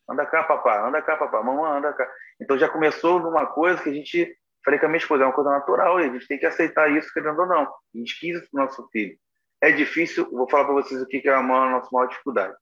anda 0.08 0.26
cá, 0.26 0.42
papai, 0.42 0.88
anda 0.88 1.00
cá, 1.00 1.16
papai, 1.16 1.42
mamãe, 1.44 1.78
anda 1.78 1.92
cá. 1.92 2.06
Então 2.40 2.58
já 2.58 2.68
começou 2.68 3.20
numa 3.20 3.46
coisa 3.46 3.80
que 3.80 3.90
a 3.90 3.94
gente, 3.94 4.36
falei 4.64 4.80
com 4.80 4.86
a 4.86 4.88
minha 4.88 4.98
esposa, 4.98 5.22
é 5.22 5.26
uma 5.26 5.32
coisa 5.32 5.50
natural 5.50 6.00
e 6.00 6.04
a 6.04 6.12
gente 6.12 6.26
tem 6.26 6.36
que 6.36 6.46
aceitar 6.46 6.90
isso, 6.90 7.12
querendo 7.14 7.38
ou 7.38 7.46
não. 7.46 7.62
A 7.62 7.72
gente 7.94 8.18
quis 8.18 8.36
isso 8.38 8.48
para 8.50 8.60
o 8.60 8.66
nosso 8.66 8.88
filho. 8.90 9.16
É 9.62 9.70
difícil, 9.70 10.30
vou 10.30 10.48
falar 10.48 10.64
para 10.64 10.74
vocês 10.74 11.02
o 11.02 11.06
que 11.06 11.28
é 11.28 11.34
a, 11.34 11.42
nossa 11.42 11.88
maior 11.92 12.06
dificuldade. 12.06 12.54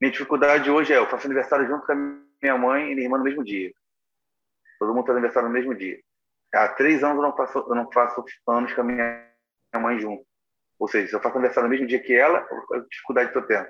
Minha 0.00 0.12
dificuldade 0.12 0.70
hoje 0.70 0.92
é, 0.92 0.98
eu 0.98 1.06
faço 1.06 1.26
aniversário 1.26 1.66
junto 1.66 1.86
com 1.86 1.92
a 1.92 1.94
minha 1.94 2.58
mãe 2.58 2.90
e 2.90 2.94
minha 2.94 3.06
irmã 3.06 3.16
no 3.16 3.24
mesmo 3.24 3.42
dia. 3.42 3.72
Todo 4.78 4.94
mundo 4.94 5.06
faz 5.06 5.16
aniversário 5.16 5.48
no 5.48 5.54
mesmo 5.54 5.74
dia. 5.74 5.98
Há 6.54 6.68
três 6.68 7.02
anos 7.02 7.16
eu 7.16 7.22
não 7.22 7.34
faço, 7.34 7.58
eu 7.58 7.74
não 7.74 7.90
faço 7.90 8.24
anos 8.48 8.72
com 8.74 8.80
a 8.82 8.84
minha 8.84 9.30
mãe 9.80 9.98
junto. 9.98 10.24
Ou 10.78 10.86
seja, 10.86 11.08
se 11.08 11.14
eu 11.14 11.20
faço 11.20 11.36
aniversário 11.36 11.68
no 11.68 11.74
mesmo 11.74 11.86
dia 11.86 12.02
que 12.02 12.14
ela, 12.14 12.38
a 12.40 12.78
dificuldade 12.90 13.32
que 13.32 13.38
eu 13.38 13.46
tenho. 13.46 13.66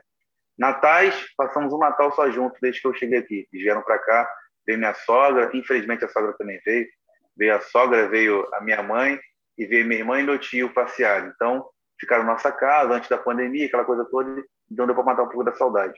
Natais, 0.59 1.14
passamos 1.37 1.73
um 1.73 1.79
Natal 1.79 2.12
só 2.12 2.29
junto 2.31 2.59
desde 2.61 2.81
que 2.81 2.89
eu 2.89 2.95
cheguei 2.95 3.19
aqui. 3.19 3.49
Eles 3.53 3.64
vieram 3.64 3.83
para 3.83 3.99
cá, 3.99 4.29
veio 4.67 4.79
minha 4.79 4.95
sogra, 4.95 5.51
infelizmente 5.55 6.05
a 6.05 6.09
sogra 6.09 6.33
também 6.33 6.61
veio. 6.64 6.89
Veio 7.37 7.55
a 7.55 7.61
sogra, 7.61 8.09
veio 8.09 8.49
a 8.55 8.61
minha 8.61 8.83
mãe, 8.83 9.21
e 9.57 9.67
veio 9.67 9.87
minha 9.87 10.01
irmã 10.01 10.21
e 10.21 10.25
meu 10.25 10.39
tio 10.39 10.73
passear. 10.73 11.27
Então, 11.27 11.69
ficaram 11.99 12.25
na 12.25 12.33
nossa 12.33 12.53
casa 12.53 12.95
antes 12.95 13.09
da 13.09 13.19
pandemia, 13.19 13.67
aquela 13.67 13.85
coisa 13.85 14.05
toda, 14.05 14.43
então 14.71 14.87
deu 14.87 14.95
para 14.95 15.05
matar 15.05 15.23
um 15.23 15.29
pouco 15.29 15.45
da 15.45 15.55
saudade. 15.55 15.95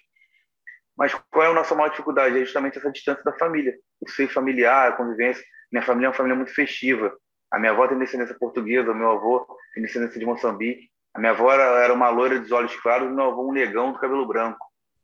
Mas 0.96 1.14
qual 1.30 1.46
é 1.46 1.48
a 1.48 1.54
nossa 1.54 1.74
maior 1.74 1.90
dificuldade? 1.90 2.36
É 2.36 2.44
justamente 2.44 2.78
essa 2.78 2.90
distância 2.90 3.22
da 3.22 3.32
família, 3.32 3.74
o 4.00 4.10
seio 4.10 4.28
familiar, 4.28 4.88
a 4.88 4.92
convivência. 4.92 5.44
Minha 5.70 5.82
família 5.82 6.06
é 6.06 6.08
uma 6.08 6.16
família 6.16 6.36
muito 6.36 6.52
festiva. 6.52 7.14
A 7.50 7.58
minha 7.58 7.72
avó 7.72 7.86
tem 7.86 7.98
descendência 7.98 8.36
portuguesa, 8.36 8.90
o 8.90 8.94
meu 8.94 9.10
avô 9.12 9.46
tem 9.72 9.82
descendência 9.82 10.18
de 10.18 10.26
Moçambique. 10.26 10.90
A 11.14 11.20
minha 11.20 11.32
avó 11.32 11.52
era 11.52 11.92
uma 11.94 12.08
loira 12.10 12.40
dos 12.40 12.50
olhos 12.50 12.74
claros 12.76 13.08
e 13.08 13.14
meu 13.14 13.26
avô 13.26 13.48
um 13.48 13.52
negão 13.52 13.92
do 13.92 13.98
cabelo 13.98 14.26
branco. 14.26 14.58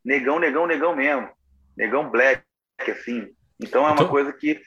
Negão, 0.04 0.38
negão, 0.38 0.66
negão 0.66 0.96
mesmo. 0.96 1.30
Negão 1.76 2.10
black, 2.10 2.42
assim. 2.88 3.32
Então 3.60 3.82
é 3.84 3.86
uma 3.86 3.94
então, 3.94 4.08
coisa 4.08 4.32
que. 4.32 4.60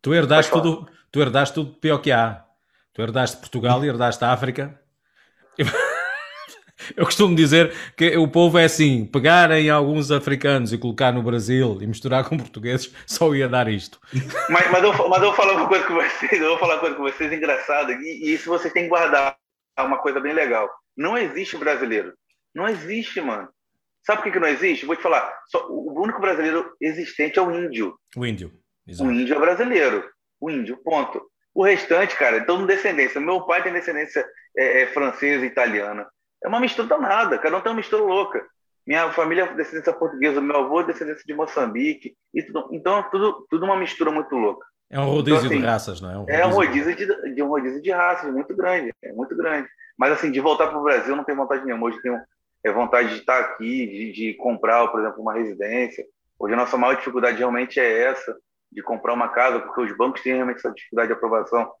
Tu 0.00 0.14
herdaste 0.14 0.50
tudo, 0.50 0.88
tu 1.12 1.20
herdaste 1.20 1.54
tudo 1.54 1.74
pior 1.74 1.98
que 1.98 2.10
há. 2.10 2.44
Tu 2.94 3.02
herdaste 3.02 3.36
Portugal 3.36 3.84
e 3.84 3.88
herdaste 3.88 4.24
a 4.24 4.32
África 4.32 4.80
Eu 6.96 7.04
costumo 7.04 7.34
dizer 7.34 7.74
que 7.96 8.16
o 8.16 8.28
povo 8.28 8.58
é 8.58 8.64
assim: 8.64 9.06
pegarem 9.06 9.70
alguns 9.70 10.10
africanos 10.10 10.72
e 10.72 10.78
colocar 10.78 11.10
no 11.10 11.22
Brasil 11.22 11.78
e 11.80 11.86
misturar 11.86 12.28
com 12.28 12.36
portugueses, 12.36 12.92
só 13.06 13.34
ia 13.34 13.48
dar 13.48 13.68
isto. 13.68 13.98
Mas, 14.48 14.70
mas, 14.70 14.84
eu, 14.84 15.08
mas 15.08 15.22
eu 15.22 15.28
vou 15.28 15.34
falar 15.34 15.54
uma 15.54 15.68
coisa 15.68 15.84
com 15.86 15.94
vocês, 15.94 16.40
eu 16.40 16.50
vou 16.50 16.58
falar 16.58 16.74
uma 16.74 16.80
coisa 16.80 16.96
com 16.96 17.02
vocês 17.02 17.32
engraçada, 17.32 17.92
e, 17.92 18.24
e 18.24 18.34
isso 18.34 18.48
vocês 18.48 18.72
têm 18.72 18.84
que 18.84 18.88
guardar. 18.90 19.36
É 19.76 19.82
uma 19.82 19.98
coisa 19.98 20.20
bem 20.20 20.32
legal. 20.32 20.70
Não 20.96 21.18
existe 21.18 21.56
brasileiro. 21.56 22.14
Não 22.54 22.66
existe, 22.66 23.20
mano. 23.20 23.48
Sabe 24.06 24.18
por 24.18 24.24
que, 24.24 24.30
que 24.30 24.40
não 24.40 24.48
existe? 24.48 24.86
Vou 24.86 24.96
te 24.96 25.02
falar. 25.02 25.30
Só, 25.48 25.66
o 25.68 26.00
único 26.00 26.20
brasileiro 26.20 26.72
existente 26.80 27.38
é 27.38 27.42
o 27.42 27.50
índio. 27.50 27.98
O 28.16 28.24
índio. 28.24 28.52
Exato. 28.86 29.10
O 29.10 29.12
índio 29.12 29.34
é 29.34 29.38
brasileiro. 29.38 30.08
O 30.40 30.50
índio, 30.50 30.78
ponto. 30.78 31.20
O 31.54 31.64
restante, 31.64 32.16
cara, 32.16 32.38
então 32.38 32.64
descendência. 32.64 33.20
Meu 33.20 33.42
pai 33.42 33.62
tem 33.62 33.72
descendência 33.72 34.24
é, 34.56 34.82
é, 34.82 34.86
francesa 34.86 35.44
e 35.44 35.48
italiana. 35.48 36.06
É 36.42 36.48
uma 36.48 36.60
mistura 36.60 36.88
danada, 36.88 37.38
cada 37.38 37.56
um 37.56 37.60
tem 37.60 37.70
uma 37.72 37.76
mistura 37.76 38.02
louca. 38.02 38.44
Minha 38.86 39.10
família 39.10 39.44
é 39.44 39.54
descendência 39.54 39.92
portuguesa, 39.92 40.40
meu 40.40 40.56
avô 40.56 40.80
é 40.80 40.84
descendência 40.84 41.24
de 41.26 41.34
Moçambique. 41.34 42.14
Tudo, 42.46 42.68
então, 42.72 43.02
tudo, 43.10 43.46
tudo 43.50 43.64
uma 43.64 43.76
mistura 43.76 44.10
muito 44.10 44.34
louca. 44.36 44.64
É 44.88 45.00
um 45.00 45.06
rodízio 45.06 45.38
então, 45.38 45.50
assim, 45.50 45.58
de 45.58 45.66
raças, 45.66 46.00
não 46.00 46.10
é? 46.10 46.16
Um 46.16 46.20
rodízio, 46.20 46.40
é 46.40 46.46
um 46.46 46.52
rodízio 46.52 46.96
de, 46.96 47.34
de, 47.34 47.42
um 47.42 47.48
rodízio 47.48 47.82
de 47.82 47.90
raças, 47.90 48.32
muito 48.32 48.54
grande, 48.54 48.92
é 49.02 49.12
muito 49.12 49.36
grande. 49.36 49.68
Mas 49.98 50.12
assim, 50.12 50.30
de 50.30 50.40
voltar 50.40 50.68
para 50.68 50.78
o 50.78 50.84
Brasil 50.84 51.16
não 51.16 51.24
tenho 51.24 51.38
vontade 51.38 51.64
nenhuma. 51.64 51.86
Hoje 51.86 52.00
tenho 52.00 52.20
é, 52.64 52.72
vontade 52.72 53.08
de 53.08 53.20
estar 53.20 53.40
aqui, 53.40 53.86
de, 53.86 54.12
de 54.12 54.34
comprar, 54.34 54.86
por 54.88 55.00
exemplo, 55.00 55.20
uma 55.20 55.34
residência. 55.34 56.04
Hoje 56.38 56.54
a 56.54 56.56
nossa 56.56 56.76
maior 56.76 56.96
dificuldade 56.96 57.38
realmente 57.38 57.80
é 57.80 58.02
essa, 58.04 58.36
de 58.70 58.82
comprar 58.82 59.14
uma 59.14 59.28
casa, 59.28 59.60
porque 59.60 59.80
os 59.80 59.96
bancos 59.96 60.22
têm 60.22 60.34
realmente 60.34 60.58
essa 60.58 60.72
dificuldade 60.72 61.08
de 61.08 61.14
aprovação 61.14 61.72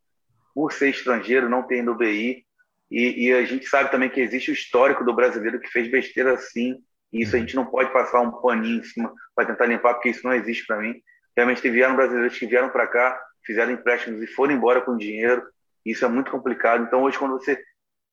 por 0.54 0.72
ser 0.72 0.88
estrangeiro, 0.88 1.48
não 1.48 1.62
tem 1.62 1.82
no 1.82 1.94
BI. 1.94 2.45
E, 2.90 3.26
e, 3.26 3.32
a 3.32 3.44
gente 3.44 3.66
sabe 3.66 3.90
também 3.90 4.08
que 4.08 4.20
existe 4.20 4.50
o 4.50 4.54
histórico 4.54 5.04
do 5.04 5.14
brasileiro 5.14 5.58
que 5.58 5.68
fez 5.68 5.90
besteira 5.90 6.34
assim, 6.34 6.76
e 7.12 7.22
isso 7.22 7.34
a 7.34 7.38
gente 7.38 7.56
não 7.56 7.66
pode 7.66 7.92
passar 7.92 8.20
um 8.20 8.30
paninho 8.30 8.80
em 8.80 8.84
cima 8.84 9.12
para 9.34 9.46
tentar 9.46 9.66
limpar, 9.66 9.94
porque 9.94 10.10
isso 10.10 10.24
não 10.24 10.32
existe 10.32 10.64
para 10.66 10.78
mim. 10.78 10.94
Realmente 11.36 11.68
vieram 11.68 11.96
brasileiros 11.96 12.38
que 12.38 12.46
vieram 12.46 12.70
para 12.70 12.86
cá, 12.86 13.20
fizeram 13.44 13.72
empréstimos 13.72 14.22
e 14.22 14.26
foram 14.26 14.54
embora 14.54 14.80
com 14.80 14.96
dinheiro, 14.96 15.42
isso 15.84 16.04
é 16.04 16.08
muito 16.08 16.30
complicado. 16.30 16.84
Então, 16.84 17.02
hoje, 17.02 17.18
quando 17.18 17.32
você 17.32 17.62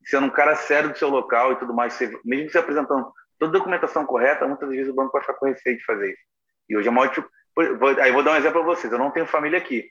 sendo 0.05 0.27
um 0.27 0.29
cara 0.29 0.55
sério 0.55 0.91
do 0.91 0.97
seu 0.97 1.09
local 1.09 1.53
e 1.53 1.55
tudo 1.57 1.73
mais, 1.73 1.93
você, 1.93 2.11
mesmo 2.25 2.49
você 2.49 2.57
apresentando 2.57 3.11
toda 3.39 3.51
a 3.51 3.59
documentação 3.59 4.05
correta, 4.05 4.47
muitas 4.47 4.69
vezes 4.69 4.89
o 4.89 4.95
banco 4.95 5.11
vai 5.11 5.21
ficar 5.21 5.33
com 5.35 5.45
receio 5.45 5.77
de 5.77 5.85
fazer 5.85 6.11
isso. 6.11 6.21
E 6.69 6.77
hoje 6.77 6.87
é 6.87 6.91
maior 6.91 7.09
tipo. 7.09 7.29
Aí 8.01 8.11
vou 8.11 8.23
dar 8.23 8.33
um 8.33 8.35
exemplo 8.35 8.63
para 8.63 8.75
vocês: 8.75 8.91
eu 8.91 8.99
não 8.99 9.11
tenho 9.11 9.25
família 9.25 9.57
aqui. 9.57 9.89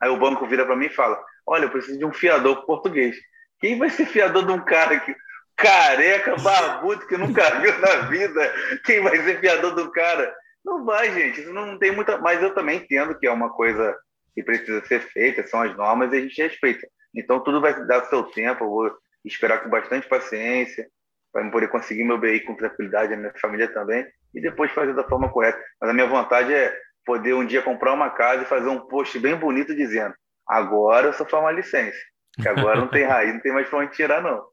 Aí 0.00 0.08
o 0.08 0.18
banco 0.18 0.46
vira 0.46 0.64
para 0.64 0.76
mim 0.76 0.86
e 0.86 0.90
fala: 0.90 1.22
Olha, 1.46 1.64
eu 1.64 1.70
preciso 1.70 1.98
de 1.98 2.04
um 2.04 2.12
fiador 2.12 2.64
português. 2.64 3.16
Quem 3.60 3.78
vai 3.78 3.90
ser 3.90 4.06
fiador 4.06 4.46
de 4.46 4.52
um 4.52 4.64
cara 4.64 5.00
que 5.00 5.14
careca, 5.56 6.36
barbudo, 6.36 7.06
que 7.06 7.16
nunca 7.16 7.50
viu 7.60 7.78
na 7.78 8.08
vida? 8.08 8.54
Quem 8.84 9.00
vai 9.02 9.20
ser 9.22 9.40
fiador 9.40 9.74
do 9.74 9.90
cara? 9.90 10.34
Não 10.64 10.84
vai, 10.84 11.12
gente. 11.12 11.40
Isso 11.40 11.52
não 11.52 11.78
tem 11.78 11.90
muita. 11.92 12.18
Mas 12.18 12.42
eu 12.42 12.54
também 12.54 12.78
entendo 12.78 13.18
que 13.18 13.26
é 13.26 13.32
uma 13.32 13.50
coisa 13.50 13.96
que 14.34 14.42
precisa 14.42 14.84
ser 14.86 15.00
feita, 15.00 15.46
são 15.46 15.62
as 15.62 15.76
normas 15.76 16.12
e 16.12 16.16
a 16.16 16.20
gente 16.20 16.40
respeita. 16.42 16.86
Então 17.14 17.40
tudo 17.40 17.60
vai 17.60 17.74
dar 17.86 18.04
seu 18.04 18.22
tempo. 18.22 18.64
Eu 18.64 18.68
vou 18.68 18.98
esperar 19.24 19.62
com 19.62 19.68
bastante 19.68 20.06
paciência 20.08 20.88
para 21.32 21.50
poder 21.50 21.68
conseguir 21.68 22.04
meu 22.04 22.18
BI 22.18 22.40
com 22.40 22.54
tranquilidade, 22.54 23.12
a 23.12 23.16
minha 23.16 23.32
família 23.40 23.68
também, 23.68 24.06
e 24.34 24.40
depois 24.40 24.70
fazer 24.72 24.94
da 24.94 25.04
forma 25.04 25.30
correta. 25.30 25.60
Mas 25.80 25.90
a 25.90 25.92
minha 25.92 26.06
vontade 26.06 26.52
é 26.52 26.74
poder 27.04 27.34
um 27.34 27.44
dia 27.44 27.62
comprar 27.62 27.92
uma 27.92 28.10
casa 28.10 28.42
e 28.42 28.46
fazer 28.46 28.68
um 28.68 28.80
post 28.80 29.18
bem 29.18 29.34
bonito 29.34 29.74
dizendo 29.74 30.14
Agora 30.46 31.08
eu 31.08 31.12
só 31.12 31.26
formar 31.26 31.52
licença. 31.52 31.98
Que 32.40 32.48
agora 32.48 32.80
não 32.80 32.88
tem 32.88 33.04
raiz, 33.04 33.34
não 33.34 33.40
tem 33.40 33.52
mais 33.52 33.68
para 33.68 33.80
onde 33.80 33.92
tirar, 33.92 34.22
não. 34.22 34.44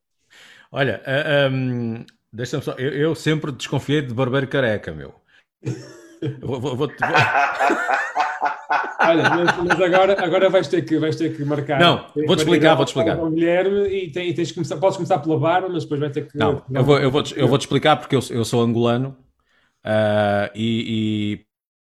Olha, 0.71 1.01
uh, 1.05 1.09
eh, 1.09 1.49
um, 1.49 2.05
deixa-me 2.33 2.63
só. 2.63 2.73
Eu, 2.73 2.91
eu, 2.91 3.15
sempre 3.15 3.51
desconfiei 3.51 4.01
de 4.01 4.13
barbeiro 4.13 4.47
careca, 4.47 4.91
meu. 4.91 5.13
Vou, 6.41 6.59
vou, 6.59 6.75
vou... 6.75 6.91
Olha, 8.99 9.29
mas, 9.29 9.57
mas, 9.57 9.81
agora, 9.81 10.23
agora 10.23 10.49
vais, 10.49 10.67
ter 10.67 10.81
que, 10.83 10.97
vais 10.97 11.15
ter 11.15 11.35
que 11.35 11.43
marcar. 11.45 11.79
Não, 11.79 12.07
vou-te 12.25 12.39
explicar, 12.39 12.75
vou-te 12.75 12.89
explicar. 12.89 13.19
O 13.19 13.29
Guilherme 13.29 13.87
e, 13.87 14.11
tem, 14.11 14.29
e 14.29 14.33
tens 14.33 14.49
que 14.49 14.55
começar, 14.55 14.77
podes 14.77 14.97
começar 14.97 15.19
pela 15.19 15.39
barba, 15.39 15.69
mas 15.69 15.83
depois 15.83 15.99
vai 15.99 16.09
ter 16.09 16.27
que. 16.27 16.37
Não, 16.37 16.63
eu 16.73 16.83
vou, 16.83 16.97
eu 16.97 17.11
vou, 17.11 17.23
eu 17.35 17.47
vou-te 17.47 17.61
explicar 17.61 17.97
porque 17.97 18.15
eu, 18.15 18.21
eu 18.31 18.43
sou 18.43 18.61
angolano 18.61 19.15
uh, 19.85 20.49
e, 20.55 21.37
e, 21.39 21.45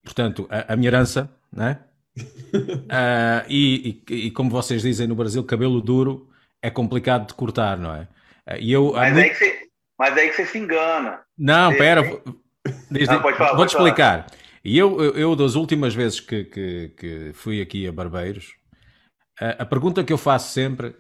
portanto, 0.04 0.48
a, 0.50 0.74
a 0.74 0.76
minha 0.76 0.90
herança, 0.90 1.30
né? 1.52 1.80
Uh, 2.22 3.46
e, 3.50 4.04
e, 4.10 4.16
e, 4.16 4.32
como 4.32 4.50
vocês 4.50 4.82
dizem 4.82 5.08
no 5.08 5.16
Brasil, 5.16 5.44
cabelo 5.44 5.82
duro 5.82 6.30
é 6.62 6.70
complicado 6.70 7.28
de 7.28 7.34
cortar, 7.34 7.78
não 7.78 7.96
é? 7.96 8.02
Uh, 8.48 8.58
e 8.60 8.72
eu, 8.72 8.94
mas, 8.94 9.14
muito... 9.14 9.26
aí 9.26 9.30
que 9.30 9.36
você, 9.36 9.60
mas 9.98 10.18
aí 10.18 10.30
que 10.30 10.36
você 10.36 10.46
se 10.46 10.58
engana. 10.58 11.22
Não, 11.38 11.76
pera, 11.76 12.04
vou-te 13.56 13.76
explicar. 13.76 14.28
E 14.64 14.78
eu, 14.78 15.02
eu, 15.02 15.14
eu, 15.16 15.36
das 15.36 15.56
últimas 15.56 15.96
vezes 15.96 16.20
que, 16.20 16.44
que, 16.44 16.90
que 16.98 17.32
fui 17.34 17.62
aqui 17.62 17.88
a 17.88 17.92
Barbeiros, 17.92 18.54
a, 19.40 19.64
a 19.64 19.66
pergunta 19.66 20.04
que 20.04 20.12
eu 20.12 20.18
faço 20.18 20.52
sempre, 20.54 20.96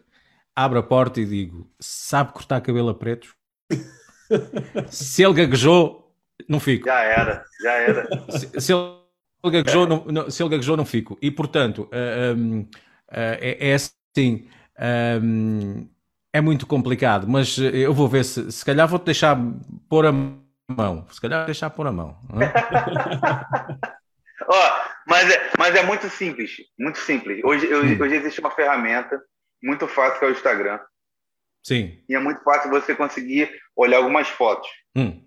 abro 0.55 0.79
a 0.79 0.83
porta 0.83 1.19
e 1.19 1.25
digo: 1.25 1.69
sabe 1.79 2.33
cortar 2.33 2.61
cabelo 2.61 2.89
a 2.89 2.95
pretos? 2.95 3.33
se 4.89 5.23
ele 5.23 5.33
gaguejou, 5.33 6.15
não 6.47 6.59
fico. 6.59 6.87
Já 6.87 7.01
era, 7.01 7.45
já 7.61 7.71
era. 7.73 8.07
Se, 8.29 8.61
se 8.61 8.73
ele 8.73 8.98
ele 9.43 9.53
gaguejou, 9.53 9.87
não, 9.87 10.05
não, 10.05 10.29
se 10.29 10.43
ele 10.43 10.49
gaguejou, 10.49 10.77
não 10.77 10.85
fico. 10.85 11.17
E, 11.21 11.31
portanto, 11.31 11.89
uh, 11.91 12.35
um, 12.37 12.61
uh, 12.61 12.67
é, 13.11 13.69
é, 13.69 13.73
assim, 13.73 14.47
um, 15.23 15.87
é 16.33 16.41
muito 16.41 16.67
complicado, 16.67 17.27
mas 17.27 17.57
eu 17.57 17.93
vou 17.93 18.07
ver 18.07 18.25
se, 18.25 18.51
se 18.51 18.65
calhar 18.65 18.87
vou-te 18.87 19.05
deixar 19.05 19.37
pôr 19.87 20.05
a 20.05 20.11
mão. 20.11 21.05
Se 21.09 21.21
calhar 21.21 21.39
vou 21.39 21.45
deixar 21.45 21.69
pôr 21.69 21.87
a 21.87 21.91
mão. 21.91 22.17
oh, 24.47 24.69
mas, 25.07 25.29
é, 25.29 25.51
mas 25.57 25.75
é 25.75 25.83
muito 25.83 26.09
simples, 26.09 26.57
muito 26.77 26.99
simples. 26.99 27.41
Hoje, 27.43 27.67
hum. 27.73 27.97
hoje 28.01 28.15
existe 28.15 28.39
uma 28.39 28.51
ferramenta 28.51 29.21
muito 29.63 29.87
fácil 29.87 30.19
que 30.19 30.25
é 30.25 30.27
o 30.27 30.31
Instagram. 30.31 30.79
Sim. 31.63 31.99
E 32.07 32.15
é 32.15 32.19
muito 32.19 32.41
fácil 32.43 32.69
você 32.69 32.95
conseguir 32.95 33.49
olhar 33.75 33.97
algumas 33.97 34.27
fotos. 34.29 34.69
Hum. 34.95 35.21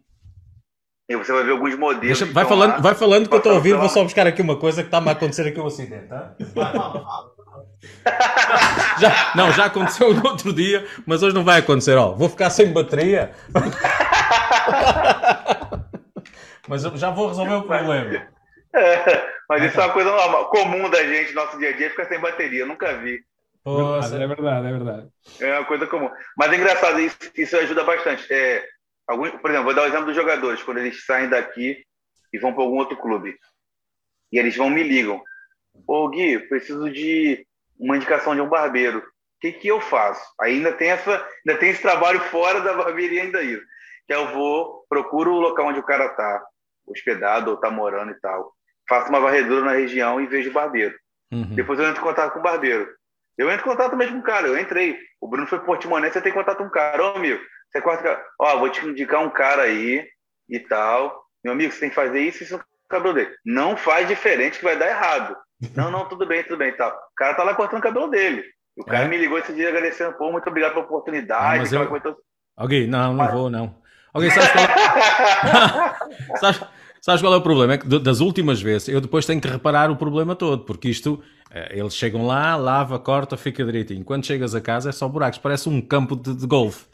E 1.12 1.16
você 1.16 1.30
vai 1.30 1.44
ver 1.44 1.52
alguns 1.52 1.76
modelos. 1.76 2.18
Deixa, 2.18 2.32
vai, 2.32 2.46
falando, 2.46 2.70
lá, 2.70 2.78
vai 2.78 2.94
falando 2.94 3.28
que 3.28 3.34
eu 3.34 3.38
estou 3.38 3.52
ouvindo, 3.52 3.78
vou 3.78 3.90
só 3.90 4.02
buscar 4.02 4.26
aqui 4.26 4.40
uma 4.40 4.56
coisa 4.56 4.82
que 4.82 4.88
está 4.88 4.96
a 4.98 5.10
acontecer 5.10 5.46
aqui 5.46 5.60
um 5.60 5.66
acidente, 5.66 6.06
tá? 6.06 6.34
já, 8.98 9.32
não, 9.36 9.52
já 9.52 9.66
aconteceu 9.66 10.14
no 10.14 10.26
outro 10.26 10.54
dia, 10.54 10.86
mas 11.04 11.22
hoje 11.22 11.34
não 11.34 11.44
vai 11.44 11.60
acontecer. 11.60 11.98
Ó, 11.98 12.14
vou 12.14 12.30
ficar 12.30 12.48
sem 12.48 12.72
bateria. 12.72 13.32
mas 16.66 16.80
já 16.82 17.10
vou 17.10 17.28
resolver 17.28 17.56
o 17.56 17.64
problema. 17.64 18.26
É, 18.74 19.28
mas 19.50 19.64
isso 19.64 19.78
é 19.78 19.84
uma 19.84 19.92
coisa 19.92 20.10
normal, 20.10 20.48
comum 20.48 20.88
da 20.88 21.04
gente, 21.04 21.34
nosso 21.34 21.58
dia 21.58 21.68
a 21.68 21.76
dia, 21.76 21.90
ficar 21.90 22.06
sem 22.06 22.18
bateria. 22.18 22.60
Eu 22.60 22.68
nunca 22.68 22.96
vi. 22.96 23.20
Nossa. 23.66 24.16
É 24.16 24.26
verdade, 24.26 24.66
é 24.66 24.70
verdade. 24.70 25.08
É 25.40 25.58
uma 25.58 25.66
coisa 25.66 25.86
comum. 25.86 26.08
Mas 26.38 26.52
é 26.52 26.56
engraçado, 26.56 26.98
isso, 27.00 27.18
isso 27.36 27.54
ajuda 27.58 27.84
bastante. 27.84 28.32
É, 28.32 28.64
algum, 29.12 29.30
por 29.38 29.50
exemplo, 29.50 29.66
vou 29.66 29.74
dar 29.74 29.82
o 29.82 29.86
exemplo 29.86 30.06
dos 30.06 30.16
jogadores, 30.16 30.62
quando 30.62 30.78
eles 30.78 31.04
saem 31.04 31.28
daqui 31.28 31.84
e 32.32 32.38
vão 32.38 32.52
para 32.52 32.62
algum 32.62 32.76
outro 32.76 32.96
clube. 32.96 33.36
E 34.32 34.38
eles 34.38 34.56
vão 34.56 34.70
me 34.70 34.82
ligam. 34.82 35.22
Ô 35.86 36.08
Gui, 36.08 36.38
preciso 36.48 36.90
de 36.90 37.46
uma 37.78 37.96
indicação 37.96 38.34
de 38.34 38.40
um 38.40 38.48
barbeiro. 38.48 38.98
O 38.98 39.02
que, 39.40 39.52
que 39.52 39.68
eu 39.68 39.80
faço? 39.80 40.24
Aí 40.40 40.54
ainda 40.54 40.72
tem, 40.72 40.90
essa, 40.90 41.10
ainda 41.46 41.58
tem 41.58 41.70
esse 41.70 41.82
trabalho 41.82 42.20
fora 42.20 42.60
da 42.60 42.74
barbearia 42.74 43.22
ainda 43.22 43.42
isso. 43.42 43.64
Que 44.06 44.14
eu 44.14 44.32
vou, 44.32 44.84
procuro 44.88 45.32
o 45.32 45.40
local 45.40 45.66
onde 45.66 45.80
o 45.80 45.84
cara 45.84 46.08
tá 46.10 46.44
hospedado 46.86 47.50
ou 47.50 47.56
tá 47.56 47.70
morando 47.70 48.12
e 48.12 48.20
tal. 48.20 48.52
Faço 48.88 49.08
uma 49.08 49.20
varredura 49.20 49.64
na 49.64 49.72
região 49.72 50.20
e 50.20 50.26
vejo 50.26 50.50
o 50.50 50.52
barbeiro. 50.52 50.96
Uhum. 51.30 51.54
Depois 51.54 51.78
eu 51.78 51.86
entro 51.86 52.00
em 52.00 52.04
contato 52.04 52.32
com 52.32 52.38
o 52.38 52.42
barbeiro. 52.42 52.88
Eu 53.36 53.50
entro 53.50 53.66
em 53.66 53.70
contato 53.70 53.96
mesmo 53.96 54.16
com 54.16 54.20
o 54.20 54.24
cara, 54.26 54.46
eu 54.46 54.58
entrei. 54.58 54.98
O 55.20 55.28
Bruno 55.28 55.46
foi 55.46 55.60
Portimonense, 55.60 56.14
você 56.14 56.20
tem 56.20 56.32
contato 56.32 56.58
com 56.58 56.64
um 56.64 56.70
cara. 56.70 57.02
Ô, 57.02 57.16
amigo, 57.16 57.40
você 57.72 57.80
corta. 57.80 58.22
Ó, 58.38 58.58
vou 58.58 58.70
te 58.70 58.84
indicar 58.84 59.22
um 59.22 59.30
cara 59.30 59.62
aí 59.62 60.06
e 60.48 60.60
tal. 60.60 61.24
Meu 61.42 61.54
amigo, 61.54 61.72
você 61.72 61.80
tem 61.80 61.88
que 61.88 61.94
fazer 61.94 62.20
isso 62.20 62.42
e 62.42 62.44
isso 62.44 62.58
no 62.58 62.64
cabelo 62.88 63.14
dele. 63.14 63.30
Não 63.44 63.76
faz 63.76 64.06
diferente 64.06 64.58
que 64.58 64.64
vai 64.64 64.78
dar 64.78 64.88
errado. 64.88 65.36
Não, 65.74 65.90
não, 65.90 66.08
tudo 66.08 66.26
bem, 66.26 66.42
tudo 66.42 66.58
bem 66.58 66.68
e 66.68 66.76
tal. 66.76 66.90
O 66.90 67.14
cara 67.16 67.34
tá 67.34 67.42
lá 67.42 67.54
cortando 67.54 67.80
o 67.80 67.82
cabelo 67.82 68.08
dele. 68.08 68.44
O 68.76 68.84
cara 68.84 69.04
é? 69.04 69.08
me 69.08 69.16
ligou 69.16 69.38
esse 69.38 69.52
dia 69.52 69.68
agradecendo, 69.68 70.12
pô, 70.14 70.30
muito 70.30 70.48
obrigado 70.48 70.72
pela 70.72 70.84
oportunidade. 70.84 71.54
Não, 71.54 71.58
mas 71.58 71.72
eu... 71.72 71.86
coisa... 71.88 72.16
Alguém, 72.56 72.86
não, 72.86 73.14
não 73.14 73.30
vou, 73.30 73.50
não. 73.50 73.74
Alguém 74.12 74.30
sabe 74.30 74.48
qual... 74.52 74.66
sabe, 76.38 76.66
Sabes 77.02 77.20
qual 77.20 77.34
é 77.34 77.36
o 77.36 77.42
problema? 77.42 77.74
É 77.74 77.78
que 77.78 77.98
das 77.98 78.20
últimas 78.20 78.62
vezes 78.62 78.86
eu 78.86 79.00
depois 79.00 79.26
tenho 79.26 79.40
que 79.40 79.48
reparar 79.48 79.90
o 79.90 79.96
problema 79.96 80.36
todo, 80.36 80.64
porque 80.64 80.88
isto, 80.88 81.20
eh, 81.50 81.80
eles 81.80 81.96
chegam 81.96 82.24
lá, 82.24 82.54
lava, 82.54 82.96
corta, 82.96 83.36
fica 83.36 83.64
direitinho. 83.64 84.04
Quando 84.04 84.24
chegas 84.24 84.54
a 84.54 84.60
casa 84.60 84.90
é 84.90 84.92
só 84.92 85.08
buracos, 85.08 85.40
parece 85.40 85.68
um 85.68 85.80
campo 85.80 86.14
de, 86.14 86.32
de 86.32 86.46
golfe. 86.46 86.86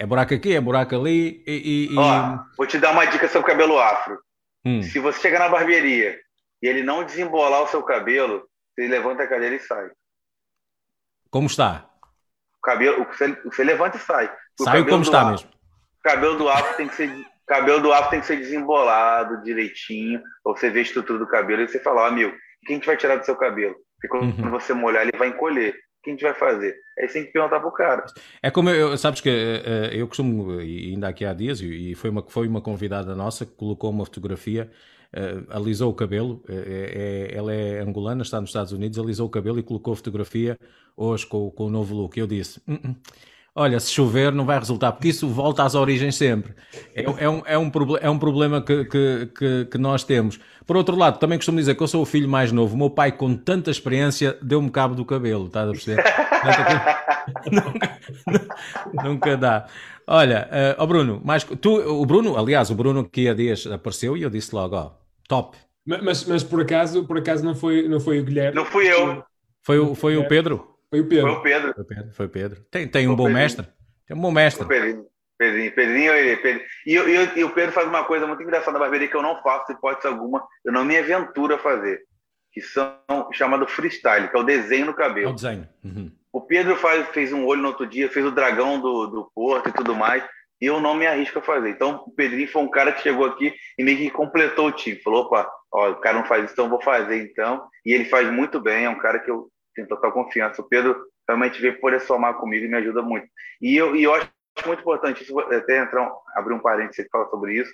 É 0.00 0.06
buraco 0.06 0.32
aqui, 0.32 0.54
é 0.54 0.60
buraco 0.60 0.94
ali 0.94 1.42
e. 1.44 1.88
e... 1.90 1.98
Ó, 1.98 2.38
vou 2.56 2.66
te 2.68 2.78
dar 2.78 2.92
uma 2.92 3.04
dica 3.04 3.26
sobre 3.28 3.50
cabelo 3.50 3.80
afro. 3.80 4.16
Hum. 4.64 4.80
Se 4.80 5.00
você 5.00 5.18
chegar 5.20 5.40
na 5.40 5.48
barbearia 5.48 6.16
e 6.62 6.68
ele 6.68 6.84
não 6.84 7.02
desembolar 7.02 7.64
o 7.64 7.66
seu 7.66 7.82
cabelo, 7.82 8.48
você 8.72 8.86
levanta 8.86 9.24
a 9.24 9.26
cadeira 9.26 9.56
e 9.56 9.58
sai. 9.58 9.90
Como 11.30 11.48
está? 11.48 11.90
O 12.58 12.60
cabelo, 12.62 13.04
você, 13.06 13.32
você 13.42 13.64
levanta 13.64 13.96
e 13.96 14.00
sai. 14.00 14.32
O 14.60 14.62
sai 14.62 14.84
como 14.84 15.02
está 15.02 15.22
afro, 15.22 15.32
mesmo. 15.32 15.48
O 15.48 16.02
cabelo 16.02 16.38
do 16.38 16.48
afro 16.48 16.76
tem 16.76 16.86
que 16.86 16.94
ser 16.94 17.26
cabelo 17.44 17.80
do 17.80 17.92
afro 17.92 18.10
tem 18.10 18.20
que 18.20 18.26
ser 18.26 18.36
desembolado 18.36 19.42
direitinho, 19.42 20.22
ou 20.44 20.56
você 20.56 20.70
vê 20.70 20.80
a 20.80 20.82
estrutura 20.82 21.18
do 21.18 21.26
cabelo 21.26 21.62
e 21.62 21.68
você 21.68 21.80
fala, 21.80 22.02
ó, 22.02 22.04
oh, 22.04 22.08
amigo, 22.08 22.30
o 22.30 22.66
que 22.66 22.72
a 22.72 22.76
gente 22.76 22.86
vai 22.86 22.96
tirar 22.96 23.16
do 23.16 23.24
seu 23.24 23.34
cabelo? 23.34 23.74
Porque 23.96 24.08
quando 24.08 24.38
uhum. 24.38 24.50
você 24.50 24.72
molhar, 24.74 25.02
ele 25.02 25.16
vai 25.18 25.28
encolher. 25.28 25.74
O 26.08 26.16
que 26.16 26.24
a 26.24 26.28
gente 26.28 26.40
vai 26.40 26.52
fazer? 26.52 26.76
Aí 26.98 27.06
você 27.06 27.14
tem 27.14 27.26
que 27.26 27.32
perguntar 27.32 27.60
pro 27.60 27.70
cara. 27.72 28.06
É 28.42 28.50
como 28.50 28.70
eu, 28.70 28.96
sabes 28.96 29.20
que 29.20 29.28
uh, 29.28 29.94
eu 29.94 30.06
costumo, 30.08 30.58
ainda 30.58 31.08
aqui 31.08 31.24
há 31.24 31.34
dias, 31.34 31.60
e 31.60 31.94
foi 31.94 32.10
uma, 32.10 32.24
foi 32.28 32.48
uma 32.48 32.60
convidada 32.60 33.14
nossa 33.14 33.44
que 33.44 33.52
colocou 33.52 33.90
uma 33.90 34.04
fotografia, 34.04 34.70
alisou 35.48 35.90
o 35.90 35.94
cabelo, 35.94 36.44
é, 36.48 37.30
ela 37.32 37.52
é 37.52 37.80
angolana, 37.80 38.22
está 38.22 38.40
nos 38.40 38.50
Estados 38.50 38.72
Unidos, 38.72 38.98
alisou 38.98 39.26
o 39.26 39.30
cabelo 39.30 39.58
e 39.58 39.62
colocou 39.62 39.94
a 39.94 39.96
fotografia 39.96 40.58
hoje 40.94 41.26
com, 41.26 41.50
com 41.50 41.64
o 41.64 41.70
novo 41.70 41.94
look. 41.94 42.18
Eu 42.18 42.26
disse, 42.26 42.60
-uh 42.68 42.94
olha, 43.58 43.80
se 43.80 43.90
chover 43.92 44.32
não 44.32 44.46
vai 44.46 44.58
resultar, 44.58 44.92
porque 44.92 45.08
isso 45.08 45.28
volta 45.28 45.64
às 45.64 45.74
origens 45.74 46.14
sempre. 46.14 46.54
É, 46.94 47.02
é 47.02 47.28
um, 47.28 47.42
é 47.44 47.58
um, 47.58 47.72
é 48.00 48.10
um 48.10 48.18
problema 48.18 48.62
que, 48.62 48.84
que, 48.84 49.28
que, 49.36 49.64
que, 49.64 49.78
nós 49.78 50.04
temos. 50.04 50.38
Por 50.64 50.76
outro 50.76 50.94
lado, 50.96 51.18
também 51.18 51.36
costumo 51.36 51.58
dizer 51.58 51.74
que 51.74 51.82
eu 51.82 51.88
sou 51.88 52.02
o 52.02 52.06
filho 52.06 52.28
mais 52.28 52.52
novo. 52.52 52.74
O 52.74 52.78
meu 52.78 52.90
pai, 52.90 53.10
com 53.10 53.36
tanta 53.36 53.70
experiência, 53.70 54.38
deu-me 54.40 54.70
cabo 54.70 54.94
do 54.94 55.04
cabelo, 55.04 55.46
estás 55.46 55.68
a 55.68 55.72
perceber? 55.72 56.04
nunca, 57.50 57.98
nunca 59.02 59.36
dá. 59.36 59.66
Olha, 60.06 60.48
uh, 60.48 60.82
oh 60.82 60.86
Bruno, 60.86 61.20
mais, 61.24 61.44
tu, 61.44 61.74
o 61.74 62.06
Bruno, 62.06 62.38
aliás, 62.38 62.70
o 62.70 62.74
Bruno 62.74 63.04
que 63.04 63.28
há 63.28 63.34
dias 63.34 63.66
apareceu 63.66 64.16
e 64.16 64.22
eu 64.22 64.30
disse 64.30 64.54
logo, 64.54 64.76
ó, 64.76 64.86
oh, 64.86 64.90
top. 65.26 65.58
Mas, 65.84 66.24
mas 66.24 66.44
por 66.44 66.60
acaso, 66.60 67.04
por 67.04 67.18
acaso 67.18 67.44
não 67.44 67.54
foi, 67.54 67.88
não 67.88 67.98
foi 67.98 68.20
o 68.20 68.24
Guilherme? 68.24 68.54
Não 68.54 68.64
fui 68.64 68.86
eu. 68.86 69.24
Foi 69.62 69.78
o, 69.78 69.94
foi 69.94 70.16
o 70.16 70.28
Pedro? 70.28 70.77
Foi 70.90 71.00
o 71.00 71.08
Pedro. 71.08 71.30
Foi 71.30 71.38
o 71.38 71.42
Pedro. 71.42 71.74
Foi 71.74 71.82
o 71.82 71.86
Pedro. 71.86 72.12
Foi 72.12 72.26
o 72.26 72.28
Pedro. 72.28 72.60
Tem, 72.70 72.88
tem 72.88 73.08
um 73.08 73.14
bom 73.14 73.24
Pedrinho. 73.24 73.38
mestre. 73.38 73.68
Tem 74.06 74.16
um 74.16 74.20
bom 74.20 74.30
mestre. 74.30 74.64
O 74.64 74.68
Pedrinho. 74.68 75.06
Pedrinho, 75.38 75.72
Pedrinho, 75.72 76.12
Pedrinho. 76.42 76.66
E, 76.84 76.96
e, 76.96 77.38
e, 77.38 77.44
o 77.44 77.50
Pedro 77.50 77.72
faz 77.72 77.86
uma 77.86 78.04
coisa 78.04 78.26
muito 78.26 78.42
engraçada 78.42 78.72
na 78.72 78.80
barbearia 78.80 79.06
que 79.06 79.14
eu 79.14 79.22
não 79.22 79.40
faço, 79.40 79.70
hipótese 79.70 80.08
alguma, 80.08 80.44
eu 80.64 80.72
não 80.72 80.84
me 80.84 80.98
aventuro 80.98 81.54
a 81.54 81.58
fazer, 81.58 82.00
que 82.52 82.60
são 82.60 82.98
chamado 83.32 83.66
freestyle, 83.68 84.28
que 84.28 84.36
é 84.36 84.40
o 84.40 84.42
desenho 84.42 84.86
no 84.86 84.94
cabelo. 84.94 85.28
É 85.28 85.30
o 85.30 85.34
desenho. 85.34 85.68
Uhum. 85.84 86.10
O 86.32 86.40
Pedro 86.40 86.76
faz, 86.76 87.06
fez 87.10 87.32
um 87.32 87.46
olho 87.46 87.62
no 87.62 87.68
outro 87.68 87.86
dia, 87.86 88.10
fez 88.10 88.26
o 88.26 88.32
dragão 88.32 88.80
do, 88.80 89.06
do 89.06 89.30
Porto 89.32 89.68
e 89.68 89.72
tudo 89.72 89.94
mais, 89.94 90.24
e 90.60 90.66
eu 90.66 90.80
não 90.80 90.94
me 90.94 91.06
arrisco 91.06 91.38
a 91.38 91.42
fazer. 91.42 91.70
Então, 91.70 92.02
o 92.04 92.10
Pedrinho 92.10 92.48
foi 92.48 92.62
um 92.62 92.70
cara 92.70 92.90
que 92.92 93.02
chegou 93.02 93.24
aqui 93.24 93.54
e 93.78 93.84
meio 93.84 93.96
que 93.96 94.10
completou 94.10 94.66
o 94.66 94.72
time. 94.72 94.96
Falou, 94.96 95.22
opa, 95.22 95.48
ó, 95.72 95.90
o 95.90 95.96
cara 95.96 96.18
não 96.18 96.26
faz 96.26 96.44
isso, 96.44 96.52
então 96.54 96.64
eu 96.64 96.70
vou 96.70 96.82
fazer 96.82 97.22
então. 97.22 97.64
E 97.86 97.92
ele 97.92 98.06
faz 98.06 98.28
muito 98.30 98.60
bem, 98.60 98.86
é 98.86 98.90
um 98.90 98.98
cara 98.98 99.20
que 99.20 99.30
eu 99.30 99.48
tenho 99.78 99.88
total 99.88 100.12
confiança. 100.12 100.60
O 100.60 100.68
Pedro 100.68 101.06
realmente 101.26 101.60
veio 101.60 101.80
poder 101.80 102.00
somar 102.00 102.34
comigo 102.34 102.64
e 102.64 102.68
me 102.68 102.76
ajuda 102.76 103.00
muito. 103.00 103.28
E 103.60 103.76
eu, 103.76 103.94
e 103.94 104.02
eu 104.02 104.14
acho 104.14 104.28
muito 104.66 104.80
importante, 104.80 105.22
isso, 105.22 105.38
até 105.38 105.78
entrar, 105.78 106.10
abrir 106.34 106.54
um 106.54 106.58
parênteses 106.58 107.06
e 107.06 107.08
falar 107.08 107.28
sobre 107.30 107.54
isso, 107.54 107.72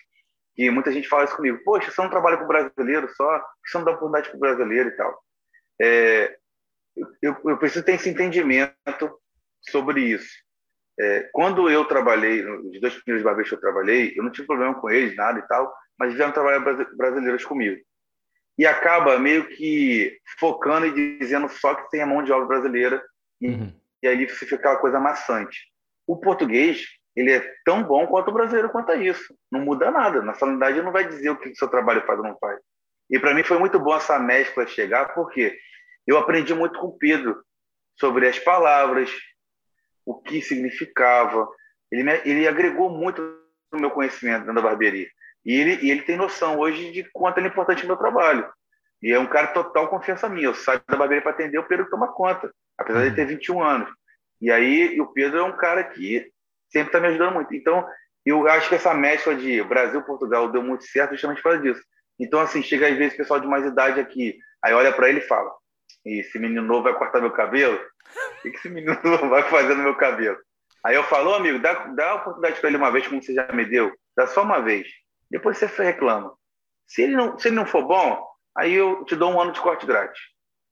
que 0.55 0.71
muita 0.71 0.93
gente 0.93 1.09
fala 1.09 1.25
isso 1.25 1.37
comigo, 1.37 1.59
poxa, 1.65 1.91
você 1.91 2.03
não 2.03 2.11
trabalha 2.11 2.37
com 2.37 2.47
brasileiro 2.47 3.09
só, 3.15 3.43
você 3.65 3.79
não 3.79 3.85
dá 3.85 3.93
oportunidade 3.93 4.29
para 4.29 4.37
o 4.37 4.41
brasileiro 4.41 4.89
e 4.91 4.93
tal. 4.93 5.19
É, 5.81 6.37
eu, 7.23 7.37
eu, 7.45 7.57
preciso 7.57 7.85
ter 7.85 7.95
esse 7.95 8.11
entendimento 8.11 9.19
sobre 9.63 10.03
isso. 10.03 10.31
É, 11.01 11.29
quando 11.33 11.69
eu 11.69 11.85
trabalhei, 11.87 12.47
os 12.47 12.81
dois 12.81 12.95
primeiros 12.97 13.25
barbeiros 13.25 13.49
que 13.49 13.57
eu 13.57 13.61
trabalhei, 13.61 14.13
eu 14.15 14.23
não 14.23 14.31
tive 14.31 14.47
problema 14.47 14.75
com 14.75 14.91
eles, 14.91 15.17
nada 15.17 15.39
e 15.39 15.47
tal, 15.49 15.75
mas 15.99 16.13
vieram 16.15 16.33
trabalhar 16.33 16.61
brasileiros 16.97 17.45
comigo. 17.45 17.81
E 18.57 18.67
acaba 18.67 19.19
meio 19.19 19.49
que 19.49 20.17
focando 20.39 20.87
e 20.87 21.19
dizendo 21.19 21.49
só 21.49 21.75
que 21.75 21.91
tem 21.91 22.03
a 22.03 22.07
mão 22.07 22.23
de 22.23 22.33
obra 22.33 22.47
brasileira 22.47 23.03
Uhum. 23.45 23.73
E 24.03 24.09
aí 24.09 24.27
você 24.27 24.47
fica 24.47 24.57
aquela 24.57 24.77
coisa 24.77 24.99
maçante. 24.99 25.71
O 26.07 26.17
português, 26.17 26.85
ele 27.17 27.33
é 27.33 27.55
tão 27.65 27.83
bom 27.83 28.07
quanto 28.07 28.29
o 28.29 28.35
brasileiro 28.35 28.71
quanto 28.71 28.93
a 28.93 28.97
isso. 28.97 29.35
Não 29.51 29.61
muda 29.61 29.91
nada. 29.91 30.21
Na 30.21 30.27
nacionalidade 30.27 30.83
não 30.83 30.93
vai 30.93 31.07
dizer 31.07 31.31
o 31.31 31.39
que 31.39 31.51
o 31.51 31.57
seu 31.57 31.69
trabalho 31.69 32.05
faz 32.07 32.19
ou 32.19 32.25
não 32.25 32.37
faz. 32.39 32.59
E 33.11 33.19
para 33.19 33.35
mim 33.35 33.43
foi 33.43 33.59
muito 33.59 33.79
bom 33.79 33.95
essa 33.95 34.19
mescla 34.19 34.67
chegar, 34.67 35.15
porque 35.15 35.57
eu 36.07 36.19
aprendi 36.19 36.55
muito 36.55 36.79
com 36.79 36.89
o 36.89 36.99
Pedro 36.99 37.43
sobre 37.99 38.27
as 38.29 38.39
palavras, 38.39 39.11
o 40.05 40.21
que 40.21 40.41
significava. 40.43 41.49
Ele, 41.91 42.03
me, 42.03 42.21
ele 42.25 42.49
agregou 42.49 42.91
muito 42.91 43.21
no 43.73 43.81
meu 43.81 43.91
conhecimento 43.91 44.41
dentro 44.41 44.55
da 44.55 44.63
barbearia. 44.63 45.09
E 45.45 45.55
ele, 45.55 45.87
e 45.87 45.91
ele 45.91 46.03
tem 46.03 46.17
noção 46.17 46.59
hoje 46.59 46.91
de 46.91 47.05
quanto 47.13 47.39
é 47.39 47.47
importante 47.47 47.85
o 47.85 47.87
meu 47.87 47.97
trabalho. 47.97 48.49
E 49.03 49.13
é 49.13 49.19
um 49.19 49.27
cara 49.27 49.49
total 49.49 49.89
confiança 49.89 50.29
minha. 50.29 50.47
Eu 50.47 50.55
saio 50.55 50.81
da 50.89 50.97
barbearia 50.97 51.23
para 51.23 51.33
atender, 51.33 51.59
o 51.59 51.69
Pedro 51.69 51.89
toma 51.91 52.13
conta 52.13 52.51
apesar 52.79 53.01
uhum. 53.01 53.11
de 53.11 53.17
ter 53.17 53.27
21 53.27 53.63
anos. 53.63 53.91
E 54.41 54.51
aí 54.51 55.01
o 55.01 55.07
Pedro 55.07 55.39
é 55.39 55.43
um 55.43 55.57
cara 55.57 55.85
que 55.85 56.31
sempre 56.71 56.89
está 56.89 57.01
me 57.01 57.09
ajudando 57.09 57.35
muito. 57.35 57.55
Então, 57.55 57.87
eu 58.25 58.47
acho 58.49 58.69
que 58.69 58.75
essa 58.75 58.95
mescla 58.95 59.35
de 59.35 59.63
Brasil-Portugal 59.63 60.51
deu 60.51 60.63
muito 60.63 60.85
certo 60.85 61.13
justamente 61.13 61.43
por 61.43 61.51
causa 61.51 61.63
disso. 61.63 61.83
Então, 62.19 62.41
assim, 62.41 62.63
chega 62.63 62.89
às 62.89 62.97
vezes 62.97 63.17
pessoal 63.17 63.41
de 63.41 63.47
mais 63.47 63.65
idade 63.65 64.01
aqui, 64.01 64.39
aí 64.63 64.73
olha 64.73 64.93
para 64.93 65.09
ele 65.09 65.19
e 65.19 65.27
fala: 65.27 65.51
esse 66.05 66.39
menino 66.39 66.63
novo 66.63 66.85
vai 66.85 66.95
cortar 66.95 67.21
meu 67.21 67.33
cabelo? 67.33 67.81
O 68.39 68.43
que 68.43 68.49
esse 68.49 68.69
menino 68.69 68.97
novo 69.03 69.29
vai 69.29 69.43
fazer 69.45 69.75
no 69.75 69.83
meu 69.83 69.97
cabelo? 69.97 70.39
Aí 70.85 70.95
eu 70.95 71.05
falo, 71.05 71.35
amigo, 71.35 71.59
dá, 71.59 71.73
dá 71.87 72.11
a 72.11 72.15
oportunidade 72.17 72.61
para 72.61 72.69
ele 72.69 72.77
uma 72.77 72.91
vez, 72.91 73.07
como 73.07 73.23
você 73.23 73.33
já 73.33 73.51
me 73.53 73.65
deu, 73.65 73.91
dá 74.17 74.27
só 74.27 74.43
uma 74.43 74.61
vez. 74.61 74.87
Depois 75.35 75.59
você 75.59 75.67
reclama. 75.83 76.33
Se 76.87 77.03
ele 77.03 77.17
não, 77.17 77.37
se 77.37 77.49
ele 77.49 77.57
não 77.57 77.67
for 77.67 77.85
bom, 77.85 78.25
aí 78.57 78.73
eu 78.73 79.05
te 79.05 79.17
dou 79.17 79.33
um 79.33 79.41
ano 79.41 79.51
de 79.51 79.61
corte 79.61 79.85
grátis. 79.85 80.21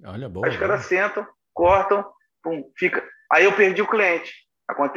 Olha, 0.05 0.28
boa. 0.28 0.47
Aí 0.47 0.52
os 0.52 0.59
caras 0.59 0.86
sentam, 0.86 1.26
cortam, 1.52 2.05
pum, 2.44 2.70
fica. 2.78 3.05
Aí 3.32 3.44
eu 3.44 3.52
perdi 3.56 3.82
o 3.82 3.89
cliente. 3.89 4.32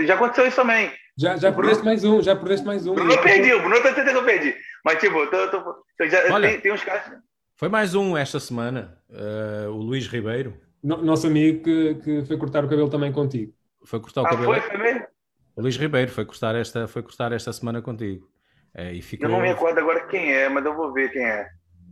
Já 0.06 0.14
aconteceu 0.14 0.46
isso 0.46 0.58
também. 0.58 0.94
Já, 1.18 1.36
já 1.36 1.52
perdeste 1.52 1.84
mais 1.84 2.04
um, 2.04 2.22
já 2.22 2.36
perdeste 2.36 2.64
mais 2.64 2.86
um. 2.86 2.94
Bruno 2.94 3.12
eu 3.12 3.22
perdi, 3.24 3.54
o 3.56 3.60
Bruno 3.60 3.76
eu 3.78 3.82
tô 3.82 3.90
entendendo 3.90 4.14
que 4.14 4.20
eu 4.20 4.26
perdi. 4.26 4.56
Mas, 4.84 5.00
tipo, 5.00 5.18
eu 5.18 5.32
tô, 5.32 5.36
eu 5.36 5.50
tô, 5.50 5.86
eu 5.98 6.10
já, 6.12 6.32
Olha, 6.32 6.50
tem, 6.50 6.62
tem, 6.62 6.72
uns 6.72 6.84
caras. 6.84 7.18
Foi 7.56 7.68
mais 7.68 7.96
um 7.96 8.16
esta 8.16 8.40
semana, 8.40 9.02
uh, 9.10 9.72
o 9.72 9.78
Luís 9.78 10.06
Ribeiro. 10.06 10.62
No, 10.84 10.98
nosso 11.02 11.26
amigo 11.26 11.64
que, 11.64 11.96
que 11.96 12.26
foi 12.26 12.38
cortar 12.38 12.64
o 12.64 12.70
cabelo 12.70 12.90
também 12.90 13.12
contigo. 13.12 13.52
Foi 13.84 14.00
cortar 14.00 14.22
o 14.22 14.26
ah, 14.28 14.30
cabelo. 14.30 14.54
Foi, 14.54 14.62
foi 14.62 14.78
mesmo? 14.78 15.08
O 15.56 15.62
Luís 15.62 15.76
Ribeiro 15.76 16.12
foi 16.12 16.24
cortar 16.24 16.54
esta, 16.54 16.88
foi 16.88 17.02
cortar 17.02 17.32
esta 17.32 17.52
semana 17.52 17.82
contigo. 17.82 18.30
É, 18.76 18.92
e 18.92 19.02
ficou... 19.02 19.28
Eu 19.28 19.32
não 19.32 19.42
me 19.42 19.48
recordo 19.48 19.80
agora 19.80 20.06
quem 20.08 20.34
é, 20.34 20.50
mas 20.50 20.66
eu 20.66 20.76
vou 20.76 20.92
ver 20.92 21.10
quem 21.12 21.26
é. 21.26 21.50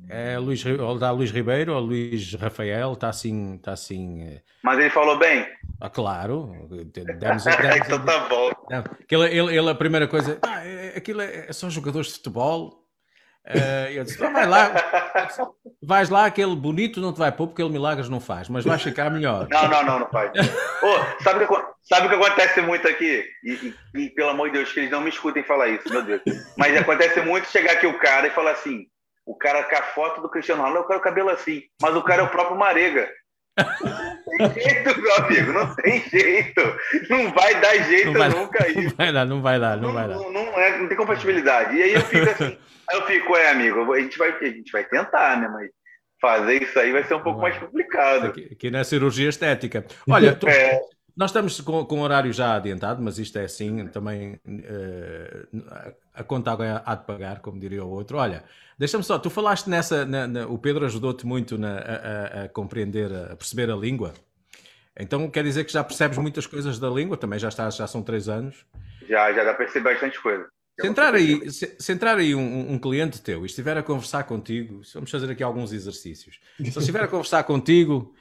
É 0.10 0.38
Luís, 0.38 0.64
dá 1.00 1.12
Luís 1.12 1.32
Ribeiro 1.32 1.74
ou 1.74 1.80
Luís 1.80 2.34
Rafael, 2.34 2.94
está 2.94 3.10
assim, 3.10 3.56
está 3.56 3.72
assim. 3.72 4.22
Eh, 4.22 4.42
mas 4.62 4.78
ele 4.78 4.90
falou 4.90 5.18
bem? 5.18 5.48
Ah, 5.80 5.90
claro. 5.90 6.52
Demos, 6.94 7.46
demos, 7.46 7.46
então 7.46 8.04
tá 8.04 8.28
bom. 8.28 8.52
Aquilo, 8.70 9.26
ele, 9.26 9.58
ele, 9.58 9.70
a 9.70 9.76
primeira 9.76 10.08
coisa, 10.08 10.40
ah, 10.42 10.66
é, 10.66 10.98
aquilo 10.98 11.22
é, 11.22 11.52
são 11.54 11.70
jogadores 11.70 12.08
de 12.08 12.14
futebol, 12.16 12.83
Uh, 13.45 13.91
eu 13.91 14.03
disse: 14.06 14.18
vai 14.18 14.48
lá, 14.48 14.72
vais 15.84 16.10
lá, 16.10 16.26
aquele 16.26 16.56
bonito 16.56 17.02
não 17.02 17.11
te 17.11 17.20
vai 17.20 17.32
pôr 17.32 17.48
porque 17.48 17.61
ele 17.61 17.72
milagres 17.72 18.07
não 18.07 18.22
faz, 18.22 18.48
mas 18.48 18.64
vais 18.64 18.82
ficar 18.82 19.10
melhor. 19.10 19.48
Não, 19.49 19.68
não, 19.68 19.84
não, 19.84 19.99
não 19.99 20.10
faz. 20.10 20.32
oh, 20.82 21.24
sabe, 21.24 21.45
sabe 21.84 22.07
o 22.07 22.10
que 22.10 22.15
acontece 22.15 22.61
muito 22.61 22.88
aqui? 22.88 23.26
E, 23.44 23.52
e, 23.52 23.76
e, 23.95 24.10
pelo 24.11 24.30
amor 24.30 24.49
de 24.49 24.60
Deus, 24.60 24.72
que 24.72 24.80
eles 24.80 24.91
não 24.91 25.02
me 25.02 25.10
escutem 25.10 25.44
falar 25.44 25.68
isso, 25.68 25.90
meu 25.90 26.02
Deus. 26.02 26.22
Mas 26.57 26.78
acontece 26.78 27.20
muito 27.22 27.49
chegar 27.49 27.74
aqui 27.74 27.86
o 27.86 27.99
cara 27.99 28.28
e 28.28 28.32
falar 28.32 28.52
assim: 28.52 28.86
o 29.26 29.36
cara 29.36 29.64
com 29.64 29.76
a 29.76 29.84
foto 29.84 30.22
do 30.22 30.30
Cristiano 30.30 30.61
Ronaldo, 30.61 30.80
eu 30.80 30.88
quero 30.88 31.02
cabelo 31.02 31.30
assim, 31.30 31.64
mas 31.82 31.95
o 31.95 32.03
cara 32.03 32.22
é 32.22 32.26
o 32.26 32.30
próprio 32.30 32.57
Marega. 32.57 33.10
Não 33.58 34.50
tem 34.50 34.64
jeito, 34.64 35.02
meu 35.02 35.16
amigo, 35.16 35.54
não 35.54 35.76
tem 35.76 36.04
jeito. 36.10 36.62
Não 37.10 37.32
vai 37.34 37.62
dar 37.62 37.78
jeito 37.84 38.14
vai, 38.14 38.30
nunca 38.30 38.68
isso. 38.68 38.82
Não 38.82 38.96
vai 38.98 39.14
dar, 39.14 39.26
não 39.26 39.42
vai 39.42 39.60
dar, 39.60 39.78
não, 39.78 39.88
não 39.88 39.94
vai 39.94 40.08
dar. 40.08 40.16
Não, 40.16 40.32
não, 40.32 40.60
é, 40.60 40.78
não 40.78 40.88
tem 40.88 40.98
compatibilidade. 40.98 41.76
E 41.76 41.84
aí 41.84 41.94
eu 41.94 42.02
fico 42.02 42.30
assim. 42.30 42.58
Aí 42.90 43.00
eu 43.00 43.08
fico, 43.08 43.34
é, 43.38 43.50
amigo, 43.50 43.94
a 43.94 44.00
gente 44.02 44.18
vai, 44.18 44.32
a 44.32 44.46
gente 44.46 44.70
vai 44.70 44.84
tentar, 44.84 45.40
né? 45.40 45.48
Mas 45.48 45.70
fazer 46.20 46.62
isso 46.62 46.78
aí 46.78 46.92
vai 46.92 47.04
ser 47.04 47.16
um 47.16 47.22
pouco 47.22 47.40
mais 47.40 47.58
complicado. 47.58 48.28
Aqui, 48.28 48.50
aqui 48.52 48.70
não 48.70 48.80
é 48.80 48.84
cirurgia 48.84 49.30
estética. 49.30 49.86
Olha, 50.10 50.36
tu, 50.36 50.48
é. 50.48 50.82
Nós 51.15 51.30
estamos 51.30 51.61
com, 51.61 51.85
com 51.85 51.99
o 51.99 52.02
horário 52.02 52.34
já 52.34 52.56
adiantado, 52.56 53.02
mas 53.02 53.19
isto 53.19 53.38
é 53.38 53.44
assim, 53.44 53.88
também 53.88 54.40
uh, 54.48 55.94
a 56.14 56.23
conta 56.23 56.52
alguém 56.52 56.69
há 56.69 56.95
de 56.95 57.06
pagar, 57.06 57.40
como 57.40 57.60
diria 57.60 57.84
o 57.84 57.90
outro. 57.90 58.18
Olha, 58.18 58.44
deixa-me 58.77 59.03
só, 59.03 59.19
tu 59.19 59.30
falaste 59.30 59.69
nessa, 59.69 60.06
na, 60.06 60.27
na, 60.27 60.48
o 60.48 60.57
Pedro 60.57 60.85
ajudou-te 60.85 61.26
muito 61.26 61.57
na, 61.57 61.77
a, 61.77 62.44
a, 62.44 62.49
compreender, 62.49 63.11
a 63.14 63.35
perceber 63.35 63.69
a 63.69 63.76
língua. 63.76 64.14
Então 64.99 65.30
quer 65.30 65.44
dizer 65.44 65.64
que 65.65 65.72
já 65.72 65.84
percebes 65.84 66.18
muitas 66.18 66.48
coisas 66.48 66.80
da 66.80 66.90
língua, 66.90 67.15
também 67.15 67.38
já 67.38 67.49
estás, 67.49 67.76
já 67.76 67.85
são 67.85 68.02
três 68.02 68.27
anos. 68.27 68.65
Já, 69.07 69.31
já 69.34 69.44
dá 69.44 69.53
para 69.53 69.65
perceber 69.65 69.94
bastante 69.94 70.19
coisa. 70.19 70.48
Se 70.80 70.88
entrar 70.88 71.14
aí, 71.14 71.52
se, 71.52 71.76
se 71.77 71.91
entrar 71.91 72.18
aí 72.18 72.34
um, 72.34 72.72
um, 72.73 72.80
cliente 72.80 73.22
teu 73.22 73.44
e 73.44 73.45
estiver 73.45 73.77
a 73.77 73.84
conversar 73.84 74.23
contigo, 74.23 74.81
vamos 74.95 75.11
fazer 75.11 75.30
aqui 75.30 75.44
alguns 75.44 75.72
exercícios. 75.72 76.40
Se 76.57 76.80
estiver 76.80 77.03
a 77.03 77.07
conversar 77.07 77.44
contigo 77.44 78.15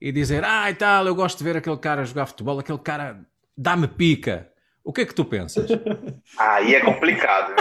e 0.00 0.12
dizer, 0.12 0.44
ah, 0.44 0.70
e 0.70 0.74
tal, 0.74 1.06
eu 1.06 1.14
gosto 1.14 1.38
de 1.38 1.44
ver 1.44 1.56
aquele 1.56 1.76
cara 1.76 2.04
jogar 2.04 2.26
futebol, 2.26 2.58
aquele 2.58 2.78
cara 2.78 3.20
dá-me 3.56 3.88
pica, 3.88 4.48
o 4.84 4.92
que 4.92 5.02
é 5.02 5.06
que 5.06 5.14
tu 5.14 5.24
pensas? 5.24 5.68
Aí 6.38 6.74
é 6.74 6.80
complicado. 6.80 7.54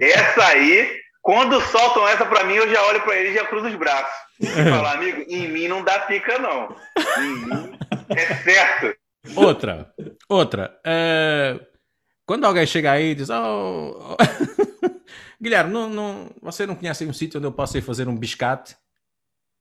Essa 0.00 0.46
aí, 0.48 1.00
quando 1.22 1.60
soltam 1.60 2.06
essa 2.06 2.24
para 2.24 2.44
mim, 2.44 2.54
eu 2.54 2.68
já 2.72 2.82
olho 2.86 3.02
para 3.02 3.16
ele 3.16 3.30
e 3.30 3.34
já 3.34 3.46
cruzo 3.46 3.66
os 3.66 3.74
braços. 3.74 4.14
E 4.38 4.46
falo, 4.46 4.86
amigo, 4.88 5.24
em 5.28 5.48
mim 5.48 5.66
não 5.66 5.82
dá 5.82 6.00
pica, 6.00 6.38
não. 6.38 6.76
Em 7.18 7.46
mim 7.46 7.78
é 8.10 8.34
certo. 8.36 8.96
Outra, 9.34 9.92
outra. 10.28 10.78
Uh 10.86 11.76
quando 12.26 12.44
alguém 12.44 12.66
chega 12.66 12.90
aí 12.90 13.12
e 13.12 13.14
diz: 13.14 13.30
Oh, 13.30 13.96
oh. 14.10 14.16
Guilherme, 15.40 15.72
não, 15.72 15.88
não, 15.88 16.30
você 16.42 16.66
não 16.66 16.74
conhece 16.74 17.06
um 17.06 17.12
sítio 17.12 17.38
onde 17.38 17.46
eu 17.46 17.52
posso 17.52 17.78
ir 17.78 17.82
fazer 17.82 18.08
um 18.08 18.16
biscate? 18.16 18.76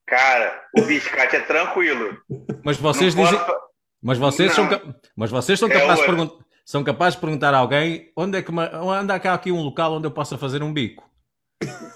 Cara, 0.08 0.64
o 0.78 0.82
biscate 0.84 1.36
é 1.36 1.40
tranquilo. 1.40 2.18
Mas 2.64 2.78
vocês 2.78 3.16
não 3.16 3.24
dizem. 3.24 3.40
Posso... 3.40 3.66
Mas 4.04 4.18
vocês, 4.20 4.54
são, 4.54 4.70
mas 5.18 5.32
vocês 5.32 5.60
são, 5.60 5.68
é 5.68 5.74
capazes 5.74 6.00
de 6.02 6.06
pergun... 6.06 6.40
são 6.64 6.84
capazes 6.84 7.16
de 7.16 7.22
perguntar 7.22 7.54
a 7.56 7.58
alguém 7.58 8.12
onde 8.16 8.38
é 8.38 8.42
que 8.44 8.52
que 8.52 9.28
há 9.28 9.34
aqui 9.34 9.52
um 9.52 9.62
local 9.62 9.94
onde 9.94 10.06
eu 10.06 10.12
possa 10.12 10.38
fazer 10.38 10.62
um 10.62 10.72
bico? 10.72 11.10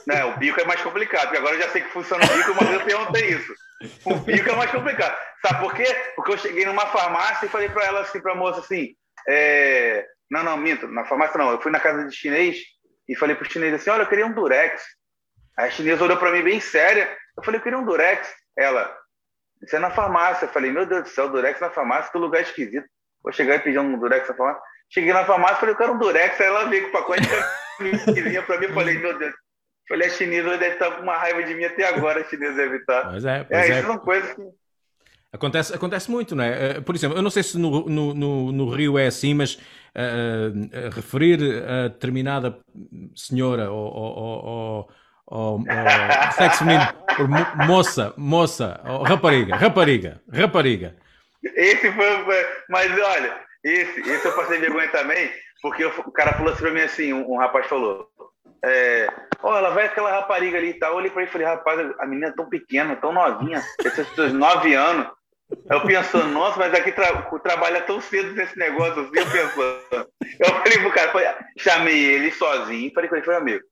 Não, 0.08 0.32
o 0.32 0.38
bico 0.38 0.60
é 0.60 0.66
mais 0.66 0.82
complicado, 0.82 1.24
porque 1.24 1.38
agora 1.38 1.56
eu 1.56 1.62
já 1.62 1.70
sei 1.70 1.84
que 1.84 1.90
funciona 1.90 2.26
o 2.26 2.36
bico, 2.36 2.56
mas 2.60 2.74
eu 2.74 2.84
perguntei 2.84 3.30
isso. 3.30 3.54
O 4.06 4.16
bico 4.16 4.50
é 4.50 4.56
mais 4.56 4.72
complicado. 4.72 5.16
Sabe 5.46 5.60
por 5.60 5.74
quê? 5.76 5.86
Porque 6.16 6.32
eu 6.34 6.38
cheguei 6.38 6.66
numa 6.66 6.88
farmácia 6.88 7.46
e 7.46 7.50
falei 7.50 7.70
para 7.70 7.86
ela 7.86 8.02
assim, 8.02 8.20
para 8.20 8.32
a 8.32 8.36
moça 8.36 8.60
assim, 8.60 8.96
é, 9.28 10.06
não, 10.30 10.44
não, 10.44 10.58
minto. 10.58 10.88
Na 10.88 11.06
farmácia 11.06 11.38
não. 11.38 11.52
Eu 11.52 11.62
fui 11.62 11.72
na 11.72 11.80
casa 11.80 12.06
de 12.06 12.16
chinês 12.16 12.58
e 13.08 13.16
falei 13.16 13.36
pro 13.36 13.50
chinês 13.50 13.74
assim: 13.74 13.90
olha, 13.90 14.04
eu 14.04 14.08
queria 14.08 14.26
um 14.26 14.34
durex. 14.34 14.82
A 15.60 15.70
chinesa 15.70 16.06
olhou 16.06 16.16
para 16.16 16.32
mim 16.32 16.42
bem 16.42 16.60
séria. 16.62 17.10
Eu 17.38 17.44
falei: 17.44 17.60
eu 17.60 17.64
queria 17.64 17.78
um 17.78 17.86
durex. 17.86 18.34
Ela, 18.58 18.96
isso 19.62 19.76
é 19.76 19.80
na 19.80 19.92
farmácia. 19.92 20.46
Eu 20.46 20.50
falei: 20.50 20.72
meu 20.72 20.86
Deus 20.86 21.04
do 21.04 21.10
céu, 21.10 21.30
durex 21.30 21.60
na 21.60 21.70
farmácia, 21.70 22.10
que 22.10 22.18
lugar 22.18 22.42
esquisito. 22.42 22.88
Vou 23.22 23.34
chegar 23.34 23.56
e 23.56 23.60
pedir 23.60 23.78
um 23.80 24.00
durex 24.00 24.30
na 24.30 24.36
farmácia. 24.36 24.62
Cheguei 24.90 25.12
na 25.12 25.26
farmácia 25.26 25.58
falei: 25.58 25.74
eu 25.74 25.78
quero 25.78 25.94
um 25.94 26.00
durex. 26.00 26.40
Aí 26.40 26.48
ela 26.48 26.64
veio 26.66 26.84
com 26.84 26.90
o 26.90 26.92
pacote 26.94 27.22
de 27.22 28.22
vinha 28.24 28.42
para 28.42 28.58
mim. 28.58 28.68
Eu 28.68 28.74
falei: 28.74 28.98
meu 28.98 29.20
Deus. 29.20 29.34
falei: 29.88 30.08
a 30.08 30.12
chinesa 30.12 30.58
deve 30.58 30.74
estar 30.76 30.92
com 30.92 31.04
uma 31.04 31.18
raiva 31.18 31.44
de 31.44 31.54
mim 31.54 31.66
até 31.66 31.86
agora. 31.90 32.22
A 32.22 32.24
chinesa 32.24 32.56
deve 32.56 32.78
estar. 32.78 33.10
Pois 33.10 33.26
é, 33.26 33.44
pois 33.44 33.60
é. 33.60 33.70
é. 33.70 33.80
Isso 33.80 33.88
são 33.88 33.98
coisas 33.98 34.34
que. 34.34 34.42
Acontece, 35.32 35.76
acontece 35.76 36.10
muito, 36.10 36.36
não 36.36 36.44
é? 36.44 36.78
Eh, 36.78 36.82
por 36.82 36.96
exemplo, 36.96 37.16
eu 37.16 37.22
não 37.22 37.30
sei 37.30 37.44
se 37.44 37.56
no, 37.56 37.88
no, 37.88 38.16
no, 38.16 38.52
no 38.52 38.70
Rio 38.70 38.98
é 38.98 39.06
assim, 39.06 39.36
mas 39.36 39.60
uh, 39.96 40.90
referir 40.92 41.64
a 41.64 41.88
determinada 41.88 42.58
senhora 43.16 43.70
ou, 43.70 43.94
ou, 43.94 44.46
ou, 44.46 44.90
ou 45.30 45.64
sexo 46.36 46.60
feminino 46.60 46.88
por 47.16 47.28
moça, 47.68 48.14
moça, 48.18 48.82
ou 48.86 49.04
rapariga, 49.04 49.56
rapariga, 49.56 50.22
rapariga. 50.34 50.96
Esse 51.44 51.92
foi, 51.92 52.24
foi, 52.24 52.46
mas 52.68 52.92
olha, 52.92 53.40
esse, 53.64 54.00
esse 54.02 54.26
eu 54.26 54.36
passei 54.36 54.60
vergonha 54.60 54.90
também, 54.90 55.32
porque 55.62 55.84
eu, 55.84 55.90
o 56.06 56.12
cara 56.12 56.34
falou 56.34 56.52
assim 56.52 56.62
pra 56.62 56.72
mim 56.72 56.82
assim, 56.82 57.14
um, 57.14 57.32
um 57.32 57.38
rapaz 57.38 57.68
falou, 57.68 58.10
é, 58.66 59.08
ó, 59.42 59.58
ela 59.58 59.70
vai 59.70 59.86
aquela 59.86 60.12
rapariga 60.12 60.58
ali 60.58 60.70
e 60.70 60.74
tal. 60.74 60.92
Eu 60.92 60.98
olhei 60.98 61.12
pra 61.12 61.22
ele 61.22 61.30
e 61.30 61.32
falei, 61.32 61.48
rapaz, 61.48 61.92
a 62.00 62.06
menina 62.06 62.28
é 62.28 62.32
tão 62.32 62.50
pequena, 62.50 62.96
tão 62.96 63.14
novinha, 63.14 63.64
esses 63.86 64.08
seus 64.10 64.34
nove 64.34 64.74
anos. 64.74 65.08
Eu 65.70 65.82
pensando, 65.82 66.28
nossa, 66.28 66.60
mas 66.60 66.74
aqui 66.74 66.92
tra 66.92 67.24
trabalha 67.42 67.82
tão 67.82 68.00
cedo 68.00 68.34
nesse 68.34 68.58
negócio 68.58 69.02
assim, 69.02 69.18
eu 69.18 69.32
pensando. 69.32 70.08
Eu 70.40 70.46
falei 70.46 70.80
pro 70.80 70.92
cara, 70.92 71.12
falei, 71.12 71.28
chamei 71.58 72.06
ele 72.06 72.32
sozinho, 72.32 72.92
falei 72.94 73.10
com 73.10 73.16
ele, 73.16 73.26
falei, 73.26 73.40
amigo, 73.40 73.64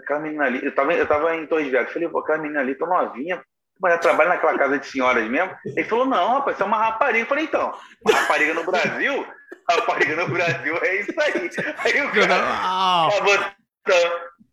aquela 0.00 0.20
menina 0.20 0.44
ali, 0.44 0.64
eu 0.64 0.74
tava, 0.74 0.94
eu 0.94 1.06
tava 1.06 1.36
em 1.36 1.46
Torres 1.46 1.70
Vedras, 1.70 1.92
falei, 1.92 2.08
pô, 2.08 2.20
aquela 2.20 2.38
menina 2.38 2.60
ali 2.60 2.74
tão 2.74 2.88
novinha, 2.88 3.42
mas 3.80 3.92
ela 3.92 4.00
trabalha 4.00 4.30
naquela 4.30 4.58
casa 4.58 4.78
de 4.78 4.86
senhoras 4.86 5.28
mesmo? 5.28 5.54
Ele 5.64 5.84
falou, 5.84 6.06
não, 6.06 6.34
rapaz, 6.34 6.56
isso 6.56 6.62
é 6.62 6.66
uma 6.66 6.78
rapariga. 6.78 7.24
Eu 7.24 7.28
falei, 7.28 7.44
então, 7.44 7.74
rapariga 8.10 8.54
no 8.54 8.64
Brasil? 8.64 9.26
Rapariga 9.68 10.16
no 10.16 10.28
Brasil 10.28 10.78
é 10.82 10.96
isso 11.00 11.20
aí. 11.20 11.50
Aí 11.78 12.02
o 12.02 12.12
cara. 12.12 13.08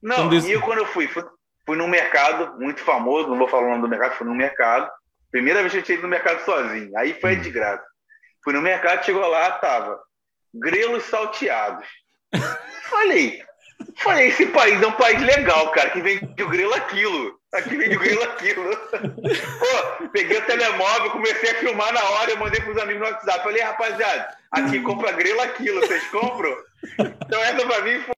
Não, 0.02 0.26
não 0.26 0.34
e 0.34 0.52
eu 0.52 0.62
quando 0.62 0.80
eu 0.80 0.86
fui, 0.88 1.08
fui, 1.08 1.24
fui 1.66 1.78
num 1.78 1.88
mercado 1.88 2.60
muito 2.60 2.82
famoso, 2.82 3.30
não 3.30 3.38
vou 3.38 3.48
falar 3.48 3.68
o 3.68 3.70
nome 3.70 3.82
do 3.84 3.88
mercado, 3.88 4.16
fui 4.16 4.28
num 4.28 4.36
mercado. 4.36 4.92
Primeira 5.32 5.62
vez 5.62 5.72
que 5.72 5.80
eu 5.80 5.84
tinha 5.84 5.98
ido 5.98 6.04
no 6.04 6.10
mercado 6.10 6.44
sozinho. 6.44 6.96
Aí 6.98 7.14
foi 7.20 7.38
hum. 7.38 7.42
de 7.42 7.50
graça. 7.50 7.86
Fui 8.44 8.54
no 8.54 8.62
mercado, 8.62 9.06
chegou 9.06 9.26
lá, 9.26 9.52
tava 9.52 10.00
grelos 10.54 11.04
salteados. 11.06 11.88
falei, 12.90 13.42
falei, 13.98 14.28
esse 14.28 14.46
país 14.48 14.82
é 14.82 14.88
um 14.88 14.94
país 14.94 15.22
legal, 15.22 15.72
cara, 15.72 15.90
que 15.90 16.02
vende 16.02 16.44
o 16.44 16.50
grelo 16.50 16.74
aquilo. 16.74 17.40
Aqui 17.54 17.76
vende 17.76 17.96
o 17.96 18.00
grelo 18.00 18.24
aquilo. 18.24 18.76
Pô, 18.90 20.08
peguei 20.12 20.38
o 20.38 20.46
telemóvel, 20.46 21.12
comecei 21.12 21.52
a 21.52 21.56
filmar 21.56 21.94
na 21.94 22.04
hora, 22.04 22.32
eu 22.32 22.38
mandei 22.38 22.62
pros 22.62 22.78
amigos 22.78 23.02
no 23.02 23.08
WhatsApp. 23.08 23.44
Falei, 23.44 23.62
rapaziada, 23.62 24.38
aqui 24.52 24.82
compra 24.82 25.12
grelo 25.12 25.42
aquilo, 25.42 25.82
vocês 25.82 26.04
compram? 26.08 26.56
Então 27.00 27.42
essa 27.44 27.66
pra 27.66 27.82
mim 27.82 28.00
foi 28.02 28.14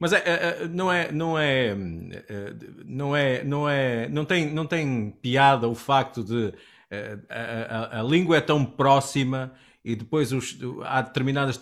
mas 0.00 0.14
é, 0.14 0.22
é, 0.24 0.32
é, 0.64 0.68
não 0.68 0.90
é, 0.90 1.12
não 1.12 1.38
é, 1.38 1.66
é, 1.66 2.54
não 2.86 3.14
é, 3.14 3.44
não 3.44 3.68
é, 3.68 4.08
não 4.08 4.24
tem, 4.24 4.50
não 4.50 4.66
tem 4.66 5.10
piada 5.20 5.68
o 5.68 5.74
facto 5.74 6.24
de 6.24 6.54
é, 6.90 7.18
a, 7.28 7.98
a, 7.98 8.00
a 8.00 8.02
língua 8.02 8.38
é 8.38 8.40
tão 8.40 8.64
próxima 8.64 9.52
e 9.84 9.94
depois 9.94 10.32
os, 10.32 10.58
há 10.84 11.02
determinadas 11.02 11.60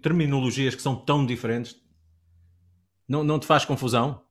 terminologias 0.00 0.74
que 0.74 0.80
são 0.80 0.96
tão 0.96 1.26
diferentes. 1.26 1.76
Não, 3.12 3.22
não 3.22 3.38
te 3.38 3.46
faz 3.46 3.62
confusão? 3.66 4.22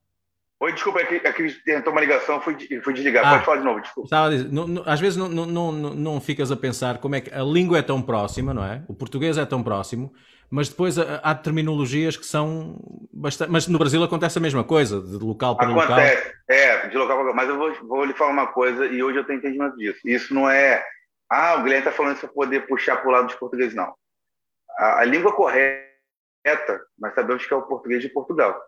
Oi, 0.59 0.73
desculpa, 0.73 1.01
é 1.01 1.05
que, 1.05 1.27
é 1.27 1.31
que 1.31 1.49
tentou 1.63 1.91
uma 1.91 2.01
ligação, 2.01 2.41
fui, 2.41 2.55
fui 2.83 2.93
desligar. 2.93 3.23
Ah, 3.23 3.33
Pode 3.33 3.45
falar 3.45 3.57
de 3.57 3.63
novo, 3.63 3.79
desculpa. 3.79 4.07
Estava 4.07 4.25
a 4.25 4.29
dizer, 4.31 4.51
não, 4.51 4.67
não, 4.67 4.83
às 4.87 4.99
vezes 4.99 5.17
não, 5.17 5.29
não, 5.29 5.45
não, 5.45 5.71
não 5.71 6.21
ficas 6.21 6.51
a 6.51 6.55
pensar 6.55 6.97
como 6.97 7.13
é 7.13 7.21
que 7.21 7.31
a 7.31 7.43
língua 7.43 7.77
é 7.77 7.83
tão 7.83 8.01
próxima, 8.01 8.55
não 8.55 8.63
é? 8.63 8.83
O 8.87 8.93
português 8.95 9.37
é 9.37 9.45
tão 9.45 9.61
próximo, 9.61 10.11
mas 10.49 10.67
depois 10.67 10.97
há 10.97 11.35
terminologias 11.35 12.17
que 12.17 12.25
são 12.25 12.79
bastante. 13.13 13.51
Mas 13.51 13.67
no 13.67 13.77
Brasil 13.77 14.03
acontece 14.03 14.39
a 14.39 14.41
mesma 14.41 14.63
coisa, 14.63 14.99
de 14.99 15.23
local 15.23 15.55
para 15.55 15.67
acontece, 15.67 15.89
local. 15.89 15.99
Acontece, 15.99 16.35
é, 16.49 16.87
de 16.87 16.97
local 16.97 17.17
para 17.17 17.25
local. 17.25 17.35
Mas 17.35 17.49
eu 17.49 17.57
vou, 17.57 17.87
vou 17.87 18.03
lhe 18.03 18.13
falar 18.13 18.31
uma 18.31 18.47
coisa 18.47 18.87
e 18.87 19.03
hoje 19.03 19.19
eu 19.19 19.23
tenho 19.23 19.37
entendimento 19.37 19.77
disso. 19.77 19.99
Isso 20.05 20.33
não 20.33 20.49
é. 20.49 20.83
Ah, 21.29 21.55
o 21.55 21.63
Guilherme 21.63 21.85
está 21.85 21.91
falando 21.91 22.13
isso 22.13 22.25
para 22.25 22.33
poder 22.33 22.67
puxar 22.67 22.97
para 22.97 23.07
o 23.07 23.11
lado 23.11 23.27
dos 23.27 23.35
portugueses, 23.35 23.75
não. 23.75 23.93
A, 24.77 24.99
a 24.99 25.05
língua 25.05 25.33
correta, 25.33 25.85
nós 26.99 27.15
sabemos 27.15 27.45
que 27.45 27.53
é 27.53 27.57
o 27.57 27.61
português 27.63 28.01
de 28.01 28.09
Portugal. 28.09 28.59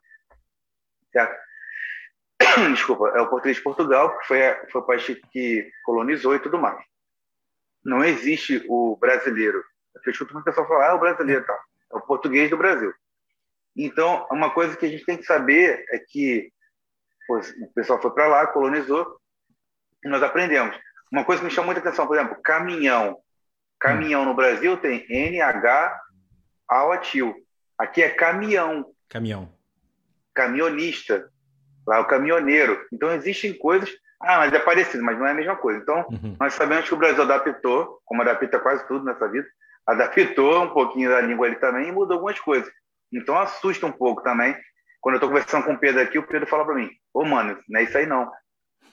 Certo? 1.14 1.36
desculpa, 2.74 3.10
é 3.16 3.22
o 3.22 3.30
português 3.30 3.58
de 3.58 3.64
Portugal, 3.64 4.18
que 4.18 4.28
foi, 4.28 4.40
foi 4.70 4.82
o 4.82 4.86
país 4.86 5.06
que 5.32 5.72
colonizou 5.86 6.36
e 6.36 6.40
tudo 6.40 6.60
mais. 6.60 6.84
Não 7.84 8.04
existe 8.04 8.66
o 8.68 8.98
brasileiro. 8.98 9.64
Eu 10.06 10.12
escuto 10.12 10.34
muita 10.34 10.52
pessoa 10.52 10.68
falar, 10.68 10.90
ah, 10.90 10.96
o 10.96 11.00
brasileiro 11.00 11.46
tá. 11.46 11.58
É 11.92 11.96
o 11.96 12.02
português 12.02 12.50
do 12.50 12.58
Brasil. 12.58 12.94
Então, 13.76 14.28
uma 14.32 14.52
coisa 14.52 14.76
que 14.76 14.86
a 14.86 14.90
gente 14.90 15.06
tem 15.06 15.18
que 15.18 15.24
saber 15.24 15.86
é 15.90 16.00
que 16.00 16.52
pô, 17.28 17.40
o 17.40 17.74
pessoal 17.74 18.02
foi 18.02 18.12
para 18.12 18.28
lá, 18.28 18.48
colonizou, 18.48 19.20
e 20.04 20.10
nós 20.10 20.22
aprendemos. 20.22 20.78
Uma 21.12 21.24
coisa 21.24 21.42
que 21.42 21.46
me 21.46 21.54
chama 21.54 21.68
muita 21.68 21.82
atenção, 21.82 22.08
por 22.08 22.18
exemplo, 22.18 22.42
caminhão. 22.42 23.20
Caminhão 23.80 24.26
no 24.26 24.34
Brasil 24.34 24.78
tem 24.78 25.06
NH 25.10 26.00
atil. 26.70 27.36
Aqui 27.78 28.02
é 28.02 28.10
caminhão. 28.10 28.94
Caminhão. 29.10 29.53
Caminhonista. 30.34 31.30
Lá 31.86 32.00
o 32.00 32.06
caminhoneiro. 32.06 32.80
Então 32.92 33.12
existem 33.12 33.54
coisas. 33.54 33.90
Ah, 34.22 34.38
mas 34.38 34.54
é 34.54 34.60
parecido, 34.60 35.04
mas 35.04 35.18
não 35.20 35.28
é 35.28 35.32
a 35.32 35.36
mesma 35.36 35.56
coisa. 35.56 35.80
Então, 35.80 36.06
uhum. 36.10 36.38
nós 36.40 36.54
sabemos 36.54 36.88
que 36.88 36.94
o 36.94 36.98
Brasil 36.98 37.24
adaptou, 37.24 38.00
como 38.06 38.22
adapta 38.22 38.58
quase 38.58 38.88
tudo 38.88 39.04
nessa 39.04 39.28
vida, 39.28 39.46
adaptou 39.86 40.64
um 40.64 40.70
pouquinho 40.70 41.10
da 41.10 41.20
língua 41.20 41.48
ali 41.48 41.58
também 41.58 41.90
e 41.90 41.92
mudou 41.92 42.16
algumas 42.16 42.40
coisas. 42.40 42.72
Então 43.12 43.38
assusta 43.38 43.86
um 43.86 43.92
pouco 43.92 44.24
também. 44.24 44.56
Quando 45.02 45.16
eu 45.16 45.18
estou 45.18 45.30
conversando 45.30 45.66
com 45.66 45.74
o 45.74 45.78
Pedro 45.78 46.02
aqui, 46.02 46.18
o 46.18 46.26
Pedro 46.26 46.48
fala 46.48 46.66
para 46.66 46.76
mim: 46.76 46.90
Ô, 47.14 47.26
mano, 47.26 47.60
não 47.68 47.80
é 47.80 47.84
isso 47.84 47.98
aí 47.98 48.06
não. 48.06 48.32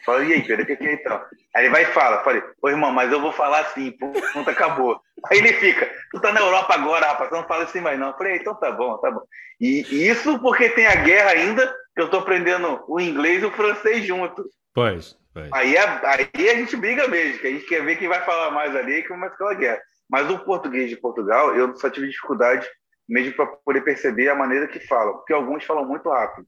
Fala, 0.04 0.24
e 0.24 0.32
aí, 0.32 0.42
Pedro, 0.42 0.64
o 0.64 0.66
que, 0.66 0.76
que 0.76 0.86
é 0.86 0.94
então? 0.94 1.22
Aí 1.54 1.64
ele 1.64 1.70
vai 1.70 1.82
e 1.82 1.86
fala, 1.86 2.22
falei, 2.22 2.42
ô 2.62 2.68
irmão, 2.68 2.90
mas 2.90 3.12
eu 3.12 3.20
vou 3.20 3.32
falar 3.32 3.60
assim, 3.60 3.92
ponto, 3.92 4.48
acabou. 4.48 5.00
Aí 5.30 5.38
ele 5.38 5.52
fica, 5.54 5.90
tu 6.10 6.20
tá 6.20 6.32
na 6.32 6.40
Europa 6.40 6.74
agora, 6.74 7.06
rapaz, 7.06 7.30
não 7.30 7.46
fala 7.46 7.64
assim 7.64 7.80
mais 7.80 7.98
não. 7.98 8.08
Eu 8.08 8.16
falei, 8.16 8.36
então 8.36 8.54
tá 8.54 8.70
bom, 8.70 8.96
tá 8.98 9.10
bom. 9.10 9.22
E, 9.60 9.84
e 9.90 10.08
isso 10.08 10.38
porque 10.38 10.70
tem 10.70 10.86
a 10.86 10.94
guerra 10.94 11.32
ainda, 11.32 11.66
que 11.94 12.00
eu 12.00 12.08
tô 12.08 12.18
aprendendo 12.18 12.82
o 12.88 12.98
inglês 12.98 13.42
e 13.42 13.46
o 13.46 13.50
francês 13.50 14.06
junto. 14.06 14.44
Pois, 14.74 15.18
pois. 15.34 15.50
Aí, 15.52 15.76
aí 15.76 16.48
a 16.48 16.54
gente 16.54 16.76
briga 16.76 17.06
mesmo, 17.08 17.38
que 17.38 17.46
a 17.46 17.50
gente 17.50 17.66
quer 17.66 17.84
ver 17.84 17.96
quem 17.96 18.08
vai 18.08 18.24
falar 18.24 18.50
mais 18.50 18.74
ali 18.74 18.98
e 18.98 19.08
começa 19.08 19.34
aquela 19.34 19.54
guerra. 19.54 19.80
Mas 20.08 20.30
o 20.30 20.38
português 20.38 20.88
de 20.88 20.96
Portugal, 20.96 21.54
eu 21.54 21.76
só 21.76 21.90
tive 21.90 22.08
dificuldade 22.08 22.66
mesmo 23.08 23.34
para 23.34 23.46
poder 23.46 23.82
perceber 23.82 24.28
a 24.28 24.34
maneira 24.34 24.68
que 24.68 24.80
falam, 24.80 25.14
porque 25.14 25.32
alguns 25.32 25.64
falam 25.64 25.84
muito 25.84 26.08
rápido 26.08 26.46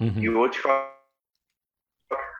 uhum. 0.00 0.22
e 0.22 0.30
outros 0.30 0.62
falam 0.62 0.99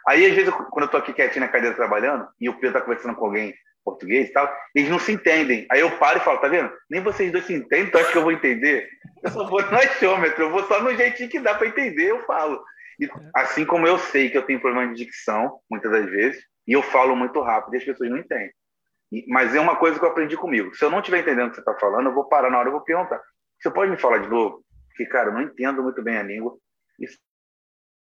Aí, 0.06 0.26
às 0.26 0.34
vezes, 0.34 0.52
quando 0.70 0.84
eu 0.84 0.88
tô 0.88 0.96
aqui 0.96 1.12
quietinho 1.12 1.44
na 1.44 1.52
cadeira 1.52 1.76
trabalhando, 1.76 2.28
e 2.40 2.48
o 2.48 2.54
Pedro 2.54 2.78
tá 2.78 2.80
conversando 2.80 3.14
com 3.14 3.26
alguém 3.26 3.54
português 3.84 4.28
e 4.28 4.32
tal, 4.32 4.52
eles 4.74 4.90
não 4.90 4.98
se 4.98 5.12
entendem. 5.12 5.66
Aí 5.70 5.80
eu 5.80 5.90
paro 5.98 6.18
e 6.18 6.22
falo, 6.22 6.38
tá 6.38 6.48
vendo? 6.48 6.70
Nem 6.88 7.02
vocês 7.02 7.32
dois 7.32 7.44
se 7.44 7.54
entendem, 7.54 7.86
então 7.86 8.00
acho 8.00 8.12
que 8.12 8.18
eu 8.18 8.22
vou 8.22 8.32
entender. 8.32 8.88
Eu 9.22 9.30
só 9.30 9.46
vou 9.48 9.62
no 9.62 9.76
achômetro, 9.76 10.44
eu 10.44 10.50
vou 10.50 10.62
só 10.64 10.82
no 10.82 10.94
jeitinho 10.94 11.28
que 11.28 11.40
dá 11.40 11.54
para 11.54 11.66
entender, 11.66 12.10
eu 12.10 12.22
falo. 12.24 12.62
E, 12.98 13.08
assim 13.34 13.64
como 13.64 13.86
eu 13.86 13.98
sei 13.98 14.30
que 14.30 14.36
eu 14.36 14.42
tenho 14.42 14.60
problema 14.60 14.92
de 14.92 15.04
dicção, 15.04 15.60
muitas 15.70 15.90
das 15.90 16.06
vezes, 16.06 16.44
e 16.66 16.72
eu 16.72 16.82
falo 16.82 17.16
muito 17.16 17.40
rápido 17.40 17.74
e 17.74 17.78
as 17.78 17.84
pessoas 17.84 18.10
não 18.10 18.18
entendem. 18.18 18.52
Mas 19.28 19.54
é 19.54 19.60
uma 19.60 19.76
coisa 19.76 19.98
que 19.98 20.04
eu 20.04 20.10
aprendi 20.10 20.36
comigo. 20.36 20.74
Se 20.74 20.84
eu 20.84 20.90
não 20.90 21.00
estiver 21.00 21.20
entendendo 21.20 21.48
o 21.48 21.50
que 21.50 21.56
você 21.56 21.62
está 21.62 21.74
falando, 21.74 22.06
eu 22.06 22.14
vou 22.14 22.28
parar 22.28 22.50
na 22.50 22.58
hora 22.58 22.68
e 22.68 22.72
vou 22.72 22.82
perguntar. 22.82 23.20
Você 23.60 23.70
pode 23.70 23.90
me 23.90 23.98
falar 23.98 24.18
de 24.18 24.28
novo? 24.28 24.64
Porque, 24.88 25.04
cara, 25.06 25.30
eu 25.30 25.32
não 25.32 25.42
entendo 25.42 25.82
muito 25.82 26.00
bem 26.02 26.16
a 26.16 26.22
língua. 26.22 26.56
Isso 26.98 27.18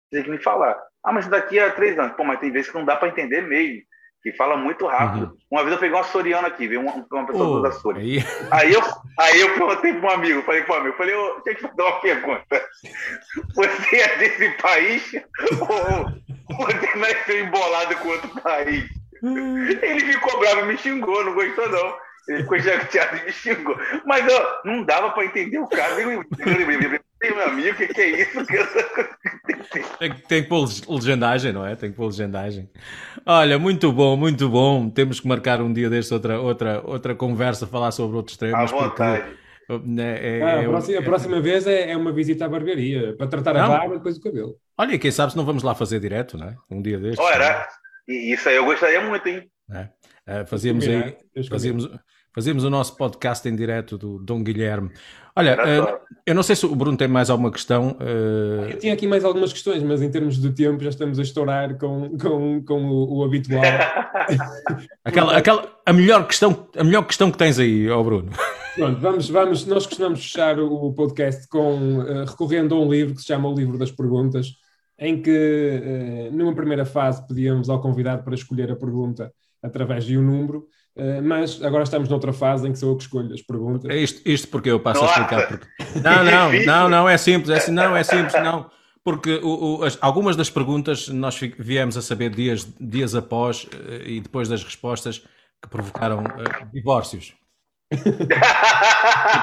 tem 0.09 0.23
que 0.23 0.29
me 0.29 0.41
falar. 0.41 0.81
Ah, 1.07 1.13
mas 1.13 1.25
daqui 1.25 1.57
a 1.57 1.71
três 1.71 1.97
anos. 1.97 2.17
Pô, 2.17 2.25
mas 2.25 2.37
tem 2.41 2.51
vezes 2.51 2.69
que 2.69 2.77
não 2.77 2.83
dá 2.83 2.97
para 2.97 3.07
entender 3.07 3.41
mesmo. 3.41 3.81
Que 4.21 4.33
fala 4.33 4.57
muito 4.57 4.85
rápido. 4.85 5.27
Uhum. 5.27 5.37
Uma 5.49 5.61
vez 5.61 5.73
eu 5.73 5.79
peguei 5.79 5.95
uma 5.95 6.03
soriana 6.03 6.49
aqui, 6.49 6.67
veio 6.67 6.81
uma, 6.81 7.05
uma 7.09 7.25
pessoa 7.25 7.59
oh, 7.59 7.61
da 7.61 7.71
Soria. 7.71 8.03
Aí... 8.03 8.25
aí... 8.51 8.73
eu, 8.73 8.81
aí 9.17 9.39
eu 9.39 9.53
perguntei 9.53 9.93
para 9.93 10.09
um 10.09 10.13
amigo, 10.13 10.41
falei 10.41 10.63
para 10.63 10.75
um 10.75 10.79
amigo, 10.79 10.97
falei, 10.97 11.15
oh, 11.15 11.41
deixa 11.45 11.61
eu 11.61 11.69
te 11.69 11.77
fazer 11.77 11.89
uma 11.89 12.01
pergunta. 12.01 12.65
Você 13.55 13.95
é 13.95 14.17
desse 14.17 14.49
país 14.61 15.13
ou 15.61 16.57
você 16.57 16.97
nasceu 16.97 17.39
embolado 17.39 17.95
com 17.97 18.09
outro 18.09 18.41
país? 18.41 18.85
Ele 19.23 20.03
me 20.03 20.17
cobrava, 20.17 20.65
me 20.65 20.77
xingou, 20.77 21.23
não 21.23 21.33
gostou 21.33 21.69
não. 21.69 21.95
Ele 22.27 22.43
ficou 22.43 22.59
chateado 22.59 23.17
e 23.17 23.25
me 23.25 23.31
xingou. 23.31 23.77
Mas 24.05 24.25
ó, 24.33 24.61
não 24.65 24.83
dava 24.83 25.11
para 25.11 25.25
entender 25.25 25.59
o 25.59 25.67
cara. 25.67 25.95
Tem 27.19 27.33
meu 27.33 27.47
amigo, 27.47 27.71
o 27.71 27.75
que, 27.75 27.87
que, 27.87 28.01
é 28.01 28.21
isso? 28.21 28.45
tem, 29.99 30.13
tem 30.27 30.43
que 30.43 30.49
pôr 30.49 30.67
legendagem, 30.87 31.51
não 31.51 31.65
é? 31.65 31.75
Tem 31.75 31.89
que 31.89 31.97
pôr 31.97 32.05
legendagem. 32.05 32.69
Olha, 33.25 33.57
muito 33.57 33.91
bom, 33.91 34.15
muito 34.15 34.47
bom. 34.47 34.89
Temos 34.89 35.19
que 35.19 35.27
marcar 35.27 35.59
um 35.61 35.73
dia 35.73 35.89
deste 35.89 36.13
outra, 36.13 36.39
outra, 36.39 36.81
outra 36.85 37.15
conversa, 37.15 37.65
falar 37.65 37.91
sobre 37.91 38.17
outros 38.17 38.37
temas. 38.37 38.71
À 38.71 38.75
vontade. 38.75 39.37
Porque, 39.67 39.87
né, 39.87 40.39
é, 40.39 40.41
ah, 40.41 40.47
a, 40.47 40.63
é 40.63 40.67
próxima, 40.67 40.99
a, 40.99 41.03
próxima, 41.03 41.41
vez 41.41 41.67
é, 41.67 41.91
é, 41.91 41.97
uma 41.97 42.13
visita 42.13 42.45
à 42.45 42.49
barbearia 42.49 43.15
para 43.17 43.27
tratar 43.27 43.53
não. 43.53 43.63
a 43.63 43.67
barba 43.67 43.95
e 43.95 43.97
depois 43.97 44.17
o 44.17 44.21
cabelo. 44.21 44.55
Olha, 44.77 44.97
quem 44.97 45.11
sabe 45.11 45.31
se 45.33 45.37
não 45.37 45.45
vamos 45.45 45.61
lá 45.61 45.75
fazer 45.75 45.99
direto, 45.99 46.37
não 46.37 46.47
é? 46.47 46.55
Um 46.69 46.81
dia 46.81 46.97
destes. 46.97 47.19
Ora, 47.19 47.67
isso 48.07 48.47
aí 48.47 48.55
eu 48.55 48.63
gostaria 48.63 49.01
muito, 49.01 49.27
hein? 49.27 49.49
É. 49.69 50.41
Uh, 50.41 50.47
fazíamos 50.47 50.87
aí, 50.87 51.17
fazíamos, 51.49 51.89
fazíamos 52.37 52.63
o 52.63 52.69
nosso 52.69 52.95
podcast 52.95 53.49
em 53.49 53.55
direto 53.55 53.97
do 53.97 54.19
Dom 54.19 54.43
Guilherme. 54.43 54.91
Olha, 55.35 55.55
uh, 55.55 55.97
eu 56.23 56.35
não 56.35 56.43
sei 56.43 56.55
se 56.55 56.67
o 56.67 56.75
Bruno 56.75 56.95
tem 56.95 57.07
mais 57.07 57.31
alguma 57.31 57.51
questão. 57.51 57.97
Uh... 57.99 58.69
Eu 58.69 58.77
tinha 58.77 58.93
aqui 58.93 59.07
mais 59.07 59.25
algumas 59.25 59.51
questões, 59.51 59.81
mas 59.81 60.03
em 60.03 60.11
termos 60.11 60.39
de 60.39 60.51
tempo 60.51 60.83
já 60.83 60.91
estamos 60.91 61.17
a 61.17 61.23
estourar 61.23 61.75
com, 61.79 62.15
com, 62.15 62.63
com 62.63 62.85
o, 62.91 63.17
o 63.17 63.23
habitual. 63.23 63.63
aquela, 65.03 65.35
aquela, 65.35 65.79
a, 65.83 65.91
melhor 65.91 66.27
questão, 66.27 66.67
a 66.77 66.83
melhor 66.83 67.07
questão 67.07 67.31
que 67.31 67.39
tens 67.39 67.57
aí, 67.57 67.89
ó 67.89 68.03
Bruno. 68.03 68.29
Pronto, 68.75 69.01
vamos, 69.01 69.29
vamos, 69.29 69.65
nós 69.65 69.87
costumamos 69.87 70.21
fechar 70.21 70.59
o 70.59 70.93
podcast 70.93 71.47
com, 71.47 72.01
uh, 72.01 72.25
recorrendo 72.25 72.75
a 72.75 72.79
um 72.79 72.91
livro 72.91 73.15
que 73.15 73.21
se 73.21 73.27
chama 73.27 73.49
O 73.49 73.55
Livro 73.55 73.79
das 73.79 73.89
Perguntas, 73.89 74.51
em 74.99 75.19
que, 75.19 76.29
numa 76.31 76.53
primeira 76.53 76.85
fase, 76.85 77.25
pedíamos 77.27 77.67
ao 77.67 77.81
convidado 77.81 78.23
para 78.23 78.35
escolher 78.35 78.71
a 78.71 78.75
pergunta 78.75 79.33
através 79.63 80.05
de 80.05 80.17
um 80.19 80.21
número 80.21 80.67
Uh, 80.97 81.21
mas 81.21 81.61
agora 81.63 81.83
estamos 81.83 82.09
noutra 82.09 82.33
fase 82.33 82.67
em 82.67 82.71
que 82.71 82.79
sou 82.79 82.89
eu 82.89 82.97
que 82.97 83.03
escolho 83.03 83.31
as 83.31 83.41
perguntas. 83.41 83.87
É 83.91 83.97
isto, 83.97 84.19
isto 84.25 84.47
porque 84.47 84.71
eu 84.71 84.79
passo 84.79 85.01
Nossa. 85.01 85.19
a 85.19 85.21
explicar. 85.21 85.47
Porque... 85.47 85.67
Não, 85.99 86.23
não, 86.23 86.51
não, 86.65 86.89
não, 86.89 87.09
é 87.09 87.17
simples, 87.17 87.51
é 87.51 87.57
assim, 87.57 87.71
não, 87.71 87.95
é 87.95 88.03
simples, 88.03 88.33
não. 88.41 88.65
Porque 89.03 89.35
o, 89.43 89.77
o, 89.77 89.83
as, 89.83 89.95
algumas 90.01 90.35
das 90.35 90.49
perguntas 90.49 91.07
nós 91.07 91.39
viemos 91.59 91.95
a 91.97 92.01
saber 92.01 92.31
dias, 92.31 92.67
dias 92.79 93.13
após 93.13 93.65
uh, 93.65 94.01
e 94.03 94.19
depois 94.19 94.49
das 94.49 94.63
respostas 94.63 95.19
que 95.61 95.69
provocaram 95.69 96.23
uh, 96.23 96.67
divórcios. 96.73 97.35
e, 97.91 97.97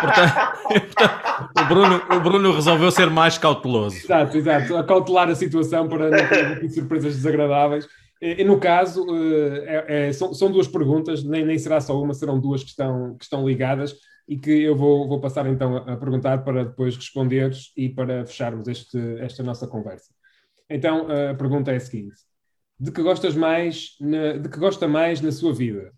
portanto, 0.01 0.35
portanto, 0.93 1.61
o, 1.61 1.65
Bruno, 1.67 2.03
o 2.11 2.21
Bruno 2.21 2.53
resolveu 2.53 2.91
ser 2.91 3.09
mais 3.11 3.39
cauteloso. 3.39 3.97
Exato, 3.97 4.37
exato. 4.37 4.77
A 4.77 4.83
cautelar 4.83 5.29
a 5.29 5.37
situação 5.37 5.89
para 5.89 6.11
não 6.11 6.29
ter 6.29 6.69
surpresas 6.71 7.15
desagradáveis. 7.15 7.87
E, 8.25 8.43
no 8.43 8.59
caso, 8.59 9.05
eh, 9.15 9.85
é, 9.87 10.09
é, 10.09 10.13
são, 10.15 10.33
são, 10.33 10.51
duas 10.51 10.67
perguntas, 10.67 11.23
nem, 11.23 11.45
nem 11.45 11.59
será 11.59 11.79
só 11.79 12.01
uma, 12.01 12.15
serão 12.15 12.41
duas 12.41 12.63
que 12.63 12.71
estão, 12.71 13.19
que 13.19 13.25
estão 13.25 13.47
ligadas 13.47 13.95
e 14.27 14.39
que 14.39 14.63
eu 14.63 14.75
vou, 14.75 15.07
vou 15.07 15.21
passar 15.21 15.47
então 15.47 15.77
a, 15.77 15.93
a 15.93 15.97
perguntar 15.99 16.39
para 16.39 16.65
depois 16.65 16.97
responderes 16.97 17.71
e 17.77 17.91
para 17.91 18.25
fecharmos 18.25 18.67
este, 18.67 18.99
esta 19.19 19.43
nossa 19.43 19.69
conversa. 19.69 20.11
Então, 20.71 21.07
a 21.31 21.35
pergunta 21.35 21.71
é 21.71 21.77
a 21.77 21.81
seguinte: 21.81 22.17
de 22.81 22.91
que 22.91 23.03
gostas 23.03 23.37
mais, 23.37 23.95
na, 24.01 24.39
de 24.39 24.49
que 24.49 24.59
gosta 24.59 24.89
mais 24.89 25.21
na 25.21 25.31
sua 25.31 25.53
vida 25.53 25.93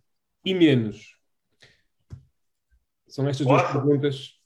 e 0.44 0.52
menos? 0.52 1.16
São 3.06 3.28
estas 3.28 3.46
Nossa. 3.46 3.62
duas 3.62 3.72
perguntas 3.72 4.40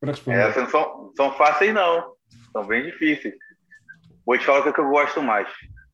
para 0.00 0.10
responder. 0.10 0.40
Essas 0.40 0.64
não 0.64 0.70
são, 0.70 1.12
são 1.16 1.32
fáceis, 1.34 1.72
não. 1.72 2.16
São 2.50 2.66
bem 2.66 2.82
difíceis. 2.82 3.34
Vou 4.26 4.36
te 4.36 4.44
falar 4.44 4.68
o 4.68 4.72
que 4.72 4.80
eu 4.80 4.88
gosto 4.90 5.22
mais. 5.22 5.48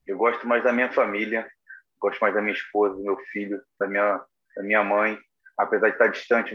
Eu 0.06 0.16
gosto 0.16 0.46
mais 0.46 0.62
da 0.62 0.72
minha 0.72 0.92
família, 0.92 1.48
gosto 1.98 2.20
mais 2.20 2.34
da 2.34 2.40
minha 2.40 2.54
esposa, 2.54 2.94
do 2.94 3.02
meu 3.02 3.16
filho, 3.32 3.60
da 3.78 3.88
minha, 3.88 4.22
da 4.56 4.62
minha 4.62 4.84
mãe, 4.84 5.18
apesar 5.58 5.88
de 5.88 5.94
estar 5.94 6.08
distante, 6.08 6.54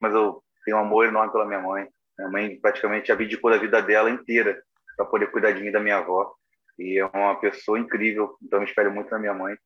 mas 0.00 0.12
eu 0.12 0.42
tenho 0.64 0.76
um 0.76 0.80
amor 0.80 1.06
enorme 1.06 1.32
pela 1.32 1.46
minha 1.46 1.60
mãe. 1.60 1.88
Minha 2.18 2.30
mãe 2.30 2.60
praticamente 2.60 3.12
abdicou 3.12 3.50
da 3.50 3.56
vida 3.56 3.80
dela 3.80 4.10
inteira 4.10 4.62
para 4.96 5.06
poder 5.06 5.30
cuidar 5.30 5.52
de 5.52 5.62
mim 5.62 5.70
da 5.70 5.80
minha 5.80 5.98
avó. 5.98 6.34
E 6.78 6.98
é 6.98 7.06
uma 7.06 7.38
pessoa 7.38 7.78
incrível, 7.78 8.36
então 8.42 8.60
eu 8.60 8.64
espero 8.64 8.90
muito 8.90 9.10
na 9.10 9.18
minha 9.18 9.34
mãe. 9.34 9.56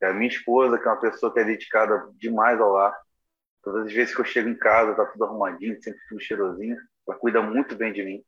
É 0.00 0.06
a 0.06 0.12
minha 0.12 0.28
esposa, 0.28 0.78
que 0.78 0.86
é 0.86 0.90
uma 0.90 1.00
pessoa 1.00 1.32
que 1.32 1.40
é 1.40 1.44
dedicada 1.44 2.08
demais 2.14 2.60
ao 2.60 2.72
lar. 2.72 2.94
Todas 3.62 3.86
as 3.86 3.92
vezes 3.92 4.14
que 4.14 4.20
eu 4.20 4.24
chego 4.24 4.48
em 4.48 4.56
casa, 4.56 4.94
tá 4.94 5.06
tudo 5.06 5.24
arrumadinho, 5.24 5.80
sempre 5.82 6.00
tudo 6.08 6.20
cheirosinho. 6.20 6.76
Ela 7.08 7.18
cuida 7.18 7.42
muito 7.42 7.74
bem 7.74 7.92
de 7.92 8.02
mim. 8.04 8.22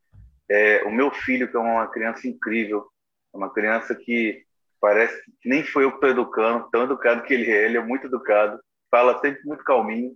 é, 0.49 0.83
o 0.83 0.91
meu 0.91 1.11
filho, 1.11 1.49
que 1.49 1.55
é 1.55 1.59
uma 1.59 1.87
criança 1.87 2.27
incrível, 2.27 2.89
uma 3.37 3.53
criança 3.53 3.95
que 3.95 4.43
parece 4.81 5.15
que 5.41 5.49
nem 5.49 5.63
foi 5.63 5.83
eu 5.83 5.89
que 5.91 5.97
estou 5.97 6.09
educando, 6.09 6.69
tão 6.71 6.83
educado 6.83 7.23
que 7.23 7.33
ele 7.33 7.49
é, 7.51 7.65
ele 7.65 7.77
é 7.77 7.81
muito 7.81 8.07
educado, 8.07 8.59
fala 8.89 9.19
sempre 9.19 9.41
muito 9.45 9.63
calminho. 9.63 10.13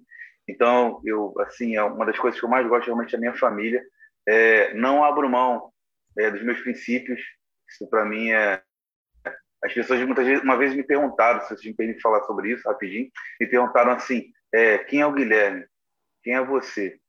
Então, 0.48 1.02
eu, 1.06 1.34
assim, 1.40 1.76
é 1.76 1.84
uma 1.84 2.06
das 2.06 2.18
coisas 2.18 2.40
que 2.40 2.46
eu 2.46 2.50
mais 2.50 2.68
gosto 2.68 2.86
realmente 2.88 3.12
da 3.12 3.18
minha 3.18 3.34
família. 3.34 3.82
É, 4.28 4.74
não 4.74 5.04
abro 5.04 5.30
mão 5.30 5.72
é, 6.18 6.30
dos 6.30 6.44
meus 6.44 6.60
princípios. 6.62 7.22
Isso 7.70 7.90
para 7.90 8.06
mim 8.06 8.32
é. 8.32 8.62
As 9.64 9.74
pessoas 9.74 10.02
muitas 10.02 10.26
vezes, 10.26 10.44
uma 10.44 10.58
vez 10.58 10.74
me 10.74 10.84
perguntaram, 10.84 11.42
se 11.42 11.50
vocês 11.50 11.64
me 11.64 11.76
permitem 11.76 12.02
falar 12.02 12.24
sobre 12.24 12.52
isso 12.52 12.68
rapidinho, 12.68 13.12
me 13.40 13.48
perguntaram 13.48 13.92
assim: 13.92 14.32
é, 14.52 14.80
quem 14.80 15.02
é 15.02 15.06
o 15.06 15.14
Guilherme? 15.14 15.66
Quem 16.24 16.36
é 16.36 16.44
você? 16.44 17.00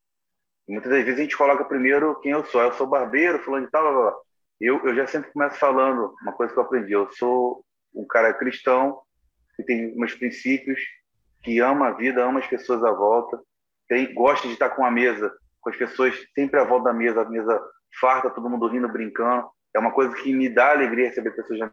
Muitas 0.69 0.93
das 0.93 1.05
vezes 1.05 1.19
a 1.19 1.23
gente 1.23 1.37
coloca 1.37 1.65
primeiro 1.65 2.19
quem 2.21 2.33
eu 2.33 2.45
sou. 2.45 2.61
Eu 2.61 2.73
sou 2.75 2.87
barbeiro, 2.87 3.39
fulano 3.41 3.67
de 3.67 3.73
tal, 3.73 3.83
blá, 3.83 4.11
blá. 4.11 4.21
Eu, 4.63 4.81
eu 4.87 4.95
já 4.95 5.09
sempre 5.09 5.33
começo 5.33 5.59
falando 5.59 6.15
uma 6.23 6.33
coisa 6.33 6.53
que 6.53 6.59
eu 6.59 6.63
aprendi. 6.63 6.93
Eu 6.93 7.11
sou 7.11 7.65
um 7.93 8.07
cara 8.07 8.33
cristão, 8.33 9.01
que 9.57 9.65
tem 9.65 9.93
meus 9.97 10.15
princípios, 10.15 10.81
que 11.43 11.59
ama 11.59 11.89
a 11.89 11.91
vida, 11.91 12.25
ama 12.25 12.39
as 12.39 12.47
pessoas 12.47 12.85
à 12.85 12.93
volta, 12.93 13.43
tem, 13.89 14.15
gosta 14.15 14.47
de 14.47 14.55
estar 14.55 14.71
com 14.71 14.87
a 14.87 14.91
mesa, 14.91 15.37
com 15.61 15.69
as 15.69 15.77
pessoas 15.77 16.15
sempre 16.33 16.61
à 16.61 16.65
volta 16.65 16.85
da 16.85 16.93
mesa, 16.93 17.23
a 17.23 17.29
mesa 17.29 17.61
farta, 18.01 18.31
todo 18.31 18.49
mundo 18.49 18.69
rindo, 18.69 18.89
brincando. 18.89 19.51
É 19.75 19.81
uma 19.81 19.91
coisa 19.91 20.15
que 20.15 20.33
me 20.33 20.49
dá 20.49 20.71
alegria 20.71 21.09
receber 21.09 21.33
pessoas 21.33 21.59
na 21.59 21.73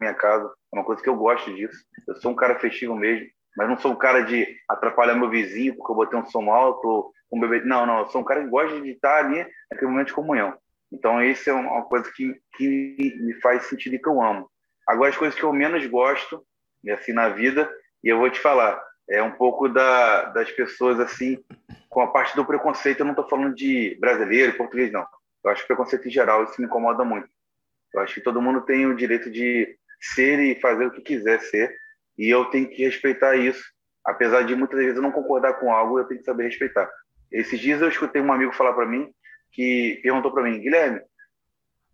minha 0.00 0.14
casa. 0.14 0.46
É 0.72 0.76
uma 0.76 0.84
coisa 0.84 1.02
que 1.02 1.08
eu 1.08 1.16
gosto 1.16 1.52
disso. 1.52 1.76
Eu 2.06 2.14
sou 2.20 2.30
um 2.30 2.36
cara 2.36 2.56
festivo 2.60 2.94
mesmo, 2.94 3.26
mas 3.56 3.68
não 3.68 3.76
sou 3.76 3.90
um 3.90 3.96
cara 3.96 4.20
de 4.20 4.46
atrapalhar 4.68 5.16
meu 5.16 5.28
vizinho 5.28 5.74
porque 5.74 5.90
eu 5.90 5.96
botei 5.96 6.16
um 6.16 6.26
som 6.26 6.52
alto, 6.52 7.12
um 7.32 7.40
bebê. 7.40 7.62
Não, 7.64 7.84
não. 7.84 7.98
Eu 7.98 8.06
sou 8.10 8.20
um 8.20 8.24
cara 8.24 8.44
que 8.44 8.48
gosta 8.48 8.80
de 8.80 8.90
estar 8.90 9.24
ali 9.24 9.44
naquele 9.68 9.90
momento 9.90 10.06
de 10.06 10.14
comunhão. 10.14 10.56
Então, 10.92 11.22
isso 11.22 11.48
é 11.48 11.52
uma 11.52 11.82
coisa 11.84 12.10
que, 12.14 12.38
que 12.56 13.16
me 13.20 13.34
faz 13.40 13.64
sentido 13.64 13.94
e 13.94 13.98
que 13.98 14.08
eu 14.08 14.20
amo. 14.22 14.50
Agora, 14.86 15.08
as 15.08 15.16
coisas 15.16 15.38
que 15.38 15.44
eu 15.44 15.52
menos 15.52 15.86
gosto, 15.86 16.44
assim, 16.90 17.12
na 17.12 17.30
vida, 17.30 17.70
e 18.04 18.08
eu 18.08 18.18
vou 18.18 18.28
te 18.28 18.38
falar, 18.38 18.82
é 19.08 19.22
um 19.22 19.32
pouco 19.32 19.68
da, 19.68 20.24
das 20.26 20.50
pessoas, 20.50 21.00
assim, 21.00 21.42
com 21.88 22.02
a 22.02 22.08
parte 22.08 22.36
do 22.36 22.44
preconceito. 22.44 23.00
Eu 23.00 23.06
não 23.06 23.12
estou 23.12 23.28
falando 23.28 23.54
de 23.54 23.96
brasileiro, 24.00 24.56
português, 24.56 24.92
não. 24.92 25.06
Eu 25.42 25.50
acho 25.50 25.62
que 25.62 25.68
preconceito 25.68 26.06
em 26.06 26.10
geral, 26.10 26.44
isso 26.44 26.60
me 26.60 26.66
incomoda 26.66 27.04
muito. 27.04 27.28
Eu 27.94 28.00
acho 28.00 28.14
que 28.14 28.20
todo 28.20 28.42
mundo 28.42 28.60
tem 28.60 28.86
o 28.86 28.94
direito 28.94 29.30
de 29.30 29.76
ser 30.00 30.38
e 30.40 30.60
fazer 30.60 30.86
o 30.86 30.90
que 30.90 31.00
quiser 31.00 31.40
ser, 31.40 31.74
e 32.18 32.28
eu 32.28 32.44
tenho 32.46 32.68
que 32.68 32.84
respeitar 32.84 33.36
isso. 33.36 33.64
Apesar 34.04 34.42
de 34.42 34.54
muitas 34.54 34.78
vezes 34.78 34.96
eu 34.96 35.02
não 35.02 35.12
concordar 35.12 35.54
com 35.54 35.72
algo, 35.72 35.98
eu 35.98 36.04
tenho 36.04 36.20
que 36.20 36.26
saber 36.26 36.44
respeitar. 36.44 36.90
Esses 37.30 37.58
dias 37.58 37.80
eu 37.80 37.88
escutei 37.88 38.20
um 38.20 38.32
amigo 38.32 38.52
falar 38.52 38.72
para 38.72 38.86
mim 38.86 39.12
que 39.52 40.00
perguntou 40.02 40.32
para 40.32 40.44
mim, 40.44 40.60
Guilherme, 40.60 41.00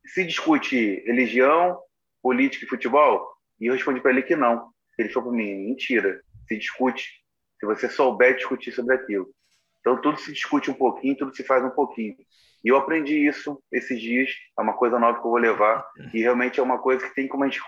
se 0.06 0.24
discute 0.24 1.02
religião, 1.06 1.78
política 2.22 2.64
e 2.64 2.68
futebol? 2.68 3.28
E 3.60 3.66
eu 3.66 3.74
respondi 3.74 4.00
para 4.00 4.12
ele 4.12 4.22
que 4.22 4.36
não. 4.36 4.70
Ele 4.96 5.08
falou 5.10 5.30
para 5.30 5.38
mim, 5.38 5.54
mentira, 5.66 6.22
se 6.46 6.56
discute 6.56 7.22
se 7.58 7.66
você 7.66 7.88
souber 7.88 8.36
discutir 8.36 8.72
sobre 8.72 8.94
aquilo. 8.94 9.28
Então 9.80 10.00
tudo 10.00 10.18
se 10.18 10.32
discute 10.32 10.70
um 10.70 10.74
pouquinho, 10.74 11.16
tudo 11.16 11.34
se 11.34 11.44
faz 11.44 11.64
um 11.64 11.70
pouquinho. 11.70 12.16
E 12.64 12.68
eu 12.68 12.76
aprendi 12.76 13.26
isso 13.26 13.62
esses 13.70 14.00
dias, 14.00 14.30
é 14.58 14.62
uma 14.62 14.76
coisa 14.76 14.98
nova 14.98 15.20
que 15.20 15.26
eu 15.26 15.30
vou 15.30 15.38
levar, 15.38 15.86
e 16.12 16.20
realmente 16.20 16.58
é 16.58 16.62
uma 16.62 16.78
coisa 16.78 17.06
que 17.06 17.14
tem 17.14 17.28
como 17.28 17.44
a 17.44 17.48
gente 17.48 17.62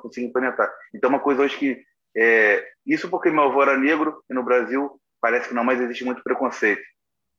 conseguir 0.00 0.26
implementar. 0.26 0.72
Então, 0.94 1.10
uma 1.10 1.20
coisa 1.20 1.42
hoje 1.42 1.58
que. 1.58 1.82
É, 2.14 2.66
isso 2.86 3.08
porque 3.08 3.30
meu 3.30 3.44
avô 3.44 3.62
era 3.62 3.76
negro, 3.76 4.22
e 4.28 4.34
no 4.34 4.42
Brasil 4.42 5.00
parece 5.20 5.48
que 5.48 5.54
não, 5.54 5.64
mas 5.64 5.80
existe 5.80 6.04
muito 6.04 6.22
preconceito 6.22 6.82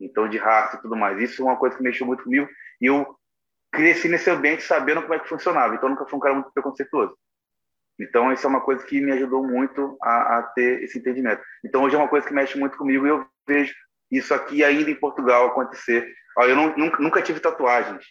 então 0.05 0.27
de 0.27 0.37
raça 0.37 0.77
e 0.77 0.81
tudo 0.81 0.95
mais. 0.95 1.19
Isso 1.19 1.41
é 1.41 1.45
uma 1.45 1.57
coisa 1.57 1.75
que 1.75 1.83
mexeu 1.83 2.05
muito 2.05 2.23
comigo 2.23 2.47
e 2.81 2.85
eu 2.85 3.15
cresci 3.71 4.07
nesse 4.07 4.29
ambiente 4.29 4.63
sabendo 4.63 5.01
como 5.01 5.13
é 5.13 5.19
que 5.19 5.27
funcionava. 5.27 5.75
Então 5.75 5.89
nunca 5.89 6.05
fui 6.05 6.17
um 6.17 6.21
cara 6.21 6.35
muito 6.35 6.51
preconceituoso. 6.53 7.17
Então 7.99 8.31
isso 8.31 8.45
é 8.45 8.49
uma 8.49 8.61
coisa 8.61 8.83
que 8.85 8.99
me 8.99 9.11
ajudou 9.11 9.45
muito 9.45 9.97
a, 10.01 10.39
a 10.39 10.43
ter 10.43 10.83
esse 10.83 10.97
entendimento. 10.99 11.41
Então 11.63 11.83
hoje 11.83 11.95
é 11.95 11.97
uma 11.97 12.07
coisa 12.07 12.27
que 12.27 12.33
mexe 12.33 12.57
muito 12.57 12.77
comigo 12.77 13.05
e 13.05 13.09
eu 13.09 13.25
vejo 13.47 13.73
isso 14.11 14.33
aqui 14.33 14.63
ainda 14.63 14.89
em 14.89 14.95
Portugal 14.95 15.47
acontecer. 15.47 16.07
Eu 16.37 16.55
não, 16.55 16.75
nunca, 16.75 17.01
nunca 17.01 17.21
tive 17.21 17.39
tatuagens. 17.39 18.05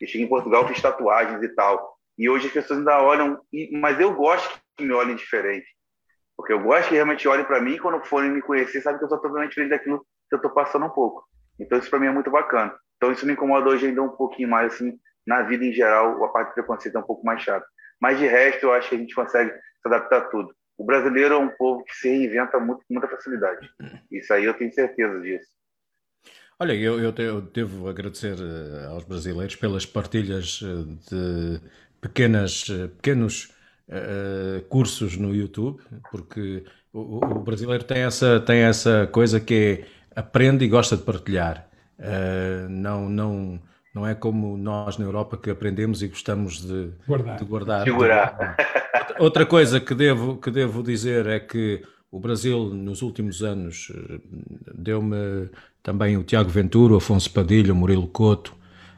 Eu 0.00 0.06
cheguei 0.06 0.26
em 0.26 0.28
Portugal, 0.28 0.66
fiz 0.68 0.80
tatuagens 0.80 1.42
e 1.42 1.48
tal. 1.48 1.96
E 2.16 2.28
hoje 2.28 2.48
as 2.48 2.52
pessoas 2.52 2.80
ainda 2.80 3.00
olham, 3.00 3.40
mas 3.72 3.98
eu 4.00 4.14
gosto 4.14 4.60
que 4.76 4.84
me 4.84 4.92
olhem 4.92 5.16
diferente. 5.16 5.66
Porque 6.36 6.52
eu 6.52 6.60
gosto 6.60 6.88
que 6.88 6.94
realmente 6.94 7.26
olhem 7.26 7.44
para 7.44 7.60
mim 7.60 7.74
e 7.74 7.80
quando 7.80 8.04
forem 8.04 8.30
me 8.30 8.42
conhecer, 8.42 8.80
sabe 8.80 8.98
que 8.98 9.04
eu 9.04 9.08
sou 9.08 9.18
totalmente 9.18 9.50
diferente 9.50 9.70
daquilo 9.70 10.00
que 10.28 10.34
eu 10.34 10.36
estou 10.36 10.52
passando 10.52 10.86
um 10.86 10.90
pouco. 10.90 11.24
Então 11.58 11.78
isso 11.78 11.90
para 11.90 11.98
mim 11.98 12.06
é 12.06 12.12
muito 12.12 12.30
bacana. 12.30 12.74
Então 12.96 13.12
isso 13.12 13.26
me 13.26 13.32
incomoda 13.32 13.68
hoje 13.68 13.86
ainda 13.86 14.02
um 14.02 14.10
pouquinho 14.10 14.48
mais 14.48 14.72
assim 14.72 14.98
na 15.26 15.42
vida 15.42 15.64
em 15.64 15.72
geral, 15.72 16.24
a 16.24 16.28
parte 16.28 16.50
do 16.50 16.54
preconceito 16.54 16.96
é 16.96 17.00
um 17.00 17.06
pouco 17.06 17.24
mais 17.24 17.42
chata. 17.42 17.66
Mas 18.00 18.18
de 18.18 18.26
resto 18.26 18.64
eu 18.64 18.72
acho 18.72 18.88
que 18.88 18.94
a 18.94 18.98
gente 18.98 19.14
consegue 19.14 19.50
se 19.50 19.86
adaptar 19.86 20.18
a 20.18 20.24
tudo. 20.30 20.54
O 20.78 20.84
brasileiro 20.84 21.34
é 21.34 21.36
um 21.36 21.50
povo 21.50 21.84
que 21.84 21.94
se 21.94 22.08
reinventa 22.08 22.58
muito, 22.58 22.78
com 22.86 22.94
muita 22.94 23.08
facilidade. 23.08 23.68
Isso 24.10 24.32
aí 24.32 24.44
eu 24.44 24.54
tenho 24.54 24.72
certeza 24.72 25.20
disso. 25.20 25.46
Olha, 26.58 26.72
eu, 26.72 26.98
eu, 26.98 27.14
eu 27.18 27.40
devo 27.40 27.88
agradecer 27.88 28.36
eh, 28.38 28.86
aos 28.86 29.04
brasileiros 29.04 29.54
pelas 29.54 29.84
partilhas 29.84 30.60
eh, 30.62 31.10
de 31.10 31.60
pequenas, 32.00 32.66
eh, 32.68 32.88
pequenos 32.88 33.54
uh, 33.88 34.64
cursos 34.68 35.16
no 35.16 35.34
YouTube, 35.34 35.80
porque 36.10 36.64
o, 36.92 37.24
o, 37.24 37.40
brasileiro 37.40 37.84
tem 37.84 38.02
essa, 38.02 38.40
tem 38.40 38.60
essa 38.60 39.06
coisa 39.06 39.38
que 39.38 39.54
é 39.54 39.97
aprende 40.18 40.64
e 40.64 40.68
gosta 40.68 40.96
de 40.96 41.02
partilhar. 41.02 41.68
Uh, 41.98 42.68
não, 42.68 43.08
não, 43.08 43.60
não 43.94 44.06
é 44.06 44.14
como 44.14 44.56
nós 44.56 44.98
na 44.98 45.04
Europa 45.04 45.36
que 45.36 45.50
aprendemos 45.50 46.02
e 46.02 46.08
gostamos 46.08 46.60
de 46.60 46.90
guardar. 47.06 47.36
De 47.36 47.44
guardar, 47.44 47.84
de 47.84 47.90
guardar. 47.90 48.56
Outra 49.18 49.46
coisa 49.46 49.80
que 49.80 49.94
devo, 49.94 50.36
que 50.36 50.50
devo 50.50 50.82
dizer 50.82 51.26
é 51.26 51.40
que 51.40 51.82
o 52.10 52.18
Brasil, 52.18 52.70
nos 52.72 53.02
últimos 53.02 53.42
anos, 53.42 53.92
eh, 53.94 54.20
deu-me 54.74 55.50
também 55.82 56.16
o 56.16 56.24
Tiago 56.24 56.48
Ventura, 56.48 56.94
o 56.94 56.96
Afonso 56.96 57.30
Padilha, 57.30 57.72
o 57.72 57.76
Murilo 57.76 58.06
Couto 58.06 58.54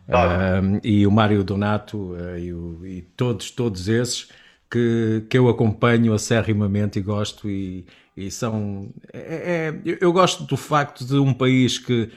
uh, 0.09 0.81
e 0.85 1.07
o 1.07 1.11
Mário 1.11 1.43
Donato 1.43 2.13
uh, 2.13 2.39
e, 2.39 2.53
o, 2.53 2.87
e, 2.87 3.03
todos, 3.17 3.51
todos 3.51 3.89
esses 3.89 4.29
que, 4.71 5.25
que 5.29 5.37
eu 5.37 5.49
acompanho 5.49 6.15
acerrimamente 6.15 6.99
e 6.99 7.03
gosto 7.03 7.51
e, 7.51 7.85
e 8.17 8.31
são. 8.31 8.93
É, 9.13 9.73
é, 9.75 9.97
eu 10.01 10.13
gosto 10.13 10.45
do 10.45 10.57
facto 10.57 11.05
de 11.05 11.17
um 11.17 11.35
país 11.35 11.79
que 11.79 12.11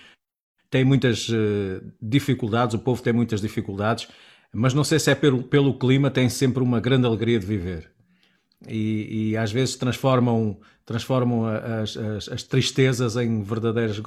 tem 0.69 0.84
muitas 0.84 1.30
uh, 1.30 1.81
dificuldades, 2.01 2.75
o 2.75 2.80
povo 2.80 3.01
tem 3.01 3.13
muitas 3.13 3.41
dificuldades, 3.41 4.07
mas 4.51 4.73
não 4.73 4.84
sei 4.84 4.99
se 4.99 5.11
é 5.11 5.15
pelo, 5.15 5.43
pelo 5.43 5.77
clima, 5.77 6.09
tem 6.11 6.30
sempre 6.30 6.63
uma 6.63 6.80
grande 6.80 7.05
alegria 7.05 7.39
de 7.39 7.45
viver. 7.45 7.91
E, 8.67 9.31
e 9.31 9.38
às 9.38 9.51
vezes 9.51 9.75
transformam, 9.75 10.57
transformam 10.85 11.45
as, 11.45 11.97
as, 11.97 12.30
as, 12.30 12.43
tristezas 12.43 13.17
em 13.17 13.43
verdadeiras. 13.43 14.01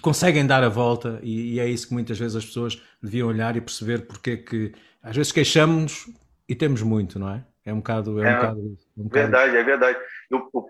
conseguem 0.00 0.46
dar 0.46 0.62
a 0.62 0.68
volta, 0.68 1.18
e, 1.22 1.54
e, 1.54 1.60
é 1.60 1.68
isso 1.68 1.88
que 1.88 1.92
muitas 1.92 2.18
vezes 2.18 2.36
as 2.36 2.44
pessoas 2.44 2.80
deviam 3.02 3.28
olhar 3.28 3.56
e 3.56 3.60
perceber 3.60 4.06
porque 4.06 4.30
é 4.30 4.36
que. 4.36 4.72
Às 5.02 5.16
vezes 5.16 5.32
queixamos-nos 5.32 6.10
e 6.48 6.54
temos 6.54 6.82
muito, 6.82 7.18
não 7.18 7.30
é? 7.30 7.44
É 7.70 7.74
um 7.74 7.78
bocado. 7.78 8.22
É, 8.22 8.26
um 8.26 8.28
é 8.28 8.34
bocado, 8.34 8.60
é 8.60 9.00
um 9.00 9.08
verdade, 9.08 9.56
é 9.56 9.62
verdade. 9.62 9.98
o, 10.30 10.68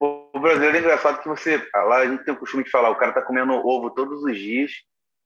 o 0.00 0.40
brasileiro 0.40 0.76
é 0.76 0.80
engraçado 0.80 1.22
que 1.22 1.28
você. 1.28 1.66
Lá 1.74 1.98
a 1.98 2.06
gente 2.06 2.24
tem 2.24 2.34
o 2.34 2.38
costume 2.38 2.64
de 2.64 2.70
falar, 2.70 2.90
o 2.90 2.96
cara 2.96 3.12
tá 3.12 3.22
comendo 3.22 3.52
ovo 3.52 3.90
todos 3.90 4.22
os 4.22 4.36
dias, 4.36 4.72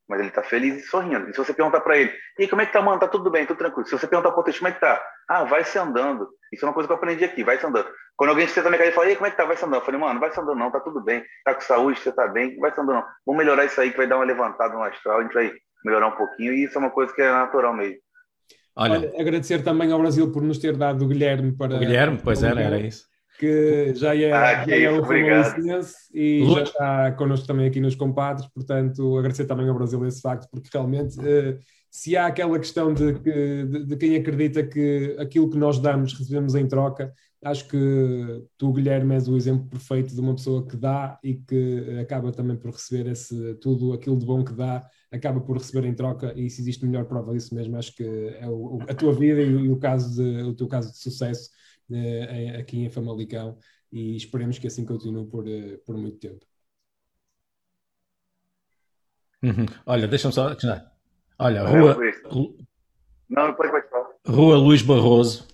mas 0.08 0.20
ele 0.20 0.30
tá 0.30 0.42
feliz 0.42 0.76
e 0.76 0.86
sorrindo. 0.86 1.28
E 1.28 1.32
se 1.32 1.38
você 1.38 1.52
perguntar 1.52 1.80
para 1.80 1.98
ele, 1.98 2.12
e 2.38 2.48
como 2.48 2.62
é 2.62 2.66
que 2.66 2.72
tá, 2.72 2.80
mano? 2.80 3.00
Tá 3.00 3.08
tudo 3.08 3.30
bem, 3.30 3.46
tudo 3.46 3.58
tranquilo. 3.58 3.86
Se 3.86 3.98
você 3.98 4.06
perguntar 4.06 4.30
pro 4.30 4.38
outro, 4.38 4.56
como 4.56 4.68
é 4.68 4.72
que 4.72 4.80
tá? 4.80 5.00
Ah, 5.28 5.44
vai 5.44 5.64
se 5.64 5.78
andando. 5.78 6.28
Isso 6.52 6.64
é 6.64 6.68
uma 6.68 6.74
coisa 6.74 6.88
que 6.88 6.92
eu 6.92 6.96
aprendi 6.96 7.24
aqui, 7.24 7.44
vai 7.44 7.58
se 7.58 7.66
andando. 7.66 7.88
Quando 8.16 8.30
alguém 8.30 8.48
senta 8.48 8.64
na 8.64 8.70
minha 8.70 8.78
casa 8.78 8.90
e 8.90 8.94
fala, 8.94 9.10
e 9.10 9.16
como 9.16 9.26
é 9.26 9.30
que 9.30 9.36
tá? 9.36 9.44
Vai 9.44 9.56
se 9.56 9.64
andando. 9.64 9.80
Eu 9.80 9.84
falei, 9.84 10.00
mano, 10.00 10.20
vai 10.20 10.32
se 10.32 10.40
andando 10.40 10.58
não, 10.58 10.70
tá 10.70 10.80
tudo 10.80 11.00
bem. 11.00 11.24
Tá 11.44 11.54
com 11.54 11.60
saúde, 11.60 12.00
você 12.00 12.12
tá 12.12 12.28
bem, 12.28 12.58
vai 12.58 12.72
se 12.72 12.80
andando 12.80 12.96
não. 12.96 13.06
Vamos 13.24 13.38
melhorar 13.38 13.64
isso 13.64 13.80
aí 13.80 13.90
que 13.90 13.96
vai 13.96 14.06
dar 14.06 14.16
uma 14.16 14.24
levantada 14.24 14.74
no 14.74 14.82
astral, 14.82 15.18
a 15.18 15.22
gente 15.22 15.32
vai 15.32 15.52
melhorar 15.84 16.08
um 16.08 16.16
pouquinho. 16.16 16.52
E 16.52 16.64
isso 16.64 16.76
é 16.76 16.80
uma 16.80 16.90
coisa 16.90 17.12
que 17.14 17.22
é 17.22 17.30
natural 17.30 17.72
mesmo. 17.72 17.98
Olha, 18.81 18.98
Olha 18.98 19.20
agradecer 19.20 19.62
também 19.62 19.93
ao 19.93 19.98
Brasil 19.98 20.32
por 20.32 20.43
nos 20.43 20.59
ter 20.59 20.77
dado 20.77 21.05
o 21.05 21.09
Guilherme 21.09 21.52
para. 21.52 21.77
O 21.77 21.78
Guilherme, 21.78 22.19
pois 22.23 22.43
era, 22.43 22.61
era 22.61 22.81
isso 22.81 23.11
que 23.40 23.94
já 23.94 24.15
é, 24.15 24.31
ah, 24.32 24.66
já 24.66 24.77
é 24.77 24.90
o 24.90 25.02
e 26.12 26.44
já 26.52 26.62
está 26.62 27.12
connosco 27.12 27.47
também 27.47 27.66
aqui 27.66 27.81
nos 27.81 27.94
compadres, 27.94 28.47
portanto 28.48 29.16
agradecer 29.16 29.47
também 29.47 29.66
ao 29.66 29.74
Brasil 29.74 30.05
esse 30.07 30.20
facto, 30.20 30.47
porque 30.51 30.69
realmente 30.70 31.19
uh, 31.19 31.59
se 31.90 32.19
há 32.19 32.27
aquela 32.27 32.59
questão 32.59 32.93
de, 32.93 33.15
de, 33.15 33.86
de, 33.86 33.97
quem 33.97 34.15
acredita 34.15 34.62
que 34.62 35.16
aquilo 35.19 35.48
que 35.48 35.57
nós 35.57 35.78
damos 35.78 36.12
recebemos 36.12 36.55
em 36.55 36.69
troca, 36.69 37.15
acho 37.43 37.66
que 37.66 38.44
tu, 38.59 38.73
Guilherme, 38.74 39.15
és 39.15 39.27
o 39.27 39.36
exemplo 39.36 39.66
perfeito 39.70 40.15
de 40.15 40.20
uma 40.20 40.35
pessoa 40.35 40.66
que 40.66 40.77
dá 40.77 41.19
e 41.24 41.35
que 41.35 41.98
acaba 41.98 42.31
também 42.31 42.59
por 42.59 42.73
receber 42.73 43.11
esse, 43.11 43.55
tudo 43.55 43.94
aquilo 43.94 44.19
de 44.19 44.27
bom 44.27 44.44
que 44.44 44.52
dá, 44.52 44.86
acaba 45.10 45.40
por 45.40 45.56
receber 45.56 45.86
em 45.86 45.94
troca, 45.94 46.32
e 46.36 46.48
se 46.48 46.60
existe 46.60 46.86
melhor 46.86 47.04
prova 47.04 47.32
disso 47.32 47.54
mesmo, 47.54 47.76
acho 47.76 47.94
que 47.94 48.04
é 48.04 48.48
o, 48.48 48.78
a 48.88 48.94
tua 48.94 49.12
vida 49.12 49.40
e 49.40 49.54
o, 49.54 49.60
e 49.60 49.68
o, 49.70 49.78
caso 49.78 50.14
de, 50.14 50.42
o 50.42 50.54
teu 50.54 50.68
caso 50.68 50.92
de 50.92 50.98
sucesso 50.98 51.50
uh, 51.90 52.60
aqui 52.60 52.78
em 52.78 52.90
Famalicão 52.90 53.58
e 53.92 54.16
esperemos 54.16 54.58
que 54.58 54.66
assim 54.66 54.84
continue 54.84 55.26
por, 55.26 55.46
uh, 55.46 55.78
por 55.84 55.96
muito 55.96 56.18
tempo. 56.18 56.46
Uhum. 59.42 59.66
Olha, 59.86 60.06
deixa-me 60.06 60.34
só. 60.34 60.54
Olha, 61.38 61.64
Rua. 61.64 61.96
Não. 63.28 63.56
Rua 64.26 64.56
Luís 64.56 64.82
Barroso, 64.82 65.48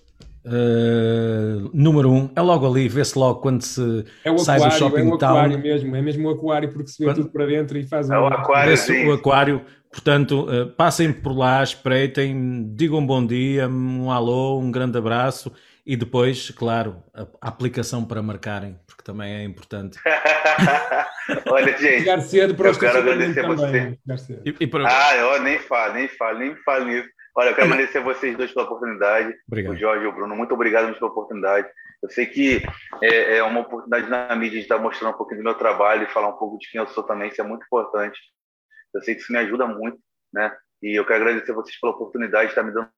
Uh, 0.47 1.69
número 1.73 2.09
um, 2.09 2.29
é 2.33 2.41
logo 2.41 2.65
ali, 2.65 2.87
vê-se 2.87 3.19
logo 3.19 3.41
quando 3.41 3.61
se 3.63 4.05
é 4.23 4.31
o 4.31 4.37
sai 4.37 4.55
aquário, 4.55 4.73
do 4.73 4.79
shopping 4.79 5.09
é 5.09 5.13
o 5.13 5.17
town. 5.17 5.37
aquário 5.37 5.59
mesmo, 5.59 5.93
é 5.93 6.01
mesmo 6.01 6.29
o 6.29 6.31
aquário 6.31 6.71
porque 6.71 6.87
se 6.89 6.99
vê 6.99 7.05
quando... 7.09 7.15
tudo 7.17 7.29
para 7.31 7.45
dentro 7.47 7.77
e 7.77 7.85
faz 7.85 8.09
é 8.09 8.17
um... 8.17 8.21
o 8.21 8.27
aquário, 8.27 9.09
o 9.09 9.11
aquário. 9.11 9.61
Portanto, 9.91 10.47
uh, 10.49 10.67
passem 10.67 11.11
por 11.11 11.35
lá, 11.35 11.61
espreitem, 11.61 12.71
digam 12.73 13.05
bom 13.05 13.25
dia, 13.25 13.67
um 13.67 14.09
alô, 14.09 14.57
um 14.59 14.71
grande 14.71 14.97
abraço 14.97 15.51
e 15.85 15.95
depois, 15.95 16.49
claro, 16.51 17.01
a, 17.13 17.21
a 17.41 17.47
aplicação 17.47 18.03
para 18.03 18.21
marcarem, 18.21 18.77
porque 18.85 19.01
também 19.03 19.33
é 19.33 19.43
importante. 19.43 19.97
Olha, 21.49 21.77
gente, 21.77 21.99
Chegar 21.99 22.21
cedo 22.21 22.55
para 22.55 22.69
eu 22.69 22.77
quero 22.77 22.97
agradecer 22.97 23.41
também. 23.41 23.97
você. 24.05 24.41
E, 24.45 24.55
e 24.61 24.67
para... 24.67 24.85
Ah, 24.85 25.15
eu 25.15 25.41
nem 25.41 25.59
falo, 25.59 25.93
nem 25.93 26.07
falo, 26.09 26.39
nem 26.39 26.55
falo 26.57 26.85
nisso. 26.85 27.09
Olha, 27.37 27.49
eu 27.49 27.55
quero 27.55 27.71
agradecer 27.71 27.99
a 27.99 28.01
vocês 28.01 28.35
dois 28.35 28.51
pela 28.51 28.65
oportunidade. 28.65 29.31
Obrigado. 29.47 29.75
O 29.75 29.77
Jorge 29.77 30.03
e 30.03 30.07
o 30.07 30.11
Bruno, 30.11 30.35
muito 30.35 30.55
obrigado 30.55 30.91
pela 30.91 31.11
oportunidade. 31.11 31.69
Eu 32.01 32.09
sei 32.09 32.25
que 32.25 32.63
é, 32.99 33.37
é, 33.37 33.43
uma 33.43 33.59
oportunidade 33.59 34.09
na 34.09 34.35
mídia 34.35 34.57
de 34.57 34.65
estar 34.65 34.79
mostrando 34.79 35.13
um 35.13 35.17
pouquinho 35.17 35.41
do 35.41 35.43
meu 35.43 35.53
trabalho 35.53 36.03
e 36.03 36.11
falar 36.11 36.29
um 36.29 36.37
pouco 36.37 36.57
de 36.57 36.67
quem 36.71 36.81
eu 36.81 36.87
sou 36.87 37.03
também, 37.03 37.29
isso 37.29 37.39
é 37.39 37.43
muito 37.43 37.63
importante. 37.63 38.19
Eu 38.91 39.03
sei 39.03 39.13
que 39.13 39.21
isso 39.21 39.31
me 39.31 39.37
ajuda 39.37 39.67
muito, 39.67 39.99
né? 40.33 40.51
E 40.81 40.99
eu 40.99 41.05
quero 41.05 41.21
agradecer 41.21 41.51
a 41.51 41.55
vocês 41.55 41.79
pela 41.79 41.93
oportunidade 41.93 42.45
de 42.45 42.51
estar 42.53 42.63
me 42.63 42.71
dando 42.71 42.89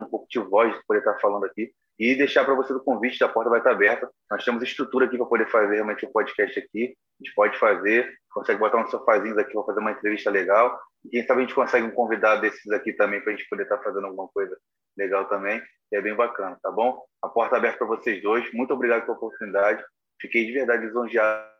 um 0.00 0.06
pouco 0.06 0.26
de 0.28 0.40
voz 0.40 0.74
de 0.74 0.84
poder 0.84 0.98
estar 0.98 1.20
falando 1.20 1.44
aqui 1.44 1.72
e 1.98 2.14
deixar 2.14 2.44
para 2.44 2.54
vocês 2.54 2.78
o 2.78 2.82
convite, 2.82 3.22
a 3.22 3.28
porta 3.28 3.50
vai 3.50 3.60
estar 3.60 3.72
aberta. 3.72 4.10
Nós 4.30 4.44
temos 4.44 4.62
estrutura 4.62 5.06
aqui 5.06 5.16
para 5.16 5.26
poder 5.26 5.48
fazer 5.50 5.74
realmente 5.74 6.04
o 6.04 6.08
um 6.08 6.12
podcast 6.12 6.58
aqui. 6.58 6.96
A 7.20 7.24
gente 7.24 7.34
pode 7.34 7.58
fazer, 7.58 8.12
consegue 8.30 8.58
botar 8.58 8.78
uns 8.78 8.90
sofazinhos 8.90 9.38
aqui 9.38 9.52
para 9.52 9.64
fazer 9.64 9.80
uma 9.80 9.92
entrevista 9.92 10.30
legal. 10.30 10.80
E 11.04 11.10
quem 11.10 11.26
sabe 11.26 11.40
a 11.40 11.44
gente 11.44 11.54
consegue 11.54 11.86
um 11.86 11.90
convidado 11.90 12.40
desses 12.40 12.70
aqui 12.72 12.92
também 12.94 13.20
para 13.20 13.32
a 13.32 13.36
gente 13.36 13.48
poder 13.48 13.64
estar 13.64 13.78
fazendo 13.78 14.06
alguma 14.06 14.28
coisa 14.28 14.56
legal 14.96 15.26
também. 15.26 15.60
Que 15.88 15.96
é 15.96 16.00
bem 16.00 16.14
bacana, 16.14 16.58
tá 16.62 16.70
bom? 16.70 17.02
A 17.22 17.28
porta 17.28 17.56
aberta 17.56 17.78
para 17.78 17.86
vocês 17.86 18.22
dois. 18.22 18.50
Muito 18.52 18.72
obrigado 18.72 19.02
pela 19.02 19.16
oportunidade. 19.16 19.84
Fiquei 20.20 20.46
de 20.46 20.52
verdade 20.52 20.86
lisonjeado 20.86 21.52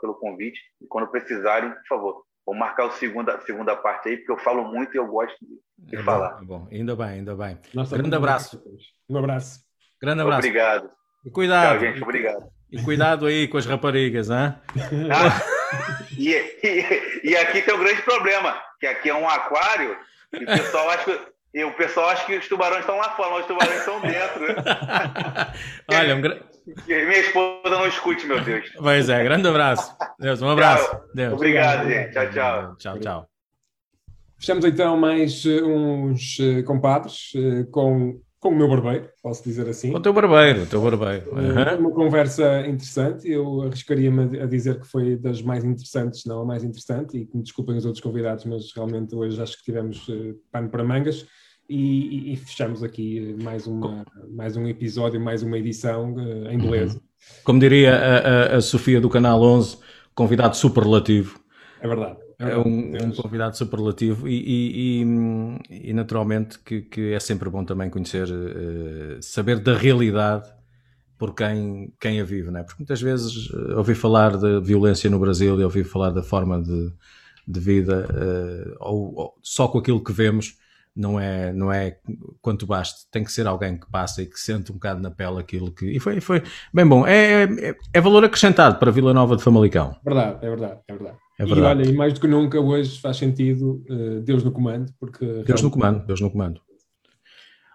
pelo 0.00 0.14
convite. 0.14 0.60
E 0.80 0.86
quando 0.86 1.08
precisarem, 1.08 1.70
por 1.70 1.86
favor, 1.88 2.24
Vou 2.46 2.54
marcar 2.54 2.86
a 2.86 2.90
segunda, 2.90 3.40
segunda 3.40 3.74
parte 3.74 4.08
aí, 4.08 4.16
porque 4.18 4.32
eu 4.32 4.38
falo 4.38 4.64
muito 4.64 4.94
e 4.94 4.98
eu 4.98 5.06
gosto 5.06 5.36
de, 5.78 5.96
é 5.96 6.02
falar. 6.02 6.36
Bom, 6.42 6.42
é 6.42 6.44
bom, 6.44 6.68
ainda 6.70 6.96
bem, 6.96 7.06
ainda 7.06 7.34
bem. 7.34 7.58
Nossa, 7.72 7.96
Grande 7.96 8.14
abraço. 8.14 8.62
Um 9.08 9.16
abraço. 9.16 9.60
Grande 10.00 10.20
abraço. 10.20 10.38
Obrigado. 10.40 10.90
E 11.24 11.30
cuidado. 11.30 11.78
Tchau, 11.78 11.80
gente. 11.80 12.02
Obrigado. 12.02 12.54
E 12.70 12.82
cuidado 12.82 13.26
aí 13.26 13.48
com 13.48 13.56
as 13.56 13.66
raparigas, 13.66 14.30
hein? 14.30 14.54
Ah, 15.10 15.40
e, 16.18 16.32
e, 16.32 17.30
e, 17.30 17.36
aqui 17.36 17.62
tem 17.62 17.74
um 17.74 17.78
grande 17.78 18.02
problema, 18.02 18.60
que 18.80 18.86
aqui 18.86 19.08
é 19.08 19.14
um 19.14 19.28
aquário 19.28 19.96
e 20.32 20.42
o 20.42 20.46
pessoal 20.46 20.90
acha 20.90 21.04
que, 21.04 21.33
e 21.54 21.64
o 21.64 21.72
pessoal 21.74 22.10
acha 22.10 22.26
que 22.26 22.36
os 22.36 22.48
tubarões 22.48 22.80
estão 22.80 22.96
lá 22.96 23.10
fora, 23.10 23.30
mas 23.30 23.40
os 23.42 23.46
tubarões 23.46 23.78
estão 23.78 24.00
dentro. 24.00 24.44
Olha, 25.88 26.16
um 26.16 26.20
grande 26.20 26.54
minha 26.66 27.18
esposa 27.18 27.68
não 27.68 27.86
escute, 27.86 28.26
meu 28.26 28.42
Deus. 28.42 28.70
Pois 28.76 29.08
é, 29.08 29.22
grande 29.22 29.46
abraço. 29.46 29.94
Deus, 30.18 30.40
um 30.40 30.48
abraço. 30.48 30.98
Deus. 31.14 31.34
Obrigado, 31.34 31.88
gente. 31.88 32.12
Tchau, 32.12 32.30
tchau. 32.30 32.76
Tchau, 32.76 32.98
tchau. 32.98 33.28
Fechamos 34.38 34.64
então 34.64 34.96
mais 34.96 35.44
uh, 35.44 35.66
uns 35.66 36.38
uh, 36.38 36.64
compadres 36.64 37.32
uh, 37.34 37.70
com, 37.70 38.20
com 38.40 38.48
o 38.48 38.56
meu 38.56 38.68
barbeiro, 38.68 39.08
posso 39.22 39.44
dizer 39.44 39.68
assim. 39.68 39.94
O 39.94 40.00
teu 40.00 40.12
barbeiro, 40.12 40.62
o 40.62 40.66
teu 40.66 40.80
barbeiro. 40.80 41.30
Uhum. 41.32 41.78
Uma 41.78 41.90
conversa 41.90 42.60
interessante. 42.66 43.30
Eu 43.30 43.62
arriscaria-me 43.62 44.40
a 44.40 44.46
dizer 44.46 44.80
que 44.80 44.86
foi 44.86 45.16
das 45.16 45.42
mais 45.42 45.64
interessantes, 45.64 46.24
não 46.24 46.40
a 46.42 46.44
mais 46.44 46.64
interessante, 46.64 47.18
e 47.18 47.26
que 47.26 47.36
me 47.36 47.42
desculpem 47.42 47.76
os 47.76 47.84
outros 47.84 48.02
convidados, 48.02 48.44
mas 48.46 48.72
realmente 48.74 49.14
hoje 49.14 49.40
acho 49.40 49.58
que 49.58 49.64
tivemos 49.64 50.06
pano 50.50 50.68
para 50.68 50.82
mangas. 50.82 51.26
E, 51.68 52.32
e, 52.32 52.36
fechamos 52.36 52.82
aqui 52.82 53.36
mais, 53.42 53.66
uma, 53.66 54.04
mais 54.30 54.56
um 54.56 54.66
episódio, 54.68 55.18
mais 55.18 55.42
uma 55.42 55.58
edição 55.58 56.14
uh, 56.14 56.50
em 56.50 56.58
beleza. 56.58 57.00
Como 57.42 57.58
diria 57.58 57.94
a, 57.94 58.18
a, 58.18 58.56
a, 58.56 58.60
Sofia 58.60 59.00
do 59.00 59.08
Canal 59.08 59.40
11, 59.42 59.78
convidado 60.14 60.56
superlativo. 60.56 61.40
É 61.80 61.88
verdade. 61.88 62.18
É, 62.38 62.50
é 62.50 62.58
um, 62.58 62.92
um, 63.02 63.10
convidado 63.12 63.56
superlativo 63.56 64.28
e, 64.28 65.00
e, 65.00 65.88
e 65.88 65.92
naturalmente 65.94 66.58
que, 66.58 66.82
que, 66.82 67.12
é 67.12 67.20
sempre 67.20 67.48
bom 67.48 67.64
também 67.64 67.88
conhecer, 67.88 68.28
uh, 68.28 69.22
saber 69.22 69.58
da 69.58 69.74
realidade 69.74 70.52
por 71.16 71.34
quem, 71.34 71.94
quem 71.98 72.20
a 72.20 72.24
vive, 72.24 72.50
não 72.50 72.60
é? 72.60 72.62
Porque 72.62 72.82
muitas 72.82 73.00
vezes 73.00 73.48
uh, 73.50 73.78
ouvi 73.78 73.94
falar 73.94 74.36
de 74.36 74.60
violência 74.60 75.08
no 75.08 75.18
Brasil 75.18 75.58
e 75.58 75.64
ouvi 75.64 75.82
falar 75.84 76.10
da 76.10 76.22
forma 76.22 76.60
de, 76.62 76.92
de 77.46 77.60
vida, 77.60 78.06
uh, 78.10 78.76
ou, 78.80 79.14
ou, 79.14 79.34
só 79.42 79.68
com 79.68 79.78
aquilo 79.78 80.02
que 80.02 80.12
vemos, 80.12 80.58
não 80.96 81.18
é, 81.18 81.52
não 81.52 81.72
é 81.72 81.96
quanto 82.40 82.66
baste, 82.66 83.10
tem 83.10 83.24
que 83.24 83.32
ser 83.32 83.46
alguém 83.46 83.76
que 83.76 83.90
passa 83.90 84.22
e 84.22 84.26
que 84.26 84.38
sente 84.38 84.70
um 84.70 84.76
bocado 84.76 85.02
na 85.02 85.10
pele 85.10 85.40
aquilo 85.40 85.72
que. 85.72 85.86
E 85.86 85.98
foi, 85.98 86.20
foi 86.20 86.42
bem 86.72 86.86
bom. 86.86 87.04
É, 87.06 87.44
é, 87.44 87.76
é 87.92 88.00
valor 88.00 88.24
acrescentado 88.24 88.78
para 88.78 88.92
Vila 88.92 89.12
Nova 89.12 89.36
de 89.36 89.42
Famalicão. 89.42 89.96
Verdade, 90.04 90.38
é 90.42 90.48
verdade, 90.48 90.80
é 90.86 90.92
verdade. 90.92 91.16
É 91.36 91.44
verdade. 91.44 91.60
E 91.60 91.64
olha, 91.64 91.90
e 91.90 91.92
mais 91.92 92.12
do 92.12 92.20
que 92.20 92.28
nunca 92.28 92.60
hoje 92.60 93.00
faz 93.00 93.16
sentido 93.16 93.82
uh, 93.90 94.20
Deus 94.20 94.44
no 94.44 94.52
comando, 94.52 94.92
porque. 95.00 95.24
Deus 95.24 95.46
realmente... 95.46 95.62
no 95.64 95.70
comando, 95.70 96.06
Deus 96.06 96.20
no 96.20 96.30
comando. 96.30 96.60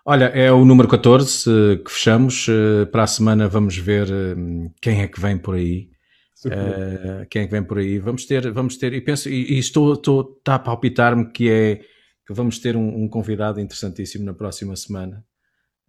Olha, 0.05 0.25
é 0.25 0.49
o 0.51 0.63
número 0.63 0.87
14 0.87 1.49
uh, 1.49 1.83
que 1.83 1.91
fechamos. 1.91 2.47
Uh, 2.47 2.87
para 2.89 3.03
a 3.03 3.07
semana 3.07 3.49
vamos 3.49 3.77
ver 3.77 4.07
quem 4.81 5.01
é 5.01 5.07
que 5.07 5.19
vem 5.19 5.37
por 5.37 5.55
aí. 5.55 5.89
quem 7.29 7.41
é 7.41 7.45
que 7.45 7.51
vem 7.51 7.63
por 7.63 7.79
aí? 7.79 7.99
Vamos 7.99 8.25
ter, 8.25 8.49
vamos 8.49 8.77
ter, 8.77 8.93
e 8.93 9.01
penso, 9.01 9.27
e, 9.27 9.55
e 9.55 9.59
estou, 9.59 9.91
estou, 9.91 10.37
está 10.37 10.55
a 10.55 10.59
palpitar-me 10.59 11.29
que 11.33 11.49
é 11.49 11.81
que 12.29 12.33
vamos 12.33 12.59
ter 12.59 12.77
um, 12.77 13.05
um 13.05 13.09
convidado 13.09 13.59
interessantíssimo 13.59 14.23
na 14.23 14.35
próxima 14.35 14.75
semana. 14.75 15.25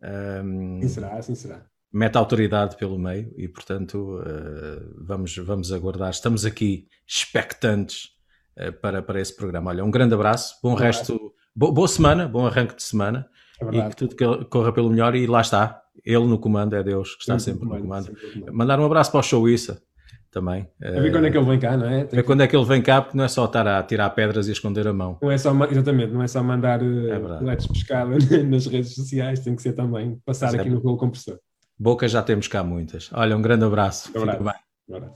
Um, 0.03 0.81
sim 0.81 0.89
será, 0.89 1.21
sim 1.21 1.35
será. 1.35 1.67
Mete 1.93 2.17
autoridade 2.17 2.79
pelo 2.79 2.99
meio 2.99 3.31
e, 3.37 3.47
portanto, 3.47 4.19
uh, 4.21 5.05
vamos, 5.05 5.37
vamos 5.37 5.71
aguardar. 5.71 6.09
Estamos 6.09 6.47
aqui 6.47 6.89
expectantes 7.07 8.13
uh, 8.57 8.73
para, 8.73 9.03
para 9.03 9.21
esse 9.21 9.37
programa. 9.37 9.71
Olha, 9.71 9.85
um 9.85 9.91
grande 9.91 10.15
abraço, 10.15 10.59
bom 10.63 10.73
resto, 10.73 11.35
bo, 11.55 11.71
boa 11.73 11.89
semana, 11.89 12.27
bom 12.27 12.47
arranque 12.47 12.75
de 12.75 12.85
semana 12.85 13.29
é 13.61 13.77
e 13.77 13.91
que 13.91 13.97
tudo 13.97 14.47
corra 14.47 14.73
pelo 14.73 14.89
melhor. 14.89 15.15
E 15.15 15.27
lá 15.27 15.43
está, 15.43 15.83
ele 16.03 16.25
no 16.25 16.39
comando, 16.39 16.75
é 16.75 16.83
Deus 16.83 17.17
que 17.17 17.21
está 17.21 17.39
sempre, 17.39 17.61
sempre 17.61 17.77
no 17.77 17.83
comando. 17.83 18.17
comando. 18.17 18.53
Mandar 18.55 18.81
um 18.81 18.87
abraço 18.87 19.11
para 19.11 19.21
o 19.21 19.23
Showissa 19.23 19.83
também. 20.31 20.69
A 20.83 21.01
ver 21.01 21.11
quando 21.11 21.27
é 21.27 21.31
que 21.31 21.37
ele 21.37 21.47
vem 21.47 21.59
cá, 21.59 21.77
não 21.77 21.87
é? 21.87 22.05
Tem 22.05 22.17
ver 22.19 22.23
quando 22.23 22.41
é 22.43 22.47
que 22.47 22.57
ele 22.57 22.65
vem 22.65 22.83
cá, 22.83 23.03
porque 23.03 23.17
não 23.17 23.25
é 23.25 23.29
só 23.29 23.45
estar 23.45 23.67
a 23.67 23.83
tirar 23.83 24.11
pedras 24.11 24.49
e 24.49 24.53
esconder 24.53 24.87
a 24.87 24.93
mão. 24.93 25.19
Não 25.21 25.31
é 25.31 25.39
só, 25.39 25.53
exatamente, 25.65 26.13
não 26.13 26.23
é 26.23 26.29
só 26.29 26.43
mandar 26.43 26.83
uh, 26.83 27.51
é 27.51 27.57
pescada 27.57 28.17
nas 28.49 28.67
redes 28.67 28.95
sociais, 28.95 29.41
tem 29.41 29.55
que 29.55 29.63
ser 29.63 29.73
também 29.73 30.21
passar 30.25 30.55
aqui 30.55 30.71
no 30.71 30.79
rolo 30.79 30.97
compressor. 30.97 31.39
Boca 31.79 32.07
já 32.07 32.23
temos 32.23 32.47
cá 32.47 32.63
muitas. 32.63 33.11
Olha, 33.13 33.37
um 33.37 33.43
grande 33.43 33.65
abraço. 33.65 34.11
Um 34.15 34.23
abraço. 34.23 34.39
Fica 34.39 35.01
bem. 35.01 35.11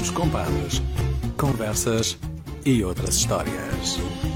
Os 0.00 0.10
compadres, 0.10 0.82
conversas 1.36 2.18
e 2.64 2.82
outras 2.82 3.16
histórias. 3.16 4.35